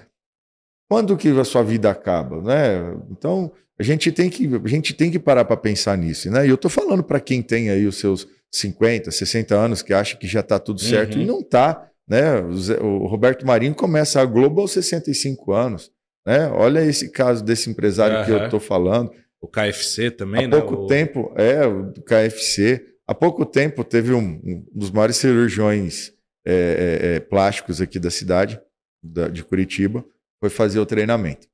Quando 0.91 1.17
que 1.17 1.29
a 1.29 1.45
sua 1.45 1.63
vida 1.63 1.89
acaba, 1.89 2.43
né? 2.43 2.97
Então, 3.11 3.53
a 3.79 3.83
gente 3.83 4.11
tem 4.11 4.29
que, 4.29 4.49
a 4.65 4.69
gente 4.69 4.93
tem 4.93 5.11
que 5.11 5.21
parar 5.21 5.45
para 5.45 5.57
pensar 5.57 5.97
nisso, 5.97 6.29
né? 6.31 6.45
E 6.45 6.49
eu 6.49 6.57
estou 6.57 6.71
falando 6.71 7.05
para 7.05 7.21
quem 7.21 7.41
tem 7.41 7.71
aí 7.71 7.87
os 7.87 7.97
seus 7.97 8.27
50, 8.51 9.11
60 9.11 9.55
anos, 9.55 9.83
que 9.83 9.93
acha 9.95 10.17
que 10.17 10.27
já 10.27 10.41
está 10.41 10.59
tudo 10.59 10.81
certo, 10.81 11.17
uhum. 11.17 11.23
e 11.23 11.27
não 11.27 11.41
está, 11.41 11.89
né? 12.09 12.41
O 12.81 13.07
Roberto 13.07 13.47
Marinho 13.47 13.75
começa 13.75 14.21
a 14.21 14.25
Globo 14.25 14.61
aos 14.61 14.73
65 14.73 15.53
anos. 15.53 15.93
Né? 16.29 16.47
Olha 16.49 16.85
esse 16.85 17.09
caso 17.09 17.43
desse 17.43 17.71
empresário 17.71 18.19
uhum. 18.19 18.25
que 18.27 18.31
eu 18.31 18.45
estou 18.45 18.61
falando. 18.61 19.11
O 19.41 19.49
KFC 19.49 20.11
também, 20.11 20.45
Há 20.45 20.49
né? 20.49 20.61
pouco 20.61 20.75
o... 20.75 20.87
tempo, 20.87 21.33
é, 21.35 21.67
o 21.67 21.91
KFC. 22.03 22.85
Há 23.07 23.15
pouco 23.15 23.47
tempo 23.47 23.83
teve 23.83 24.13
um, 24.13 24.39
um 24.45 24.67
dos 24.75 24.91
maiores 24.91 25.17
cirurgiões 25.17 26.13
é, 26.47 26.53
é, 26.53 27.17
é, 27.17 27.21
plásticos 27.21 27.81
aqui 27.81 27.99
da 27.99 28.11
cidade, 28.11 28.61
da, 29.03 29.29
de 29.29 29.43
Curitiba, 29.43 30.05
foi 30.39 30.51
fazer 30.51 30.79
o 30.79 30.85
treinamento 30.85 31.49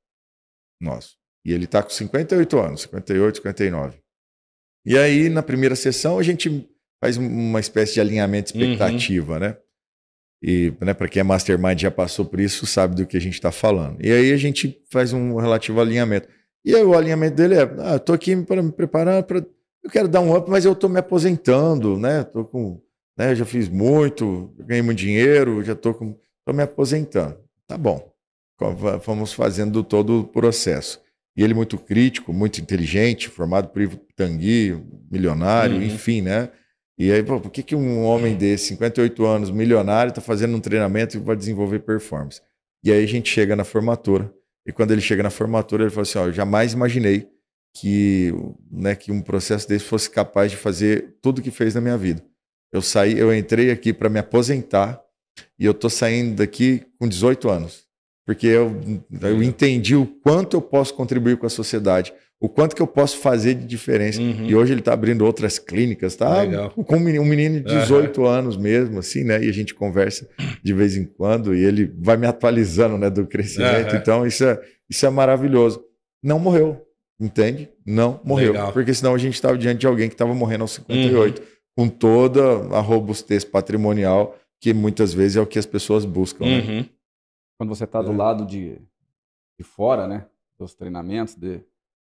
nosso. 0.82 1.16
E 1.46 1.52
ele 1.52 1.66
está 1.66 1.80
com 1.80 1.90
58 1.90 2.58
anos, 2.58 2.80
58, 2.82 3.36
59. 3.36 3.98
E 4.84 4.98
aí, 4.98 5.28
na 5.28 5.42
primeira 5.42 5.76
sessão, 5.76 6.18
a 6.18 6.22
gente 6.24 6.68
faz 7.00 7.16
uma 7.16 7.60
espécie 7.60 7.94
de 7.94 8.00
alinhamento 8.00 8.52
de 8.52 8.58
expectativa, 8.58 9.34
uhum. 9.34 9.38
né? 9.38 9.56
E 10.46 10.74
né, 10.78 10.92
para 10.92 11.08
quem 11.08 11.20
é 11.20 11.22
mastermind 11.22 11.80
já 11.80 11.90
passou 11.90 12.22
por 12.22 12.38
isso, 12.38 12.66
sabe 12.66 12.94
do 12.94 13.06
que 13.06 13.16
a 13.16 13.20
gente 13.20 13.32
está 13.32 13.50
falando. 13.50 13.96
E 14.04 14.12
aí 14.12 14.30
a 14.30 14.36
gente 14.36 14.78
faz 14.90 15.14
um 15.14 15.36
relativo 15.36 15.80
alinhamento. 15.80 16.28
E 16.62 16.76
aí 16.76 16.84
o 16.84 16.92
alinhamento 16.92 17.34
dele 17.34 17.54
é: 17.54 17.62
ah, 17.78 17.96
estou 17.96 18.14
aqui 18.14 18.36
para 18.36 18.62
me 18.62 18.70
preparar 18.70 19.22
para. 19.22 19.38
Eu 19.82 19.90
quero 19.90 20.06
dar 20.06 20.20
um 20.20 20.36
up, 20.36 20.50
mas 20.50 20.66
eu 20.66 20.72
estou 20.72 20.90
me 20.90 20.98
aposentando, 20.98 21.98
né? 21.98 22.24
Tô 22.24 22.44
com, 22.44 22.78
né? 23.16 23.34
Já 23.34 23.46
fiz 23.46 23.70
muito, 23.70 24.54
ganhei 24.58 24.82
muito 24.82 24.98
dinheiro, 24.98 25.62
já 25.62 25.72
estou 25.72 25.94
com, 25.94 26.14
tô 26.44 26.52
me 26.52 26.62
aposentando. 26.62 27.38
Tá 27.66 27.78
bom. 27.78 28.12
Vamos 29.02 29.32
fazendo 29.32 29.82
todo 29.82 30.20
o 30.20 30.24
processo. 30.24 31.00
E 31.34 31.42
ele 31.42 31.54
muito 31.54 31.78
crítico, 31.78 32.34
muito 32.34 32.60
inteligente, 32.60 33.30
formado 33.30 33.68
por 33.68 33.80
Ivo 33.80 33.98
Tangui, 34.14 34.78
milionário, 35.10 35.76
uhum. 35.76 35.82
enfim, 35.82 36.20
né? 36.20 36.50
E 36.98 37.10
aí, 37.10 37.22
pô, 37.22 37.40
por 37.40 37.50
que, 37.50 37.62
que 37.62 37.74
um 37.74 38.04
homem 38.04 38.36
desse, 38.36 38.68
58 38.68 39.24
anos, 39.24 39.50
milionário, 39.50 40.10
está 40.10 40.20
fazendo 40.20 40.56
um 40.56 40.60
treinamento 40.60 41.20
para 41.20 41.34
desenvolver 41.34 41.80
performance? 41.80 42.40
E 42.84 42.92
aí 42.92 43.02
a 43.02 43.06
gente 43.06 43.28
chega 43.30 43.56
na 43.56 43.64
formatura. 43.64 44.32
E 44.66 44.72
quando 44.72 44.92
ele 44.92 45.00
chega 45.00 45.22
na 45.22 45.30
formatura, 45.30 45.84
ele 45.84 45.90
fala 45.90 46.02
assim: 46.02 46.18
ó, 46.18 46.26
eu 46.26 46.32
jamais 46.32 46.72
imaginei 46.72 47.28
que, 47.74 48.32
né, 48.70 48.94
que 48.94 49.10
um 49.10 49.20
processo 49.20 49.68
desse 49.68 49.84
fosse 49.84 50.08
capaz 50.08 50.50
de 50.50 50.56
fazer 50.56 51.16
tudo 51.20 51.40
o 51.40 51.42
que 51.42 51.50
fez 51.50 51.74
na 51.74 51.80
minha 51.80 51.98
vida. 51.98 52.24
Eu 52.72 52.80
saí, 52.80 53.18
eu 53.18 53.34
entrei 53.34 53.70
aqui 53.70 53.92
para 53.92 54.08
me 54.08 54.18
aposentar 54.18 55.00
e 55.58 55.64
eu 55.64 55.72
estou 55.72 55.90
saindo 55.90 56.36
daqui 56.36 56.86
com 56.98 57.08
18 57.08 57.48
anos 57.48 57.84
porque 58.24 58.46
eu, 58.46 58.74
eu 59.20 59.42
entendi 59.42 59.94
o 59.94 60.06
quanto 60.06 60.56
eu 60.56 60.62
posso 60.62 60.94
contribuir 60.94 61.36
com 61.36 61.46
a 61.46 61.50
sociedade, 61.50 62.12
o 62.44 62.48
quanto 62.50 62.76
que 62.76 62.82
eu 62.82 62.86
posso 62.86 63.16
fazer 63.16 63.54
de 63.54 63.64
diferença. 63.64 64.20
Uhum. 64.20 64.44
E 64.44 64.54
hoje 64.54 64.74
ele 64.74 64.82
está 64.82 64.92
abrindo 64.92 65.24
outras 65.24 65.58
clínicas, 65.58 66.14
tá? 66.14 66.42
Legal. 66.42 66.68
Com 66.72 66.96
um 66.96 67.24
menino 67.24 67.60
de 67.60 67.74
18 67.74 68.20
uhum. 68.20 68.26
anos 68.26 68.58
mesmo, 68.58 68.98
assim, 68.98 69.24
né? 69.24 69.42
E 69.42 69.48
a 69.48 69.52
gente 69.52 69.74
conversa 69.74 70.28
de 70.62 70.74
vez 70.74 70.94
em 70.94 71.06
quando 71.06 71.54
e 71.54 71.64
ele 71.64 71.90
vai 71.98 72.18
me 72.18 72.26
atualizando, 72.26 72.98
né, 72.98 73.08
do 73.08 73.26
crescimento. 73.26 73.92
Uhum. 73.92 73.98
Então 73.98 74.26
isso 74.26 74.44
é, 74.44 74.60
isso 74.90 75.06
é 75.06 75.08
maravilhoso. 75.08 75.82
Não 76.22 76.38
morreu, 76.38 76.86
entende? 77.18 77.70
Não 77.86 78.20
morreu, 78.22 78.52
Legal. 78.52 78.74
porque 78.74 78.92
senão 78.92 79.14
a 79.14 79.18
gente 79.18 79.34
estava 79.36 79.56
diante 79.56 79.78
de 79.78 79.86
alguém 79.86 80.08
que 80.10 80.14
estava 80.14 80.34
morrendo 80.34 80.64
aos 80.64 80.72
58, 80.72 81.40
uhum. 81.40 81.46
com 81.74 81.88
toda 81.88 82.42
a 82.76 82.80
robustez 82.80 83.42
patrimonial 83.42 84.38
que 84.60 84.74
muitas 84.74 85.14
vezes 85.14 85.38
é 85.38 85.40
o 85.40 85.46
que 85.46 85.58
as 85.58 85.64
pessoas 85.64 86.04
buscam. 86.04 86.44
Né? 86.44 86.58
Uhum. 86.58 86.88
Quando 87.58 87.70
você 87.70 87.84
está 87.84 88.02
do 88.02 88.12
é. 88.12 88.16
lado 88.16 88.44
de, 88.44 88.76
de 89.58 89.64
fora, 89.64 90.06
né? 90.06 90.26
Dos 90.58 90.74
treinamentos, 90.74 91.34
de, 91.34 91.64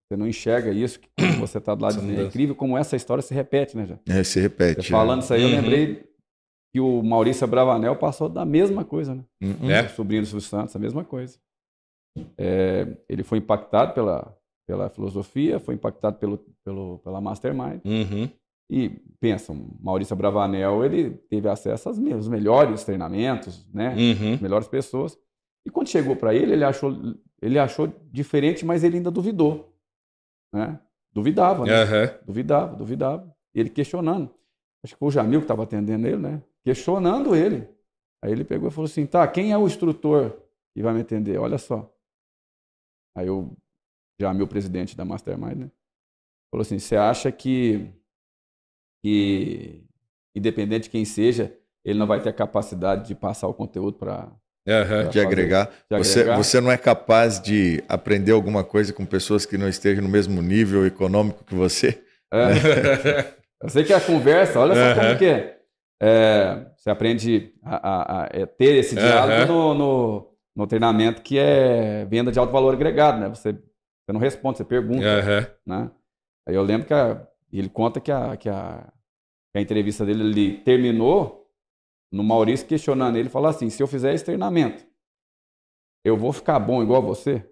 você 0.07 0.15
não 0.15 0.27
enxerga 0.27 0.71
isso, 0.71 0.99
que 0.99 1.09
você 1.39 1.57
está 1.57 1.75
do 1.75 1.83
lado 1.83 2.01
de 2.01 2.15
É 2.15 2.23
incrível 2.23 2.55
como 2.55 2.77
essa 2.77 2.95
história 2.95 3.21
se 3.21 3.33
repete, 3.33 3.75
né, 3.75 3.85
já? 3.85 3.99
É, 4.07 4.23
se 4.23 4.39
repete. 4.39 4.83
Você 4.83 4.89
falando 4.89 5.21
é. 5.21 5.23
isso 5.23 5.33
aí, 5.33 5.41
eu 5.41 5.49
uhum. 5.49 5.55
lembrei 5.55 6.07
que 6.73 6.79
o 6.79 7.01
Maurício 7.03 7.45
Bravanel 7.47 7.95
passou 7.95 8.29
da 8.29 8.45
mesma 8.45 8.85
coisa, 8.85 9.15
né? 9.15 9.23
Uhum. 9.41 9.69
É. 9.69 9.83
O 9.83 9.89
sobrinho 9.89 10.21
do 10.21 10.27
Silvio 10.27 10.47
Santos, 10.47 10.75
a 10.75 10.79
mesma 10.79 11.03
coisa. 11.03 11.37
É, 12.37 12.87
ele 13.07 13.23
foi 13.23 13.37
impactado 13.37 13.93
pela, 13.93 14.35
pela 14.65 14.89
filosofia, 14.89 15.59
foi 15.59 15.75
impactado 15.75 16.17
pelo, 16.17 16.37
pelo, 16.63 16.99
pela 16.99 17.21
Mastermind. 17.21 17.81
Uhum. 17.85 18.29
E 18.69 18.89
pensa, 19.19 19.55
Maurício 19.79 20.15
Bravanel, 20.15 20.83
ele 20.83 21.11
teve 21.29 21.47
acesso 21.47 21.89
aos 21.89 22.27
melhores 22.27 22.83
treinamentos, 22.83 23.65
né? 23.73 23.95
Uhum. 23.95 24.33
As 24.33 24.41
melhores 24.41 24.67
pessoas. 24.67 25.17
E 25.65 25.69
quando 25.69 25.89
chegou 25.89 26.15
para 26.15 26.33
ele, 26.33 26.53
ele 26.53 26.63
achou, 26.63 26.95
ele 27.41 27.59
achou 27.59 27.91
diferente, 28.11 28.65
mas 28.65 28.83
ele 28.83 28.97
ainda 28.97 29.11
duvidou. 29.11 29.73
Né? 30.53 30.79
Duvidava, 31.11 31.65
né? 31.65 31.83
Uhum. 31.83 32.19
Duvidava, 32.25 32.75
duvidava. 32.75 33.37
Ele 33.53 33.69
questionando. 33.69 34.33
Acho 34.83 34.93
que 34.93 34.99
foi 34.99 35.07
o 35.07 35.11
Jamil 35.11 35.39
que 35.39 35.45
estava 35.45 35.63
atendendo 35.63 36.07
ele, 36.07 36.17
né? 36.17 36.43
Questionando 36.63 37.35
ele. 37.35 37.67
Aí 38.23 38.31
ele 38.31 38.43
pegou 38.43 38.69
e 38.69 38.71
falou 38.71 38.85
assim: 38.85 39.05
tá, 39.05 39.27
quem 39.27 39.51
é 39.51 39.57
o 39.57 39.65
instrutor 39.65 40.41
que 40.73 40.81
vai 40.81 40.93
me 40.93 41.01
atender? 41.01 41.37
Olha 41.37 41.57
só. 41.57 41.91
Aí 43.15 43.29
o 43.29 43.55
Jamil, 44.19 44.47
presidente 44.47 44.95
da 44.95 45.03
Mastermind, 45.03 45.57
né? 45.57 45.71
Falou 46.51 46.61
assim: 46.61 46.79
você 46.79 46.95
acha 46.95 47.31
que, 47.31 47.91
que, 49.03 49.83
independente 50.35 50.83
de 50.83 50.89
quem 50.89 51.03
seja, 51.03 51.57
ele 51.83 51.97
não 51.97 52.07
vai 52.07 52.21
ter 52.21 52.29
a 52.29 52.33
capacidade 52.33 53.07
de 53.07 53.15
passar 53.15 53.47
o 53.47 53.53
conteúdo 53.53 53.97
para 53.97 54.31
Uhum. 54.67 55.09
De, 55.09 55.19
agregar. 55.19 55.71
de 55.89 55.97
você, 55.97 56.19
agregar. 56.19 56.37
Você 56.37 56.59
não 56.59 56.69
é 56.69 56.77
capaz 56.77 57.39
de 57.39 57.81
aprender 57.87 58.33
alguma 58.33 58.65
coisa 58.65 58.91
com 58.91 59.05
pessoas 59.05 59.45
que 59.45 59.57
não 59.57 59.69
estejam 59.69 60.03
no 60.03 60.09
mesmo 60.09 60.41
nível 60.41 60.85
econômico 60.85 61.45
que 61.45 61.55
você? 61.55 62.03
É. 62.31 62.47
Né? 62.47 63.25
Eu 63.63 63.69
sei 63.69 63.83
que 63.83 63.93
a 63.93 63.99
conversa, 63.99 64.59
olha 64.59 64.75
só 64.75 64.89
uhum. 64.89 65.07
como 65.07 65.17
que 65.17 65.25
é. 65.25 65.57
é. 66.01 66.65
Você 66.75 66.89
aprende 66.89 67.53
a, 67.63 67.75
a, 67.75 68.23
a 68.23 68.29
é 68.31 68.45
ter 68.45 68.75
esse 68.75 68.93
diálogo 68.95 69.51
uhum. 69.51 69.73
no, 69.73 69.73
no, 69.73 70.29
no, 70.55 70.67
treinamento 70.67 71.21
que 71.21 71.39
é 71.39 72.05
venda 72.05 72.31
de 72.31 72.37
alto 72.37 72.51
valor 72.51 72.73
agregado, 72.73 73.19
né? 73.19 73.29
Você, 73.29 73.53
você 73.53 74.13
não 74.13 74.19
responde, 74.19 74.57
você 74.57 74.63
pergunta. 74.63 75.01
Né? 75.65 75.89
Aí 76.47 76.53
eu 76.53 76.61
lembro 76.61 76.85
que 76.85 76.93
a, 76.93 77.19
ele 77.51 77.69
conta 77.69 77.99
que 77.99 78.11
a, 78.11 78.37
que 78.37 78.47
a, 78.47 78.87
que 79.51 79.57
a 79.57 79.61
entrevista 79.61 80.05
dele 80.05 80.23
ele 80.23 80.57
terminou 80.59 81.46
no 82.11 82.23
Maurício 82.23 82.67
questionando 82.67 83.17
ele, 83.17 83.29
falou 83.29 83.49
assim: 83.49 83.69
se 83.69 83.81
eu 83.81 83.87
fizer 83.87 84.13
esse 84.13 84.25
treinamento, 84.25 84.85
eu 86.05 86.17
vou 86.17 86.31
ficar 86.31 86.59
bom 86.59 86.81
igual 86.81 87.01
você? 87.01 87.43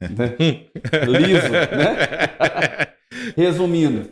né? 0.00 0.36
Liso, 1.06 1.50
né? 1.50 2.94
Resumindo, 3.36 4.10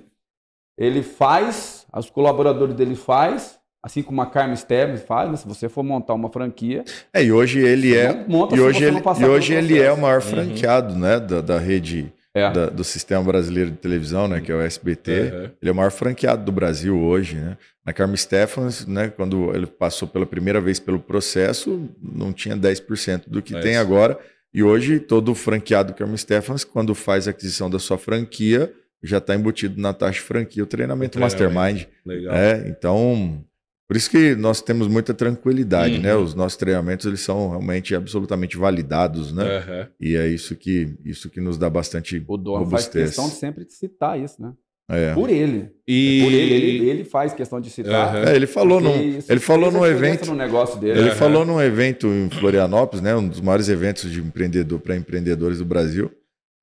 ele 0.79 1.03
faz, 1.03 1.87
os 1.95 2.11
colaboradores 2.11 2.75
dele 2.75 2.97
faz, 2.97 3.59
assim 3.83 4.03
como 4.03 4.21
a 4.21 4.27
Carmen 4.27 4.55
Esteves 4.55 5.03
faz, 5.03 5.31
né? 5.31 5.37
se 5.37 5.47
você 5.47 5.69
for 5.69 5.83
montar 5.83 6.15
uma 6.15 6.31
franquia. 6.31 6.85
É, 7.13 7.23
e 7.23 7.33
hoje 7.33 7.61
ele 7.61 7.97
é. 7.97 8.27
e 8.53 8.61
hoje 8.61 8.85
ele, 8.85 8.99
e 9.21 9.25
hoje 9.25 9.55
ele 9.55 9.81
é 9.81 9.93
o 9.93 9.99
maior 9.99 10.21
uhum. 10.21 10.29
franqueado 10.29 10.95
uhum. 10.95 11.01
né, 11.01 11.21
da, 11.21 11.41
da 11.41 11.59
rede 11.59 12.13
é. 12.37 12.53
da, 12.53 12.67
do 12.67 12.85
Sistema 12.85 13.23
Brasileiro 13.23 13.71
de 13.71 13.79
Televisão, 13.79 14.29
né, 14.29 14.41
que 14.41 14.53
é 14.53 14.55
o 14.55 14.61
SBT. 14.61 15.11
Uhum. 15.11 15.51
Ele 15.63 15.71
é 15.71 15.73
o 15.73 15.75
maior 15.75 15.91
franqueado 15.91 16.45
do 16.45 16.53
Brasil 16.53 16.99
hoje. 16.99 17.37
Né? 17.37 17.57
Na 17.85 17.93
Carmen 17.93 18.17
Stephens, 18.17 18.87
né, 18.87 19.09
quando 19.09 19.55
ele 19.55 19.67
passou 19.67 20.07
pela 20.07 20.27
primeira 20.27 20.61
vez 20.61 20.79
pelo 20.79 20.99
processo, 20.99 21.89
não 22.03 22.33
tinha 22.33 22.57
10% 22.57 23.23
do 23.27 23.41
que 23.41 23.57
é 23.57 23.61
tem 23.61 23.73
isso. 23.73 23.81
agora. 23.81 24.19
E 24.53 24.63
hoje, 24.63 25.01
todo 25.01 25.35
franqueado 25.35 25.95
Carmen 25.95 26.17
Stephens, 26.17 26.65
quando 26.65 26.95
faz 26.95 27.27
a 27.27 27.31
aquisição 27.31 27.71
da 27.71 27.79
sua 27.79 27.97
franquia, 27.99 28.73
já 29.03 29.19
está 29.19 29.35
embutido 29.35 29.81
na 29.81 29.93
taxa 29.93 30.15
de 30.15 30.21
franquia 30.21 30.63
o 30.63 30.67
treinamento, 30.67 31.19
o 31.19 31.29
treinamento. 31.29 31.55
Mastermind. 31.55 31.87
Legal. 32.05 32.35
É, 32.35 32.69
então, 32.69 33.45
por 33.89 33.97
isso 33.97 34.11
que 34.11 34.35
nós 34.35 34.61
temos 34.61 34.89
muita 34.89 35.15
tranquilidade, 35.15 35.99
né? 35.99 36.15
uhum. 36.15 36.21
né? 36.21 36.25
Os 36.25 36.35
nossos 36.35 36.57
treinamentos 36.57 37.07
eles 37.07 37.21
são 37.21 37.51
realmente 37.51 37.95
absolutamente 37.95 38.57
validados, 38.57 39.33
né? 39.33 39.45
Uhum. 39.45 39.87
E 40.01 40.17
é 40.17 40.27
isso 40.27 40.57
que 40.57 40.97
isso 41.05 41.31
que 41.31 41.41
nos 41.41 41.57
dá 41.57 41.71
bastante 41.71 42.23
o 42.27 42.37
dono 42.37 42.65
robustez. 42.65 42.93
faz 42.93 42.95
questão 42.95 43.29
de 43.29 43.35
sempre 43.35 43.65
de 43.65 43.73
citar 43.73 44.21
isso, 44.21 44.43
né? 44.43 44.53
É. 44.89 45.15
Por 45.15 45.31
ele. 45.31 45.71
E... 45.87 46.21
Por 46.23 46.33
ele, 46.33 46.55
ele, 46.55 46.91
ele 46.91 47.05
faz 47.05 47.33
questão 47.33 47.61
de 47.61 47.71
citar. 47.71 48.15
Uhum. 48.15 48.23
É, 48.23 48.37
ele 48.37 48.47
falou 48.47 48.81
num, 48.81 49.21
ele 49.29 49.41
falou 49.41 49.71
num 49.71 49.85
evento 49.85 50.27
no 50.27 50.35
negócio 50.35 50.81
dele. 50.81 51.01
Ele 51.01 51.11
falou 51.11 51.45
num 51.45 51.61
evento 51.61 52.07
em 52.07 52.31
Florianópolis, 52.31 53.03
né? 53.03 53.15
Um 53.15 53.29
dos 53.29 53.41
maiores 53.41 53.69
eventos 53.69 54.11
de 54.11 54.21
empreendedor 54.21 54.81
para 54.81 54.97
empreendedores 54.97 55.59
do 55.59 55.65
Brasil. 55.65 56.11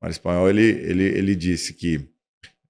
Mário 0.01 0.13
Espanhol, 0.13 0.49
ele, 0.49 0.63
ele, 0.63 1.03
ele 1.03 1.35
disse 1.35 1.73
que 1.73 2.01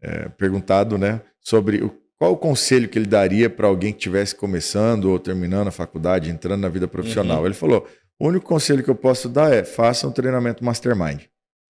é, 0.02 0.30
perguntado, 0.30 0.98
né? 0.98 1.22
Sobre 1.40 1.84
o 1.84 1.90
qual 2.24 2.32
o 2.32 2.38
conselho 2.38 2.88
que 2.88 2.98
ele 2.98 3.06
daria 3.06 3.50
para 3.50 3.68
alguém 3.68 3.92
que 3.92 3.98
estivesse 3.98 4.34
começando 4.34 5.12
ou 5.12 5.20
terminando 5.20 5.68
a 5.68 5.72
faculdade, 5.72 6.30
entrando 6.30 6.62
na 6.62 6.70
vida 6.70 6.88
profissional? 6.88 7.42
Uhum. 7.42 7.48
Ele 7.48 7.54
falou: 7.54 7.86
o 8.18 8.30
único 8.30 8.46
conselho 8.46 8.82
que 8.82 8.90
eu 8.90 8.96
posso 8.96 9.28
dar 9.28 9.54
é 9.54 9.66
faça 9.66 10.08
um 10.08 10.12
treinamento 10.12 10.64
mastermind. 10.64 11.24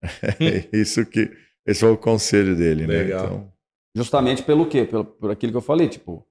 Isso 0.72 1.04
que 1.04 1.32
esse 1.66 1.80
foi 1.80 1.90
o 1.90 1.96
conselho 1.96 2.54
dele, 2.54 2.86
né? 2.86 2.98
Legal. 2.98 3.22
né? 3.22 3.26
Então... 3.26 3.52
Justamente 3.96 4.44
pelo 4.44 4.66
quê? 4.66 4.84
Pelo, 4.84 5.04
por 5.04 5.32
aquilo 5.32 5.50
que 5.50 5.58
eu 5.58 5.62
falei, 5.62 5.88
tipo, 5.88 6.24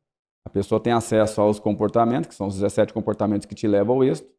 a 0.48 0.50
pessoa 0.50 0.80
tem 0.80 0.94
acesso 0.94 1.42
aos 1.42 1.60
comportamentos, 1.60 2.30
que 2.30 2.36
são 2.36 2.48
os 2.48 2.54
17 2.54 2.94
comportamentos 2.94 3.46
que 3.46 3.54
te 3.54 3.68
levam 3.68 3.96
ao 3.96 4.04
êxito, 4.06 4.30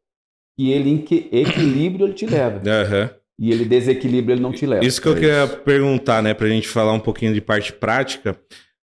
e 0.57 0.71
ele 0.71 0.89
em 0.89 1.03
que 1.03 1.29
equilíbrio 1.31 2.07
ele 2.07 2.15
te 2.15 2.25
leva. 2.25 2.57
Uhum. 2.57 3.09
E 3.39 3.51
ele 3.51 3.63
desequilíbrio 3.63 4.33
ele 4.33 4.41
não 4.41 4.51
te 4.51 4.65
leva. 4.65 4.83
Isso 4.83 4.99
que 4.99 5.07
eu 5.07 5.15
é 5.17 5.19
queria 5.19 5.47
perguntar, 5.47 6.23
né, 6.23 6.33
para 6.33 6.47
a 6.47 6.49
gente 6.49 6.67
falar 6.67 6.93
um 6.93 6.99
pouquinho 6.99 7.31
de 7.31 7.41
parte 7.41 7.71
prática. 7.71 8.35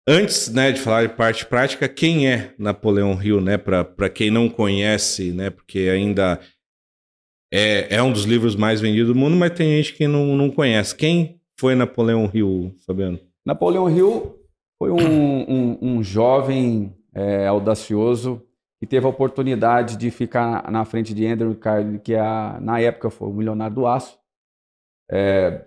Antes 0.07 0.53
né, 0.53 0.73
de 0.73 0.81
falar 0.81 1.07
de 1.07 1.15
parte 1.15 1.47
prática, 1.47 1.89
quem 1.89 2.29
é 2.29 2.55
Napoleão 2.59 3.23
Hill, 3.23 3.41
né? 3.41 3.57
Para 3.57 4.11
quem 4.11 4.33
não 4.33 4.49
conhece, 4.49 5.33
né? 5.33 5.49
Porque 5.49 5.79
ainda 5.93 6.41
é, 7.53 7.95
é 7.95 8.03
um 8.03 8.13
dos 8.13 8.25
livros 8.25 8.57
mais 8.57 8.81
vendidos 8.81 9.15
do 9.15 9.19
mundo, 9.19 9.37
mas 9.37 9.53
tem 9.53 9.77
gente 9.77 9.95
que 9.95 10.09
não, 10.09 10.37
não 10.37 10.51
conhece. 10.51 10.97
Quem 10.97 11.41
foi 11.57 11.77
Napoleão 11.77 12.29
Hill, 12.35 12.75
Fabiano? 12.85 13.21
Napoleão 13.47 13.89
Hill 13.89 14.41
foi 14.77 14.91
um, 14.91 14.99
um, 15.49 15.79
um 15.81 16.03
jovem 16.03 16.97
é, 17.15 17.47
audacioso 17.47 18.43
que 18.81 18.87
teve 18.89 19.07
a 19.07 19.11
oportunidade 19.11 19.97
de 19.97 20.11
ficar 20.11 20.69
na 20.69 20.85
frente 20.85 21.15
de 21.15 21.25
Andrew 21.25 21.55
Carnegie, 21.55 22.01
que 22.01 22.15
é 22.15 22.21
na 22.61 22.81
época 22.81 23.09
foi 23.09 23.29
o 23.29 23.33
milionário 23.33 23.77
do 23.77 23.87
aço. 23.87 24.19
É, 25.09 25.65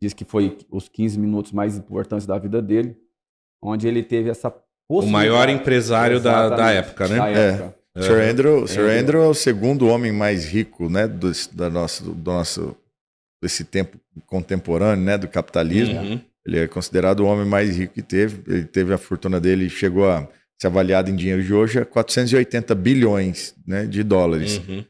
diz 0.00 0.14
que 0.14 0.24
foi 0.24 0.56
os 0.70 0.88
15 0.88 1.18
minutos 1.18 1.52
mais 1.52 1.76
importantes 1.76 2.26
da 2.26 2.38
vida 2.38 2.62
dele 2.62 3.03
onde 3.64 3.88
ele 3.88 4.02
teve 4.02 4.30
essa 4.30 4.54
o 4.88 5.02
maior 5.06 5.48
empresário 5.48 6.20
da, 6.20 6.50
da 6.50 6.70
época, 6.70 7.08
né? 7.08 7.16
Da 7.16 7.28
época. 7.28 7.74
O 7.96 8.02
Sir 8.02 8.20
Andrew, 8.28 8.66
Sir 8.66 8.80
Andrew 8.80 9.22
é 9.22 9.28
o 9.28 9.34
segundo 9.34 9.86
homem 9.86 10.12
mais 10.12 10.44
rico, 10.44 10.90
né, 10.90 11.06
do, 11.06 11.30
da 11.52 11.70
nosso, 11.70 12.02
do 12.10 12.32
nosso 12.32 12.76
desse 13.40 13.62
tempo 13.62 13.98
contemporâneo, 14.26 15.04
né, 15.04 15.16
do 15.16 15.28
capitalismo. 15.28 16.00
Uhum. 16.00 16.20
Ele 16.44 16.58
é 16.58 16.66
considerado 16.66 17.20
o 17.20 17.26
homem 17.26 17.46
mais 17.46 17.76
rico 17.76 17.94
que 17.94 18.02
teve. 18.02 18.42
Ele 18.52 18.64
teve 18.64 18.92
a 18.92 18.98
fortuna 18.98 19.40
dele 19.40 19.70
chegou 19.70 20.10
a 20.10 20.28
ser 20.60 20.66
avaliado 20.66 21.08
em 21.08 21.14
dinheiro 21.14 21.42
de 21.42 21.54
hoje 21.54 21.78
a 21.78 21.84
480 21.84 22.74
bilhões, 22.74 23.54
né, 23.66 23.86
de 23.86 24.02
dólares. 24.02 24.60
Uhum. 24.68 24.84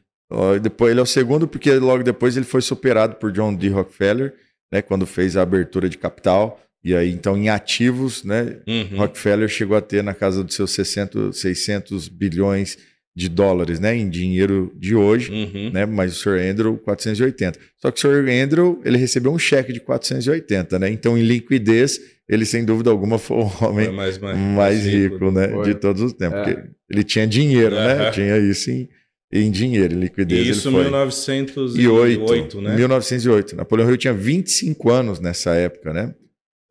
Depois 0.59 0.91
ele 0.91 0.99
é 0.99 1.03
o 1.03 1.05
segundo 1.05 1.47
porque 1.47 1.73
logo 1.75 2.03
depois 2.03 2.35
ele 2.35 2.45
foi 2.45 2.61
superado 2.61 3.15
por 3.15 3.31
John 3.31 3.53
D. 3.53 3.69
Rockefeller, 3.69 4.33
né, 4.71 4.81
quando 4.81 5.05
fez 5.05 5.37
a 5.37 5.43
abertura 5.43 5.87
de 5.87 5.97
capital. 5.97 6.59
E 6.85 6.95
aí, 6.95 7.11
então, 7.11 7.35
em 7.35 7.49
ativos, 7.49 8.23
né, 8.23 8.57
uhum. 8.67 8.99
Rockefeller 8.99 9.49
chegou 9.49 9.75
a 9.75 9.81
ter 9.81 10.03
na 10.03 10.13
casa 10.13 10.43
dos 10.43 10.53
seus 10.53 10.69
600, 10.69 11.35
600 11.35 12.07
bilhões 12.07 12.77
de 13.15 13.27
dólares, 13.27 13.79
né, 13.79 13.95
em 13.95 14.07
dinheiro 14.07 14.71
de 14.75 14.95
hoje, 14.95 15.31
uhum. 15.31 15.71
né, 15.73 15.87
mas 15.87 16.15
o 16.15 16.21
Sr. 16.21 16.47
Andrew 16.47 16.77
480. 16.77 17.57
Só 17.77 17.89
que 17.89 17.97
o 17.97 18.01
Sr. 18.01 18.29
Andrew, 18.29 18.79
ele 18.85 18.99
recebeu 18.99 19.33
um 19.33 19.39
cheque 19.39 19.73
de 19.73 19.79
480, 19.79 20.77
né? 20.77 20.91
Então, 20.91 21.17
em 21.17 21.23
liquidez, 21.23 21.99
ele 22.29 22.45
sem 22.45 22.63
dúvida 22.63 22.91
alguma 22.91 23.17
foi 23.17 23.37
o 23.37 23.51
homem 23.65 23.91
mais, 23.91 24.19
mais, 24.19 24.37
mais, 24.37 24.85
rico, 24.85 25.15
rico 25.15 25.31
né, 25.31 25.47
de 25.63 25.73
todos 25.73 26.03
os 26.03 26.13
tempos, 26.13 26.37
é. 26.37 26.43
porque 26.43 26.69
ele 26.87 27.03
tinha 27.03 27.25
dinheiro, 27.25 27.73
né? 27.73 28.11
Tinha 28.11 28.37
isso 28.37 28.69
em, 28.69 28.87
em 29.33 29.49
dinheiro, 29.49 29.95
em 29.95 29.99
liquidez. 30.01 30.45
Isso 30.45 30.69
em 30.69 30.73
1908, 30.73 32.61
né? 32.61 32.75
1908. 32.75 33.55
Napoleão 33.55 33.89
Hill 33.89 33.97
tinha 33.97 34.13
25 34.13 34.91
anos 34.91 35.19
nessa 35.19 35.55
época, 35.55 35.91
né? 35.91 36.13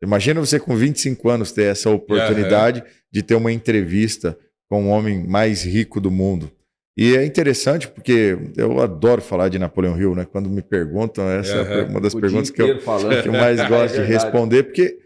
Imagina 0.03 0.39
você 0.39 0.59
com 0.59 0.75
25 0.75 1.29
anos 1.29 1.51
ter 1.51 1.63
essa 1.63 1.89
oportunidade 1.89 2.83
de 3.11 3.23
ter 3.23 3.35
uma 3.35 3.51
entrevista 3.51 4.37
com 4.69 4.85
o 4.85 4.89
homem 4.89 5.25
mais 5.25 5.63
rico 5.63 6.01
do 6.01 6.11
mundo. 6.11 6.51
E 6.97 7.15
é 7.15 7.25
interessante 7.25 7.89
porque 7.89 8.37
eu 8.55 8.79
adoro 8.79 9.21
falar 9.21 9.49
de 9.49 9.59
Napoleão 9.59 9.99
Hill, 9.99 10.15
né? 10.15 10.25
Quando 10.29 10.49
me 10.49 10.61
perguntam, 10.61 11.29
essa 11.29 11.61
uhum. 11.61 11.71
é 11.71 11.83
uma 11.83 11.99
das 11.99 12.13
o 12.13 12.19
perguntas 12.19 12.49
que 12.49 12.61
eu, 12.61 12.77
que 12.77 13.27
eu, 13.27 13.33
mais 13.33 13.57
gosto 13.67 13.97
é 13.97 14.01
de 14.01 14.07
responder, 14.07 14.63
porque, 14.63 14.97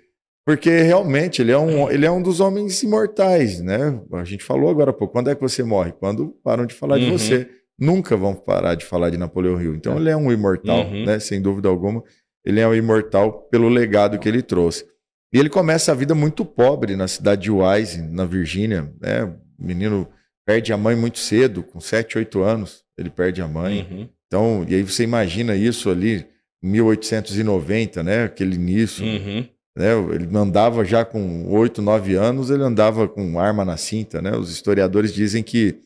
porque 0.45 0.69
realmente 0.81 1.41
ele 1.41 1.51
é, 1.51 1.57
um, 1.57 1.89
ele 1.89 2.05
é 2.05 2.11
um 2.11 2.21
dos 2.21 2.39
homens 2.39 2.83
imortais, 2.83 3.59
né? 3.59 3.99
A 4.13 4.23
gente 4.23 4.43
falou 4.43 4.69
agora 4.69 4.91
há 4.91 4.93
pouco, 4.93 5.13
quando 5.13 5.31
é 5.31 5.35
que 5.35 5.41
você 5.41 5.63
morre? 5.63 5.91
Quando 5.91 6.27
param 6.43 6.65
de 6.65 6.75
falar 6.75 6.99
uhum. 6.99 7.05
de 7.05 7.11
você. 7.11 7.49
Nunca 7.81 8.17
vão 8.17 8.35
parar 8.35 8.75
de 8.75 8.83
falar 8.83 9.09
de 9.09 9.17
Napoleão 9.17 9.59
Hill. 9.59 9.73
Então 9.73 9.93
é. 9.93 9.95
ele 9.95 10.09
é 10.09 10.17
um 10.17 10.29
imortal, 10.29 10.85
uhum. 10.85 11.05
né? 11.05 11.17
Sem 11.17 11.41
dúvida 11.41 11.69
alguma. 11.69 12.03
Ele 12.45 12.59
é 12.59 12.67
um 12.67 12.73
imortal 12.73 13.43
pelo 13.49 13.69
legado 13.69 14.17
que 14.19 14.27
ele 14.27 14.41
trouxe. 14.41 14.85
E 15.33 15.37
ele 15.37 15.49
começa 15.49 15.91
a 15.91 15.95
vida 15.95 16.15
muito 16.15 16.43
pobre 16.43 16.95
na 16.95 17.07
cidade 17.07 17.43
de 17.43 17.51
Wise, 17.51 18.01
na 18.01 18.25
Virgínia, 18.25 18.91
né? 18.99 19.23
O 19.23 19.65
menino 19.65 20.07
perde 20.45 20.73
a 20.73 20.77
mãe 20.77 20.95
muito 20.95 21.19
cedo, 21.19 21.61
com 21.61 21.79
7, 21.79 22.17
8 22.17 22.41
anos, 22.41 22.83
ele 22.97 23.09
perde 23.09 23.41
a 23.41 23.47
mãe. 23.47 23.87
Uhum. 23.89 24.09
Então, 24.25 24.65
e 24.67 24.73
aí 24.73 24.81
você 24.81 25.03
imagina 25.03 25.55
isso 25.55 25.89
ali, 25.89 26.25
1890, 26.63 28.01
né? 28.03 28.23
Aquele 28.23 28.55
início. 28.55 29.05
Uhum. 29.05 29.45
Né? 29.77 29.91
Ele 30.13 30.35
andava 30.35 30.83
já 30.83 31.05
com 31.05 31.47
8, 31.49 31.81
9 31.81 32.15
anos, 32.15 32.49
ele 32.49 32.63
andava 32.63 33.07
com 33.07 33.39
arma 33.39 33.63
na 33.63 33.77
cinta, 33.77 34.21
né? 34.21 34.35
Os 34.35 34.51
historiadores 34.51 35.13
dizem 35.13 35.43
que, 35.43 35.79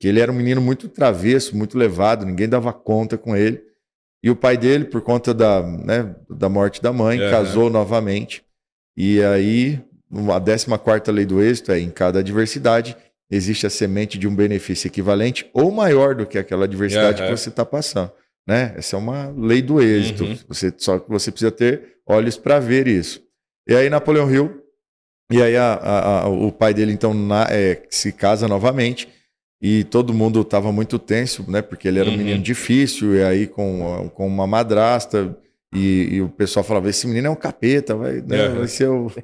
que 0.00 0.08
ele 0.08 0.20
era 0.20 0.32
um 0.32 0.34
menino 0.34 0.60
muito 0.60 0.88
travesso, 0.88 1.56
muito 1.56 1.78
levado, 1.78 2.26
ninguém 2.26 2.48
dava 2.48 2.72
conta 2.72 3.16
com 3.16 3.36
ele. 3.36 3.62
E 4.22 4.30
o 4.30 4.36
pai 4.36 4.56
dele, 4.56 4.84
por 4.84 5.00
conta 5.02 5.34
da, 5.34 5.62
né, 5.62 6.14
da 6.30 6.48
morte 6.48 6.80
da 6.80 6.92
mãe, 6.92 7.20
uhum. 7.20 7.30
casou 7.30 7.68
novamente. 7.68 8.44
E 8.96 9.22
aí 9.22 9.82
a 10.30 10.40
14 10.78 11.10
lei 11.10 11.24
do 11.24 11.42
êxito 11.42 11.72
é 11.72 11.80
em 11.80 11.90
cada 11.90 12.18
adversidade 12.20 12.96
existe 13.32 13.66
a 13.66 13.70
semente 13.70 14.18
de 14.18 14.28
um 14.28 14.34
benefício 14.34 14.86
equivalente 14.86 15.48
ou 15.54 15.72
maior 15.72 16.14
do 16.14 16.26
que 16.26 16.36
aquela 16.36 16.64
adversidade 16.64 17.22
uhum. 17.22 17.28
que 17.28 17.36
você 17.36 17.48
está 17.48 17.64
passando. 17.64 18.12
Né? 18.46 18.74
Essa 18.76 18.96
é 18.96 18.98
uma 18.98 19.30
lei 19.30 19.62
do 19.62 19.80
êxito. 19.80 20.24
Uhum. 20.24 20.38
Você, 20.48 20.72
só 20.76 20.98
que 20.98 21.08
você 21.08 21.30
precisa 21.30 21.50
ter 21.50 21.96
olhos 22.06 22.36
para 22.36 22.60
ver 22.60 22.86
isso. 22.86 23.22
E 23.66 23.74
aí 23.74 23.88
Napoleão 23.88 24.30
Hill, 24.30 24.62
e 25.30 25.40
aí 25.40 25.56
a, 25.56 25.72
a, 25.72 26.20
a, 26.20 26.28
o 26.28 26.52
pai 26.52 26.74
dele 26.74 26.92
então 26.92 27.14
na, 27.14 27.46
é, 27.48 27.82
se 27.88 28.12
casa 28.12 28.46
novamente 28.46 29.08
e 29.62 29.84
todo 29.84 30.12
mundo 30.12 30.40
estava 30.40 30.72
muito 30.72 30.98
tenso, 30.98 31.48
né? 31.48 31.62
Porque 31.62 31.86
ele 31.86 32.00
era 32.00 32.10
um 32.10 32.16
menino 32.16 32.36
uhum. 32.36 32.42
difícil 32.42 33.14
e 33.14 33.22
aí 33.22 33.46
com, 33.46 34.10
com 34.12 34.26
uma 34.26 34.44
madrasta 34.44 35.38
e, 35.72 36.16
e, 36.16 36.20
o 36.20 36.28
pessoal 36.28 36.64
falava: 36.64 36.90
esse 36.90 37.06
menino 37.06 37.28
é 37.28 37.30
um 37.30 37.36
capeta, 37.36 37.94
vai, 37.94 38.20
né, 38.20 38.48
vai 38.48 38.66
ser 38.66 38.88
o. 38.88 39.10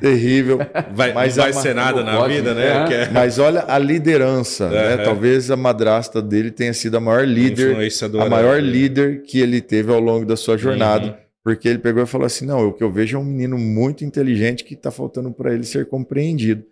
Terrível. 0.00 0.58
Vai, 0.94 1.12
mas 1.12 1.36
não 1.36 1.42
vai 1.42 1.52
ser 1.52 1.74
nada 1.74 2.04
na 2.04 2.24
vida, 2.28 2.54
né? 2.54 2.86
É. 2.88 2.94
É. 3.02 3.10
Mas 3.10 3.40
olha 3.40 3.64
a 3.66 3.76
liderança, 3.76 4.68
né? 4.68 4.98
Talvez 4.98 5.50
a 5.50 5.56
madrasta 5.56 6.22
dele 6.22 6.52
tenha 6.52 6.72
sido 6.72 6.96
a 6.96 7.00
maior 7.00 7.26
líder, 7.26 7.76
a 8.20 8.28
maior 8.28 8.62
líder 8.62 9.22
que 9.22 9.40
ele 9.40 9.60
teve 9.60 9.92
ao 9.92 9.98
longo 9.98 10.24
da 10.24 10.36
sua 10.36 10.56
jornada. 10.56 11.06
Uhum. 11.06 11.14
Porque 11.42 11.68
ele 11.68 11.78
pegou 11.78 12.04
e 12.04 12.06
falou 12.06 12.26
assim: 12.26 12.46
não, 12.46 12.68
o 12.68 12.72
que 12.72 12.84
eu 12.84 12.92
vejo 12.92 13.16
é 13.16 13.20
um 13.20 13.24
menino 13.24 13.58
muito 13.58 14.04
inteligente 14.04 14.62
que 14.62 14.74
está 14.74 14.92
faltando 14.92 15.32
para 15.32 15.52
ele 15.52 15.64
ser 15.64 15.86
compreendido. 15.86 16.62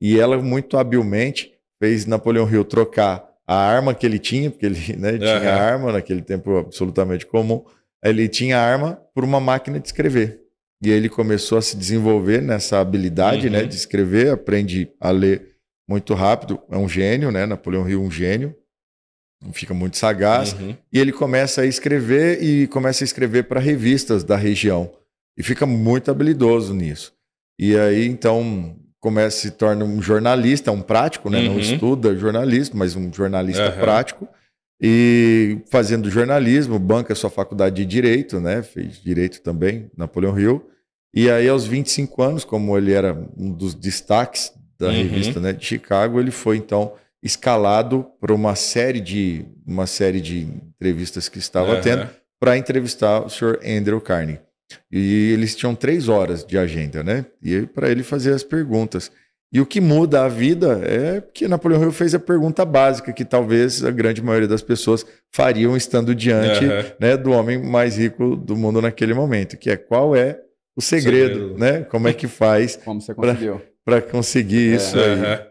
E 0.00 0.16
ela, 0.16 0.40
muito 0.40 0.76
habilmente, 0.78 1.57
fez 1.80 2.06
Napoleão 2.06 2.50
Hill 2.50 2.64
trocar 2.64 3.28
a 3.46 3.56
arma 3.56 3.94
que 3.94 4.04
ele 4.04 4.18
tinha, 4.18 4.50
porque 4.50 4.66
ele 4.66 4.96
né, 4.96 5.12
uhum. 5.12 5.18
tinha 5.18 5.54
arma 5.54 5.92
naquele 5.92 6.22
tempo 6.22 6.58
absolutamente 6.58 7.26
comum, 7.26 7.64
ele 8.04 8.28
tinha 8.28 8.58
arma 8.58 9.00
por 9.14 9.24
uma 9.24 9.40
máquina 9.40 9.80
de 9.80 9.86
escrever. 9.86 10.40
E 10.82 10.90
ele 10.90 11.08
começou 11.08 11.58
a 11.58 11.62
se 11.62 11.76
desenvolver 11.76 12.40
nessa 12.40 12.78
habilidade 12.78 13.50
né, 13.50 13.58
uhum. 13.58 13.64
né, 13.64 13.68
de 13.68 13.74
escrever, 13.74 14.30
aprende 14.30 14.92
a 15.00 15.10
ler 15.10 15.56
muito 15.88 16.12
rápido, 16.14 16.60
é 16.70 16.76
um 16.76 16.88
gênio, 16.88 17.32
né? 17.32 17.46
Napoleão 17.46 17.88
Hill, 17.88 18.02
um 18.02 18.10
gênio, 18.10 18.54
fica 19.52 19.72
muito 19.72 19.96
sagaz. 19.96 20.52
Uhum. 20.52 20.76
E 20.92 20.98
ele 20.98 21.12
começa 21.12 21.62
a 21.62 21.66
escrever 21.66 22.42
e 22.42 22.66
começa 22.66 23.02
a 23.02 23.06
escrever 23.06 23.44
para 23.44 23.58
revistas 23.58 24.22
da 24.22 24.36
região. 24.36 24.92
E 25.36 25.42
fica 25.42 25.64
muito 25.64 26.10
habilidoso 26.10 26.74
nisso. 26.74 27.14
E 27.58 27.76
aí, 27.76 28.06
então, 28.06 28.77
começa 29.00 29.38
se 29.38 29.50
torna 29.52 29.84
um 29.84 30.02
jornalista, 30.02 30.72
um 30.72 30.82
prático, 30.82 31.30
né? 31.30 31.40
Uhum. 31.40 31.54
Não 31.54 31.58
estuda 31.58 32.16
jornalismo, 32.16 32.78
mas 32.78 32.96
um 32.96 33.12
jornalista 33.12 33.70
prático. 33.72 34.28
E 34.80 35.58
fazendo 35.70 36.10
jornalismo, 36.10 36.78
banca 36.78 37.14
sua 37.14 37.30
faculdade 37.30 37.76
de 37.76 37.84
direito, 37.84 38.40
né? 38.40 38.62
Fez 38.62 39.02
direito 39.02 39.40
também, 39.40 39.90
Napoleão 39.96 40.38
Hill. 40.38 40.68
E 41.14 41.30
aí, 41.30 41.48
aos 41.48 41.66
25 41.66 42.22
anos, 42.22 42.44
como 42.44 42.76
ele 42.76 42.92
era 42.92 43.16
um 43.36 43.50
dos 43.50 43.74
destaques 43.74 44.52
da 44.78 44.88
uhum. 44.88 44.92
revista 44.92 45.40
né, 45.40 45.52
de 45.52 45.64
Chicago, 45.64 46.20
ele 46.20 46.30
foi 46.30 46.56
então 46.56 46.92
escalado 47.22 48.06
para 48.20 48.32
uma 48.32 48.54
série 48.54 49.00
de 49.00 49.44
uma 49.66 49.86
série 49.86 50.20
de 50.20 50.42
entrevistas 50.42 51.28
que 51.28 51.38
estava 51.38 51.74
uhum. 51.74 51.80
tendo 51.80 52.08
para 52.38 52.56
entrevistar 52.56 53.24
o 53.24 53.28
Sr. 53.28 53.58
Andrew 53.64 54.00
Carnegie. 54.00 54.40
E 54.90 55.32
eles 55.32 55.54
tinham 55.54 55.74
três 55.74 56.08
horas 56.08 56.44
de 56.44 56.58
agenda, 56.58 57.02
né? 57.02 57.26
E 57.42 57.62
para 57.62 57.90
ele 57.90 58.02
fazer 58.02 58.32
as 58.32 58.42
perguntas. 58.42 59.10
E 59.50 59.60
o 59.60 59.66
que 59.66 59.80
muda 59.80 60.24
a 60.24 60.28
vida 60.28 60.80
é 60.84 61.22
que 61.22 61.48
Napoleão 61.48 61.82
Hill 61.82 61.92
fez 61.92 62.14
a 62.14 62.18
pergunta 62.18 62.66
básica 62.66 63.12
que 63.14 63.24
talvez 63.24 63.82
a 63.82 63.90
grande 63.90 64.20
maioria 64.20 64.48
das 64.48 64.60
pessoas 64.60 65.06
fariam 65.32 65.74
estando 65.74 66.14
diante 66.14 66.66
uhum. 66.66 66.92
né, 67.00 67.16
do 67.16 67.30
homem 67.30 67.62
mais 67.62 67.96
rico 67.96 68.36
do 68.36 68.54
mundo 68.54 68.82
naquele 68.82 69.14
momento, 69.14 69.56
que 69.56 69.70
é 69.70 69.76
qual 69.76 70.14
é 70.14 70.38
o 70.76 70.82
segredo, 70.82 71.34
segredo. 71.34 71.58
né? 71.58 71.80
Como 71.84 72.08
é 72.08 72.12
que 72.12 72.28
faz 72.28 72.78
para 73.84 74.02
conseguir 74.02 74.74
é. 74.74 74.76
isso 74.76 74.98
aí. 74.98 75.14
Uhum. 75.14 75.48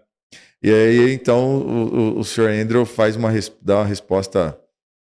E 0.62 0.72
aí, 0.72 1.14
então, 1.14 1.58
o, 1.58 2.18
o, 2.18 2.20
o 2.20 2.24
Sr. 2.24 2.50
Andrew 2.50 2.86
faz 2.86 3.16
uma, 3.16 3.32
dá 3.62 3.78
uma 3.78 3.86
resposta 3.86 4.58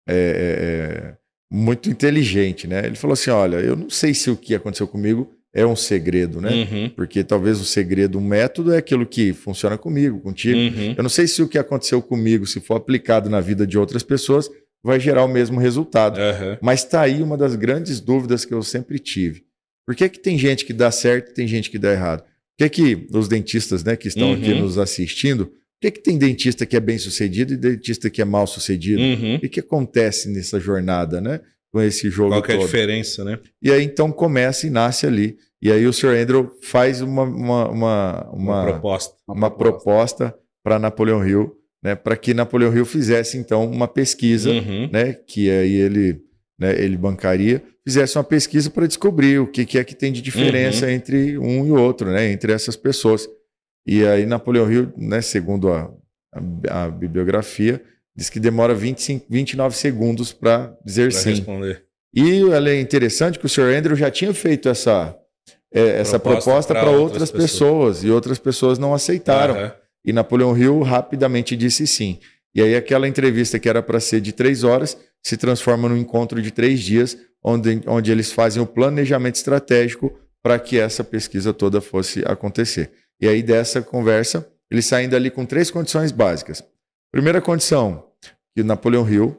é, 0.08 0.16
é, 0.16 0.18
é, 0.18 1.18
muito 1.52 1.90
inteligente, 1.90 2.68
né? 2.68 2.86
Ele 2.86 2.96
falou 2.96 3.14
assim, 3.14 3.30
olha, 3.30 3.58
eu 3.58 3.76
não 3.76 3.90
sei 3.90 4.14
se 4.14 4.30
o 4.30 4.36
que 4.36 4.54
aconteceu 4.54 4.88
comigo 4.88 5.32
é 5.54 5.66
um 5.66 5.76
segredo, 5.76 6.42
né? 6.42 6.52
Uhum. 6.52 6.90
Porque 6.90 7.24
talvez 7.24 7.60
o 7.60 7.66
segredo, 7.66 8.20
um 8.20 8.22
método 8.22 8.74
é 8.74 8.78
aquilo 8.78 9.06
que 9.06 9.34
funciona 9.34 9.78
comigo, 9.78 10.20
contigo. 10.20 10.58
Uhum. 10.58 10.94
Eu 10.96 11.04
não 11.04 11.10
sei 11.10 11.26
se 11.26 11.42
o 11.42 11.48
que 11.48 11.58
aconteceu 11.58 12.02
comigo, 12.02 12.46
se 12.46 12.60
for 12.60 12.76
aplicado 12.76 13.30
na 13.30 13.40
vida 13.40 13.66
de 13.66 13.78
outras 13.78 14.04
pessoas, 14.04 14.50
vai 14.84 15.00
gerar 15.00 15.24
o 15.24 15.28
mesmo 15.28 15.60
resultado. 15.60 16.20
Uhum. 16.20 16.58
Mas 16.62 16.84
está 16.84 17.02
aí 17.02 17.24
uma 17.24 17.38
das 17.38 17.56
grandes 17.56 18.00
dúvidas 18.00 18.46
que 18.46 18.54
eu 18.54 18.62
sempre 18.62 19.00
tive. 19.00 19.44
Por 19.86 19.96
que, 19.96 20.10
que 20.10 20.20
tem 20.20 20.38
gente 20.38 20.66
que 20.66 20.74
dá 20.74 20.92
certo 20.92 21.32
e 21.32 21.34
tem 21.34 21.48
gente 21.48 21.72
que 21.72 21.80
dá 21.80 21.92
errado? 21.92 22.22
Por 22.22 22.70
que, 22.70 22.70
que 22.70 23.08
os 23.12 23.28
dentistas 23.28 23.84
né, 23.84 23.96
que 23.96 24.10
estão 24.10 24.34
aqui 24.34 24.52
uhum. 24.52 24.62
nos 24.62 24.78
assistindo, 24.78 25.52
por 25.80 25.82
que, 25.82 25.92
que 25.92 26.04
tem 26.04 26.18
dentista 26.18 26.66
que 26.66 26.76
é 26.76 26.80
bem 26.80 26.98
sucedido 26.98 27.54
e 27.54 27.58
dentista 27.58 28.10
que 28.10 28.22
é 28.22 28.26
mal 28.26 28.48
sucedido? 28.48 29.02
Uhum. 29.02 29.36
O 29.36 29.40
que, 29.40 29.50
que 29.50 29.60
acontece 29.60 30.30
nessa 30.30 30.60
jornada, 30.60 31.22
né? 31.22 31.40
Com 31.72 31.82
esse 31.82 32.10
jogo 32.10 32.32
Qual 32.32 32.42
que 32.42 32.52
é 32.52 32.56
a 32.56 32.60
diferença, 32.60 33.24
né? 33.24 33.40
E 33.62 33.72
aí 33.72 33.84
então 33.84 34.12
começa 34.12 34.66
e 34.66 34.70
nasce 34.70 35.06
ali 35.06 35.38
e 35.62 35.72
aí 35.72 35.88
o 35.88 35.94
Sr. 35.94 36.16
Andrew 36.16 36.52
faz 36.62 37.02
uma, 37.02 37.24
uma, 37.24 37.70
uma, 37.70 38.30
uma, 38.32 38.32
uma 38.32 38.64
proposta, 38.66 39.16
uma 39.28 39.50
proposta 39.50 40.36
para 40.64 40.78
Napoleão 40.78 41.28
Hill, 41.28 41.54
né, 41.84 41.96
para 41.96 42.16
que 42.16 42.34
Napoleão 42.34 42.76
Hill 42.76 42.86
fizesse 42.86 43.38
então 43.38 43.70
uma 43.70 43.88
pesquisa, 43.88 44.52
uhum. 44.52 44.90
né, 44.92 45.14
que 45.14 45.50
aí 45.50 45.74
ele, 45.74 46.20
né, 46.60 46.80
ele 46.80 46.96
bancaria, 46.96 47.64
fizesse 47.84 48.18
uma 48.18 48.24
pesquisa 48.24 48.70
para 48.70 48.86
descobrir 48.86 49.40
o 49.40 49.48
que, 49.48 49.66
que, 49.66 49.80
é 49.80 49.84
que 49.84 49.96
tem 49.96 50.12
de 50.12 50.22
diferença 50.22 50.86
uhum. 50.86 50.92
entre 50.92 51.38
um 51.40 51.66
e 51.66 51.72
outro, 51.72 52.12
né, 52.12 52.32
entre 52.32 52.54
essas 52.54 52.76
pessoas. 52.76 53.28
E 53.88 54.06
aí 54.06 54.26
Napoleão 54.26 54.70
Hill, 54.70 54.92
né, 54.98 55.22
segundo 55.22 55.72
a, 55.72 55.90
a, 56.70 56.84
a 56.84 56.92
bibliografia, 56.92 57.82
diz 58.16 58.30
que 58.30 58.40
demora 58.40 58.76
25, 58.76 59.26
29 59.30 59.76
segundos 59.78 60.34
para 60.34 60.76
dizer 60.86 61.12
Pra 61.12 61.20
sim. 61.22 61.30
responder. 61.30 61.84
E 62.14 62.42
ela 62.52 62.70
é 62.70 62.80
interessante 62.80 63.40
que 63.40 63.46
o 63.46 63.50
Sr. 63.50 63.76
Andrew 63.78 63.96
já 63.96 64.12
tinha 64.12 64.34
feito 64.34 64.68
essa, 64.68 65.16
é, 65.74 66.00
essa 66.00 66.20
Proposta 66.20 66.74
para 66.74 66.90
outras 66.90 67.22
outras 67.22 67.32
pessoas. 67.32 68.04
e 68.04 68.10
outras 68.10 68.40
pessoas 68.40 68.78
não 68.78 68.94
aceitaram. 68.94 69.56
Aham. 69.56 69.74
E 70.06 70.14
Napoleão 70.14 70.58
Hill 70.58 70.82
rapidamente 70.82 71.56
disse 71.56 71.86
sim. 71.86 72.20
E 72.56 72.62
aí 72.62 72.76
aquela 72.76 73.08
entrevista 73.08 73.60
que 73.60 73.70
era 73.70 73.84
para 73.84 74.00
ser 74.00 74.20
de 74.20 74.32
três 74.32 74.64
horas 74.64 74.98
se 75.22 75.38
transforma 75.38 75.88
num 75.90 75.98
encontro 75.98 76.42
de 76.42 76.50
três 76.50 76.80
dias, 76.80 77.18
onde, 77.44 77.82
onde 77.86 78.12
eles 78.12 78.32
fazem 78.32 78.62
o 78.62 78.66
planejamento 78.66 79.36
estratégico 79.36 80.18
para 80.42 80.58
que 80.58 80.80
essa 80.80 81.04
pesquisa 81.04 81.54
toda 81.54 81.82
fosse 81.82 82.24
acontecer. 82.26 82.90
E 83.22 83.28
aí 83.28 83.42
dessa 83.42 83.82
conversa, 83.82 84.48
eles 84.72 84.86
saem 84.86 85.10
dali 85.10 85.30
com 85.30 85.46
três 85.46 85.72
condições 85.72 86.12
básicas. 86.12 86.64
Primeira 87.12 87.42
condição, 87.42 88.04
que 88.56 88.64
Napoleão 88.64 89.10
Hill. 89.10 89.36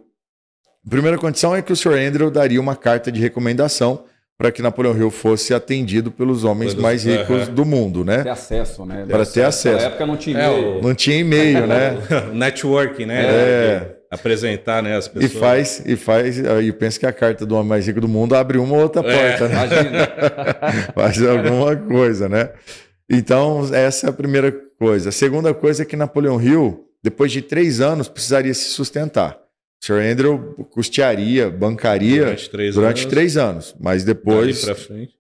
Primeira 0.89 1.19
condição 1.19 1.55
é 1.55 1.61
que 1.63 1.73
o 1.73 1.77
Sr. 1.77 1.95
Andrew 1.99 2.31
daria 2.31 2.61
uma 2.61 2.75
carta 2.75 3.13
de 3.13 3.21
recomendação 3.21 4.05
para 4.39 4.51
que 4.53 4.63
Napoleão 4.63 4.97
Hill 4.97 5.11
fosse 5.11 5.53
atendido 5.53 6.11
pelos 6.13 6.45
homens 6.45 6.75
mais 6.75 7.05
ricos 7.05 7.49
do 7.49 7.65
mundo, 7.65 8.05
né? 8.05 8.23
Ter 8.23 8.31
acesso, 8.31 8.87
né? 8.87 9.05
Para 9.09 9.27
ter 9.27 9.43
acesso. 9.43 9.75
Naquela 9.75 9.91
época 9.91 10.07
não 10.07 10.17
tinha 10.17 10.39
É, 10.39 10.47
e-mail. 10.59 10.79
o- 10.79 10.83
Não 10.83 10.95
tinha 10.95 11.17
e-mail, 11.19 11.67
né? 11.67 11.97
Networking, 12.33 13.07
né? 13.07 13.25
É. 13.27 13.95
Apresentar, 14.11 14.83
né, 14.83 14.97
as 14.97 15.07
E 15.07 15.11
pessoas. 15.11 15.33
faz, 15.35 15.83
e 15.85 15.95
faz, 15.95 16.43
aí 16.47 16.73
pensa 16.73 16.99
que 16.99 17.05
a 17.05 17.13
carta 17.13 17.45
do 17.45 17.55
homem 17.55 17.69
mais 17.69 17.87
rico 17.87 18.01
do 18.01 18.09
mundo 18.09 18.35
abre 18.35 18.57
uma 18.57 18.75
ou 18.75 18.81
outra 18.81 19.03
É. 19.07 19.37
porta, 19.37 19.49
né? 19.49 19.55
Imagina. 19.67 20.09
Faz 20.95 21.23
alguma 21.23 21.77
coisa, 21.77 22.27
né? 22.27 22.49
Então, 23.11 23.69
essa 23.73 24.07
é 24.07 24.11
a 24.11 24.13
primeira 24.13 24.53
coisa. 24.79 25.09
A 25.09 25.13
segunda 25.13 25.55
coisa 25.55 25.83
é 25.83 25.87
que 25.87 25.97
Napoleão 25.97 26.41
Hill, 26.41 26.85
depois 27.03 27.33
de 27.33 27.41
três 27.43 27.81
anos, 27.81 28.09
precisaria 28.09 28.53
se 28.53 28.67
sustentar. 28.71 29.39
O 29.81 29.87
Sr. 29.87 30.01
Andrew 30.13 30.39
custearia, 30.71 31.49
bancaria 31.49 32.25
Durante 32.25 32.51
três 32.51 32.75
durante 32.75 33.01
anos. 33.03 33.11
três 33.11 33.37
anos, 33.37 33.77
mas 33.81 34.03
depois. 34.05 34.67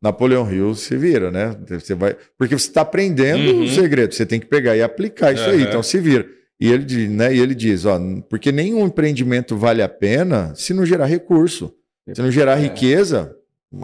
Napoleão 0.03 0.53
Hill 0.53 0.75
se 0.75 0.97
vira, 0.97 1.31
né? 1.31 1.57
Você 1.69 1.95
vai, 1.95 2.17
porque 2.37 2.59
você 2.59 2.69
está 2.69 2.81
aprendendo 2.81 3.53
Uhum. 3.53 3.63
o 3.65 3.69
segredo, 3.69 4.13
você 4.15 4.27
tem 4.27 4.41
que 4.41 4.47
pegar 4.47 4.77
e 4.77 4.83
aplicar 4.83 5.33
isso 5.33 5.45
aí, 5.45 5.61
Aham. 5.61 5.69
então 5.69 5.83
se 5.83 5.99
vira. 6.01 6.27
E 6.61 6.73
ele, 6.73 6.83
diz, 6.85 7.09
né, 7.09 7.33
e 7.33 7.39
ele 7.39 7.55
diz, 7.55 7.85
ó, 7.85 8.01
porque 8.29 8.51
nenhum 8.51 8.85
empreendimento 8.85 9.57
vale 9.57 9.81
a 9.81 9.89
pena 9.89 10.53
se 10.57 10.75
não 10.75 10.85
gerar 10.85 11.07
recurso, 11.07 11.73
se 12.13 12.21
não 12.21 12.31
gerar 12.33 12.59
É. 12.59 12.63
riqueza, 12.63 13.33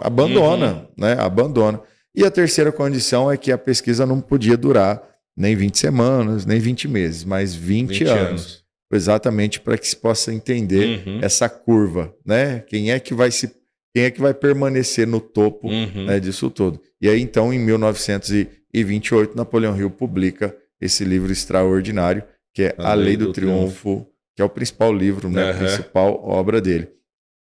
abandona, 0.01 0.73
Uhum. 0.73 0.87
né? 0.97 1.15
Abandona. 1.17 1.79
E 2.15 2.23
a 2.23 2.31
terceira 2.31 2.71
condição 2.71 3.31
é 3.31 3.37
que 3.37 3.51
a 3.51 3.57
pesquisa 3.57 4.05
não 4.05 4.21
podia 4.21 4.55
durar 4.55 5.01
nem 5.35 5.55
20 5.55 5.77
semanas, 5.77 6.45
nem 6.45 6.59
20 6.59 6.87
meses, 6.87 7.23
mas 7.25 7.53
20, 7.53 7.89
20 7.89 8.03
anos. 8.05 8.29
anos. 8.29 8.65
Exatamente 8.93 9.59
para 9.59 9.77
que 9.77 9.87
se 9.87 9.95
possa 9.95 10.33
entender 10.33 11.03
Uhum. 11.05 11.19
essa 11.21 11.49
curva, 11.49 12.13
né? 12.25 12.59
Quem 12.67 12.91
é 12.91 12.99
que 12.99 13.13
vai 13.13 13.31
se 13.31 13.51
quem 13.93 14.03
é 14.03 14.11
que 14.11 14.19
vai 14.21 14.33
permanecer 14.33 15.07
no 15.07 15.19
topo 15.21 15.67
Uhum. 15.69 16.05
né, 16.05 16.19
disso 16.19 16.49
tudo. 16.49 16.81
E 17.01 17.07
aí, 17.09 17.21
então, 17.21 17.53
em 17.53 17.59
1928, 17.59 19.35
Napoleão 19.37 19.77
Hill 19.77 19.89
publica 19.89 20.55
esse 20.81 21.03
livro 21.05 21.31
extraordinário, 21.31 22.21
que 22.53 22.63
é 22.63 22.75
A, 22.77 22.93
Lei 22.93 23.15
do, 23.15 23.31
Triunfo, 23.31 24.05
que 24.35 24.41
é 24.41 24.45
o 24.45 24.49
principal 24.49 24.93
livro, 24.93 25.29
né, 25.29 25.43
a 25.43 25.49
Aham. 25.51 25.59
principal 25.59 26.21
obra 26.25 26.59
dele. 26.59 26.89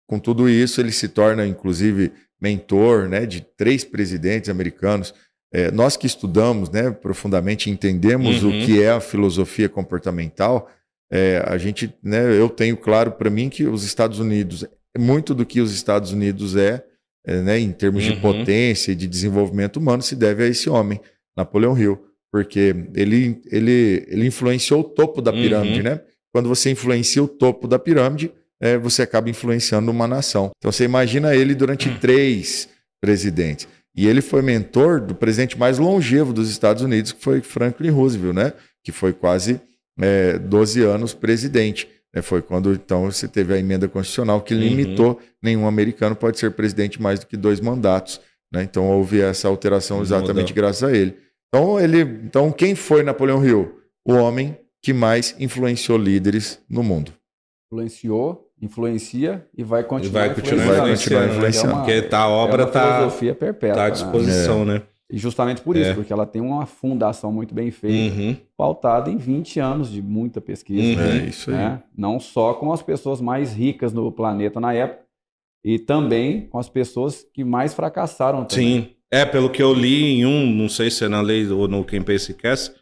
Com 0.08 0.20
tudo 0.20 0.50
isso, 0.50 0.82
ele 0.82 0.92
se 0.92 1.08
torna, 1.10 1.46
inclusive, 1.48 2.12
mentor 2.42 3.08
né, 3.08 3.26
de 3.26 3.42
três 3.58 3.84
presidentes 3.84 4.50
americanos. 4.50 5.14
É, 5.54 5.72
nós 5.72 5.96
que 5.96 6.08
estudamos 6.08 6.70
né, 6.70 6.92
profundamente, 6.92 7.70
entendemos 7.70 8.44
Uhum. 8.44 8.50
o 8.50 8.66
que 8.66 8.82
é 8.82 8.90
a 8.92 9.00
filosofia 9.00 9.70
comportamental, 9.70 10.70
é, 11.12 11.44
a 11.46 11.58
gente, 11.58 11.94
né, 12.04 12.38
eu 12.38 12.50
tenho 12.50 12.76
claro 12.76 13.12
para 13.12 13.30
mim 13.30 13.48
que 13.50 13.66
os 13.66 13.84
Estados 13.84 14.20
Unidos, 14.20 14.66
muito 14.98 15.34
do 15.36 15.46
que 15.46 15.62
os 15.62 15.72
Estados 15.74 16.12
Unidos 16.12 16.56
é, 16.56 16.84
é, 17.26 17.42
né, 17.42 17.60
em 17.60 17.72
termos 17.72 18.04
de 18.04 18.12
Uhum. 18.14 18.22
potência 18.22 18.92
e 18.92 18.96
de 18.96 19.08
desenvolvimento 19.08 19.78
humano, 19.78 20.02
se 20.02 20.16
deve 20.16 20.44
a 20.44 20.48
esse 20.48 20.70
homem, 20.70 21.00
Napoleão 21.38 21.78
Hill, 21.78 22.04
porque 22.32 22.76
ele, 22.96 23.40
ele, 23.52 24.06
ele 24.08 24.26
influenciou 24.28 24.82
o 24.82 24.84
topo 24.84 25.22
da 25.22 25.32
Uhum. 25.32 25.42
pirâmide, 25.42 25.84
né? 25.84 26.02
Quando 26.34 26.50
você 26.50 26.72
influencia 26.72 27.22
o 27.24 27.28
topo 27.28 27.68
da 27.68 27.78
pirâmide, 27.78 28.32
é, 28.64 28.78
você 28.78 29.02
acaba 29.02 29.30
influenciando 29.30 29.92
uma 29.92 30.08
nação. 30.08 30.52
Então 30.58 30.72
você 30.72 30.86
imagina 30.86 31.36
ele 31.36 31.54
durante 31.54 31.90
Uhum. 31.90 31.98
três 32.00 32.70
presidentes. 33.02 33.68
E 33.96 34.08
ele 34.08 34.22
foi 34.22 34.42
mentor 34.42 35.02
do 35.02 35.14
presidente 35.14 35.58
mais 35.60 35.78
longevo 35.78 36.32
dos 36.34 36.50
Estados 36.50 36.82
Unidos, 36.82 37.12
que 37.12 37.22
foi 37.22 37.42
Franklin 37.42 37.90
Roosevelt, 37.90 38.34
né? 38.36 38.54
Que 38.84 38.92
foi 38.92 39.12
quase 39.14 39.60
é, 40.02 40.40
12 40.40 40.82
anos 40.82 41.14
presidente. 41.14 41.88
né? 42.16 42.22
Foi 42.22 42.42
quando 42.42 42.72
então 42.74 43.12
você 43.12 43.28
teve 43.28 43.54
a 43.54 43.58
emenda 43.60 43.88
constitucional 43.88 44.42
que 44.42 44.54
Uhum. 44.54 44.60
limitou 44.62 45.20
nenhum 45.42 45.68
americano 45.68 46.16
pode 46.16 46.40
ser 46.40 46.52
presidente 46.52 47.02
mais 47.02 47.20
do 47.20 47.28
que 47.28 47.36
dois 47.38 47.60
mandatos. 47.60 48.20
né? 48.52 48.64
Então 48.64 48.88
houve 48.88 49.20
essa 49.20 49.48
alteração 49.48 50.02
exatamente 50.02 50.50
Mudou. 50.52 50.56
graças 50.64 50.84
a 50.84 50.96
ele. 50.96 51.16
Então 51.50 51.80
ele, 51.80 52.02
então 52.02 52.52
quem 52.52 52.74
foi 52.76 53.04
Napoleão 53.04 53.44
Hill? 53.46 53.80
O 54.06 54.14
homem 54.14 54.58
que 54.82 54.94
mais 54.94 55.36
influenciou 55.40 55.98
líderes 55.98 56.60
no 56.70 56.82
mundo. 56.84 57.12
Influenciou, 57.72 58.43
influencia 58.64 59.46
e 59.58 59.64
vai 59.64 59.84
continuar 59.84 60.26
E 60.26 60.28
vai 60.28 60.36
continuar 60.36 60.66
Vai 60.66 60.76
influenciando. 60.78 60.96
continuar 60.98 61.22
né? 61.28 61.36
influenciando. 61.36 61.70
É 61.70 61.74
uma- 61.76 61.84
Porque 61.86 62.02
tá, 62.04 62.20
a 62.20 62.30
obra 62.30 62.64
é 62.64 62.66
tá, 62.66 62.98
filosofia 62.98 63.36
perpétua. 63.36 63.76
tá 63.76 63.82
à 63.84 63.86
né? 63.86 63.92
disposição, 63.92 64.66
né? 64.66 64.82
E 65.12 65.18
justamente 65.18 65.62
por 65.62 65.78
isso, 65.78 65.92
É. 65.92 65.94
porque 65.94 66.12
ela 66.12 66.26
tem 66.26 66.42
uma 66.42 66.66
fundação 66.66 67.32
muito 67.32 67.54
bem 67.54 67.70
feita, 67.70 68.16
Uhum. 68.16 68.36
pautada 68.58 69.12
em 69.12 69.18
20 69.18 69.60
anos 69.60 69.92
de 69.92 70.02
muita 70.02 70.42
pesquisa. 70.42 71.00
Uhum. 71.02 71.08
É 71.08 71.18
isso 71.26 71.52
aí. 71.52 71.56
né? 71.58 71.84
Não 71.96 72.20
só 72.20 72.54
com 72.56 72.72
as 72.74 72.82
pessoas 72.82 73.22
mais 73.22 73.54
ricas 73.54 73.94
no 73.94 74.12
planeta 74.12 74.60
na 74.60 74.74
época, 74.74 75.04
e 75.64 75.78
também 75.78 76.48
com 76.48 76.58
as 76.58 76.68
pessoas 76.68 77.26
que 77.34 77.44
mais 77.44 77.74
fracassaram 77.74 78.44
também. 78.44 78.82
Sim. 78.82 78.90
É, 79.12 79.24
pelo 79.26 79.50
que 79.52 79.62
eu 79.62 79.74
li 79.74 80.04
em 80.20 80.26
um, 80.26 80.48
não 80.52 80.68
sei 80.68 80.90
se 80.90 81.06
é 81.06 81.08
na 81.08 81.22
lei 81.22 81.48
ou 81.48 81.68
no 81.68 81.84
Quem 81.86 82.02
Pensa 82.02 82.32
e 82.32 82.34
Cast, 82.34 82.74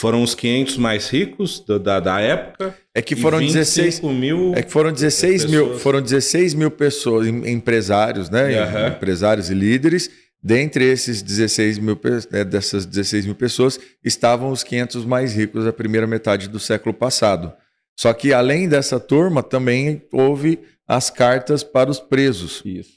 foram 0.00 0.22
os 0.22 0.34
500 0.34 0.76
mais 0.78 1.08
ricos 1.08 1.60
do- 1.60 1.78
da, 1.78 2.00
da 2.00 2.20
época. 2.20 2.74
É 2.94 3.02
que 3.02 3.14
foram 3.14 3.38
25 3.38 3.58
16 3.58 4.00
mil. 4.00 4.52
É 4.56 4.62
que 4.62 4.70
foram 4.72 4.92
16 4.92 5.44
mil, 5.44 5.64
pessoas. 5.64 5.82
foram 5.82 6.00
16 6.02 6.54
mil 6.54 6.70
pessoas, 6.70 7.26
em- 7.26 7.50
empresários, 7.50 8.30
né? 8.30 8.58
Aham. 8.58 8.88
Empresários 8.88 9.50
e 9.50 9.54
líderes. 9.54 10.10
Dentre 10.42 10.84
esses 10.84 11.20
16 11.20 11.78
mil, 11.78 12.00
né, 12.30 12.44
dessas 12.44 12.86
16 12.86 13.26
mil 13.26 13.34
pessoas, 13.34 13.78
estavam 14.02 14.50
os 14.50 14.62
500 14.64 15.04
mais 15.04 15.34
ricos 15.34 15.64
da 15.66 15.72
primeira 15.72 16.06
metade 16.06 16.48
do 16.48 16.58
século 16.58 16.94
passado. 16.94 17.52
Só 17.94 18.10
que, 18.14 18.32
além 18.32 18.66
dessa 18.66 18.98
turma, 18.98 19.42
também 19.42 20.02
houve 20.10 20.58
as 20.88 21.10
cartas 21.10 21.62
para 21.62 21.90
os 21.90 22.00
presos. 22.00 22.62
Isso. 22.64 22.92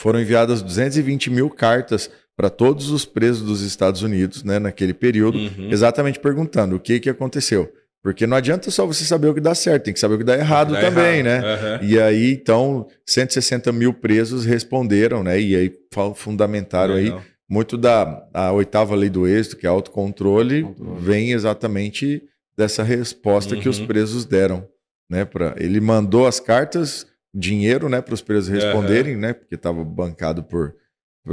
Foram 0.00 0.20
enviadas 0.20 0.60
220 0.60 1.30
mil 1.30 1.48
cartas 1.48 2.10
para 2.38 2.48
todos 2.48 2.90
os 2.92 3.04
presos 3.04 3.42
dos 3.42 3.62
Estados 3.62 4.00
Unidos, 4.02 4.44
né, 4.44 4.60
naquele 4.60 4.94
período, 4.94 5.36
Uhum. 5.36 5.70
exatamente 5.72 6.20
perguntando 6.20 6.76
o 6.76 6.80
que, 6.80 7.00
que 7.00 7.10
aconteceu. 7.10 7.68
Porque 8.00 8.28
não 8.28 8.36
adianta 8.36 8.70
só 8.70 8.86
você 8.86 9.02
saber 9.04 9.26
o 9.26 9.34
que 9.34 9.40
dá 9.40 9.56
certo, 9.56 9.82
tem 9.86 9.92
que 9.92 9.98
saber 9.98 10.14
o 10.14 10.18
que 10.18 10.24
dá 10.24 10.38
errado 10.38 10.72
Dá 10.72 10.80
também, 10.80 11.18
errado. 11.18 11.24
né? 11.42 11.52
Aham. 11.54 11.80
E 11.82 11.98
aí, 12.00 12.32
então, 12.34 12.86
160 13.04 13.72
mil 13.72 13.92
presos 13.92 14.44
responderam, 14.44 15.24
né? 15.24 15.40
E 15.40 15.56
aí 15.56 15.72
fundamentaram 16.14 16.94
aí 16.94 17.06
Legal. 17.06 17.22
muito 17.50 17.76
da 17.76 18.24
a 18.32 18.52
oitava 18.52 18.94
lei 18.94 19.10
do 19.10 19.26
êxito, 19.26 19.56
que 19.56 19.66
é 19.66 19.68
autocontrole, 19.68 20.62
Controle. 20.62 21.00
vem 21.00 21.32
exatamente 21.32 22.22
dessa 22.56 22.84
resposta 22.84 23.56
que 23.56 23.68
os 23.68 23.80
Uhum. 23.80 23.86
presos 23.88 24.24
deram, 24.24 24.64
né? 25.10 25.24
Pra, 25.24 25.56
ele 25.58 25.80
mandou 25.80 26.26
as 26.28 26.38
cartas, 26.38 27.04
dinheiro, 27.34 27.88
né, 27.88 28.00
para 28.00 28.14
os 28.14 28.22
presos 28.22 28.48
responderem, 28.48 29.16
né? 29.16 29.32
Porque 29.32 29.56
estava 29.56 29.82
bancado 29.84 30.44
por 30.44 30.72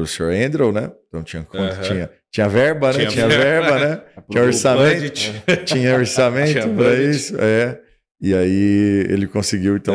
Sr. 0.05 0.31
Andrew, 0.45 0.71
né? 0.71 0.91
Então 1.07 1.23
tinha 1.23 1.43
conta, 1.43 1.73
Aham. 1.75 1.81
tinha, 1.81 2.09
tinha 2.31 2.49
verba, 2.49 2.87
né? 2.87 2.93
Tinha 3.05 3.09
Tinha, 3.09 3.27
verba. 3.27 3.79
né? 3.79 4.01
É 4.17 4.21
Tinha 4.31 4.43
orçamento 4.43 5.11
tinha 5.65 5.95
orçamento 5.95 6.51
Tinha 6.51 6.67
para 6.69 6.95
isso, 6.95 7.35
é. 7.39 7.79
E 8.21 8.33
aí 8.33 9.05
ele 9.09 9.27
conseguiu, 9.27 9.75
então, 9.75 9.93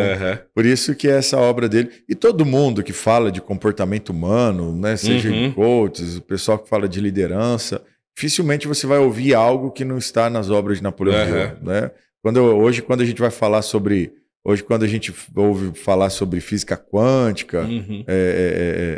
por 0.55 0.65
isso 0.65 0.95
que 0.95 1.09
essa 1.09 1.37
obra 1.39 1.69
dele. 1.69 1.91
E 2.09 2.15
todo 2.15 2.45
mundo 2.47 2.83
que 2.83 2.93
fala 2.93 3.33
de 3.33 3.41
comportamento 3.41 4.11
humano, 4.11 4.77
né? 4.77 4.97
Seja 4.97 5.29
Uhum. 5.31 5.47
em 5.47 5.53
coaches, 5.53 6.17
o 6.17 6.23
pessoal 6.23 6.59
que 6.59 6.69
fala 6.69 6.89
de 6.89 7.01
liderança, 7.01 7.83
dificilmente 8.15 8.69
você 8.69 8.87
vai 8.87 8.99
ouvir 8.99 9.35
algo 9.35 9.71
que 9.73 9.85
não 9.85 9.99
está 9.99 10.29
nas 10.31 10.49
obras 10.51 10.77
de 10.79 10.83
Napoleão 10.83 11.17
Aham. 11.17 11.29
Hill, 11.29 11.57
né? 11.63 11.91
Quando, 12.23 12.37
eu- 12.37 12.59
hoje, 12.59 12.83
quando 12.83 13.01
a 13.01 13.05
gente 13.07 13.21
vai 13.21 13.31
falar 13.31 13.63
sobre. 13.63 14.13
Hoje, 14.45 14.63
quando 14.65 14.85
a 14.85 14.89
gente 14.89 15.13
ouve 15.37 15.79
falar 15.79 16.09
sobre 16.11 16.41
física 16.41 16.77
quântica, 16.77 17.63
Uhum. 17.63 18.05
é, 18.07 18.15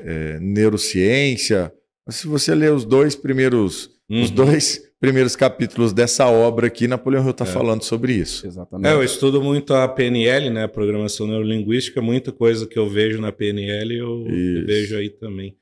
é, 0.07 0.13
é, 0.35 0.37
é, 0.37 0.41
neurociência, 0.41 1.73
se 2.09 2.27
você 2.27 2.55
ler 2.55 2.73
os 2.73 2.85
dois 2.85 3.15
primeiros, 3.17 3.91
os 4.11 4.29
Uhum. 4.31 4.35
dois 4.37 4.83
primeiros 5.01 5.35
capítulos 5.35 5.93
dessa 5.93 6.29
obra 6.29 6.69
aqui, 6.69 6.87
Napoleão 6.87 7.25
Hill 7.25 7.31
está 7.33 7.45
É. 7.45 7.49
falando 7.49 7.83
sobre 7.83 8.13
isso. 8.15 8.47
Exatamente. 8.47 8.89
É, 8.89 8.95
eu 8.95 9.03
estudo 9.03 9.43
muito 9.43 9.75
a 9.75 9.89
PNL, 9.89 10.49
né? 10.51 10.69
Programação 10.69 11.27
Neurolinguística, 11.27 12.01
muita 12.01 12.31
coisa 12.31 12.67
que 12.67 12.79
eu 12.79 12.89
vejo 12.89 13.21
na 13.21 13.33
PNL 13.33 13.97
eu 13.97 14.27
Isso. 14.29 14.67
vejo 14.67 14.97
aí 14.97 15.11
também. 15.11 15.57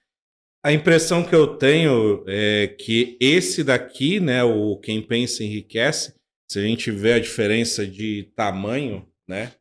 A 0.62 0.74
impressão 0.74 1.22
que 1.22 1.34
eu 1.34 1.46
tenho 1.56 2.22
é 2.26 2.66
que 2.66 3.16
esse 3.18 3.64
daqui, 3.64 4.20
né, 4.20 4.44
o 4.44 4.76
Quem 4.76 5.00
Pensa 5.00 5.42
Enriquece, 5.42 6.12
se 6.50 6.58
a 6.58 6.62
gente 6.62 6.90
vê 6.90 7.14
a 7.14 7.18
diferença 7.18 7.86
de 7.86 8.28
tamanho, 8.36 9.06
né? 9.26 9.52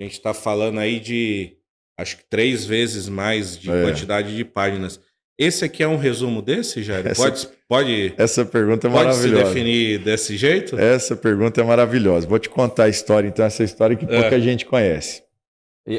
A 0.00 0.04
gente 0.04 0.12
está 0.14 0.34
falando 0.34 0.78
aí 0.78 1.00
de 1.00 1.52
acho 1.98 2.18
que 2.18 2.24
três 2.28 2.64
vezes 2.64 3.08
mais 3.08 3.58
de 3.58 3.70
É. 3.70 3.82
quantidade 3.82 4.36
de 4.36 4.44
páginas. 4.44 5.00
Esse 5.38 5.64
aqui 5.64 5.82
é 5.82 5.88
um 5.88 5.96
resumo 5.96 6.40
desse, 6.42 6.82
Jair? 6.82 7.06
Essa- 7.06 7.22
Pode, 7.22 7.48
pode, 7.68 8.14
Essa 8.16 8.44
pergunta 8.44 8.86
é 8.88 8.90
pode 8.90 9.14
se 9.14 9.20
maravilhosa. 9.28 9.54
definir 9.54 9.98
desse 9.98 10.36
jeito? 10.36 10.78
Essa 10.78 11.14
pergunta 11.16 11.60
é 11.60 11.64
maravilhosa. 11.64 12.26
Vou 12.26 12.38
te 12.38 12.48
contar 12.48 12.84
a 12.84 12.88
história, 12.88 13.28
então, 13.28 13.44
essa 13.44 13.62
história 13.62 13.96
que 13.96 14.04
É. 14.06 14.20
pouca 14.20 14.40
gente 14.40 14.64
conhece. 14.66 15.22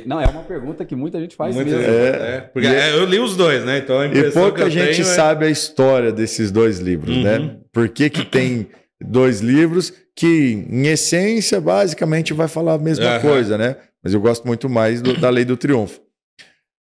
Não, 0.06 0.20
é 0.20 0.26
uma 0.28 0.44
pergunta 0.44 0.84
que 0.84 0.96
muita 0.96 1.18
gente 1.20 1.36
faz 1.36 1.56
Muita- 1.56 1.72
mesmo. 1.72 1.92
É. 1.94 2.36
é, 2.38 2.42
porque 2.42 2.68
E 2.68 2.72
é- 2.76 2.92
eu 2.94 3.06
li 3.06 3.20
os 3.20 3.38
dois, 3.38 3.64
né? 3.64 3.78
Então 3.78 4.00
a 4.00 4.06
E 4.08 4.32
pouca 4.32 4.64
eu 4.64 4.70
gente 4.70 4.96
tenho 4.98 5.02
é- 5.08 5.14
sabe 5.16 5.46
a 5.46 5.50
história 5.50 6.12
desses 6.12 6.52
dois 6.52 6.80
livros, 6.80 7.16
Uhum. 7.16 7.24
né? 7.24 7.58
Por 7.72 7.88
que, 7.90 8.10
que 8.10 8.26
tem 8.26 8.68
dois 9.00 9.40
livros 9.40 9.94
que, 10.18 10.66
em 10.70 10.88
essência, 10.88 11.62
basicamente 11.62 12.34
vai 12.34 12.48
falar 12.48 12.74
a 12.74 12.78
mesma 12.80 13.06
Aham. 13.06 13.20
coisa, 13.22 13.56
né? 13.58 13.76
Mas 14.04 14.14
eu 14.16 14.20
gosto 14.20 14.46
muito 14.48 14.68
mais 14.68 15.00
do- 15.00 15.16
da 15.20 15.30
Lei 15.30 15.46
do 15.46 15.56
Triunfo. 15.56 16.02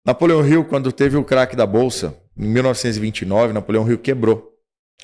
Napoleão 0.06 0.48
Hill, 0.48 0.66
quando 0.66 0.92
teve 0.92 1.18
o 1.18 1.24
craque 1.24 1.56
da 1.56 1.66
Bolsa, 1.66 2.16
em 2.38 2.46
1929, 2.48 3.52
Napoleão 3.54 3.90
Hill 3.90 3.98
quebrou. 3.98 4.54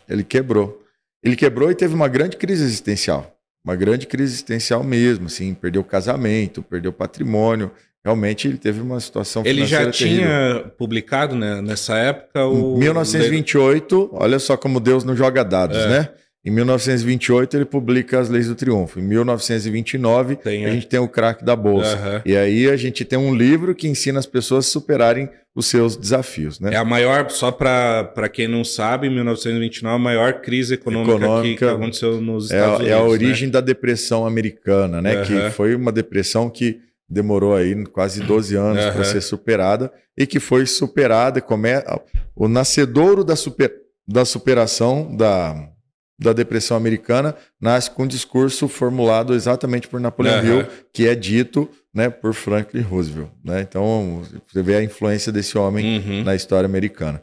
Ele 0.08 0.24
quebrou. 0.24 0.80
Ele 1.24 1.36
quebrou 1.36 1.72
e 1.72 1.76
teve 1.76 1.96
uma 1.96 2.08
grande 2.08 2.38
crise 2.38 2.64
existencial. 2.64 3.36
Uma 3.66 3.76
grande 3.76 4.06
crise 4.06 4.34
existencial 4.34 4.84
mesmo, 4.84 5.26
assim, 5.26 5.54
perdeu 5.54 5.84
casamento, 5.84 6.62
perdeu 6.62 6.94
patrimônio. 6.94 7.72
Realmente 8.06 8.48
ele 8.48 8.58
teve 8.58 8.80
uma 8.80 9.00
situação 9.00 9.44
Ele 9.46 9.66
já 9.66 9.80
terrível. 9.92 9.94
tinha 9.94 10.72
publicado 10.78 11.36
né, 11.36 11.62
nessa 11.62 11.98
época 11.98 12.46
o. 12.46 12.78
1928, 12.78 14.10
olha 14.14 14.40
só 14.40 14.56
como 14.56 14.80
Deus 14.80 15.04
não 15.04 15.16
joga 15.16 15.44
dados, 15.44 15.78
É. 15.78 15.88
né? 15.90 16.10
Em 16.46 16.52
1928 16.52 17.58
ele 17.58 17.66
publica 17.66 18.20
As 18.20 18.30
Leis 18.30 18.48
do 18.48 18.56
Triunfo. 18.56 19.00
Em 19.00 19.04
1929 19.04 20.38
Tem, 20.38 20.66
a 20.66 20.70
é. 20.70 20.72
gente 20.72 20.88
tem 20.88 21.00
o 21.00 21.08
craque 21.08 21.44
da 21.44 21.56
bolsa. 21.56 21.94
Aham. 21.96 22.22
E 22.26 22.36
aí 22.38 22.70
a 22.70 22.78
gente 22.78 23.04
tem 23.04 23.20
um 23.20 23.36
livro 23.36 23.76
que 23.76 23.88
ensina 23.88 24.20
as 24.20 24.26
pessoas 24.26 24.66
a 24.66 24.70
superarem 24.70 25.30
os 25.56 25.66
seus 25.66 25.98
desafios, 25.98 26.60
né? 26.60 26.74
É 26.74 26.78
a 26.78 26.86
maior, 26.86 27.30
só 27.30 27.52
para 27.52 28.30
quem 28.32 28.48
não 28.48 28.64
sabe, 28.64 29.08
em 29.08 29.10
1929, 29.14 29.96
a 29.96 30.00
maior 30.00 30.42
crise 30.42 30.76
econômica, 30.76 31.18
que- 31.18 31.24
Econômica. 31.26 31.66
que, 31.68 31.72
aconteceu 31.74 32.22
nos 32.22 32.50
É, 32.52 32.56
Estados 32.56 32.74
a- 32.74 32.78
Unidos. 32.78 32.92
é 32.92 32.94
a 32.94 33.04
né? 33.04 33.10
origem 33.10 33.50
da 33.50 33.60
depressão 33.60 34.26
americana, 34.26 35.02
né? 35.02 35.16
Aham. 35.18 35.26
Que 35.26 35.50
foi 35.52 35.76
uma 35.76 35.92
depressão 35.92 36.50
que 36.50 36.80
demorou 37.10 37.56
aí 37.56 37.84
quase 37.88 38.22
12 38.22 38.56
anos 38.56 38.84
para 38.86 38.94
Aham. 39.02 39.04
ser 39.04 39.22
superada 39.22 39.92
e 40.18 40.26
que 40.26 40.40
foi 40.40 40.66
superada. 40.66 41.42
Come... 41.42 41.70
O 42.36 42.48
nascedouro 42.48 43.24
da, 43.26 43.36
super... 43.36 43.74
da 44.08 44.24
superação 44.24 45.14
da... 45.18 45.68
da 46.20 46.34
depressão 46.34 46.76
americana 46.76 47.34
nasce 47.62 47.90
com 47.92 48.04
um 48.04 48.08
discurso 48.08 48.68
formulado 48.68 49.34
exatamente 49.34 49.88
por 49.88 50.00
Napoleão. 50.02 50.44
Hill, 50.44 50.68
que 50.94 51.08
é 51.08 51.16
dito 51.16 51.70
né, 51.94 52.10
por 52.10 52.34
Franklin 52.34 52.82
Roosevelt. 52.82 53.30
Né? 53.44 53.62
Então, 53.62 54.22
você 54.52 54.62
vê 54.62 54.76
a 54.76 54.84
influência 54.84 55.32
desse 55.32 55.58
homem 55.58 56.00
Uhum. 56.00 56.24
na 56.24 56.36
história 56.36 56.66
americana. 56.66 57.22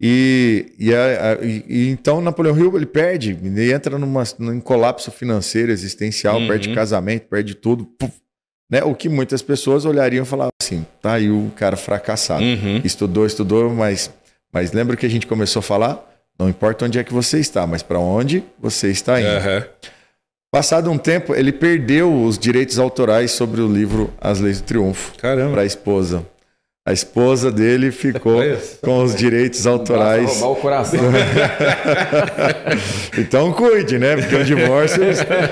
E, 0.00 0.72
e, 0.78 0.92
a- 0.94 1.38
e- 1.42 1.64
e 1.68 1.88
então 1.90 2.20
Napoleão 2.20 2.58
Hill 2.58 2.76
ele 2.76 2.86
perde, 2.86 3.38
ele 3.42 3.72
entra 3.72 3.96
numa, 3.98 4.24
num 4.38 4.60
colapso 4.60 5.10
financeiro 5.10 5.70
existencial, 5.70 6.38
Uhum. 6.40 6.48
perde 6.48 6.74
casamento, 6.74 7.28
perde 7.28 7.54
tudo. 7.54 7.84
puf, 7.84 8.12
né? 8.70 8.82
O 8.82 8.94
que 8.94 9.08
muitas 9.08 9.40
pessoas 9.40 9.84
olhariam 9.84 10.24
e 10.24 10.26
falavam 10.26 10.50
assim: 10.60 10.84
tá 11.00 11.12
aí 11.14 11.30
o 11.30 11.50
cara 11.56 11.76
fracassado. 11.76 12.42
Uhum. 12.42 12.80
Estudou, 12.84 13.24
estudou, 13.24 13.70
mas, 13.70 14.10
mas 14.52 14.72
lembra 14.72 14.96
que 14.96 15.06
a 15.06 15.08
gente 15.08 15.26
começou 15.28 15.60
a 15.60 15.62
falar? 15.62 16.13
Não 16.38 16.48
importa 16.48 16.84
onde 16.84 16.98
é 16.98 17.04
que 17.04 17.12
você 17.12 17.38
está, 17.38 17.66
mas 17.66 17.82
para 17.82 17.98
onde 17.98 18.42
você 18.58 18.90
está 18.90 19.20
indo. 19.20 19.28
Aham. 19.28 19.64
Passado 20.52 20.90
um 20.90 20.98
tempo, 20.98 21.34
ele 21.34 21.52
perdeu 21.52 22.12
os 22.24 22.38
direitos 22.38 22.78
autorais 22.78 23.32
sobre 23.32 23.60
o 23.60 23.66
livro 23.66 24.12
As 24.20 24.38
Leis 24.38 24.60
do 24.60 24.64
Triunfo 24.64 25.12
Caramba. 25.18 25.52
para 25.52 25.62
a 25.62 25.64
esposa. 25.64 26.24
A 26.86 26.92
esposa 26.92 27.50
dele 27.50 27.90
ficou 27.90 28.40
com 28.82 29.02
os 29.02 29.16
direitos 29.16 29.66
autorais. 29.66 30.38
roubar 30.38 30.50
o 30.50 30.56
coração. 30.56 31.00
Então 33.18 33.52
cuide, 33.52 33.98
né? 33.98 34.16
Porque 34.16 34.34
o 34.34 34.44
divórcio, 34.44 35.02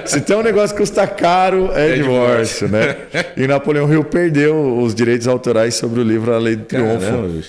se 0.04 0.20
tem 0.20 0.36
um 0.36 0.42
negócio 0.42 0.74
que 0.76 0.82
custa 0.82 1.06
caro, 1.06 1.70
é, 1.72 1.92
É 1.92 1.94
divórcio, 1.94 2.68
né? 2.68 2.96
E 3.36 3.46
Napoleão 3.46 3.90
Hill 3.92 4.04
perdeu 4.04 4.78
os 4.78 4.94
direitos 4.94 5.28
autorais 5.28 5.74
sobre 5.74 6.00
o 6.00 6.02
livro 6.02 6.32
A 6.34 6.38
Lei 6.38 6.56
do 6.56 6.64
Triunfo. 6.64 7.06
Caramba. 7.06 7.42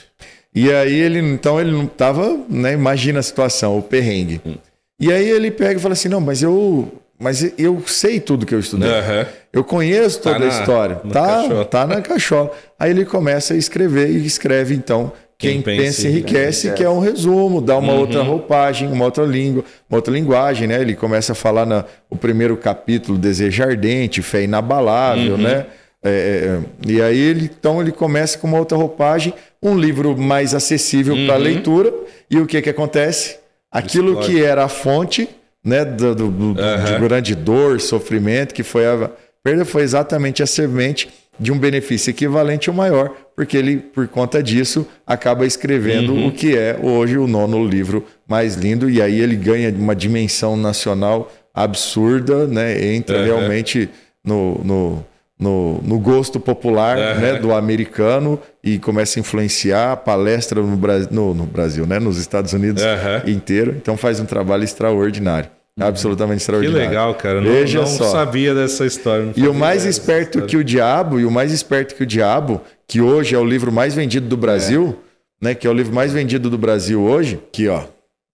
E 0.56 0.72
aí 0.72 0.93
ele, 0.93 1.20
então 1.20 1.60
ele 1.60 1.72
não 1.72 1.86
tava, 1.88 2.38
né? 2.49 2.74
Imagina 2.74 3.20
a 3.20 3.24
situação, 3.24 3.78
o 3.78 3.82
perrengue. 3.82 4.39
Hum. 4.45 4.56
E 4.99 5.12
aí 5.12 5.28
ele 5.30 5.49
pega 5.51 5.80
e 5.80 5.82
fala 5.82 5.93
assim: 5.93 6.08
"Não, 6.10 6.22
mas 6.22 6.43
eu, 6.43 6.91
mas 7.20 7.51
eu 7.58 7.82
sei 7.88 8.20
tudo 8.20 8.45
que 8.45 8.54
eu 8.54 8.60
estudei. 8.60 8.89
Aham. 8.89 9.26
Eu 9.51 9.64
conheço 9.64 10.20
Tá 10.22 10.34
toda 10.34 10.45
na- 10.45 10.56
a 10.58 10.60
história. 10.60 10.95
Tá, 11.12 11.66
tá 11.66 11.88
na 11.88 12.01
cachola. 12.01 12.51
Aí 12.80 12.91
ele 12.91 13.06
começa 13.06 13.54
a 13.54 13.58
escrever 13.58 14.10
e 14.10 14.26
escreve 14.26 14.74
então 14.76 15.12
quem, 15.38 15.62
Quem 15.62 15.78
pensa, 15.78 16.08
enriquece, 16.08 16.72
que 16.72 16.84
é 16.84 16.89
um 16.89 16.99
resumo, 16.99 17.60
dá 17.60 17.76
uma 17.78 17.91
Uhum. 17.93 17.99
outra 17.99 18.22
roupagem, 18.24 18.88
uma 18.89 19.06
outra 19.06 19.26
língua, 19.26 19.64
uma 19.89 19.97
outra 19.97 20.14
linguagem, 20.14 20.68
né? 20.68 20.80
Ele 20.80 20.95
começa 20.95 21.34
a 21.34 21.36
falar 21.36 21.66
na, 21.66 21.84
o 22.10 22.16
primeiro 22.16 22.56
capítulo, 22.56 23.18
desejo 23.18 23.62
ardente, 23.64 24.22
fé 24.22 24.43
inabalável, 24.43 25.34
Uhum. 25.34 25.41
né? 25.41 25.66
É, 26.06 26.10
é, 26.10 26.60
e 26.91 27.01
aí 27.01 27.18
ele, 27.18 27.45
então 27.58 27.82
ele 27.82 27.91
começa 27.91 28.38
com 28.38 28.47
uma 28.47 28.58
outra 28.60 28.78
roupagem, 28.78 29.34
um 29.64 29.78
livro 29.78 30.16
mais 30.18 30.53
acessível 30.53 31.16
para 31.26 31.36
Uhum. 31.38 31.41
leitura. 31.43 31.93
E 32.30 32.38
o 32.38 32.45
que 32.45 32.61
que 32.61 32.70
acontece? 32.70 33.38
Aquilo 33.72 34.09
Explode. 34.20 34.32
que 34.32 34.43
era 34.43 34.66
a 34.66 34.68
fonte, 34.68 35.28
né, 35.66 35.84
do, 35.86 36.14
do- 36.14 36.59
Aham. 36.61 36.84
de 36.95 36.99
grande 36.99 37.34
dor, 37.36 37.80
sofrimento, 37.80 38.53
que 38.53 38.61
foi 38.64 38.86
a 38.86 39.09
perda, 39.43 39.64
foi 39.66 39.82
exatamente 39.82 40.43
a 40.43 40.45
semente 40.45 41.09
de 41.39 41.51
um 41.51 41.57
benefício 41.57 42.11
equivalente 42.11 42.70
ou 42.70 42.76
maior, 42.76 43.09
porque 43.36 43.57
ele, 43.57 43.78
por 43.78 44.07
conta 44.07 44.43
disso, 44.43 44.86
acaba 45.07 45.45
escrevendo 45.47 46.14
Uhum. 46.14 46.28
o 46.28 46.32
que 46.32 46.55
é 46.55 46.78
hoje 46.82 47.18
o 47.18 47.26
nono 47.26 47.66
livro 47.66 48.05
mais 48.28 48.55
lindo, 48.55 48.88
e 48.89 49.01
aí 49.01 49.20
ele 49.20 49.36
ganha 49.36 49.70
uma 49.72 49.95
dimensão 49.95 50.55
nacional 50.55 51.32
absurda, 51.53 52.45
né? 52.45 52.93
Entra 52.93 53.24
realmente 53.24 53.89
no, 54.24 54.61
no, 54.64 55.05
no, 55.40 55.82
no 55.82 56.00
gosto 56.00 56.40
popular 56.40 56.98
Aham. 56.98 57.20
né, 57.20 57.34
do 57.40 57.54
americano 57.54 58.40
e 58.64 58.78
começa 58.80 59.20
a 59.20 59.22
influenciar 59.22 59.92
a 59.94 59.98
palestra 59.98 60.62
no, 60.62 60.78
Bra 60.78 61.00
no, 61.12 61.34
no 61.34 61.46
Brasil, 61.46 61.86
né? 61.86 62.00
Nos 62.00 62.18
Estados 62.18 62.54
Unidos 62.54 62.84
Aham. 62.84 63.24
inteiro. 63.28 63.76
Então 63.76 63.98
faz 63.98 64.20
um 64.20 64.26
trabalho 64.26 64.64
extraordinário. 64.64 65.50
Absolutamente 65.80 66.38
Que 66.38 66.44
extraordinário. 66.44 66.88
legal, 66.88 67.16
cara. 67.16 67.42
Não, 67.42 67.52
Veja 67.52 67.80
não 67.80 67.88
só. 67.88 68.12
sabia 68.12 68.54
dessa 68.54 68.86
história. 68.86 69.26
não 69.26 69.34
E 69.36 69.48
o 69.48 69.54
mais 69.56 69.86
esperto 69.86 70.38
história. 70.38 70.48
que 70.48 70.56
o 70.58 70.64
diabo, 70.64 71.20
e 71.20 71.26
o 71.26 71.32
mais 71.32 71.52
esperto 71.52 71.96
que 71.96 72.04
o 72.04 72.06
diabo, 72.06 72.62
que 72.88 73.02
hoje 73.02 73.34
é 73.34 73.40
o 73.40 73.44
livro 73.44 73.72
mais 73.72 73.96
vendido 73.96 74.28
do 74.28 74.38
Brasil, 74.38 74.96
né? 75.42 75.56
Que 75.56 75.66
é 75.66 75.70
o 75.70 75.74
livro 75.74 75.94
mais 75.94 76.14
vendido 76.14 76.48
do 76.48 76.60
Brasil 76.60 77.02
hoje, 77.02 77.40
que 77.52 77.68
ó. 77.68 77.82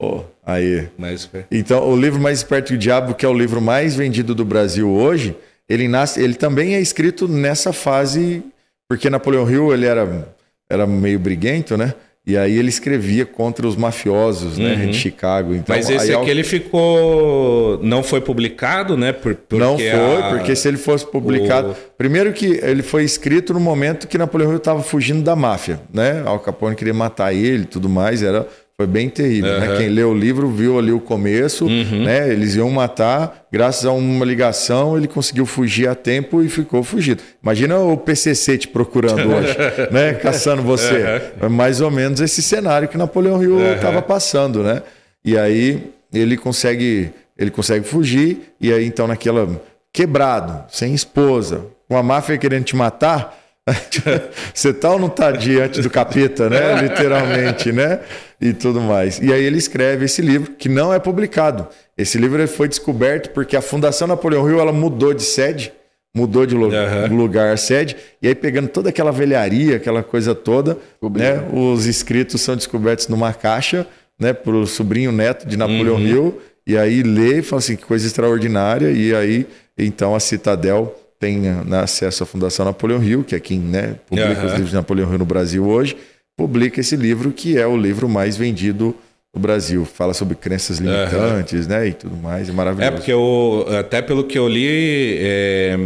Ó, 0.00 0.24
aí. 0.44 0.88
Mas, 0.98 1.30
Então, 1.50 1.88
o 1.88 1.96
livro 1.96 2.20
mais 2.20 2.38
esperto 2.38 2.68
que 2.68 2.74
o 2.74 2.78
diabo, 2.78 3.14
que 3.14 3.24
é 3.24 3.28
o 3.28 3.32
livro 3.32 3.60
mais 3.60 3.94
vendido 3.94 4.34
do 4.34 4.44
Brasil 4.44 4.90
hoje, 4.90 5.34
ele 5.68 5.88
nasce, 5.88 6.20
ele 6.22 6.34
também 6.34 6.74
é 6.74 6.80
escrito 6.80 7.26
nessa 7.28 7.72
fase, 7.72 8.42
porque 8.88 9.08
Napoleão 9.10 9.50
Hill 9.50 9.72
ele 9.72 9.86
era, 9.86 10.28
era 10.68 10.86
meio 10.86 11.18
briguento, 11.18 11.76
né? 11.76 11.94
E 12.26 12.38
aí 12.38 12.56
ele 12.56 12.70
escrevia 12.70 13.26
contra 13.26 13.66
os 13.66 13.76
mafiosos, 13.76 14.56
né, 14.56 14.74
Uhum. 14.76 14.90
de 14.90 14.96
Chicago. 14.96 15.54
Então, 15.54 15.76
Mas 15.76 15.90
esse 15.90 16.06
aí, 16.08 16.14
ao- 16.14 16.22
aqui 16.22 16.30
ele 16.30 16.42
ficou. 16.42 17.78
Não 17.82 18.02
foi 18.02 18.20
publicado, 18.20 18.96
né? 18.96 19.12
Por, 19.12 19.36
não 19.52 19.76
foi, 19.76 19.90
a- 19.90 20.30
porque 20.30 20.56
se 20.56 20.66
ele 20.66 20.76
fosse 20.78 21.06
publicado. 21.06 21.72
o- 21.72 21.76
Primeiro 21.98 22.32
que 22.32 22.58
ele 22.62 22.82
foi 22.82 23.04
escrito 23.04 23.52
no 23.52 23.60
momento 23.60 24.08
que 24.08 24.16
Napoleão 24.18 24.50
Hill 24.50 24.56
estava 24.56 24.82
fugindo 24.82 25.22
da 25.22 25.36
máfia, 25.36 25.80
né? 25.92 26.22
Al 26.24 26.38
Capone 26.40 26.74
queria 26.74 26.94
matar 26.94 27.32
ele 27.34 27.62
e 27.64 27.66
tudo 27.66 27.88
mais, 27.88 28.22
era, 28.22 28.46
foi 28.76 28.86
bem 28.88 29.08
terrível. 29.08 29.60
né? 29.60 29.68
Aham. 29.68 29.76
Quem 29.76 29.88
leu 29.88 30.10
o 30.10 30.14
livro 30.14 30.48
viu 30.48 30.78
ali 30.78 30.90
o 30.90 30.98
começo, 30.98 31.64
Uhum. 31.66 32.04
né? 32.04 32.28
Eles 32.32 32.56
iam 32.56 32.68
matar, 32.70 33.46
graças 33.52 33.84
a 33.86 33.92
uma 33.92 34.24
ligação, 34.24 34.96
ele 34.96 35.06
conseguiu 35.06 35.46
fugir 35.46 35.88
a 35.88 35.94
tempo 35.94 36.42
e 36.42 36.48
ficou 36.48 36.82
fugido. 36.82 37.22
Imagina 37.42 37.78
o 37.78 37.96
PCC 37.96 38.58
te 38.58 38.66
procurando 38.68 39.28
hoje, 39.32 39.56
né? 39.92 40.14
Caçando 40.14 40.62
você. 40.62 41.04
É 41.40 41.48
mais 41.48 41.80
ou 41.80 41.90
menos 41.90 42.20
esse 42.20 42.42
cenário 42.42 42.88
que 42.88 42.98
Napoleão 42.98 43.36
Aham. 43.40 43.74
estava 43.76 44.02
passando, 44.02 44.62
né? 44.64 44.82
E 45.24 45.38
aí 45.38 45.90
ele 46.12 46.36
consegue, 46.36 47.10
ele 47.38 47.50
consegue 47.52 47.86
fugir 47.86 48.54
e 48.60 48.72
aí 48.72 48.84
então 48.84 49.06
naquela 49.06 49.48
quebrado, 49.92 50.64
sem 50.68 50.92
esposa, 50.94 51.64
com 51.88 51.96
a 51.96 52.02
máfia 52.02 52.36
querendo 52.36 52.64
te 52.64 52.74
matar, 52.74 53.38
você 54.52 54.72
tá 54.74 54.90
ou 54.90 54.98
não 54.98 55.08
tá 55.08 55.30
diante 55.30 55.80
do 55.80 55.88
capeta, 55.88 56.50
né? 56.50 56.82
Literalmente, 56.82 57.72
né? 57.72 58.00
E 58.40 58.52
tudo 58.52 58.80
mais. 58.80 59.18
E 59.20 59.32
aí 59.32 59.42
ele 59.42 59.56
escreve 59.58 60.04
esse 60.04 60.20
livro 60.20 60.52
que 60.52 60.68
não 60.68 60.92
é 60.92 60.98
publicado. 60.98 61.66
Esse 61.96 62.18
livro 62.18 62.46
foi 62.46 62.68
descoberto 62.68 63.30
porque 63.30 63.56
a 63.56 63.62
Fundação 63.62 64.06
Napoleão 64.08 64.48
Hill 64.48 64.60
ela 64.60 64.72
mudou 64.72 65.14
de 65.14 65.22
sede, 65.22 65.72
mudou 66.14 66.44
de 66.44 66.54
lu- 66.54 66.74
Aham. 66.74 67.06
lugar 67.16 67.52
a 67.52 67.56
sede, 67.56 67.96
e 68.20 68.28
aí 68.28 68.34
pegando 68.34 68.68
toda 68.68 68.90
aquela 68.90 69.10
velharia, 69.10 69.76
aquela 69.76 70.02
coisa 70.02 70.34
toda, 70.34 70.76
né? 71.02 71.42
Os 71.52 71.86
escritos 71.86 72.40
são 72.40 72.54
descobertos 72.56 73.08
numa 73.08 73.32
caixa, 73.32 73.86
né? 74.20 74.32
Pro 74.32 74.66
sobrinho 74.66 75.10
neto 75.10 75.46
de 75.48 75.56
Napoleão 75.56 75.96
Uhum. 75.96 76.00
Hill. 76.06 76.40
e 76.66 76.76
aí 76.76 77.02
lê 77.02 77.38
e 77.38 77.42
fala 77.42 77.60
assim, 77.60 77.76
que 77.76 77.84
coisa 77.84 78.06
extraordinária, 78.06 78.90
e 78.90 79.14
aí, 79.14 79.46
então 79.78 80.14
a 80.14 80.20
Citadel 80.20 80.94
tem 81.18 81.38
né, 81.38 81.80
acesso 81.80 82.22
à 82.22 82.26
Fundação 82.26 82.64
Napoleão 82.64 83.02
Hill, 83.02 83.24
que 83.24 83.34
é 83.34 83.40
quem 83.40 83.58
né, 83.58 83.96
publica 84.06 84.40
uhum. 84.40 84.46
os 84.46 84.52
livros 84.52 84.70
de 84.70 84.76
Napoleão 84.76 85.10
Hill 85.10 85.18
no 85.18 85.24
Brasil 85.24 85.66
hoje, 85.66 85.96
publica 86.36 86.80
esse 86.80 86.96
livro, 86.96 87.32
que 87.32 87.56
é 87.56 87.66
o 87.66 87.76
livro 87.76 88.08
mais 88.08 88.36
vendido 88.36 88.94
no 89.34 89.40
Brasil. 89.40 89.84
Fala 89.84 90.14
sobre 90.14 90.34
crenças 90.36 90.78
limitantes, 90.78 91.66
uhum. 91.66 91.72
né? 91.72 91.88
E 91.88 91.92
tudo 91.92 92.16
mais. 92.16 92.48
É 92.48 92.52
maravilhoso. 92.52 92.88
É, 92.88 92.96
porque 92.96 93.12
eu, 93.12 93.66
até 93.78 94.00
pelo 94.00 94.24
que 94.24 94.38
eu 94.38 94.48
li, 94.48 95.18
é, 95.18 95.76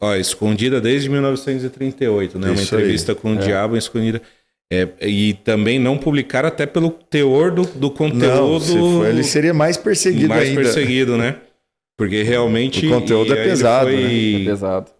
ó, 0.00 0.14
escondida 0.14 0.80
desde 0.80 1.08
1938, 1.08 2.38
né? 2.38 2.52
Isso 2.52 2.74
Uma 2.74 2.80
entrevista 2.80 3.12
aí. 3.12 3.16
com 3.16 3.34
o 3.34 3.38
é. 3.38 3.42
Diabo 3.42 3.76
escondida. 3.76 4.20
É, 4.72 4.88
e 5.00 5.34
também 5.44 5.78
não 5.78 5.96
publicaram 5.96 6.48
até 6.48 6.66
pelo 6.66 6.90
teor 6.90 7.52
do, 7.52 7.62
do 7.62 7.88
conteúdo. 7.88 8.74
Não, 8.74 8.98
for, 8.98 9.06
ele 9.06 9.22
seria 9.22 9.54
mais 9.54 9.76
perseguido 9.76 10.28
mais 10.28 10.48
ainda. 10.48 10.60
Mais 10.60 10.74
perseguido, 10.74 11.16
né? 11.16 11.36
Porque 11.96 12.22
realmente. 12.22 12.86
O 12.86 12.90
conteúdo 12.90 13.32
é 13.32 13.44
pesado, 13.44 13.90
foi... 13.90 13.96
né? 13.96 14.42
É 14.42 14.44
pesado. 14.44 14.90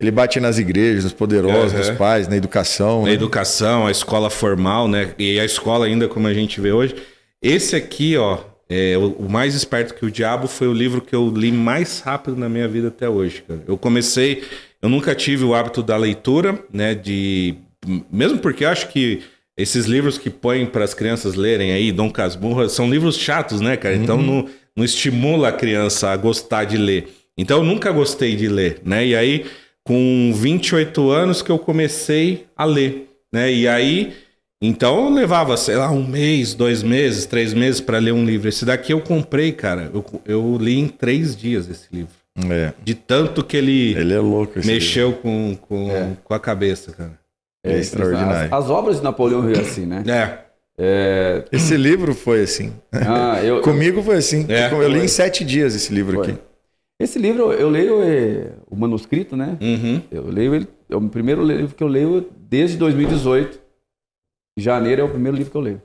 Ele 0.00 0.10
bate 0.12 0.38
nas 0.38 0.58
igrejas, 0.58 1.04
nos 1.04 1.12
poderosos, 1.12 1.72
uhum. 1.72 1.78
nos 1.78 1.90
pais, 1.90 2.28
na 2.28 2.36
educação. 2.36 3.02
Na 3.02 3.08
né? 3.08 3.14
educação, 3.14 3.86
a 3.86 3.90
escola 3.90 4.30
formal, 4.30 4.86
né? 4.86 5.12
E 5.18 5.40
a 5.40 5.44
escola 5.44 5.86
ainda, 5.86 6.06
como 6.06 6.28
a 6.28 6.34
gente 6.34 6.60
vê 6.60 6.70
hoje. 6.70 6.94
Esse 7.42 7.74
aqui, 7.74 8.16
ó, 8.16 8.38
é, 8.68 8.96
o, 8.96 9.28
mais 9.28 9.54
esperto 9.54 9.94
que 9.94 10.06
o 10.06 10.10
diabo 10.10 10.46
foi 10.46 10.68
o 10.68 10.72
livro 10.72 11.00
que 11.00 11.14
eu 11.14 11.28
li 11.34 11.50
mais 11.50 12.00
rápido 12.00 12.36
na 12.36 12.48
minha 12.48 12.68
vida 12.68 12.88
até 12.88 13.08
hoje. 13.08 13.42
Cara. 13.46 13.60
Eu 13.66 13.76
comecei, 13.76 14.44
eu 14.80 14.88
nunca 14.88 15.14
tive 15.16 15.42
o 15.42 15.54
hábito 15.54 15.82
da 15.82 15.96
leitura, 15.96 16.62
né? 16.72 16.94
De 16.94 17.56
mesmo 18.10 18.38
porque 18.38 18.64
eu 18.64 18.68
acho 18.68 18.88
que 18.88 19.22
esses 19.56 19.86
livros 19.86 20.18
que 20.18 20.30
põem 20.30 20.66
para 20.66 20.84
as 20.84 20.94
crianças 20.94 21.34
lerem 21.34 21.72
aí, 21.72 21.90
Dom 21.90 22.10
Casmurra, 22.10 22.68
são 22.68 22.88
livros 22.88 23.16
chatos, 23.16 23.60
né, 23.60 23.76
cara? 23.76 23.96
Então 23.96 24.16
uhum. 24.16 24.42
não, 24.42 24.48
não 24.78 24.84
estimula 24.84 25.48
a 25.48 25.52
criança 25.52 26.10
a 26.10 26.16
gostar 26.16 26.62
de 26.64 26.76
ler. 26.76 27.08
Então 27.36 27.58
eu 27.58 27.64
nunca 27.64 27.90
gostei 27.90 28.36
de 28.36 28.46
ler, 28.48 28.80
né? 28.84 29.04
E 29.04 29.16
aí 29.16 29.44
com 29.84 30.32
28 30.32 31.10
anos 31.10 31.42
que 31.42 31.50
eu 31.50 31.58
comecei 31.58 32.46
a 32.56 32.64
ler, 32.64 33.10
né? 33.32 33.52
E 33.52 33.66
aí, 33.66 34.12
então 34.62 35.06
eu 35.06 35.10
levava, 35.10 35.56
sei 35.56 35.76
lá, 35.76 35.90
um 35.90 36.06
mês, 36.06 36.54
dois 36.54 36.82
meses, 36.82 37.26
três 37.26 37.52
meses 37.52 37.80
para 37.80 37.98
ler 37.98 38.12
um 38.12 38.24
livro. 38.24 38.48
Esse 38.48 38.64
daqui 38.64 38.92
eu 38.92 39.00
comprei, 39.00 39.50
cara. 39.50 39.90
Eu, 39.92 40.04
eu 40.24 40.58
li 40.60 40.78
em 40.78 40.86
três 40.86 41.34
dias 41.34 41.68
esse 41.68 41.88
livro. 41.90 42.12
É. 42.48 42.72
De 42.84 42.94
tanto 42.94 43.42
que 43.42 43.56
ele, 43.56 43.94
ele 43.94 44.14
é 44.14 44.20
louco 44.20 44.60
mexeu 44.64 45.14
com, 45.14 45.56
com, 45.60 45.90
é. 45.90 46.16
com 46.22 46.34
a 46.34 46.38
cabeça, 46.38 46.92
cara. 46.92 47.18
É, 47.64 47.72
é 47.72 47.78
extraordinário. 47.78 48.54
As, 48.54 48.64
as, 48.64 48.70
obras 48.70 48.98
de 48.98 49.02
Napoleão 49.02 49.50
Hill 49.50 49.60
assim, 49.60 49.86
né? 49.86 50.04
É. 50.06 50.47
é. 50.78 51.44
Esse 51.50 51.76
livro 51.76 52.14
foi 52.14 52.42
assim. 52.42 52.72
Ah, 52.92 53.42
eu, 53.42 53.60
Comigo 53.62 54.00
foi 54.02 54.16
assim. 54.16 54.46
É, 54.48 54.72
eu, 54.72 54.88
li 54.88 55.00
em 55.00 55.08
sete 55.08 55.44
dias 55.44 55.74
esse 55.74 55.92
livro 55.92 56.14
foi. 56.14 56.30
aqui. 56.30 56.40
Esse 57.00 57.18
livro, 57.18 57.52
eu 57.52 57.68
leio 57.68 58.02
é, 58.02 58.52
o 58.68 58.76
manuscrito, 58.76 59.36
né? 59.36 59.56
Uhum. 59.60 60.02
Eu 60.10 60.28
leio 60.28 60.54
ele, 60.54 60.68
é 60.88 60.96
o 60.96 61.08
primeiro 61.08 61.44
livro 61.44 61.74
que 61.74 61.82
eu 61.82 61.88
leio 61.88 62.28
desde 62.36 62.76
2018. 62.76 63.60
Janeiro 64.58 65.02
é 65.02 65.04
o 65.04 65.08
primeiro 65.08 65.36
livro 65.36 65.50
que 65.50 65.56
eu 65.56 65.62
leio. 65.62 65.82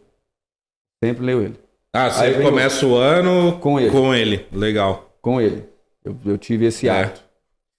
Sempre 1.03 1.25
leio 1.25 1.41
ele. 1.41 1.55
Ah, 1.95 2.09
você 2.09 2.41
começa 2.41 2.85
o 2.87 2.95
ano 2.95 3.59
com 3.59 3.79
ele. 3.79 3.91
Com 3.91 4.13
ele, 4.13 4.47
legal. 4.51 5.15
Com 5.21 5.39
ele. 5.39 5.63
Eu, 6.03 6.17
eu 6.25 6.37
tive 6.37 6.65
esse 6.65 6.87
é. 6.87 6.91
hábito. 6.91 7.23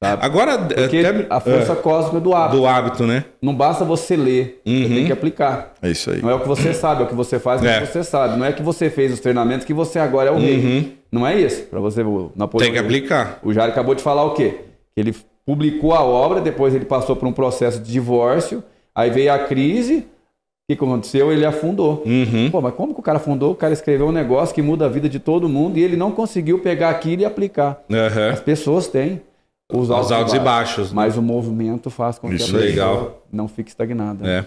Sabe? 0.05 0.25
Agora, 0.25 0.59
Porque 0.59 0.99
até... 0.99 1.27
a 1.31 1.41
força 1.41 1.73
é. 1.73 1.77
cósmica 1.77 2.21
do 2.21 2.35
hábito. 2.35 2.57
Do 2.57 2.67
hábito, 2.67 3.07
né? 3.07 3.25
Não 3.41 3.55
basta 3.55 3.85
você 3.85 4.17
ler, 4.17 4.61
uhum. 4.67 4.83
você 4.83 4.89
tem 4.89 4.99
uhum. 4.99 5.07
que 5.07 5.13
aplicar. 5.13 5.75
É 5.83 5.91
isso 5.91 6.11
aí. 6.11 6.23
Não 6.23 6.31
é 6.31 6.35
o 6.35 6.41
que 6.41 6.49
você 6.49 6.73
sabe, 6.75 7.03
é 7.03 7.05
o 7.05 7.09
que 7.09 7.15
você 7.15 7.39
faz, 7.39 7.63
é 7.63 7.79
o 7.79 7.81
que 7.81 7.87
você 7.87 8.05
sabe. 8.05 8.37
Não 8.37 8.45
é 8.45 8.53
que 8.53 8.63
você 8.63 8.91
fez 8.91 9.13
os 9.13 9.21
treinamentos 9.21 9.67
que 9.67 9.75
você 9.75 9.99
agora 9.99 10.31
é 10.31 10.33
o 10.33 10.39
rei. 10.39 10.59
Uhum. 10.59 10.93
Não 11.11 11.27
é 11.27 11.39
isso. 11.39 11.65
Para 11.65 11.81
você, 11.81 12.03
Napoleão. 12.35 12.59
Tem 12.59 12.73
que 12.73 12.79
aplicar. 12.79 13.39
O 13.43 13.53
Jair 13.53 13.71
acabou 13.71 13.95
de 13.95 14.03
falar 14.03 14.25
o 14.25 14.35
quê? 14.35 14.61
Que 14.95 15.01
ele 15.01 15.15
publicou 15.47 15.93
a 15.93 16.03
obra, 16.03 16.41
depois 16.41 16.75
ele 16.75 16.85
passou 16.85 17.15
por 17.15 17.29
um 17.29 17.33
processo 17.33 17.81
de 17.81 17.93
divórcio, 17.93 18.65
aí 18.95 19.11
veio 19.11 19.33
a 19.33 19.39
crise, 19.39 20.07
o 20.67 20.75
que 20.75 20.83
aconteceu? 20.83 21.31
Ele 21.31 21.45
afundou. 21.45 22.03
Uhum. 22.07 22.51
Pô, 22.51 22.61
mas 22.61 22.75
como 22.75 22.95
que 22.95 23.01
o 23.01 23.03
cara 23.03 23.19
afundou? 23.19 23.53
O 23.53 23.55
cara 23.55 23.75
escreveu 23.75 24.07
um 24.07 24.13
negócio 24.13 24.55
que 24.55 24.63
muda 24.63 24.87
a 24.87 24.89
vida 24.89 25.09
de 25.09 25.19
todo 25.19 25.49
mundo 25.49 25.77
e 25.77 25.83
ele 25.83 25.97
não 25.97 26.11
conseguiu 26.11 26.59
pegar 26.61 26.89
aquilo 26.89 27.23
e 27.23 27.25
aplicar. 27.27 27.83
Uhum. 27.91 28.31
As 28.33 28.41
pessoas 28.41 28.89
têm 28.89 29.21
os 29.73 29.91
altos, 29.91 30.07
os 30.07 30.13
altos 30.13 30.35
e 30.35 30.39
baixos. 30.39 30.91
Né? 30.91 30.97
Mas 30.97 31.17
o 31.17 31.23
movimento 31.23 31.91
faz 31.91 32.19
com 32.19 32.29
que 32.29 32.37
Isso 32.37 32.57
a 32.57 32.61
pessoa 32.61 32.65
legal. 32.65 33.27
não 33.33 33.49
fique 33.49 33.71
estagnada. 33.71 34.29
É. 34.29 34.45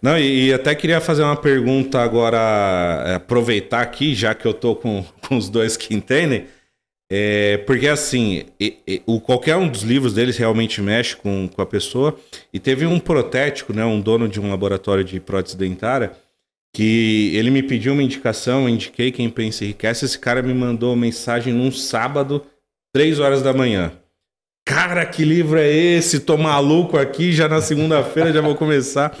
Não, 0.00 0.18
e, 0.18 0.48
e, 0.48 0.54
até 0.54 0.74
queria 0.74 1.00
fazer 1.00 1.22
uma 1.22 1.36
pergunta 1.36 2.00
agora, 2.00 3.04
é, 3.06 3.14
aproveitar 3.14 3.80
aqui, 3.80 4.14
já 4.14 4.34
que 4.34 4.46
eu 4.46 4.54
tô 4.54 4.74
com, 4.74 5.04
com 5.26 5.36
os 5.36 5.48
dois 5.48 5.76
que 5.76 5.94
entendem. 5.94 6.46
É, 7.12 7.56
porque 7.66 7.88
assim, 7.88 8.44
e, 8.58 8.78
e, 8.86 9.02
o, 9.04 9.20
qualquer 9.20 9.56
um 9.56 9.68
dos 9.68 9.82
livros 9.82 10.14
deles 10.14 10.36
realmente 10.36 10.80
mexe 10.80 11.16
com, 11.16 11.48
com 11.48 11.60
a 11.60 11.66
pessoa. 11.66 12.16
E 12.52 12.60
teve 12.60 12.86
um 12.86 13.00
protético, 13.00 13.72
né, 13.72 13.84
um 13.84 14.00
dono 14.00 14.28
de 14.28 14.40
um 14.40 14.48
laboratório 14.48 15.02
de 15.02 15.18
prótese 15.18 15.56
dentária, 15.56 16.12
que 16.72 17.32
ele 17.34 17.50
me 17.50 17.62
pediu 17.62 17.92
uma 17.92 18.02
indicação, 18.02 18.62
eu 18.62 18.68
indiquei 18.68 19.10
quem 19.10 19.28
pensa 19.28 19.64
enriquece. 19.64 20.04
Esse 20.04 20.18
cara 20.18 20.40
me 20.40 20.54
mandou 20.54 20.94
mensagem 20.94 21.52
num 21.52 21.72
sábado, 21.72 22.46
três 22.94 23.18
horas 23.18 23.42
da 23.42 23.52
manhã. 23.52 23.92
Cara, 24.70 25.04
que 25.04 25.24
livro 25.24 25.58
é 25.58 25.68
esse? 25.68 26.20
Tô 26.20 26.36
maluco 26.36 26.96
aqui, 26.96 27.32
já 27.32 27.48
na 27.48 27.60
segunda-feira 27.60 28.32
já 28.32 28.40
vou 28.40 28.54
começar. 28.54 29.18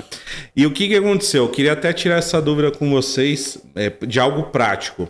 E 0.54 0.64
o 0.64 0.70
que, 0.70 0.86
que 0.86 0.94
aconteceu? 0.94 1.42
Eu 1.42 1.48
queria 1.48 1.72
até 1.72 1.92
tirar 1.92 2.18
essa 2.18 2.40
dúvida 2.40 2.70
com 2.70 2.88
vocês 2.88 3.58
é, 3.74 3.90
de 4.06 4.20
algo 4.20 4.44
prático. 4.44 5.08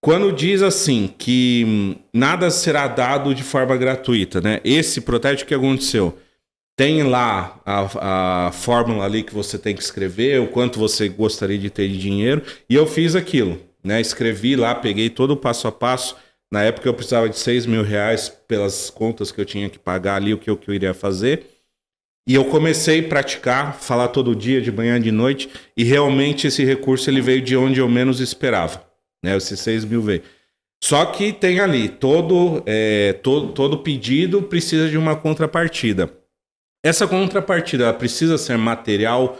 Quando 0.00 0.32
diz 0.32 0.62
assim 0.62 1.14
que 1.16 1.64
hum, 1.64 1.94
nada 2.12 2.50
será 2.50 2.88
dado 2.88 3.32
de 3.32 3.44
forma 3.44 3.76
gratuita, 3.76 4.40
né? 4.40 4.60
Esse 4.64 5.00
protético 5.00 5.46
que 5.46 5.54
aconteceu? 5.54 6.18
Tem 6.76 7.04
lá 7.04 7.60
a, 7.64 8.46
a 8.48 8.50
fórmula 8.50 9.04
ali 9.04 9.22
que 9.22 9.32
você 9.32 9.56
tem 9.56 9.76
que 9.76 9.82
escrever, 9.82 10.40
o 10.40 10.48
quanto 10.48 10.80
você 10.80 11.08
gostaria 11.08 11.56
de 11.56 11.70
ter 11.70 11.86
de 11.86 11.98
dinheiro, 11.98 12.42
e 12.68 12.74
eu 12.74 12.84
fiz 12.84 13.14
aquilo, 13.14 13.60
né? 13.84 14.00
Escrevi 14.00 14.56
lá, 14.56 14.74
peguei 14.74 15.08
todo 15.08 15.34
o 15.34 15.36
passo 15.36 15.68
a 15.68 15.72
passo 15.72 16.16
na 16.52 16.62
época 16.62 16.86
eu 16.86 16.92
precisava 16.92 17.30
de 17.30 17.38
6 17.38 17.64
mil 17.64 17.82
reais 17.82 18.28
pelas 18.28 18.90
contas 18.90 19.32
que 19.32 19.40
eu 19.40 19.44
tinha 19.46 19.70
que 19.70 19.78
pagar 19.78 20.16
ali, 20.16 20.34
o 20.34 20.38
que 20.38 20.50
eu, 20.50 20.56
que 20.58 20.68
eu 20.68 20.74
iria 20.74 20.92
fazer. 20.92 21.46
E 22.28 22.34
eu 22.34 22.44
comecei 22.44 23.00
a 23.00 23.08
praticar, 23.08 23.74
falar 23.74 24.08
todo 24.08 24.36
dia, 24.36 24.60
de 24.60 24.70
manhã, 24.70 25.00
de 25.00 25.10
noite, 25.10 25.48
e 25.74 25.82
realmente 25.82 26.46
esse 26.46 26.62
recurso 26.62 27.08
ele 27.08 27.22
veio 27.22 27.40
de 27.40 27.56
onde 27.56 27.80
eu 27.80 27.88
menos 27.88 28.20
esperava. 28.20 28.84
Né? 29.24 29.34
Esses 29.34 29.58
6 29.60 29.86
mil 29.86 30.02
veio. 30.02 30.22
Só 30.84 31.06
que 31.06 31.32
tem 31.32 31.58
ali, 31.58 31.88
todo, 31.88 32.62
é, 32.66 33.14
todo, 33.14 33.52
todo 33.54 33.78
pedido 33.78 34.42
precisa 34.42 34.90
de 34.90 34.98
uma 34.98 35.16
contrapartida. 35.16 36.12
Essa 36.84 37.06
contrapartida 37.06 37.94
precisa 37.94 38.36
ser 38.36 38.58
material 38.58 39.38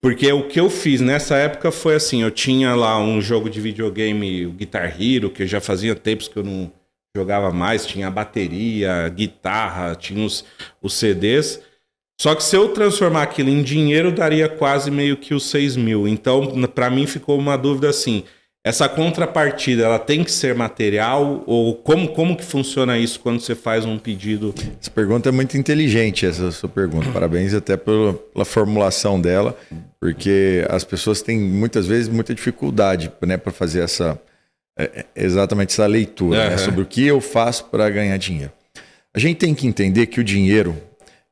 porque 0.00 0.30
o 0.32 0.46
que 0.46 0.60
eu 0.60 0.70
fiz 0.70 1.00
nessa 1.00 1.36
época 1.36 1.70
foi 1.70 1.96
assim: 1.96 2.22
eu 2.22 2.30
tinha 2.30 2.74
lá 2.74 2.98
um 2.98 3.20
jogo 3.20 3.50
de 3.50 3.60
videogame, 3.60 4.46
o 4.46 4.52
Guitar 4.52 4.94
Hero, 5.00 5.30
que 5.30 5.42
eu 5.42 5.46
já 5.46 5.60
fazia 5.60 5.94
tempos 5.94 6.28
que 6.28 6.36
eu 6.36 6.44
não 6.44 6.72
jogava 7.16 7.50
mais, 7.50 7.86
tinha 7.86 8.10
bateria, 8.10 9.08
guitarra, 9.08 9.94
tinha 9.96 10.24
os, 10.24 10.44
os 10.80 10.94
CDs. 10.94 11.60
Só 12.20 12.34
que 12.34 12.42
se 12.42 12.56
eu 12.56 12.68
transformar 12.72 13.22
aquilo 13.22 13.48
em 13.48 13.62
dinheiro, 13.62 14.10
daria 14.10 14.48
quase 14.48 14.90
meio 14.90 15.16
que 15.16 15.34
os 15.34 15.44
6 15.50 15.76
mil. 15.76 16.06
Então, 16.06 16.66
para 16.68 16.90
mim, 16.90 17.06
ficou 17.06 17.38
uma 17.38 17.56
dúvida 17.56 17.88
assim: 17.88 18.24
essa 18.64 18.88
contrapartida, 18.88 19.84
ela 19.84 19.98
tem 19.98 20.22
que 20.24 20.30
ser 20.30 20.54
material 20.54 21.42
ou 21.46 21.74
como, 21.74 22.08
como 22.08 22.36
que 22.36 22.44
funciona 22.44 22.98
isso 22.98 23.20
quando 23.20 23.40
você 23.40 23.54
faz 23.54 23.84
um 23.84 23.98
pedido? 23.98 24.54
Essa 24.80 24.90
pergunta 24.90 25.28
é 25.28 25.32
muito 25.32 25.56
inteligente, 25.56 26.26
essa 26.26 26.50
sua 26.50 26.68
pergunta. 26.68 27.10
Parabéns 27.10 27.54
até 27.54 27.76
pela, 27.76 28.14
pela 28.14 28.44
formulação 28.44 29.20
dela, 29.20 29.56
porque 30.00 30.66
as 30.68 30.84
pessoas 30.84 31.22
têm 31.22 31.38
muitas 31.38 31.86
vezes 31.86 32.08
muita 32.08 32.34
dificuldade 32.34 33.10
né, 33.24 33.36
para 33.36 33.52
fazer 33.52 33.80
essa 33.80 34.20
é, 34.78 34.84
é, 34.84 35.24
exatamente 35.24 35.72
essa 35.72 35.86
leitura 35.86 36.44
uhum. 36.44 36.50
né, 36.50 36.56
sobre 36.58 36.82
o 36.82 36.86
que 36.86 37.04
eu 37.06 37.20
faço 37.20 37.64
para 37.66 37.88
ganhar 37.90 38.16
dinheiro. 38.16 38.52
A 39.14 39.18
gente 39.18 39.38
tem 39.38 39.54
que 39.54 39.66
entender 39.66 40.06
que 40.06 40.20
o 40.20 40.24
dinheiro 40.24 40.76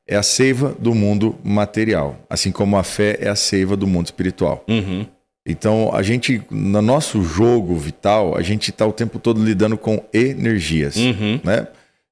é 0.07 0.15
a 0.15 0.23
seiva 0.23 0.75
do 0.79 0.95
mundo 0.95 1.37
material, 1.43 2.17
assim 2.29 2.51
como 2.51 2.77
a 2.77 2.83
fé 2.83 3.17
é 3.21 3.29
a 3.29 3.35
seiva 3.35 3.77
do 3.77 3.85
mundo 3.85 4.05
espiritual. 4.05 4.63
Uhum. 4.67 5.05
Então, 5.49 5.91
a 5.93 6.03
gente, 6.03 6.41
no 6.51 6.81
nosso 6.81 7.23
jogo 7.23 7.73
vital, 7.77 8.37
a 8.37 8.41
gente 8.41 8.69
está 8.69 8.85
o 8.85 8.91
tempo 8.91 9.17
todo 9.17 9.41
lidando 9.41 9.77
com 9.77 10.03
energias, 10.13 10.97
uhum. 10.97 11.39
né? 11.41 11.67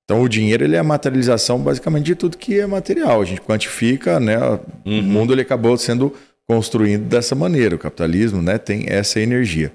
Então, 0.05 0.21
o 0.21 0.29
dinheiro 0.29 0.63
ele 0.63 0.77
é 0.77 0.79
a 0.79 0.83
materialização 0.83 1.59
basicamente 1.59 2.05
de 2.05 2.15
tudo 2.15 2.37
que 2.37 2.57
é 2.57 2.65
material. 2.65 3.21
A 3.21 3.25
gente 3.25 3.41
quantifica, 3.41 4.21
né? 4.21 4.37
Uhum. 4.85 4.99
O 4.99 5.03
mundo 5.03 5.33
ele 5.33 5.41
acabou 5.41 5.77
sendo 5.77 6.13
construído 6.47 7.03
dessa 7.03 7.35
maneira. 7.35 7.75
O 7.75 7.79
capitalismo, 7.79 8.41
né, 8.41 8.57
tem 8.57 8.85
essa 8.87 9.19
energia. 9.19 9.73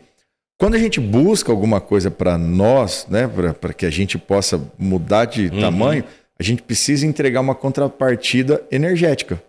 Quando 0.58 0.76
a 0.76 0.78
gente 0.78 0.98
busca 0.98 1.52
alguma 1.52 1.80
coisa 1.80 2.10
para 2.10 2.38
nós, 2.38 3.06
né, 3.10 3.28
para 3.60 3.74
que 3.74 3.84
a 3.84 3.90
gente 3.90 4.16
possa 4.16 4.60
mudar 4.78 5.26
de 5.26 5.48
uhum. 5.48 5.60
tamanho, 5.60 6.04
a 6.38 6.42
gente 6.42 6.62
precisa 6.62 7.06
entregar 7.06 7.40
uma 7.40 7.54
contrapartida 7.54 8.62
energética 8.70 9.42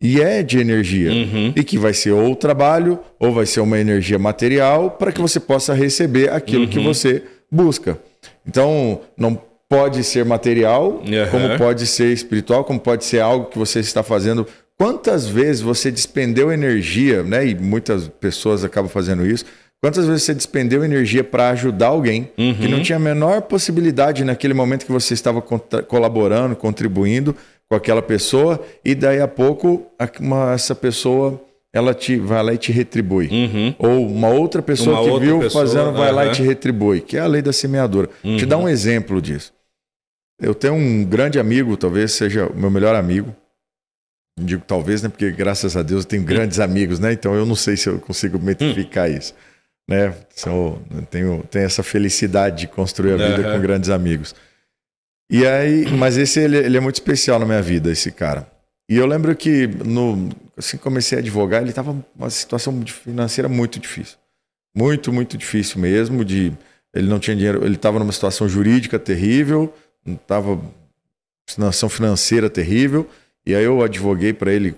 e 0.00 0.20
é 0.20 0.42
de 0.42 0.58
energia. 0.58 1.10
Uhum. 1.10 1.52
E 1.56 1.64
que 1.64 1.78
vai 1.78 1.94
ser 1.94 2.12
ou 2.12 2.34
trabalho, 2.36 2.98
ou 3.18 3.32
vai 3.32 3.46
ser 3.46 3.60
uma 3.60 3.78
energia 3.78 4.18
material, 4.18 4.90
para 4.90 5.12
que 5.12 5.20
você 5.20 5.40
possa 5.40 5.74
receber 5.74 6.30
aquilo 6.30 6.64
uhum. 6.64 6.70
que 6.70 6.78
você 6.78 7.22
busca. 7.50 7.98
Então, 8.46 9.00
não 9.16 9.40
pode 9.68 10.04
ser 10.04 10.24
material, 10.24 11.02
Aham. 11.02 11.30
como 11.30 11.58
pode 11.58 11.86
ser 11.86 12.12
espiritual, 12.12 12.64
como 12.64 12.78
pode 12.78 13.04
ser 13.04 13.20
algo 13.20 13.46
que 13.46 13.58
você 13.58 13.80
está 13.80 14.02
fazendo. 14.02 14.46
Quantas 14.78 15.26
vezes 15.26 15.62
você 15.62 15.90
despendeu 15.90 16.52
energia, 16.52 17.22
né? 17.22 17.46
E 17.46 17.54
muitas 17.54 18.08
pessoas 18.08 18.62
acabam 18.62 18.90
fazendo 18.90 19.26
isso. 19.26 19.44
Quantas 19.82 20.06
vezes 20.06 20.22
você 20.22 20.34
despendeu 20.34 20.84
energia 20.84 21.22
para 21.22 21.50
ajudar 21.50 21.88
alguém 21.88 22.30
que 22.36 22.66
não 22.66 22.82
tinha 22.82 22.96
a 22.96 23.00
menor 23.00 23.42
possibilidade 23.42 24.24
naquele 24.24 24.54
momento 24.54 24.86
que 24.86 24.92
você 24.92 25.14
estava 25.14 25.40
colaborando, 25.42 26.56
contribuindo 26.56 27.36
com 27.68 27.76
aquela 27.76 28.02
pessoa, 28.02 28.64
e 28.84 28.94
daí 28.94 29.20
a 29.20 29.28
pouco 29.28 29.86
a- 29.98 30.08
uma- 30.20 30.52
essa 30.52 30.74
pessoa 30.74 31.42
ela 31.72 31.92
te 31.92 32.16
vai 32.16 32.42
lá 32.42 32.54
e 32.54 32.58
te 32.58 32.72
retribui. 32.72 33.28
Uhum. 33.28 33.74
Ou 33.78 34.06
uma 34.06 34.28
outra 34.28 34.62
pessoa 34.62 34.96
Uma 34.96 35.04
que 35.04 35.10
outra 35.10 35.26
viu 35.26 35.38
pessoa, 35.40 35.66
fazendo 35.66 35.92
vai 35.92 36.10
lá 36.10 36.26
e 36.26 36.30
te 36.32 36.42
retribui, 36.42 37.00
que 37.02 37.16
é 37.18 37.20
a 37.20 37.26
lei 37.26 37.42
da 37.42 37.52
semeadura. 37.52 38.08
Te 38.22 38.28
Uhum. 38.44 38.48
dar 38.48 38.56
um 38.56 38.68
exemplo 38.68 39.20
disso. 39.20 39.52
Eu 40.40 40.54
tenho 40.54 40.74
um 40.74 41.04
grande 41.04 41.38
amigo, 41.38 41.76
talvez 41.76 42.12
seja 42.12 42.46
o 42.46 42.56
meu 42.56 42.70
melhor 42.70 42.94
amigo. 42.94 43.34
Digo 44.38 44.62
talvez, 44.66 45.02
né? 45.02 45.08
Porque 45.08 45.30
graças 45.32 45.76
a 45.76 45.82
Deus 45.82 46.04
eu 46.04 46.08
tenho 46.08 46.22
grandes 46.22 46.60
amigos, 46.60 46.98
né? 46.98 47.12
Então 47.12 47.34
eu 47.34 47.46
não 47.46 47.54
sei 47.56 47.76
se 47.76 47.88
eu 47.88 47.98
consigo 47.98 48.38
metrificar 48.38 49.10
isso. 49.10 49.34
Né? 49.88 50.14
Sou, 50.34 50.80
eu 50.94 51.02
tenho, 51.02 51.44
tenho 51.50 51.64
essa 51.64 51.82
felicidade 51.82 52.60
de 52.62 52.66
construir 52.68 53.12
a 53.12 53.16
vida 53.16 53.52
com 53.52 53.60
grandes 53.60 53.88
amigos. 53.88 54.34
E 55.30 55.46
aí, 55.46 55.86
mas 55.92 56.16
esse 56.16 56.38
ele, 56.40 56.56
ele 56.58 56.76
é 56.76 56.80
muito 56.80 56.96
especial 56.96 57.38
na 57.38 57.46
minha 57.46 57.62
vida, 57.62 57.90
esse 57.90 58.12
cara. 58.12 58.46
E 58.88 58.96
eu 58.96 59.06
lembro 59.06 59.34
que 59.34 59.66
no 59.66 60.28
assim 60.56 60.76
que 60.76 60.82
comecei 60.82 61.18
a 61.18 61.20
advogar, 61.20 61.60
ele 61.60 61.70
estava 61.70 61.94
numa 62.14 62.30
situação 62.30 62.80
financeira 62.86 63.48
muito 63.48 63.78
difícil. 63.80 64.16
Muito, 64.74 65.12
muito 65.12 65.36
difícil 65.36 65.80
mesmo, 65.80 66.24
de 66.24 66.52
ele 66.94 67.08
não 67.08 67.18
tinha 67.18 67.34
dinheiro, 67.36 67.64
ele 67.64 67.74
estava 67.74 67.98
numa 67.98 68.12
situação 68.12 68.48
jurídica 68.48 68.98
terrível, 68.98 69.74
estava 70.06 70.58
situação 71.48 71.88
financeira 71.88 72.48
terrível, 72.48 73.08
e 73.44 73.54
aí 73.54 73.64
eu 73.64 73.82
advoguei 73.82 74.32
para 74.32 74.52
ele 74.52 74.74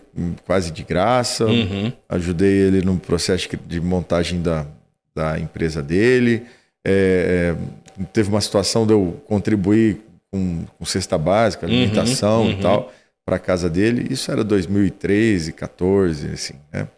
quase 0.47 0.71
de 0.71 0.83
graça, 0.83 1.47
Uhum. 1.47 1.93
ajudei 2.09 2.53
ele 2.53 2.83
no 2.83 2.99
processo 2.99 3.49
de 3.67 3.81
montagem 3.81 4.41
da, 4.43 4.67
da 5.15 5.39
empresa 5.39 5.83
dele. 5.83 6.45
É, 6.85 7.55
é, 8.01 8.05
teve 8.13 8.29
uma 8.29 8.41
situação 8.41 8.87
de 8.87 8.93
eu 8.93 9.21
contribuir 9.27 10.01
com, 10.33 10.65
com 10.79 10.85
cesta 10.85 11.17
básica, 11.17 11.67
alimentação 11.67 12.43
uhum. 12.43 12.51
e 12.51 12.61
tal, 12.61 12.93
para 13.25 13.37
a 13.37 13.39
casa 13.39 13.69
dele. 13.69 14.07
Isso 14.11 14.31
era 14.31 14.45
2013, 14.45 15.53
14, 15.53 16.29
assim, 16.29 16.55
né? 16.73 16.89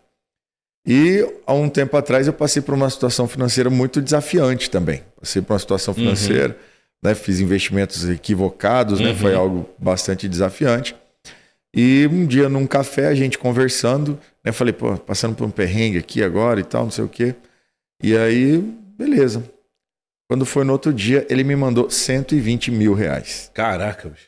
E 0.87 1.27
há 1.47 1.53
um 1.53 1.69
tempo 1.69 1.97
atrás 1.97 2.27
eu 2.27 2.33
passei 2.33 2.63
por 2.63 2.75
uma 2.75 2.89
situação 2.89 3.29
financeira 3.29 3.69
muito 3.69 4.01
desafiante 4.01 4.71
também. 4.71 5.03
Passei 5.21 5.43
por 5.43 5.53
uma 5.53 5.59
situação 5.59 5.93
financeira, 5.93 6.57
né? 7.03 7.15
fiz 7.15 7.39
investimentos 7.39 8.09
equivocados, 8.09 8.99
né? 8.99 9.11
Uhum. 9.11 9.17
foi 9.17 9.35
algo 9.35 9.69
bastante 9.79 10.29
desafiante. 10.29 10.97
E 11.75 12.09
um 12.11 12.27
dia 12.27 12.49
num 12.49 12.67
café, 12.67 13.09
a 13.09 13.15
gente 13.15 13.39
conversando, 13.39 14.19
né? 14.45 14.53
Falei, 14.53 14.73
pô, 14.73 14.97
passando 14.97 15.37
por 15.37 15.47
um 15.47 15.51
perrengue 15.51 15.99
aqui 15.99 16.23
agora 16.23 16.59
e 16.59 16.65
tal, 16.65 16.85
não 16.85 16.91
sei 16.91 17.05
o 17.05 17.09
quê. 17.09 17.35
E 18.03 18.17
aí, 18.17 18.59
beleza. 18.99 19.45
Quando 20.31 20.47
foi 20.47 20.63
no 20.63 20.71
outro 20.71 20.93
dia, 20.93 21.27
ele 21.29 21.43
me 21.43 21.57
mandou 21.57 21.91
120 21.91 22.71
mil 22.71 22.95
reais. 22.95 23.51
Caraca, 23.53 24.11
bicho. 24.11 24.27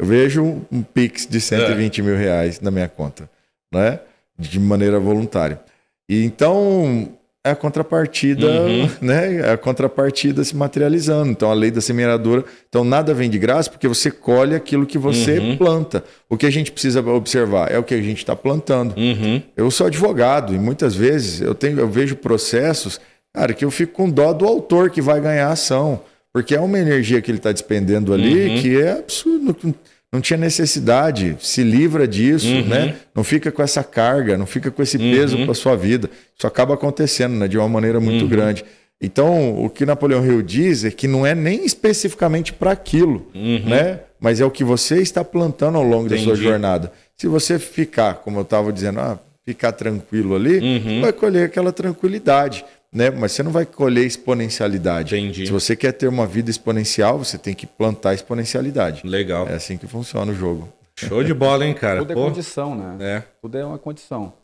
Eu 0.00 0.06
vejo 0.06 0.42
um, 0.42 0.62
um 0.72 0.82
Pix 0.82 1.26
de 1.26 1.38
120 1.42 2.00
É. 2.00 2.04
mil 2.04 2.16
reais 2.16 2.58
na 2.58 2.70
minha 2.70 2.88
conta, 2.88 3.28
né? 3.70 4.00
De 4.38 4.58
maneira 4.58 4.98
voluntária. 4.98 5.60
E 6.08 6.24
então 6.24 7.10
é 7.44 7.50
a 7.50 7.54
contrapartida, 7.54 8.46
Uhum. 8.46 8.88
né? 9.02 9.36
É 9.40 9.50
a 9.52 9.58
contrapartida 9.58 10.42
se 10.42 10.56
materializando. 10.56 11.30
Então 11.30 11.50
a 11.50 11.54
lei 11.54 11.70
da 11.70 11.82
semeadura, 11.82 12.42
então 12.66 12.82
nada 12.82 13.12
vem 13.12 13.28
de 13.28 13.38
graça 13.38 13.68
porque 13.70 13.86
você 13.86 14.10
colhe 14.10 14.54
aquilo 14.54 14.86
que 14.86 14.96
você 14.96 15.38
Uhum. 15.38 15.56
planta. 15.58 16.02
O 16.30 16.36
que 16.38 16.46
a 16.46 16.50
gente 16.50 16.72
precisa 16.72 17.02
observar 17.02 17.70
é 17.70 17.78
o 17.78 17.82
que 17.84 17.92
a 17.92 18.00
gente 18.00 18.18
está 18.18 18.34
plantando. 18.34 18.96
Uhum. 18.96 19.42
Eu 19.54 19.70
sou 19.70 19.86
advogado 19.86 20.54
e 20.54 20.58
muitas 20.58 20.94
vezes 20.94 21.42
eu 21.42 21.54
tenho, 21.54 21.78
eu 21.78 21.88
vejo 21.90 22.16
processos, 22.16 22.98
cara, 23.34 23.52
que 23.54 23.64
eu 23.64 23.70
fico 23.70 23.92
com 23.94 24.10
dó 24.10 24.32
do 24.32 24.46
autor 24.46 24.90
que 24.90 25.00
vai 25.00 25.20
ganhar 25.20 25.48
a 25.48 25.52
ação, 25.52 26.00
porque 26.32 26.54
é 26.54 26.60
uma 26.60 26.78
energia 26.78 27.20
que 27.20 27.30
ele 27.30 27.38
está 27.38 27.52
despendendo 27.52 28.12
ali 28.12 28.48
Uhum. 28.50 28.62
que 28.62 28.80
é 28.80 28.92
absurdo, 28.92 29.56
não- 29.62 29.74
não 30.12 30.20
tinha 30.20 30.36
necessidade, 30.36 31.36
se 31.40 31.62
livra 31.62 32.06
disso, 32.06 32.46
Uhum. 32.46 32.66
né? 32.66 32.94
Não 33.14 33.24
fica 33.24 33.50
com 33.50 33.62
essa 33.62 33.82
carga, 33.82 34.36
não 34.36 34.44
fica 34.46 34.70
com 34.70 34.82
esse 34.82 34.98
peso 34.98 35.36
Uhum. 35.38 35.44
para 35.46 35.54
sua 35.54 35.74
vida. 35.76 36.10
Isso 36.36 36.46
acaba 36.46 36.74
acontecendo, 36.74 37.34
né, 37.34 37.48
de 37.48 37.56
uma 37.56 37.68
maneira 37.68 37.98
muito 37.98 38.26
grande. 38.26 38.64
Então, 39.00 39.64
o 39.64 39.68
que 39.68 39.84
Napoleão 39.86 40.24
Hill 40.24 40.42
diz 40.42 40.84
é 40.84 40.90
que 40.90 41.08
não 41.08 41.26
é 41.26 41.34
nem 41.34 41.64
especificamente 41.64 42.52
para 42.52 42.70
aquilo, 42.72 43.26
Uhum. 43.34 43.62
né? 43.68 44.00
Mas 44.20 44.40
é 44.40 44.44
o 44.44 44.50
que 44.50 44.62
você 44.62 45.00
está 45.02 45.24
plantando 45.24 45.76
ao 45.76 45.82
longo 45.82 46.08
da 46.08 46.16
sua 46.16 46.32
Entendi. 46.34 46.42
jornada. 46.42 46.92
Se 47.16 47.26
você 47.26 47.58
ficar, 47.58 48.14
como 48.16 48.38
eu 48.38 48.42
estava 48.42 48.72
dizendo, 48.72 49.00
ah, 49.00 49.18
ficar 49.44 49.72
tranquilo 49.72 50.36
ali, 50.36 50.58
Uhum. 50.60 51.00
vai 51.00 51.12
colher 51.12 51.46
aquela 51.46 51.72
tranquilidade, 51.72 52.64
né? 52.92 53.10
Mas 53.10 53.32
você 53.32 53.42
não 53.42 53.50
vai 53.50 53.64
colher 53.64 54.04
exponencialidade. 54.06 55.16
Entendi. 55.16 55.46
Se 55.46 55.52
você 55.52 55.74
quer 55.74 55.92
ter 55.92 56.08
uma 56.08 56.26
vida 56.26 56.50
exponencial, 56.50 57.18
você 57.18 57.38
tem 57.38 57.54
que 57.54 57.66
plantar 57.66 58.14
exponencialidade. 58.14 59.06
Legal. 59.06 59.48
É 59.48 59.54
assim 59.54 59.76
que 59.78 59.86
funciona 59.86 60.30
o 60.30 60.34
jogo. 60.34 60.68
Show 60.98 61.24
de 61.24 61.32
bola, 61.32 61.64
hein, 61.64 61.74
cara? 61.74 62.00
Tudo 62.00 62.12
é 62.12 62.14
Pô, 62.14 62.24
condição, 62.26 62.74
né? 62.74 62.96
é. 63.00 63.20
Tudo 63.40 63.56
é 63.58 63.64
uma 63.64 63.78
condição. 63.78 64.34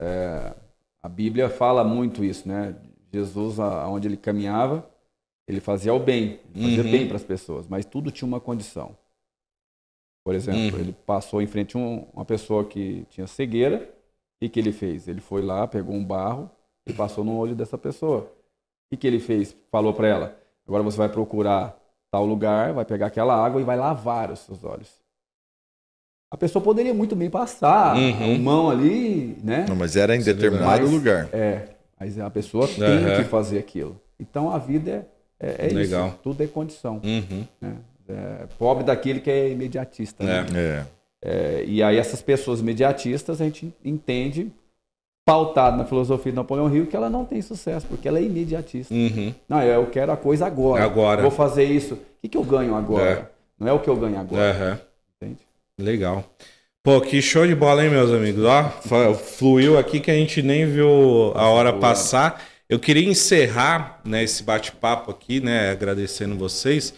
É, 0.00 0.54
a 1.02 1.08
Bíblia 1.08 1.48
fala 1.50 1.82
muito 1.84 2.24
isso, 2.24 2.48
né? 2.48 2.74
Jesus, 3.12 3.58
aonde 3.58 4.08
ele 4.08 4.16
caminhava, 4.16 4.88
ele 5.46 5.60
fazia 5.60 5.92
o 5.92 5.98
bem, 5.98 6.38
fazia 6.54 6.82
Uhum. 6.84 6.90
bem 6.90 7.06
para 7.08 7.16
as 7.16 7.24
pessoas, 7.24 7.66
mas 7.68 7.84
tudo 7.84 8.10
tinha 8.10 8.26
uma 8.26 8.40
condição. 8.40 8.96
Por 10.24 10.34
exemplo, 10.34 10.76
Uhum. 10.76 10.80
ele 10.80 10.92
passou 11.04 11.42
em 11.42 11.46
frente 11.46 11.76
a 11.76 11.80
um- 11.80 12.06
uma 12.14 12.24
pessoa 12.24 12.64
que 12.64 13.04
tinha 13.10 13.26
cegueira, 13.26 13.92
e 14.40 14.46
o 14.46 14.50
que 14.50 14.58
ele 14.60 14.72
fez? 14.72 15.08
Ele 15.08 15.20
foi 15.20 15.42
lá, 15.42 15.66
pegou 15.66 15.94
um 15.94 16.04
barro 16.04 16.48
e 16.86 16.92
passou 16.92 17.24
no 17.24 17.36
olho 17.36 17.54
dessa 17.54 17.76
pessoa. 17.78 18.30
O 18.92 18.96
que 18.96 19.06
ele 19.06 19.18
fez? 19.20 19.56
Falou 19.70 19.92
para 19.94 20.08
ela: 20.08 20.36
agora 20.66 20.82
você 20.82 20.96
vai 20.98 21.08
procurar 21.08 21.76
tal 22.10 22.26
lugar, 22.26 22.72
vai 22.72 22.84
pegar 22.84 23.06
aquela 23.06 23.34
água 23.34 23.60
e 23.60 23.64
vai 23.64 23.76
lavar 23.76 24.30
os 24.30 24.40
seus 24.40 24.62
olhos. 24.64 25.00
A 26.30 26.36
pessoa 26.36 26.62
poderia 26.64 26.94
muito 26.94 27.14
bem 27.14 27.28
passar 27.28 27.94
Uhum. 27.96 28.34
a 28.34 28.38
mão 28.38 28.70
ali, 28.70 29.36
né? 29.42 29.66
Não, 29.68 29.76
mas 29.76 29.96
era 29.96 30.16
em 30.16 30.20
é 30.20 30.22
determinado 30.24 30.70
verdade. 30.86 30.90
lugar. 30.94 31.28
É, 31.32 31.68
mas 32.00 32.18
a 32.18 32.30
pessoa 32.30 32.66
tem 32.66 32.84
Aham. 32.84 33.16
que 33.16 33.24
fazer 33.24 33.58
aquilo. 33.58 34.00
Então 34.18 34.50
a 34.50 34.58
vida 34.58 35.06
é, 35.38 35.66
é, 35.66 35.66
é 35.66 35.72
Legal. 35.74 36.08
isso. 36.08 36.18
Tudo 36.22 36.42
é 36.42 36.46
condição. 36.46 37.00
Uhum. 37.04 37.46
né? 37.60 37.76
É, 38.08 38.46
pobre 38.58 38.82
daquele 38.84 39.20
que 39.20 39.30
é 39.30 39.50
imediatista. 39.50 40.24
né? 40.24 40.46
É. 40.54 40.86
É, 41.24 41.64
e 41.64 41.82
aí 41.82 41.96
essas 41.98 42.20
pessoas 42.20 42.60
imediatistas 42.60 43.40
a 43.40 43.44
gente 43.44 43.72
entende, 43.84 44.50
pautado 45.24 45.76
na 45.76 45.84
filosofia 45.84 46.32
de 46.32 46.36
Napoleão 46.36 46.74
Hill, 46.74 46.86
que 46.86 46.96
ela 46.96 47.08
não 47.08 47.24
tem 47.24 47.40
sucesso, 47.40 47.86
porque 47.86 48.08
ela 48.08 48.18
é 48.18 48.22
imediatista. 48.22 48.92
Uhum. 48.92 49.32
Não, 49.48 49.62
eu 49.62 49.86
quero 49.86 50.12
a 50.12 50.16
coisa 50.16 50.46
agora. 50.46 50.84
Agora. 50.84 51.22
Vou 51.22 51.30
fazer 51.30 51.64
isso. 51.64 51.94
O 51.94 51.98
que, 52.22 52.28
que 52.28 52.36
eu 52.36 52.44
ganho 52.44 52.74
agora? 52.74 53.10
É. 53.10 53.26
Não 53.58 53.68
é 53.68 53.72
o 53.72 53.78
que 53.78 53.88
eu 53.88 53.96
ganho 53.96 54.18
agora. 54.18 54.50
Aham. 54.50 54.80
Entende? 55.16 55.40
Legal. 55.78 56.24
Pô, 56.82 57.00
que 57.00 57.22
show 57.22 57.46
de 57.46 57.54
bola, 57.54 57.84
hein, 57.84 57.90
meus 57.90 58.10
amigos? 58.10 58.44
Ó, 58.44 59.14
fluiu 59.14 59.78
aqui 59.78 60.00
que 60.00 60.10
a 60.10 60.14
gente 60.14 60.42
nem 60.42 60.66
viu 60.66 61.32
a 61.36 61.46
hora 61.48 61.72
passar. 61.72 62.42
Eu 62.68 62.80
queria 62.80 63.08
encerrar 63.08 64.00
né, 64.04 64.24
esse 64.24 64.42
bate-papo 64.42 65.10
aqui, 65.10 65.40
né? 65.40 65.70
Agradecendo 65.70 66.36
vocês. 66.36 66.92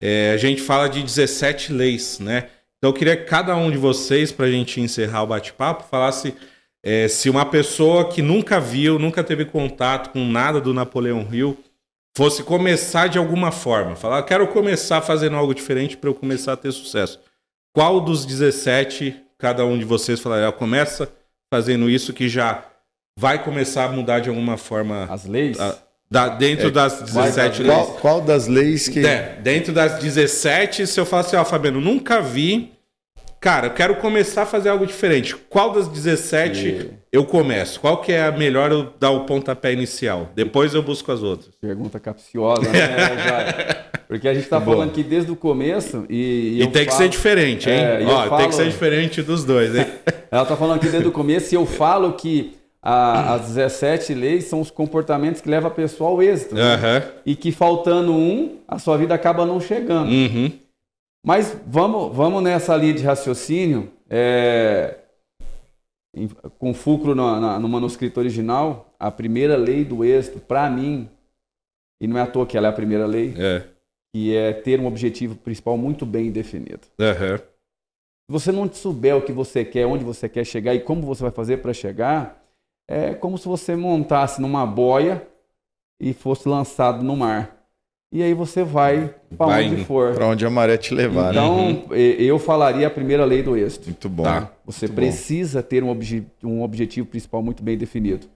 É, 0.00 0.32
a 0.32 0.36
gente 0.36 0.60
fala 0.60 0.88
de 0.88 1.02
17 1.02 1.72
leis, 1.72 2.18
né? 2.18 2.48
Então 2.78 2.90
eu 2.90 2.94
queria 2.94 3.16
que 3.16 3.24
cada 3.24 3.54
um 3.56 3.70
de 3.70 3.76
vocês, 3.76 4.32
para 4.32 4.46
a 4.46 4.50
gente 4.50 4.80
encerrar 4.80 5.22
o 5.22 5.26
bate-papo, 5.26 5.84
falasse 5.88 6.34
é, 6.82 7.08
se 7.08 7.28
uma 7.28 7.44
pessoa 7.44 8.08
que 8.08 8.22
nunca 8.22 8.60
viu, 8.60 8.98
nunca 8.98 9.22
teve 9.24 9.44
contato 9.44 10.10
com 10.10 10.24
nada 10.24 10.60
do 10.60 10.72
Napoleão 10.72 11.26
Hill, 11.32 11.56
fosse 12.16 12.42
começar 12.42 13.08
de 13.08 13.18
alguma 13.18 13.50
forma. 13.52 13.94
Falar, 13.96 14.22
quero 14.24 14.46
começar 14.48 15.00
fazendo 15.00 15.36
algo 15.36 15.54
diferente 15.54 15.96
para 15.96 16.10
eu 16.10 16.14
começar 16.14 16.52
a 16.54 16.56
ter 16.56 16.72
sucesso. 16.72 17.20
Qual 17.72 18.00
dos 18.00 18.24
17 18.24 19.14
cada 19.38 19.64
um 19.64 19.78
de 19.78 19.84
vocês 19.84 20.18
falaria, 20.18 20.50
começa 20.50 21.08
fazendo 21.52 21.88
isso 21.88 22.12
que 22.12 22.28
já 22.28 22.64
vai 23.16 23.42
começar 23.42 23.84
a 23.84 23.88
mudar 23.88 24.18
de 24.20 24.28
alguma 24.28 24.56
forma 24.56 25.06
As 25.10 25.26
leis. 25.26 25.58
a- 25.60 25.76
da- 26.10 26.28
dentro 26.30 26.70
das 26.72 27.02
17 27.02 27.62
leis? 27.62 27.72
Qual, 27.74 27.86
qual 27.98 28.20
das 28.20 28.46
leis 28.48 28.88
que. 28.88 29.04
É, 29.06 29.38
dentro 29.42 29.72
das 29.72 29.98
17, 30.00 30.86
se 30.86 30.98
eu 30.98 31.06
falar 31.06 31.20
assim, 31.22 31.36
ó, 31.36 31.44
Fabiano, 31.44 31.80
nunca 31.80 32.20
vi. 32.20 32.72
Cara, 33.40 33.68
eu 33.68 33.70
quero 33.70 33.96
começar 33.96 34.42
a 34.42 34.46
fazer 34.46 34.68
algo 34.68 34.84
diferente. 34.86 35.36
Qual 35.36 35.72
das 35.72 35.86
17 35.88 36.66
E- 36.66 36.90
eu 37.12 37.24
começo? 37.24 37.78
Qual 37.80 37.98
que 38.00 38.12
é 38.12 38.24
a 38.26 38.32
melhor 38.32 38.72
eu 38.72 38.92
dar 38.98 39.10
o 39.10 39.24
pontapé 39.26 39.72
inicial? 39.72 40.30
Depois 40.34 40.74
eu 40.74 40.82
busco 40.82 41.12
as 41.12 41.22
outras. 41.22 41.50
Pergunta 41.60 42.00
capciosa, 42.00 42.62
né? 42.62 42.78
Porque 44.08 44.26
a 44.26 44.32
gente 44.34 44.44
está 44.44 44.60
falando 44.60 44.88
aqui 44.88 45.02
desde 45.02 45.30
o 45.30 45.36
começo 45.36 46.04
e. 46.08 46.56
E, 46.56 46.60
eu 46.62 46.66
tem 46.68 46.84
que 46.84 46.90
falo- 46.90 47.02
ser 47.02 47.08
diferente, 47.10 47.68
hein? 47.70 47.76
É, 47.78 48.02
e 48.02 48.06
Ó, 48.06 48.20
tem 48.22 48.28
falo- 48.30 48.48
que 48.48 48.54
ser 48.54 48.66
diferente 48.68 49.22
dos 49.22 49.44
dois, 49.44 49.74
hein? 49.76 49.86
Ela 50.32 50.42
está 50.42 50.56
falando 50.56 50.76
aqui 50.76 50.88
desde 50.88 51.08
o 51.08 51.12
começo 51.12 51.54
e 51.54 51.56
eu 51.56 51.64
falo 51.66 52.12
que 52.14 52.56
a, 52.82 53.34
as 53.34 53.46
17 53.48 54.14
leis 54.14 54.44
são 54.44 54.60
os 54.60 54.70
comportamentos 54.70 55.40
que 55.40 55.48
levam 55.48 55.70
a 55.70 55.74
pessoa 55.74 56.10
ao 56.10 56.22
êxito. 56.22 56.54
né? 56.54 57.04
E 57.24 57.36
que 57.36 57.52
faltando 57.52 58.12
um, 58.12 58.56
a 58.66 58.78
sua 58.78 58.96
vida 58.96 59.14
acaba 59.14 59.44
não 59.46 59.60
chegando. 59.60 60.10
Uhum. 60.10 60.52
Mas 61.24 61.52
vamos, 61.66 62.14
vamos 62.14 62.42
nessa 62.42 62.76
linha 62.76 62.94
de 62.94 63.02
raciocínio, 63.02 63.92
é, 64.08 64.98
com 66.58 66.72
fulcro 66.72 67.14
na- 67.14 67.40
na- 67.40 67.58
no 67.58 67.68
manuscrito 67.68 68.18
original, 68.18 68.92
a 68.98 69.10
primeira 69.10 69.56
lei 69.56 69.84
do 69.84 70.04
êxito, 70.04 70.40
para 70.40 70.68
mim, 70.70 71.08
e 72.00 72.06
não 72.06 72.18
é 72.18 72.22
à 72.22 72.26
toa 72.26 72.46
que 72.46 72.56
ela 72.56 72.68
é 72.68 72.70
a 72.70 72.74
primeira 72.74 73.06
lei, 73.06 73.34
É. 73.36 73.64
que 74.14 74.34
é 74.34 74.52
ter 74.52 74.80
um 74.80 74.86
objetivo 74.86 75.34
principal 75.36 75.76
muito 75.76 76.06
bem 76.06 76.30
definido. 76.30 76.80
Aham. 76.98 77.38
Se 77.38 78.32
você 78.32 78.52
não 78.52 78.70
souber 78.72 79.16
o 79.16 79.22
que 79.22 79.32
você 79.32 79.64
quer, 79.64 79.86
onde 79.86 80.04
você 80.04 80.28
quer 80.28 80.44
chegar 80.44 80.74
e 80.74 80.80
como 80.80 81.02
você 81.02 81.22
vai 81.22 81.30
fazer 81.32 81.58
para 81.58 81.72
chegar, 81.72 82.42
é 82.88 83.14
como 83.14 83.36
se 83.38 83.46
você 83.46 83.74
montasse 83.74 84.40
numa 84.40 84.66
boia 84.66 85.26
e 86.00 86.12
fosse 86.12 86.48
lançado 86.48 87.02
no 87.02 87.16
mar. 87.16 87.57
E 88.10 88.22
aí 88.22 88.32
você 88.32 88.64
vai 88.64 89.14
para 89.36 89.58
onde 89.58 89.84
for. 89.84 90.14
Para 90.14 90.26
onde 90.28 90.46
a 90.46 90.48
maré 90.50 90.78
te 90.78 90.94
levar, 90.94 91.32
né? 91.32 91.40
Então, 91.40 91.94
eu 91.94 92.38
falaria 92.38 92.86
a 92.86 92.90
primeira 92.90 93.24
lei 93.24 93.42
do 93.42 93.54
êxito. 93.56 93.86
Muito 93.86 94.08
bom. 94.08 94.22
Tá. 94.22 94.50
Você 94.64 94.86
Muito 94.86 94.96
bom. 94.96 95.02
precisa 95.02 95.62
ter 95.62 95.84
um, 95.84 95.90
obje- 95.90 96.26
um 96.42 96.62
objetivo 96.62 97.06
principal 97.06 97.42
muito 97.42 97.62
bem 97.62 97.76
definido. 97.76 98.26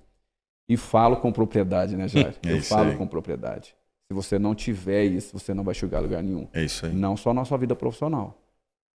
E 0.69 0.77
falo 0.77 1.17
com 1.17 1.33
propriedade, 1.33 1.97
né, 1.97 2.07
Jair? 2.07 2.35
É 2.47 2.53
eu 2.53 2.63
falo 2.63 2.91
aí. 2.91 2.97
com 2.97 3.07
propriedade. 3.07 3.75
Se 4.11 4.15
você 4.15 4.39
não 4.39 4.55
tiver 4.55 5.05
isso, 5.05 5.31
você 5.39 5.55
não 5.55 5.65
vai 5.65 5.75
chegar 5.75 5.99
a 5.99 6.01
lugar 6.03 6.23
nenhum. 6.23 6.47
É 6.53 6.63
isso 6.63 6.85
aí. 6.85 6.93
Não 6.93 7.17
só 7.17 7.33
na 7.33 7.45
sua 7.47 7.57
vida 7.57 7.75
profissional. 7.75 8.37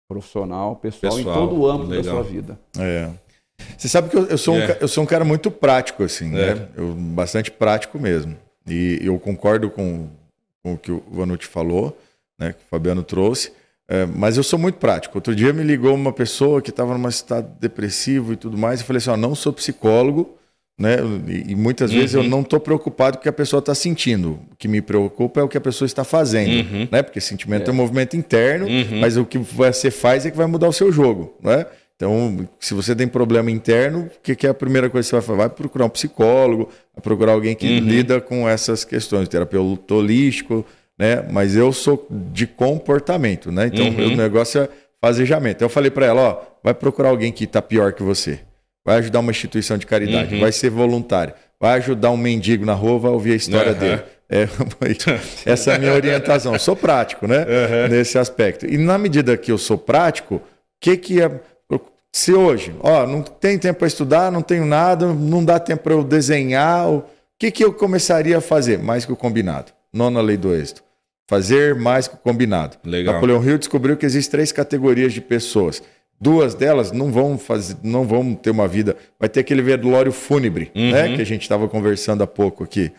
Profissional, 0.09 0.77
pessoal, 0.77 1.15
Pessoal, 1.17 1.37
em 1.37 1.39
todo 1.49 1.59
o 1.61 1.67
âmbito 1.67 1.91
legal. 1.91 2.05
da 2.05 2.11
sua 2.11 2.23
vida. 2.23 2.59
É. 2.79 3.11
Você 3.77 3.89
sabe 3.89 4.09
que 4.11 4.17
eu, 4.17 4.27
eu 4.27 4.39
sou 4.39 4.55
um, 4.55 4.59
É. 4.61 4.67
ca- 4.69 4.79
eu 4.81 4.89
sou 4.89 5.05
um 5.05 5.07
cara 5.07 5.25
muito 5.25 5.51
prático, 5.51 6.03
assim, 6.03 6.35
É. 6.37 6.55
né? 6.55 6.69
Eu, 6.77 6.93
bastante 6.95 7.51
prático 7.51 7.99
mesmo. 7.99 8.37
E 8.67 8.99
eu 9.03 9.19
concordo 9.19 9.71
com, 9.71 10.09
com 10.63 10.75
o 10.75 10.79
que 10.79 10.93
o 10.93 11.03
Vanucci 11.11 11.47
falou, 11.47 11.97
né? 12.39 12.53
Que 12.53 12.61
o 12.65 12.69
Fabiano 12.71 13.03
trouxe. 13.03 13.53
É, 13.89 14.07
mas 14.07 14.37
eu 14.37 14.43
sou 14.43 14.59
muito 14.59 14.77
prático. 14.79 15.19
Outro 15.19 15.35
dia 15.35 15.53
me 15.53 15.63
ligou 15.63 15.95
uma 15.95 16.13
pessoa 16.13 16.63
que 16.63 16.71
estava 16.71 16.97
num 16.97 17.09
estado 17.09 17.51
depressivo 17.61 18.33
e 18.33 18.37
tudo 18.37 18.57
mais. 18.57 18.81
Eu 18.81 18.87
falei 18.87 18.99
assim: 18.99 19.11
ó, 19.11 19.17
não 19.17 19.35
sou 19.35 19.53
psicólogo, 19.53 20.37
né? 20.79 20.97
E, 21.27 21.53
e 21.53 21.55
muitas 21.57 21.93
vezes 21.93 22.15
eu 22.15 22.23
Uhum. 22.23 22.29
não 22.29 22.41
estou 22.43 22.61
preocupado 22.61 23.17
com 23.17 23.21
o 23.21 23.23
que 23.25 23.29
a 23.29 23.33
pessoa 23.33 23.59
está 23.59 23.75
sentindo. 23.75 24.39
O 24.53 24.57
que 24.57 24.69
me 24.69 24.81
preocupa 24.81 25.41
é 25.41 25.43
o 25.43 25.49
que 25.49 25.59
a 25.59 25.61
pessoa 25.61 25.85
está 25.87 26.05
fazendo, 26.05 26.65
Uhum. 26.67 26.89
né? 26.91 27.03
Porque 27.03 27.21
sentimento 27.21 27.69
é, 27.71 27.73
um 27.73 27.77
movimento 27.77 28.17
interno, 28.17 28.67
Uhum. 28.67 29.01
mas 29.01 29.17
o 29.17 29.25
que 29.27 29.37
você 29.39 29.91
faz 29.91 30.25
é 30.25 30.31
que 30.31 30.37
vai 30.37 30.47
mudar 30.47 30.69
o 30.69 30.73
seu 30.73 30.91
jogo, 30.93 31.35
né? 31.43 31.67
Então, 32.03 32.49
se 32.59 32.75
você 32.75 32.97
tem 32.97 33.07
problema 33.07 33.49
interno, 33.49 34.01
o 34.07 34.21
que, 34.21 34.35
que 34.35 34.45
é 34.45 34.51
a 34.51 34.55
primeira 34.55 34.91
coisa 34.91 35.07
que 35.07 35.11
você 35.11 35.15
vai 35.15 35.23
fazer? 35.23 35.39
Vai 35.39 35.49
procurar 35.49 35.85
um 35.85 35.89
psicólogo, 35.89 36.69
vai 36.93 37.01
procurar 37.01 37.31
alguém 37.33 37.55
que 37.55 37.65
Uhum. 37.79 37.79
lida 37.87 38.21
com 38.21 38.49
essas 38.49 38.85
questões, 38.85 39.29
terapeuta 39.29 39.95
holístico, 39.95 40.67
né? 40.99 41.25
Mas 41.31 41.55
eu 41.55 41.73
sou 41.73 42.05
de 42.11 42.45
comportamento, 42.45 43.53
né? 43.53 43.67
Então, 43.73 43.85
Uhum. 43.87 43.93
o 43.93 43.97
meu 44.09 44.17
negócio 44.17 44.63
é 44.63 44.69
fazejamento. 45.01 45.59
Então, 45.59 45.67
eu 45.67 45.71
falei 45.71 45.93
para 45.93 46.05
ela, 46.07 46.21
ó, 46.23 46.41
vai 46.65 46.75
procurar 46.75 47.11
alguém 47.11 47.31
que 47.31 47.45
está 47.45 47.63
pior 47.63 47.93
que 47.93 48.03
você. 48.03 48.41
Vai 48.85 48.99
ajudar 48.99 49.21
uma 49.21 49.31
instituição 49.31 49.79
de 49.79 49.87
caridade, 49.87 50.35
Uhum. 50.35 50.41
vai 50.41 50.51
ser 50.51 50.71
voluntário, 50.71 51.35
vai 51.61 51.79
ajudar 51.79 52.11
um 52.11 52.17
mendigo 52.17 52.67
na 52.67 52.75
rua, 52.75 52.99
vai 52.99 53.13
ouvir 53.13 53.33
a 53.35 53.37
história 53.37 53.73
dele. 53.75 54.03
É, 54.29 54.49
essa 55.47 55.71
é 55.71 55.77
a 55.77 55.79
minha 55.79 55.93
orientação. 55.95 56.53
Eu 56.53 56.59
sou 56.59 56.75
prático, 56.75 57.29
né? 57.29 57.47
Nesse 57.89 58.19
aspecto. 58.19 58.67
E 58.67 58.77
na 58.77 58.99
medida 58.99 59.37
que 59.37 59.53
eu 59.53 59.59
sou 59.59 59.79
prático, 59.79 60.37
o 60.37 60.41
que 60.81 60.97
que 60.97 61.23
é. 61.23 61.31
Se 62.15 62.33
hoje, 62.33 62.75
ó, 62.81 63.07
não 63.07 63.23
tem 63.23 63.59
tempo 63.59 63.79
para 63.79 63.89
estudar, 63.89 64.31
não 64.31 64.43
tenho 64.43 64.67
nada, 64.67 65.07
não 65.13 65.43
dá 65.45 65.59
tempo 65.59 65.83
para 65.85 65.95
eu 65.95 66.05
desenhar, 66.05 66.89
o 66.91 67.05
que 67.39 67.51
que 67.51 67.65
eu 67.65 67.73
começaria 67.73 68.37
a 68.39 68.41
fazer? 68.41 68.79
Mais 68.79 69.07
que 69.07 69.13
o 69.13 69.17
combinado. 69.17 69.73
Nona 69.93 70.21
lei 70.21 70.37
do 70.37 70.55
êxito. 70.55 70.83
Fazer 71.29 71.75
mais 71.75 72.07
que 72.07 72.15
o 72.15 72.19
combinado. 72.19 72.77
Legal. 72.85 73.15
Napoleão 73.15 73.43
Hill 73.43 73.57
descobriu 73.59 73.97
que 73.97 74.05
existem 74.05 74.31
três 74.33 74.53
categorias 74.53 75.13
de 75.15 75.21
pessoas. 75.23 75.83
Duas 76.21 76.55
delas 76.55 76.93
não 76.93 77.11
vão 77.11 77.39
fazer, 77.39 77.77
não 77.83 78.05
vão 78.07 78.35
ter 78.35 78.51
uma 78.51 78.69
vida. 78.69 78.95
Vai 79.19 79.29
ter 79.29 79.41
aquele 79.41 79.63
velório 79.63 80.13
fúnebre, 80.13 80.71
Uhum. 80.75 80.91
né? 80.91 81.17
Que 81.17 81.23
a 81.23 81.27
gente 81.27 81.43
estava 81.43 81.67
conversando 81.69 82.23
há 82.23 82.27
pouco 82.27 82.63
aqui. 82.63 82.93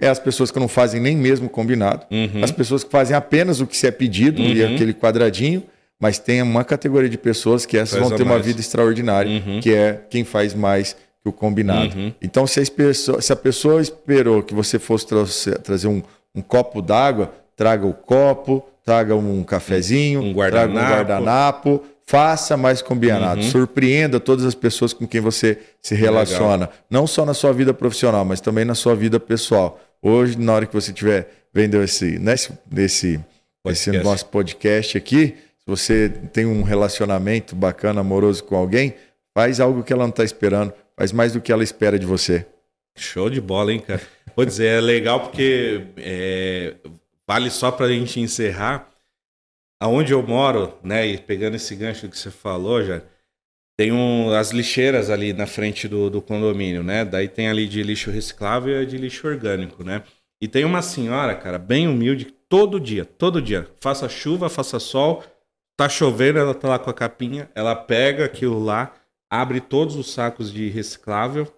É 0.00 0.08
as 0.08 0.18
pessoas 0.18 0.50
que 0.50 0.60
não 0.60 0.68
fazem 0.68 1.00
nem 1.00 1.16
mesmo 1.16 1.46
o 1.46 1.50
combinado. 1.50 2.04
Uhum. 2.10 2.44
As 2.44 2.50
pessoas 2.52 2.84
que 2.84 2.90
fazem 2.90 3.16
apenas 3.16 3.60
o 3.60 3.66
que 3.66 3.76
se 3.76 3.86
é 3.86 3.90
pedido 3.90 4.42
e 4.42 4.62
Uhum. 4.62 4.74
aquele 4.74 4.92
quadradinho, 4.92 5.62
mas 6.02 6.18
tem 6.18 6.42
uma 6.42 6.64
categoria 6.64 7.08
de 7.08 7.16
pessoas 7.16 7.64
que 7.64 7.78
essas 7.78 8.00
vão 8.00 8.10
ter 8.10 8.24
uma 8.24 8.34
mais. 8.34 8.44
vida 8.46 8.58
extraordinária, 8.60 9.30
Uhum. 9.30 9.60
que 9.60 9.72
é 9.72 10.00
quem 10.10 10.24
faz 10.24 10.52
mais 10.52 10.96
que 11.22 11.28
o 11.28 11.32
combinado. 11.32 11.96
Uhum. 11.96 12.12
Então, 12.20 12.44
se 12.44 12.58
a, 12.60 12.64
pessoa, 12.66 13.20
se 13.22 13.32
a 13.32 13.36
pessoa 13.36 13.80
esperou 13.80 14.42
que 14.42 14.52
você 14.52 14.80
fosse 14.80 15.06
trouxe- 15.06 15.52
trazer 15.60 15.86
um, 15.86 16.02
um 16.34 16.42
copo 16.42 16.82
d'água, 16.82 17.32
traga 17.54 17.86
o 17.86 17.92
copo, 17.94 18.64
traga 18.84 19.14
um 19.14 19.44
cafezinho, 19.44 20.20
Um 20.20 20.34
traga 20.34 20.68
um 20.68 20.74
guardanapo. 20.74 20.92
guardanapo, 20.92 21.82
faça 22.04 22.56
mais 22.56 22.82
combinado. 22.82 23.40
Uhum. 23.40 23.48
Surpreenda 23.50 24.18
todas 24.18 24.44
as 24.44 24.56
pessoas 24.56 24.92
com 24.92 25.06
quem 25.06 25.20
você 25.20 25.56
se 25.80 25.94
relaciona. 25.94 26.68
Não 26.90 27.06
só 27.06 27.24
na 27.24 27.32
sua 27.32 27.52
vida 27.52 27.72
profissional, 27.72 28.24
mas 28.24 28.40
também 28.40 28.64
na 28.64 28.74
sua 28.74 28.96
vida 28.96 29.20
pessoal. 29.20 29.80
Hoje, 30.02 30.36
na 30.36 30.52
hora 30.52 30.66
que 30.66 30.74
você 30.74 30.90
estiver 30.90 31.28
vendo 31.54 31.80
esse, 31.80 32.18
nesse, 32.18 32.50
nesse, 32.68 33.06
esse 33.08 33.20
Podcast. 33.62 34.02
nosso 34.04 34.26
podcast 34.26 34.98
aqui, 34.98 35.36
se 35.64 35.66
você 35.66 36.08
tem 36.08 36.44
um 36.44 36.62
relacionamento 36.62 37.54
bacana, 37.54 38.00
amoroso 38.00 38.42
com 38.42 38.56
alguém, 38.56 38.94
faz 39.36 39.60
algo 39.60 39.84
que 39.84 39.92
ela 39.92 40.02
não 40.02 40.10
está 40.10 40.24
esperando. 40.24 40.72
Faz 40.96 41.12
mais 41.12 41.32
do 41.32 41.40
que 41.40 41.52
ela 41.52 41.62
espera 41.62 41.98
de 41.98 42.06
você. 42.06 42.46
Show 42.96 43.30
de 43.30 43.40
bola, 43.40 43.72
hein, 43.72 43.80
cara? 43.80 44.02
Vou 44.36 44.44
dizer, 44.44 44.78
é 44.78 44.80
legal 44.80 45.20
porque 45.20 45.86
é, 45.96 46.74
vale 47.26 47.48
só 47.50 47.70
pra 47.70 47.88
gente 47.88 48.20
encerrar. 48.20 48.90
Aonde 49.80 50.12
eu 50.12 50.22
moro, 50.22 50.78
né, 50.82 51.06
e 51.06 51.18
pegando 51.18 51.56
esse 51.56 51.74
gancho 51.74 52.08
que 52.08 52.16
você 52.16 52.30
falou, 52.30 52.84
já 52.84 53.02
tem 53.76 53.90
um, 53.90 54.32
as 54.32 54.50
lixeiras 54.50 55.10
ali 55.10 55.32
na 55.32 55.46
frente 55.46 55.88
do, 55.88 56.08
do 56.08 56.22
condomínio, 56.22 56.84
né? 56.84 57.04
Daí 57.04 57.26
tem 57.26 57.48
ali 57.48 57.66
de 57.66 57.82
lixo 57.82 58.10
reciclável 58.10 58.74
e 58.74 58.82
a 58.82 58.84
de 58.84 58.96
lixo 58.96 59.26
orgânico, 59.26 59.82
né? 59.82 60.02
E 60.40 60.46
tem 60.46 60.64
uma 60.64 60.82
senhora, 60.82 61.34
cara, 61.34 61.58
bem 61.58 61.88
humilde, 61.88 62.26
todo 62.48 62.78
dia, 62.78 63.04
todo 63.04 63.42
dia, 63.42 63.68
faça 63.80 64.08
chuva, 64.08 64.48
faça 64.48 64.78
sol, 64.78 65.24
tá 65.82 65.88
chovendo, 65.88 66.38
ela 66.38 66.54
tá 66.54 66.68
lá 66.68 66.78
com 66.78 66.90
a 66.90 66.94
capinha, 66.94 67.50
ela 67.54 67.74
pega 67.74 68.24
aquilo 68.24 68.62
lá, 68.62 68.94
abre 69.28 69.60
todos 69.60 69.96
os 69.96 70.12
sacos 70.12 70.52
de 70.52 70.68
reciclável, 70.68 71.52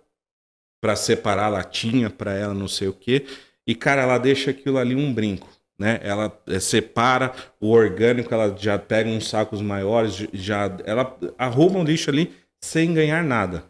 para 0.80 0.96
separar 0.96 1.46
a 1.46 1.48
latinha 1.48 2.08
para 2.10 2.32
ela, 2.34 2.54
não 2.54 2.68
sei 2.68 2.88
o 2.88 2.92
quê. 2.92 3.26
E, 3.66 3.74
cara, 3.74 4.02
ela 4.02 4.18
deixa 4.18 4.50
aquilo 4.50 4.78
ali 4.78 4.94
um 4.94 5.12
brinco, 5.12 5.48
né? 5.78 5.98
Ela 6.02 6.30
eh, 6.46 6.60
separa 6.60 7.32
o 7.58 7.70
orgânico, 7.70 8.32
ela 8.34 8.54
já 8.56 8.78
pega 8.78 9.08
uns 9.08 9.28
sacos 9.28 9.62
maiores, 9.62 10.26
já 10.32 10.74
ela 10.84 11.16
arruma 11.38 11.80
o 11.80 11.84
lixo 11.84 12.10
ali 12.10 12.34
sem 12.62 12.92
ganhar 12.92 13.24
nada. 13.24 13.64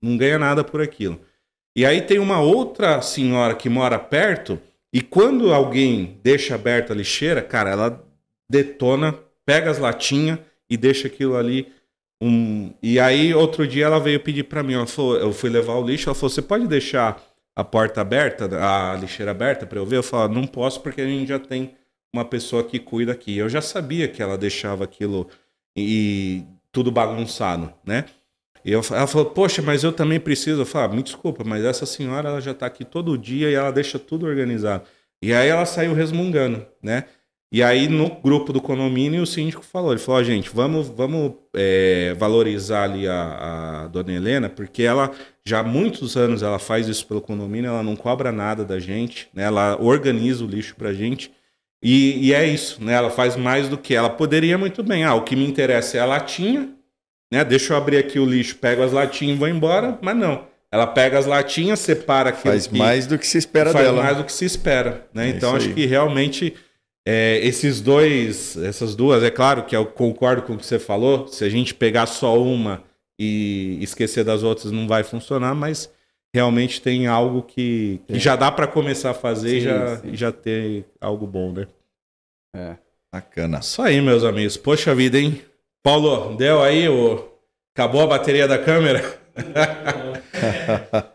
Não 0.00 0.16
ganha 0.16 0.38
nada 0.38 0.62
por 0.62 0.80
aquilo. 0.80 1.20
E 1.76 1.84
aí 1.84 2.00
tem 2.00 2.18
uma 2.18 2.40
outra 2.40 3.02
senhora 3.02 3.54
que 3.54 3.68
mora 3.68 3.98
perto 3.98 4.60
e 4.92 5.00
quando 5.00 5.52
alguém 5.52 6.20
deixa 6.22 6.54
aberta 6.54 6.92
a 6.92 6.96
lixeira, 6.96 7.40
cara, 7.42 7.70
ela 7.70 8.04
detona, 8.48 9.18
pega 9.44 9.70
as 9.70 9.78
latinhas 9.78 10.38
e 10.68 10.76
deixa 10.76 11.06
aquilo 11.08 11.36
ali 11.36 11.72
um, 12.22 12.72
e 12.80 13.00
aí, 13.00 13.34
outro 13.34 13.66
dia, 13.66 13.86
ela 13.86 13.98
veio 13.98 14.20
pedir 14.20 14.44
pra 14.44 14.62
mim. 14.62 14.74
Ela 14.74 14.86
falou, 14.86 15.16
eu 15.16 15.32
fui 15.32 15.50
levar 15.50 15.74
o 15.74 15.84
lixo. 15.84 16.08
Ela 16.08 16.14
falou: 16.14 16.30
Você 16.30 16.40
pode 16.40 16.68
deixar 16.68 17.20
a 17.56 17.64
porta 17.64 18.00
aberta, 18.00 18.48
a 18.56 18.94
lixeira 18.94 19.32
aberta 19.32 19.66
pra 19.66 19.80
eu 19.80 19.84
ver? 19.84 19.96
Eu 19.96 20.04
falei: 20.04 20.32
Não 20.32 20.46
posso, 20.46 20.80
porque 20.80 21.00
a 21.00 21.06
gente 21.06 21.28
já 21.28 21.40
tem 21.40 21.74
uma 22.14 22.24
pessoa 22.24 22.62
que 22.62 22.78
cuida 22.78 23.10
aqui. 23.10 23.36
Eu 23.36 23.48
já 23.48 23.60
sabia 23.60 24.06
que 24.06 24.22
ela 24.22 24.38
deixava 24.38 24.84
aquilo 24.84 25.28
e 25.76 26.44
tudo 26.70 26.92
bagunçado, 26.92 27.72
né? 27.84 28.04
E 28.64 28.70
eu, 28.70 28.80
ela 28.92 29.08
falou: 29.08 29.30
Poxa, 29.30 29.60
mas 29.60 29.82
eu 29.82 29.92
também 29.92 30.20
preciso. 30.20 30.60
Eu 30.60 30.66
falei: 30.66 30.90
ah, 30.90 30.94
Me 30.94 31.02
desculpa, 31.02 31.42
mas 31.44 31.64
essa 31.64 31.84
senhora 31.86 32.28
ela 32.28 32.40
já 32.40 32.54
tá 32.54 32.66
aqui 32.66 32.84
todo 32.84 33.18
dia 33.18 33.50
e 33.50 33.54
ela 33.54 33.72
deixa 33.72 33.98
tudo 33.98 34.26
organizado. 34.26 34.84
E 35.20 35.34
aí 35.34 35.48
ela 35.48 35.66
saiu 35.66 35.92
resmungando, 35.92 36.64
né? 36.80 37.06
E 37.52 37.62
aí, 37.62 37.86
no 37.86 38.08
grupo 38.08 38.50
do 38.50 38.62
condomínio, 38.62 39.22
o 39.22 39.26
síndico 39.26 39.62
falou: 39.62 39.92
ele 39.92 40.00
falou, 40.00 40.22
ó, 40.22 40.24
gente, 40.24 40.48
vamos, 40.48 40.88
vamos 40.88 41.34
é, 41.54 42.14
valorizar 42.18 42.84
ali 42.84 43.06
a, 43.06 43.82
a 43.82 43.86
dona 43.88 44.10
Helena, 44.10 44.48
porque 44.48 44.82
ela 44.82 45.10
já 45.44 45.58
há 45.58 45.62
muitos 45.62 46.16
anos 46.16 46.42
ela 46.42 46.58
faz 46.58 46.88
isso 46.88 47.06
pelo 47.06 47.20
condomínio, 47.20 47.68
ela 47.68 47.82
não 47.82 47.94
cobra 47.94 48.32
nada 48.32 48.64
da 48.64 48.78
gente, 48.78 49.28
né? 49.34 49.42
Ela 49.42 49.76
organiza 49.78 50.42
o 50.42 50.48
lixo 50.48 50.74
pra 50.76 50.94
gente. 50.94 51.30
E, 51.82 52.28
e 52.28 52.32
é 52.32 52.46
isso, 52.46 52.82
né? 52.82 52.94
Ela 52.94 53.10
faz 53.10 53.36
mais 53.36 53.68
do 53.68 53.76
que 53.76 53.94
ela 53.94 54.08
poderia 54.08 54.56
muito 54.56 54.82
bem. 54.82 55.04
Ah, 55.04 55.14
o 55.14 55.22
que 55.22 55.36
me 55.36 55.46
interessa 55.46 55.98
é 55.98 56.00
a 56.00 56.06
latinha, 56.06 56.70
né? 57.30 57.44
Deixa 57.44 57.74
eu 57.74 57.76
abrir 57.76 57.98
aqui 57.98 58.18
o 58.18 58.24
lixo, 58.24 58.56
pego 58.56 58.82
as 58.82 58.92
latinhas 58.92 59.36
e 59.36 59.38
vou 59.38 59.48
embora, 59.48 59.98
mas 60.00 60.16
não. 60.16 60.46
Ela 60.70 60.86
pega 60.86 61.18
as 61.18 61.26
latinhas, 61.26 61.80
separa 61.80 62.30
aquilo 62.30 62.54
Faz 62.54 62.68
mais 62.68 63.06
do 63.06 63.18
que 63.18 63.26
se 63.26 63.36
espera 63.36 63.72
faz 63.72 63.84
dela. 63.84 64.02
mais 64.02 64.16
do 64.16 64.24
que 64.24 64.32
se 64.32 64.46
espera, 64.46 65.06
né? 65.12 65.26
É 65.26 65.28
então 65.28 65.54
acho 65.54 65.74
que 65.74 65.84
realmente 65.84 66.54
é, 67.06 67.38
esses 67.42 67.80
dois, 67.80 68.56
essas 68.56 68.94
duas, 68.94 69.22
é 69.22 69.30
claro 69.30 69.64
que 69.64 69.74
eu 69.74 69.84
concordo 69.86 70.42
com 70.42 70.54
o 70.54 70.58
que 70.58 70.64
você 70.66 70.78
falou. 70.78 71.26
Se 71.26 71.44
a 71.44 71.48
gente 71.48 71.74
pegar 71.74 72.06
só 72.06 72.40
uma 72.40 72.82
e 73.18 73.78
esquecer 73.80 74.24
das 74.24 74.42
outras, 74.42 74.70
não 74.72 74.86
vai 74.86 75.02
funcionar. 75.02 75.54
Mas 75.54 75.90
realmente 76.34 76.80
tem 76.80 77.06
algo 77.06 77.42
que, 77.42 78.00
que 78.06 78.18
já 78.18 78.36
dá 78.36 78.50
para 78.50 78.66
começar 78.66 79.10
a 79.10 79.14
fazer 79.14 79.58
e 79.58 79.60
Sim, 79.60 79.66
já, 79.66 79.96
sim. 79.96 80.08
e 80.08 80.16
já 80.16 80.32
ter 80.32 80.84
algo 81.00 81.26
bom, 81.26 81.52
né? 81.52 81.66
É. 82.54 82.76
Bacana. 83.12 83.58
Isso 83.58 83.82
aí, 83.82 84.00
meus 84.00 84.24
amigos. 84.24 84.56
Poxa 84.56 84.94
vida, 84.94 85.18
hein? 85.18 85.42
Paulo, 85.82 86.34
deu 86.36 86.62
aí 86.62 86.88
o. 86.88 87.28
Acabou 87.74 88.02
a 88.02 88.06
bateria 88.06 88.46
da 88.48 88.58
câmera? 88.58 89.20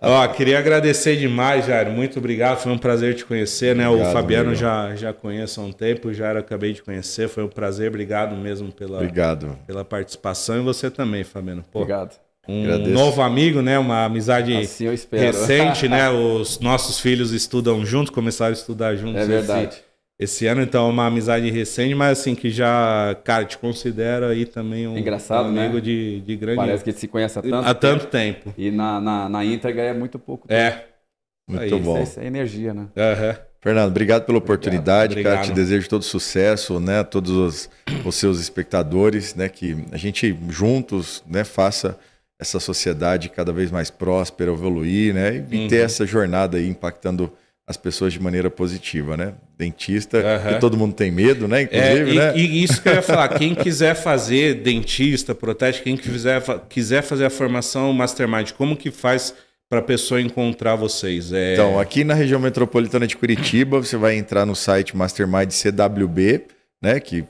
Ó, 0.02 0.28
queria 0.30 0.60
agradecer 0.60 1.16
demais, 1.18 1.66
Jairo. 1.66 1.92
Muito 1.92 2.20
obrigado. 2.20 2.60
Foi 2.60 2.72
um 2.72 2.78
prazer 2.78 3.14
te 3.16 3.26
conhecer, 3.26 3.76
né? 3.76 3.88
o 3.88 3.92
Obrigado, 3.94 4.14
Fabiano 4.14 4.50
amigo. 4.50 4.60
já, 4.60 4.96
já 4.96 5.14
conheço 5.14 5.62
há 5.62 5.64
um 5.64 5.72
tempo, 5.72 6.08
o 6.10 6.14
Jairo 6.14 6.40
acabei 6.40 6.74
de 6.74 6.82
conhecer. 6.82 7.28
Foi 7.30 7.44
um 7.44 7.48
prazer. 7.48 7.90
Obrigado 7.90 8.36
mesmo 8.36 8.72
pela, 8.72 8.98
Obrigado. 8.98 9.58
pela 9.68 9.84
participação. 9.86 10.58
E 10.58 10.62
você 10.62 10.90
também, 10.90 11.24
Fabiano. 11.24 11.64
Pô, 11.72 11.82
Obrigado. 11.82 12.16
um 12.48 12.64
Agradeço. 12.64 12.90
novo 12.92 13.22
amigo, 13.22 13.62
né? 13.62 13.78
Uma 13.78 14.06
amizade 14.06 14.56
Assim 14.56 14.88
recente, 15.12 15.88
né? 15.88 16.10
Os 16.12 16.60
nossos 16.60 17.00
filhos 17.00 17.32
estudam 17.32 17.86
juntos, 17.86 18.10
começaram 18.14 18.52
a 18.52 18.54
estudar 18.54 18.96
juntos 18.96 19.22
É 19.22 19.26
verdade. 19.26 19.70
esse 19.76 19.87
ano, 20.50 20.62
então 20.62 20.88
é 20.88 20.90
uma 20.90 21.06
amizade 21.08 21.50
recente, 21.52 21.94
mas 21.94 22.20
assim, 22.20 22.34
que 22.34 22.50
já, 22.50 23.16
cara, 23.24 23.46
te 23.46 23.58
considero 23.58 24.26
aí 24.26 24.46
também 24.46 24.88
um, 24.88 24.98
Engraçado, 24.98 25.46
um 25.46 25.50
amigo 25.50 25.76
né? 25.76 25.82
de, 25.82 26.22
de 26.22 26.36
grande. 26.36 26.58
Parece 26.58 26.84
que 26.84 26.90
a 26.90 26.94
gente 26.94 27.00
se 27.00 27.08
conhece 27.08 27.38
há 27.38 27.42
tanto 27.42 27.56
há 27.68 27.74
tanto 27.76 28.08
tempo. 28.08 28.54
E 28.58 28.72
na, 28.72 29.00
na, 29.00 29.30
na 29.30 29.46
íntegra 29.46 29.84
é 29.84 29.94
muito 29.94 30.18
pouco. 30.18 30.52
É. 30.52 30.86
Muito 31.48 31.76
Aí, 31.76 31.80
bom. 31.82 32.02
Isso 32.02 32.20
é 32.20 32.26
energia, 32.26 32.74
né? 32.74 32.88
aham. 32.98 33.38
Fernando, 33.60 33.90
obrigado 33.90 34.24
pela 34.26 34.38
oportunidade, 34.38 35.14
Obrigado. 35.14 35.34
cara. 35.36 35.48
Te 35.48 35.52
desejo 35.54 35.90
todo 35.90 36.04
sucesso, 36.04 36.80
né? 36.80 37.04
Todos 37.04 37.32
os, 37.32 37.70
os 38.06 38.16
seus 38.16 38.40
espectadores, 38.40 39.36
né? 39.36 39.50
Que 39.50 39.76
a 39.92 39.98
gente 39.98 40.38
juntos, 40.50 41.24
né? 41.28 41.44
Faça 41.44 41.98
essa 42.40 42.60
sociedade 42.60 43.30
cada 43.30 43.52
vez 43.52 43.72
mais 43.72 43.90
próspera, 43.90 44.52
evoluir, 44.52 45.14
né? 45.14 45.44
E 45.52 45.56
Uhum. 45.64 45.68
ter 45.68 45.78
essa 45.84 46.06
jornada 46.06 46.58
aí 46.58 46.68
impactando 46.68 47.32
as 47.70 47.76
pessoas 47.76 48.14
de 48.14 48.20
maneira 48.22 48.50
positiva, 48.50 49.18
né? 49.18 49.34
Dentista, 49.58 50.24
que 50.48 50.60
todo 50.60 50.78
mundo 50.78 50.94
tem 50.94 51.12
medo, 51.12 51.48
né? 51.50 51.64
É, 51.64 51.64
Inclusive, 51.64 52.12
e, 52.12 52.16
né? 52.16 52.34
e 52.38 52.64
isso 52.64 52.82
que 52.82 52.88
eu 52.88 52.94
ia 52.94 53.02
falar, 53.02 53.28
quem 53.38 53.54
quiser 53.54 53.94
fazer 53.94 54.56
dentista, 54.56 55.36
protético, 55.36 55.84
quem 55.84 55.98
quiser, 55.98 56.42
quiser 56.70 57.02
fazer 57.02 57.26
a 57.26 57.30
formação 57.30 57.92
Mastermind, 57.92 58.52
como 58.52 58.78
que 58.78 58.90
faz 58.90 59.34
para 59.70 59.80
a 59.80 59.82
pessoa 59.82 60.22
encontrar 60.22 60.76
vocês? 60.76 61.34
É, 61.34 61.54
Então, 61.56 61.78
aqui 61.78 62.06
na 62.06 62.14
região 62.14 62.40
metropolitana 62.40 63.06
de 63.06 63.18
Curitiba, 63.18 63.80
você 63.84 63.98
vai 63.98 64.16
entrar 64.16 64.46
no 64.46 64.56
site 64.56 64.96
Mastermind 64.96 65.52
CWB, 65.52 66.44
né, 66.82 67.02
que, 67.02 67.26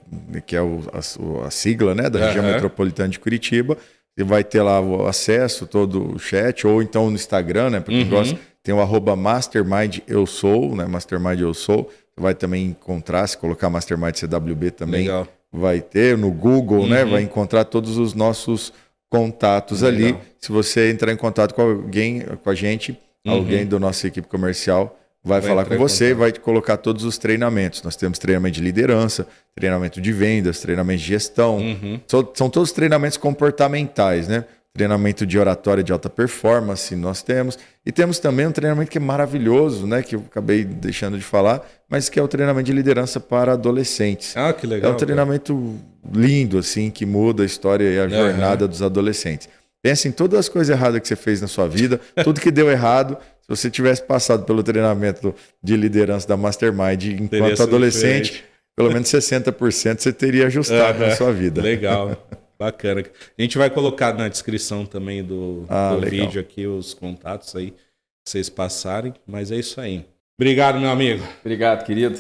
que 0.45 0.55
é 0.55 0.61
o- 0.61 0.83
a, 0.93 1.47
a 1.47 1.49
sigla 1.49 1.95
né, 1.95 2.11
da 2.11 2.27
região 2.27 2.43
metropolitana 2.45 3.09
de 3.09 3.17
Curitiba. 3.17 3.75
Você 4.15 4.23
vai 4.23 4.43
ter 4.43 4.61
lá 4.61 4.79
o 4.81 5.07
acesso, 5.07 5.65
todo 5.65 6.13
o 6.15 6.19
chat, 6.19 6.67
ou 6.67 6.81
então 6.83 7.09
no 7.09 7.15
Instagram, 7.15 7.71
né, 7.71 7.79
para 7.79 7.91
quem 7.93 8.03
Uhum. 8.03 8.09
gosta, 8.09 8.37
tem 8.67 8.75
o 8.75 8.81
arroba 8.81 9.15
Mastermind 9.15 9.99
Eu 10.05 10.25
Sou, 10.25 10.75
né, 10.75 10.85
Mastermind 10.85 11.39
Eu 11.39 11.53
Sou. 11.53 11.89
Você 12.13 12.21
vai 12.21 12.35
também 12.35 12.65
encontrar, 12.65 13.25
se 13.25 13.37
colocar 13.37 13.69
Mastermind 13.69 14.13
CWB 14.17 14.71
também, 14.71 15.03
legal. 15.03 15.25
vai 15.49 15.79
ter 15.79 16.17
no 16.17 16.29
Google, 16.29 16.85
né? 16.85 17.05
Uhum. 17.05 17.11
Vai 17.11 17.21
encontrar 17.21 17.63
todos 17.63 17.97
os 17.97 18.13
nossos 18.13 18.73
contatos 19.09 19.83
Legal. 19.83 20.09
ali. 20.09 20.17
Se 20.37 20.51
você 20.51 20.91
entrar 20.91 21.13
em 21.13 21.15
contato 21.15 21.53
com 21.55 21.61
alguém, 21.61 22.21
com 22.43 22.49
a 22.49 22.53
gente, 22.55 22.99
Uhum. 23.25 23.33
alguém 23.35 23.65
da 23.65 23.79
nossa 23.79 24.05
equipe 24.05 24.27
comercial 24.27 24.99
vai, 25.23 25.39
Vai 25.39 25.49
falar 25.49 25.65
com 25.65 25.77
você 25.77 26.09
e 26.09 26.13
vai 26.13 26.31
te 26.33 26.39
colocar 26.41 26.75
todos 26.75 27.05
os 27.05 27.17
treinamentos. 27.17 27.81
Nós 27.83 27.95
temos 27.95 28.19
treinamento 28.19 28.55
de 28.55 28.61
liderança, 28.61 29.25
treinamento 29.55 30.01
de 30.01 30.11
vendas, 30.11 30.59
treinamento 30.59 30.99
de 31.01 31.07
gestão. 31.07 31.57
Uhum. 31.57 31.99
São, 32.05 32.29
são 32.33 32.49
todos 32.49 32.71
treinamentos 32.73 33.17
comportamentais, 33.17 34.27
né? 34.27 34.43
Treinamento 34.77 35.25
de 35.25 35.39
oratória 35.39 35.83
de 35.83 35.91
alta 35.91 36.07
performance 36.07 36.95
nós 36.95 37.23
temos. 37.23 37.57
E 37.83 37.91
temos 37.91 38.19
também 38.19 38.45
um 38.45 38.51
treinamento 38.51 38.91
que 38.91 38.99
é 38.99 39.01
maravilhoso, 39.01 39.87
né? 39.87 40.03
Que 40.03 40.15
eu 40.15 40.23
acabei 40.29 40.63
deixando 40.63 41.17
de 41.17 41.23
falar, 41.23 41.67
mas 41.89 42.09
que 42.09 42.19
é 42.19 42.21
o 42.21 42.27
treinamento 42.27 42.67
de 42.67 42.73
liderança 42.73 43.19
para 43.19 43.53
adolescentes. 43.53 44.37
Ah, 44.37 44.53
que 44.53 44.67
legal. 44.67 44.91
É 44.91 44.93
um 44.93 44.97
treinamento 44.97 45.75
lindo, 46.13 46.59
assim, 46.59 46.91
que 46.91 47.07
muda 47.07 47.41
a 47.41 47.45
história 47.45 47.85
e 47.91 47.99
a 47.99 48.07
jornada 48.07 48.67
dos 48.67 48.83
adolescentes. 48.83 49.49
Pensa 49.81 50.07
em 50.07 50.11
todas 50.11 50.37
as 50.41 50.47
coisas 50.47 50.69
erradas 50.69 51.01
que 51.01 51.07
você 51.07 51.15
fez 51.15 51.41
na 51.41 51.47
sua 51.47 51.67
vida, 51.67 51.99
tudo 52.23 52.39
que 52.39 52.51
deu 52.51 52.69
errado. 52.69 53.17
Se 53.41 53.47
você 53.49 53.71
tivesse 53.71 54.03
passado 54.03 54.43
pelo 54.45 54.61
treinamento 54.61 55.33
de 55.63 55.75
liderança 55.75 56.27
da 56.27 56.37
Mastermind 56.37 57.03
enquanto 57.19 57.63
adolescente, 57.63 58.25
diferente. 58.25 58.45
pelo 58.75 58.91
menos 58.91 59.09
60% 59.09 59.97
você 59.99 60.13
teria 60.13 60.45
ajustado 60.45 60.99
Aham. 61.01 61.07
na 61.09 61.15
sua 61.15 61.31
vida. 61.33 61.63
Legal, 61.63 62.27
bacana. 62.57 63.01
A 63.37 63.41
gente 63.41 63.57
vai 63.57 63.69
colocar 63.69 64.13
na 64.13 64.27
descrição 64.27 64.85
também 64.85 65.23
do, 65.23 65.65
Ah, 65.69 65.95
do 65.95 66.01
vídeo 66.09 66.39
aqui 66.41 66.65
os 66.67 66.93
contatos 66.93 67.55
aí, 67.55 67.71
pra 67.71 67.79
vocês 68.25 68.49
passarem. 68.49 69.13
Mas 69.25 69.51
é 69.51 69.55
isso 69.57 69.79
aí. 69.79 70.05
Obrigado, 70.39 70.79
meu 70.79 70.89
amigo. 70.89 71.23
Obrigado, 71.41 71.85
querido. 71.85 72.19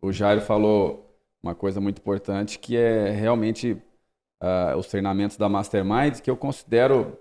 O 0.00 0.12
Jairo 0.12 0.40
falou 0.40 1.04
uma 1.42 1.54
coisa 1.54 1.80
muito 1.80 1.98
importante 1.98 2.58
que 2.58 2.76
é 2.76 3.10
realmente 3.10 3.76
ah, 4.40 4.74
os 4.76 4.86
treinamentos 4.86 5.36
da 5.36 5.48
Mastermind, 5.48 6.20
que 6.20 6.30
eu 6.30 6.36
considero, 6.36 7.18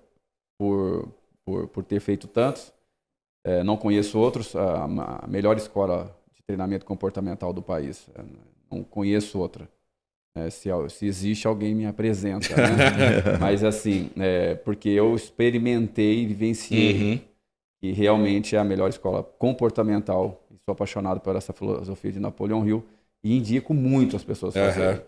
por, 0.59 1.11
por, 1.45 1.67
por 1.67 1.83
ter 1.83 1.99
feito 1.99 2.27
tantos, 2.27 2.73
eh, 3.45 3.63
não 3.63 3.77
conheço 3.77 4.19
outros, 4.19 4.55
a, 4.55 4.85
a 5.23 5.27
melhor 5.27 5.55
escola 5.57 6.15
de 6.35 6.43
treinamento 6.43 6.85
comportamental 6.85 7.53
do 7.53 7.61
país. 7.61 8.07
Eh, 8.15 8.23
Não 8.71 8.83
conheço 8.83 9.39
outra. 9.39 9.69
Eh, 10.37 10.49
se, 10.49 10.69
se 10.89 11.05
existe, 11.05 11.47
alguém 11.47 11.73
me 11.75 11.85
apresenta. 11.85 12.55
né? 12.55 12.77
Mas 13.39 13.63
assim, 13.63 14.09
eh, 14.17 14.55
porque 14.55 14.89
eu 14.89 15.15
experimentei 15.15 16.21
e 16.23 16.25
vivenciei 16.27 17.13
Uhum. 17.13 17.19
e 17.81 17.91
realmente 17.91 18.55
é 18.55 18.59
a 18.59 18.63
melhor 18.63 18.89
escola 18.89 19.23
comportamental. 19.23 20.43
Sou 20.65 20.73
apaixonado 20.73 21.19
por 21.21 21.35
essa 21.35 21.53
filosofia 21.53 22.11
de 22.11 22.19
Napoleão 22.19 22.67
Hill 22.67 22.83
e 23.23 23.37
indico 23.37 23.73
muito 23.73 24.15
as 24.15 24.23
pessoas 24.23 24.53
fazerem. 24.53 24.95
Aham. 24.97 25.03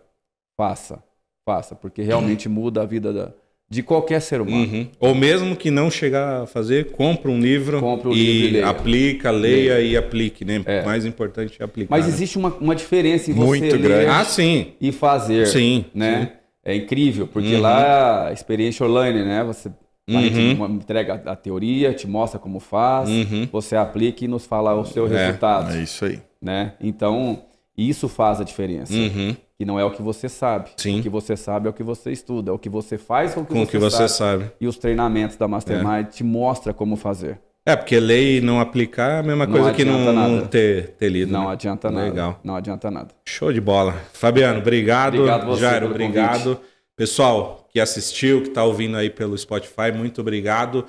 Faça, 0.57 1.03
faça, 1.45 1.75
porque 1.75 2.01
realmente 2.01 2.49
muda 2.49 2.81
a 2.81 2.85
vida 2.85 3.13
da- 3.13 3.33
de 3.69 3.83
qualquer 3.83 4.19
ser 4.21 4.41
humano. 4.41 4.63
Uhum. 4.73 4.87
Ou 4.99 5.13
mesmo 5.13 5.55
que 5.55 5.69
não 5.69 5.91
chegar 5.91 6.41
a 6.43 6.45
fazer, 6.47 6.91
compra 6.91 7.29
um 7.29 7.39
livro, 7.39 7.79
Compra 7.79 8.09
um 8.09 8.13
e, 8.13 8.15
livro 8.15 8.47
e 8.47 8.51
leia. 8.53 8.67
aplica, 8.67 9.29
leia 9.31 9.79
e 9.81 9.95
aplique, 9.95 10.43
né? 10.43 10.61
É. 10.65 10.81
O 10.81 10.85
mais 10.85 11.05
importante 11.05 11.55
é 11.59 11.63
aplicar. 11.63 11.95
Mas 11.95 12.07
né? 12.07 12.11
existe 12.11 12.37
uma, 12.37 12.49
uma 12.59 12.75
diferença 12.75 13.29
em 13.29 13.33
você 13.35 13.45
Muito 13.45 13.75
ler 13.75 13.77
grande. 13.81 14.05
Ah, 14.09 14.25
sim. 14.25 14.73
e 14.81 14.91
fazer, 14.91 15.45
Sim. 15.47 15.85
né? 15.93 16.33
É 16.65 16.75
incrível, 16.75 17.27
porque 17.27 17.55
Uhum. 17.55 17.61
lá 17.61 18.27
a 18.29 18.33
experiência 18.33 18.85
online, 18.85 19.23
né? 19.23 19.43
Você 19.43 19.69
a 20.09 20.11
Uhum. 20.11 20.65
entrega 20.73 21.21
a 21.23 21.35
teoria, 21.35 21.93
te 21.93 22.07
mostra 22.07 22.39
como 22.39 22.59
faz, 22.59 23.07
Uhum. 23.07 23.47
você 23.51 23.75
aplica 23.75 24.25
e 24.25 24.27
nos 24.27 24.43
fala 24.43 24.73
o 24.73 24.83
seu 24.83 25.05
É, 25.05 25.09
resultado, 25.27 25.71
É 25.75 25.83
isso 25.83 26.03
aí. 26.05 26.19
né? 26.41 26.73
Então, 26.81 27.43
isso 27.77 28.09
faz 28.09 28.41
a 28.41 28.43
diferença. 28.43 28.91
Uhum. 28.91 29.35
Que 29.59 29.65
não 29.65 29.77
é 29.77 29.83
o 29.83 29.91
que 29.91 30.01
você 30.01 30.29
sabe. 30.29 30.69
Sim. 30.77 31.01
O 31.01 31.03
que 31.03 31.09
você 31.09 31.35
sabe 31.35 31.67
é 31.67 31.69
o 31.69 31.73
que 31.73 31.83
você 31.83 32.13
estuda, 32.13 32.49
é 32.49 32.53
o 32.53 32.57
que 32.57 32.69
você 32.69 32.97
faz 32.97 33.33
com 33.33 33.41
o 33.41 33.45
que, 33.45 33.51
Com 33.51 33.65
você, 33.65 33.71
que 33.71 33.77
você 33.77 34.07
sabe. 34.07 34.43
sabe. 34.43 34.51
E 34.61 34.65
os 34.65 34.77
treinamentos 34.77 35.35
da 35.35 35.49
Mastermind 35.49 36.07
te 36.07 36.23
mostra 36.23 36.73
como 36.73 36.95
fazer. 36.95 37.37
É, 37.65 37.75
porque 37.75 37.99
ler 37.99 38.37
e 38.37 38.41
não 38.41 38.61
aplicar 38.61 39.11
é 39.11 39.19
a 39.19 39.23
mesma 39.23 39.45
Não 39.45 39.51
coisa 39.53 39.73
que 39.73 39.83
não, 39.83 40.13
não 40.13 40.47
ter, 40.47 40.91
ter 40.91 41.09
lido. 41.09 41.33
Não 41.33 41.43
né? 41.47 41.51
adianta 41.51 41.91
nada. 41.91 42.05
Legal. 42.05 42.39
Não 42.41 42.55
adianta 42.55 42.89
nada. 42.89 43.09
Show 43.25 43.51
de 43.51 43.59
bola. 43.59 43.91
Fabiano, 44.13 44.59
obrigado. 44.59 45.15
Obrigado 45.15 45.45
você 45.45 45.61
Jairo, 45.61 45.87
obrigado. 45.87 46.57
Pessoal 46.95 47.67
que 47.69 47.81
assistiu, 47.81 48.41
que 48.41 48.47
está 48.47 48.63
ouvindo 48.63 48.95
aí 48.95 49.09
pelo 49.09 49.37
Spotify, 49.37 49.91
muito 49.93 50.21
obrigado. 50.21 50.85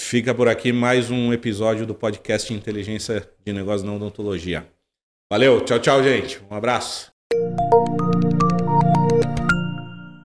Fica 0.00 0.34
por 0.34 0.48
aqui 0.48 0.72
mais 0.72 1.10
um 1.10 1.34
episódio 1.34 1.84
do 1.84 1.94
podcast 1.94 2.52
Inteligência 2.52 3.28
de 3.44 3.52
Negócios 3.52 3.82
na 3.82 3.92
Odontologia. 3.94 4.66
Valeu, 5.30 5.60
tchau, 5.60 5.78
tchau, 5.78 6.02
gente. 6.02 6.40
Um 6.50 6.56
abraço. 6.56 7.14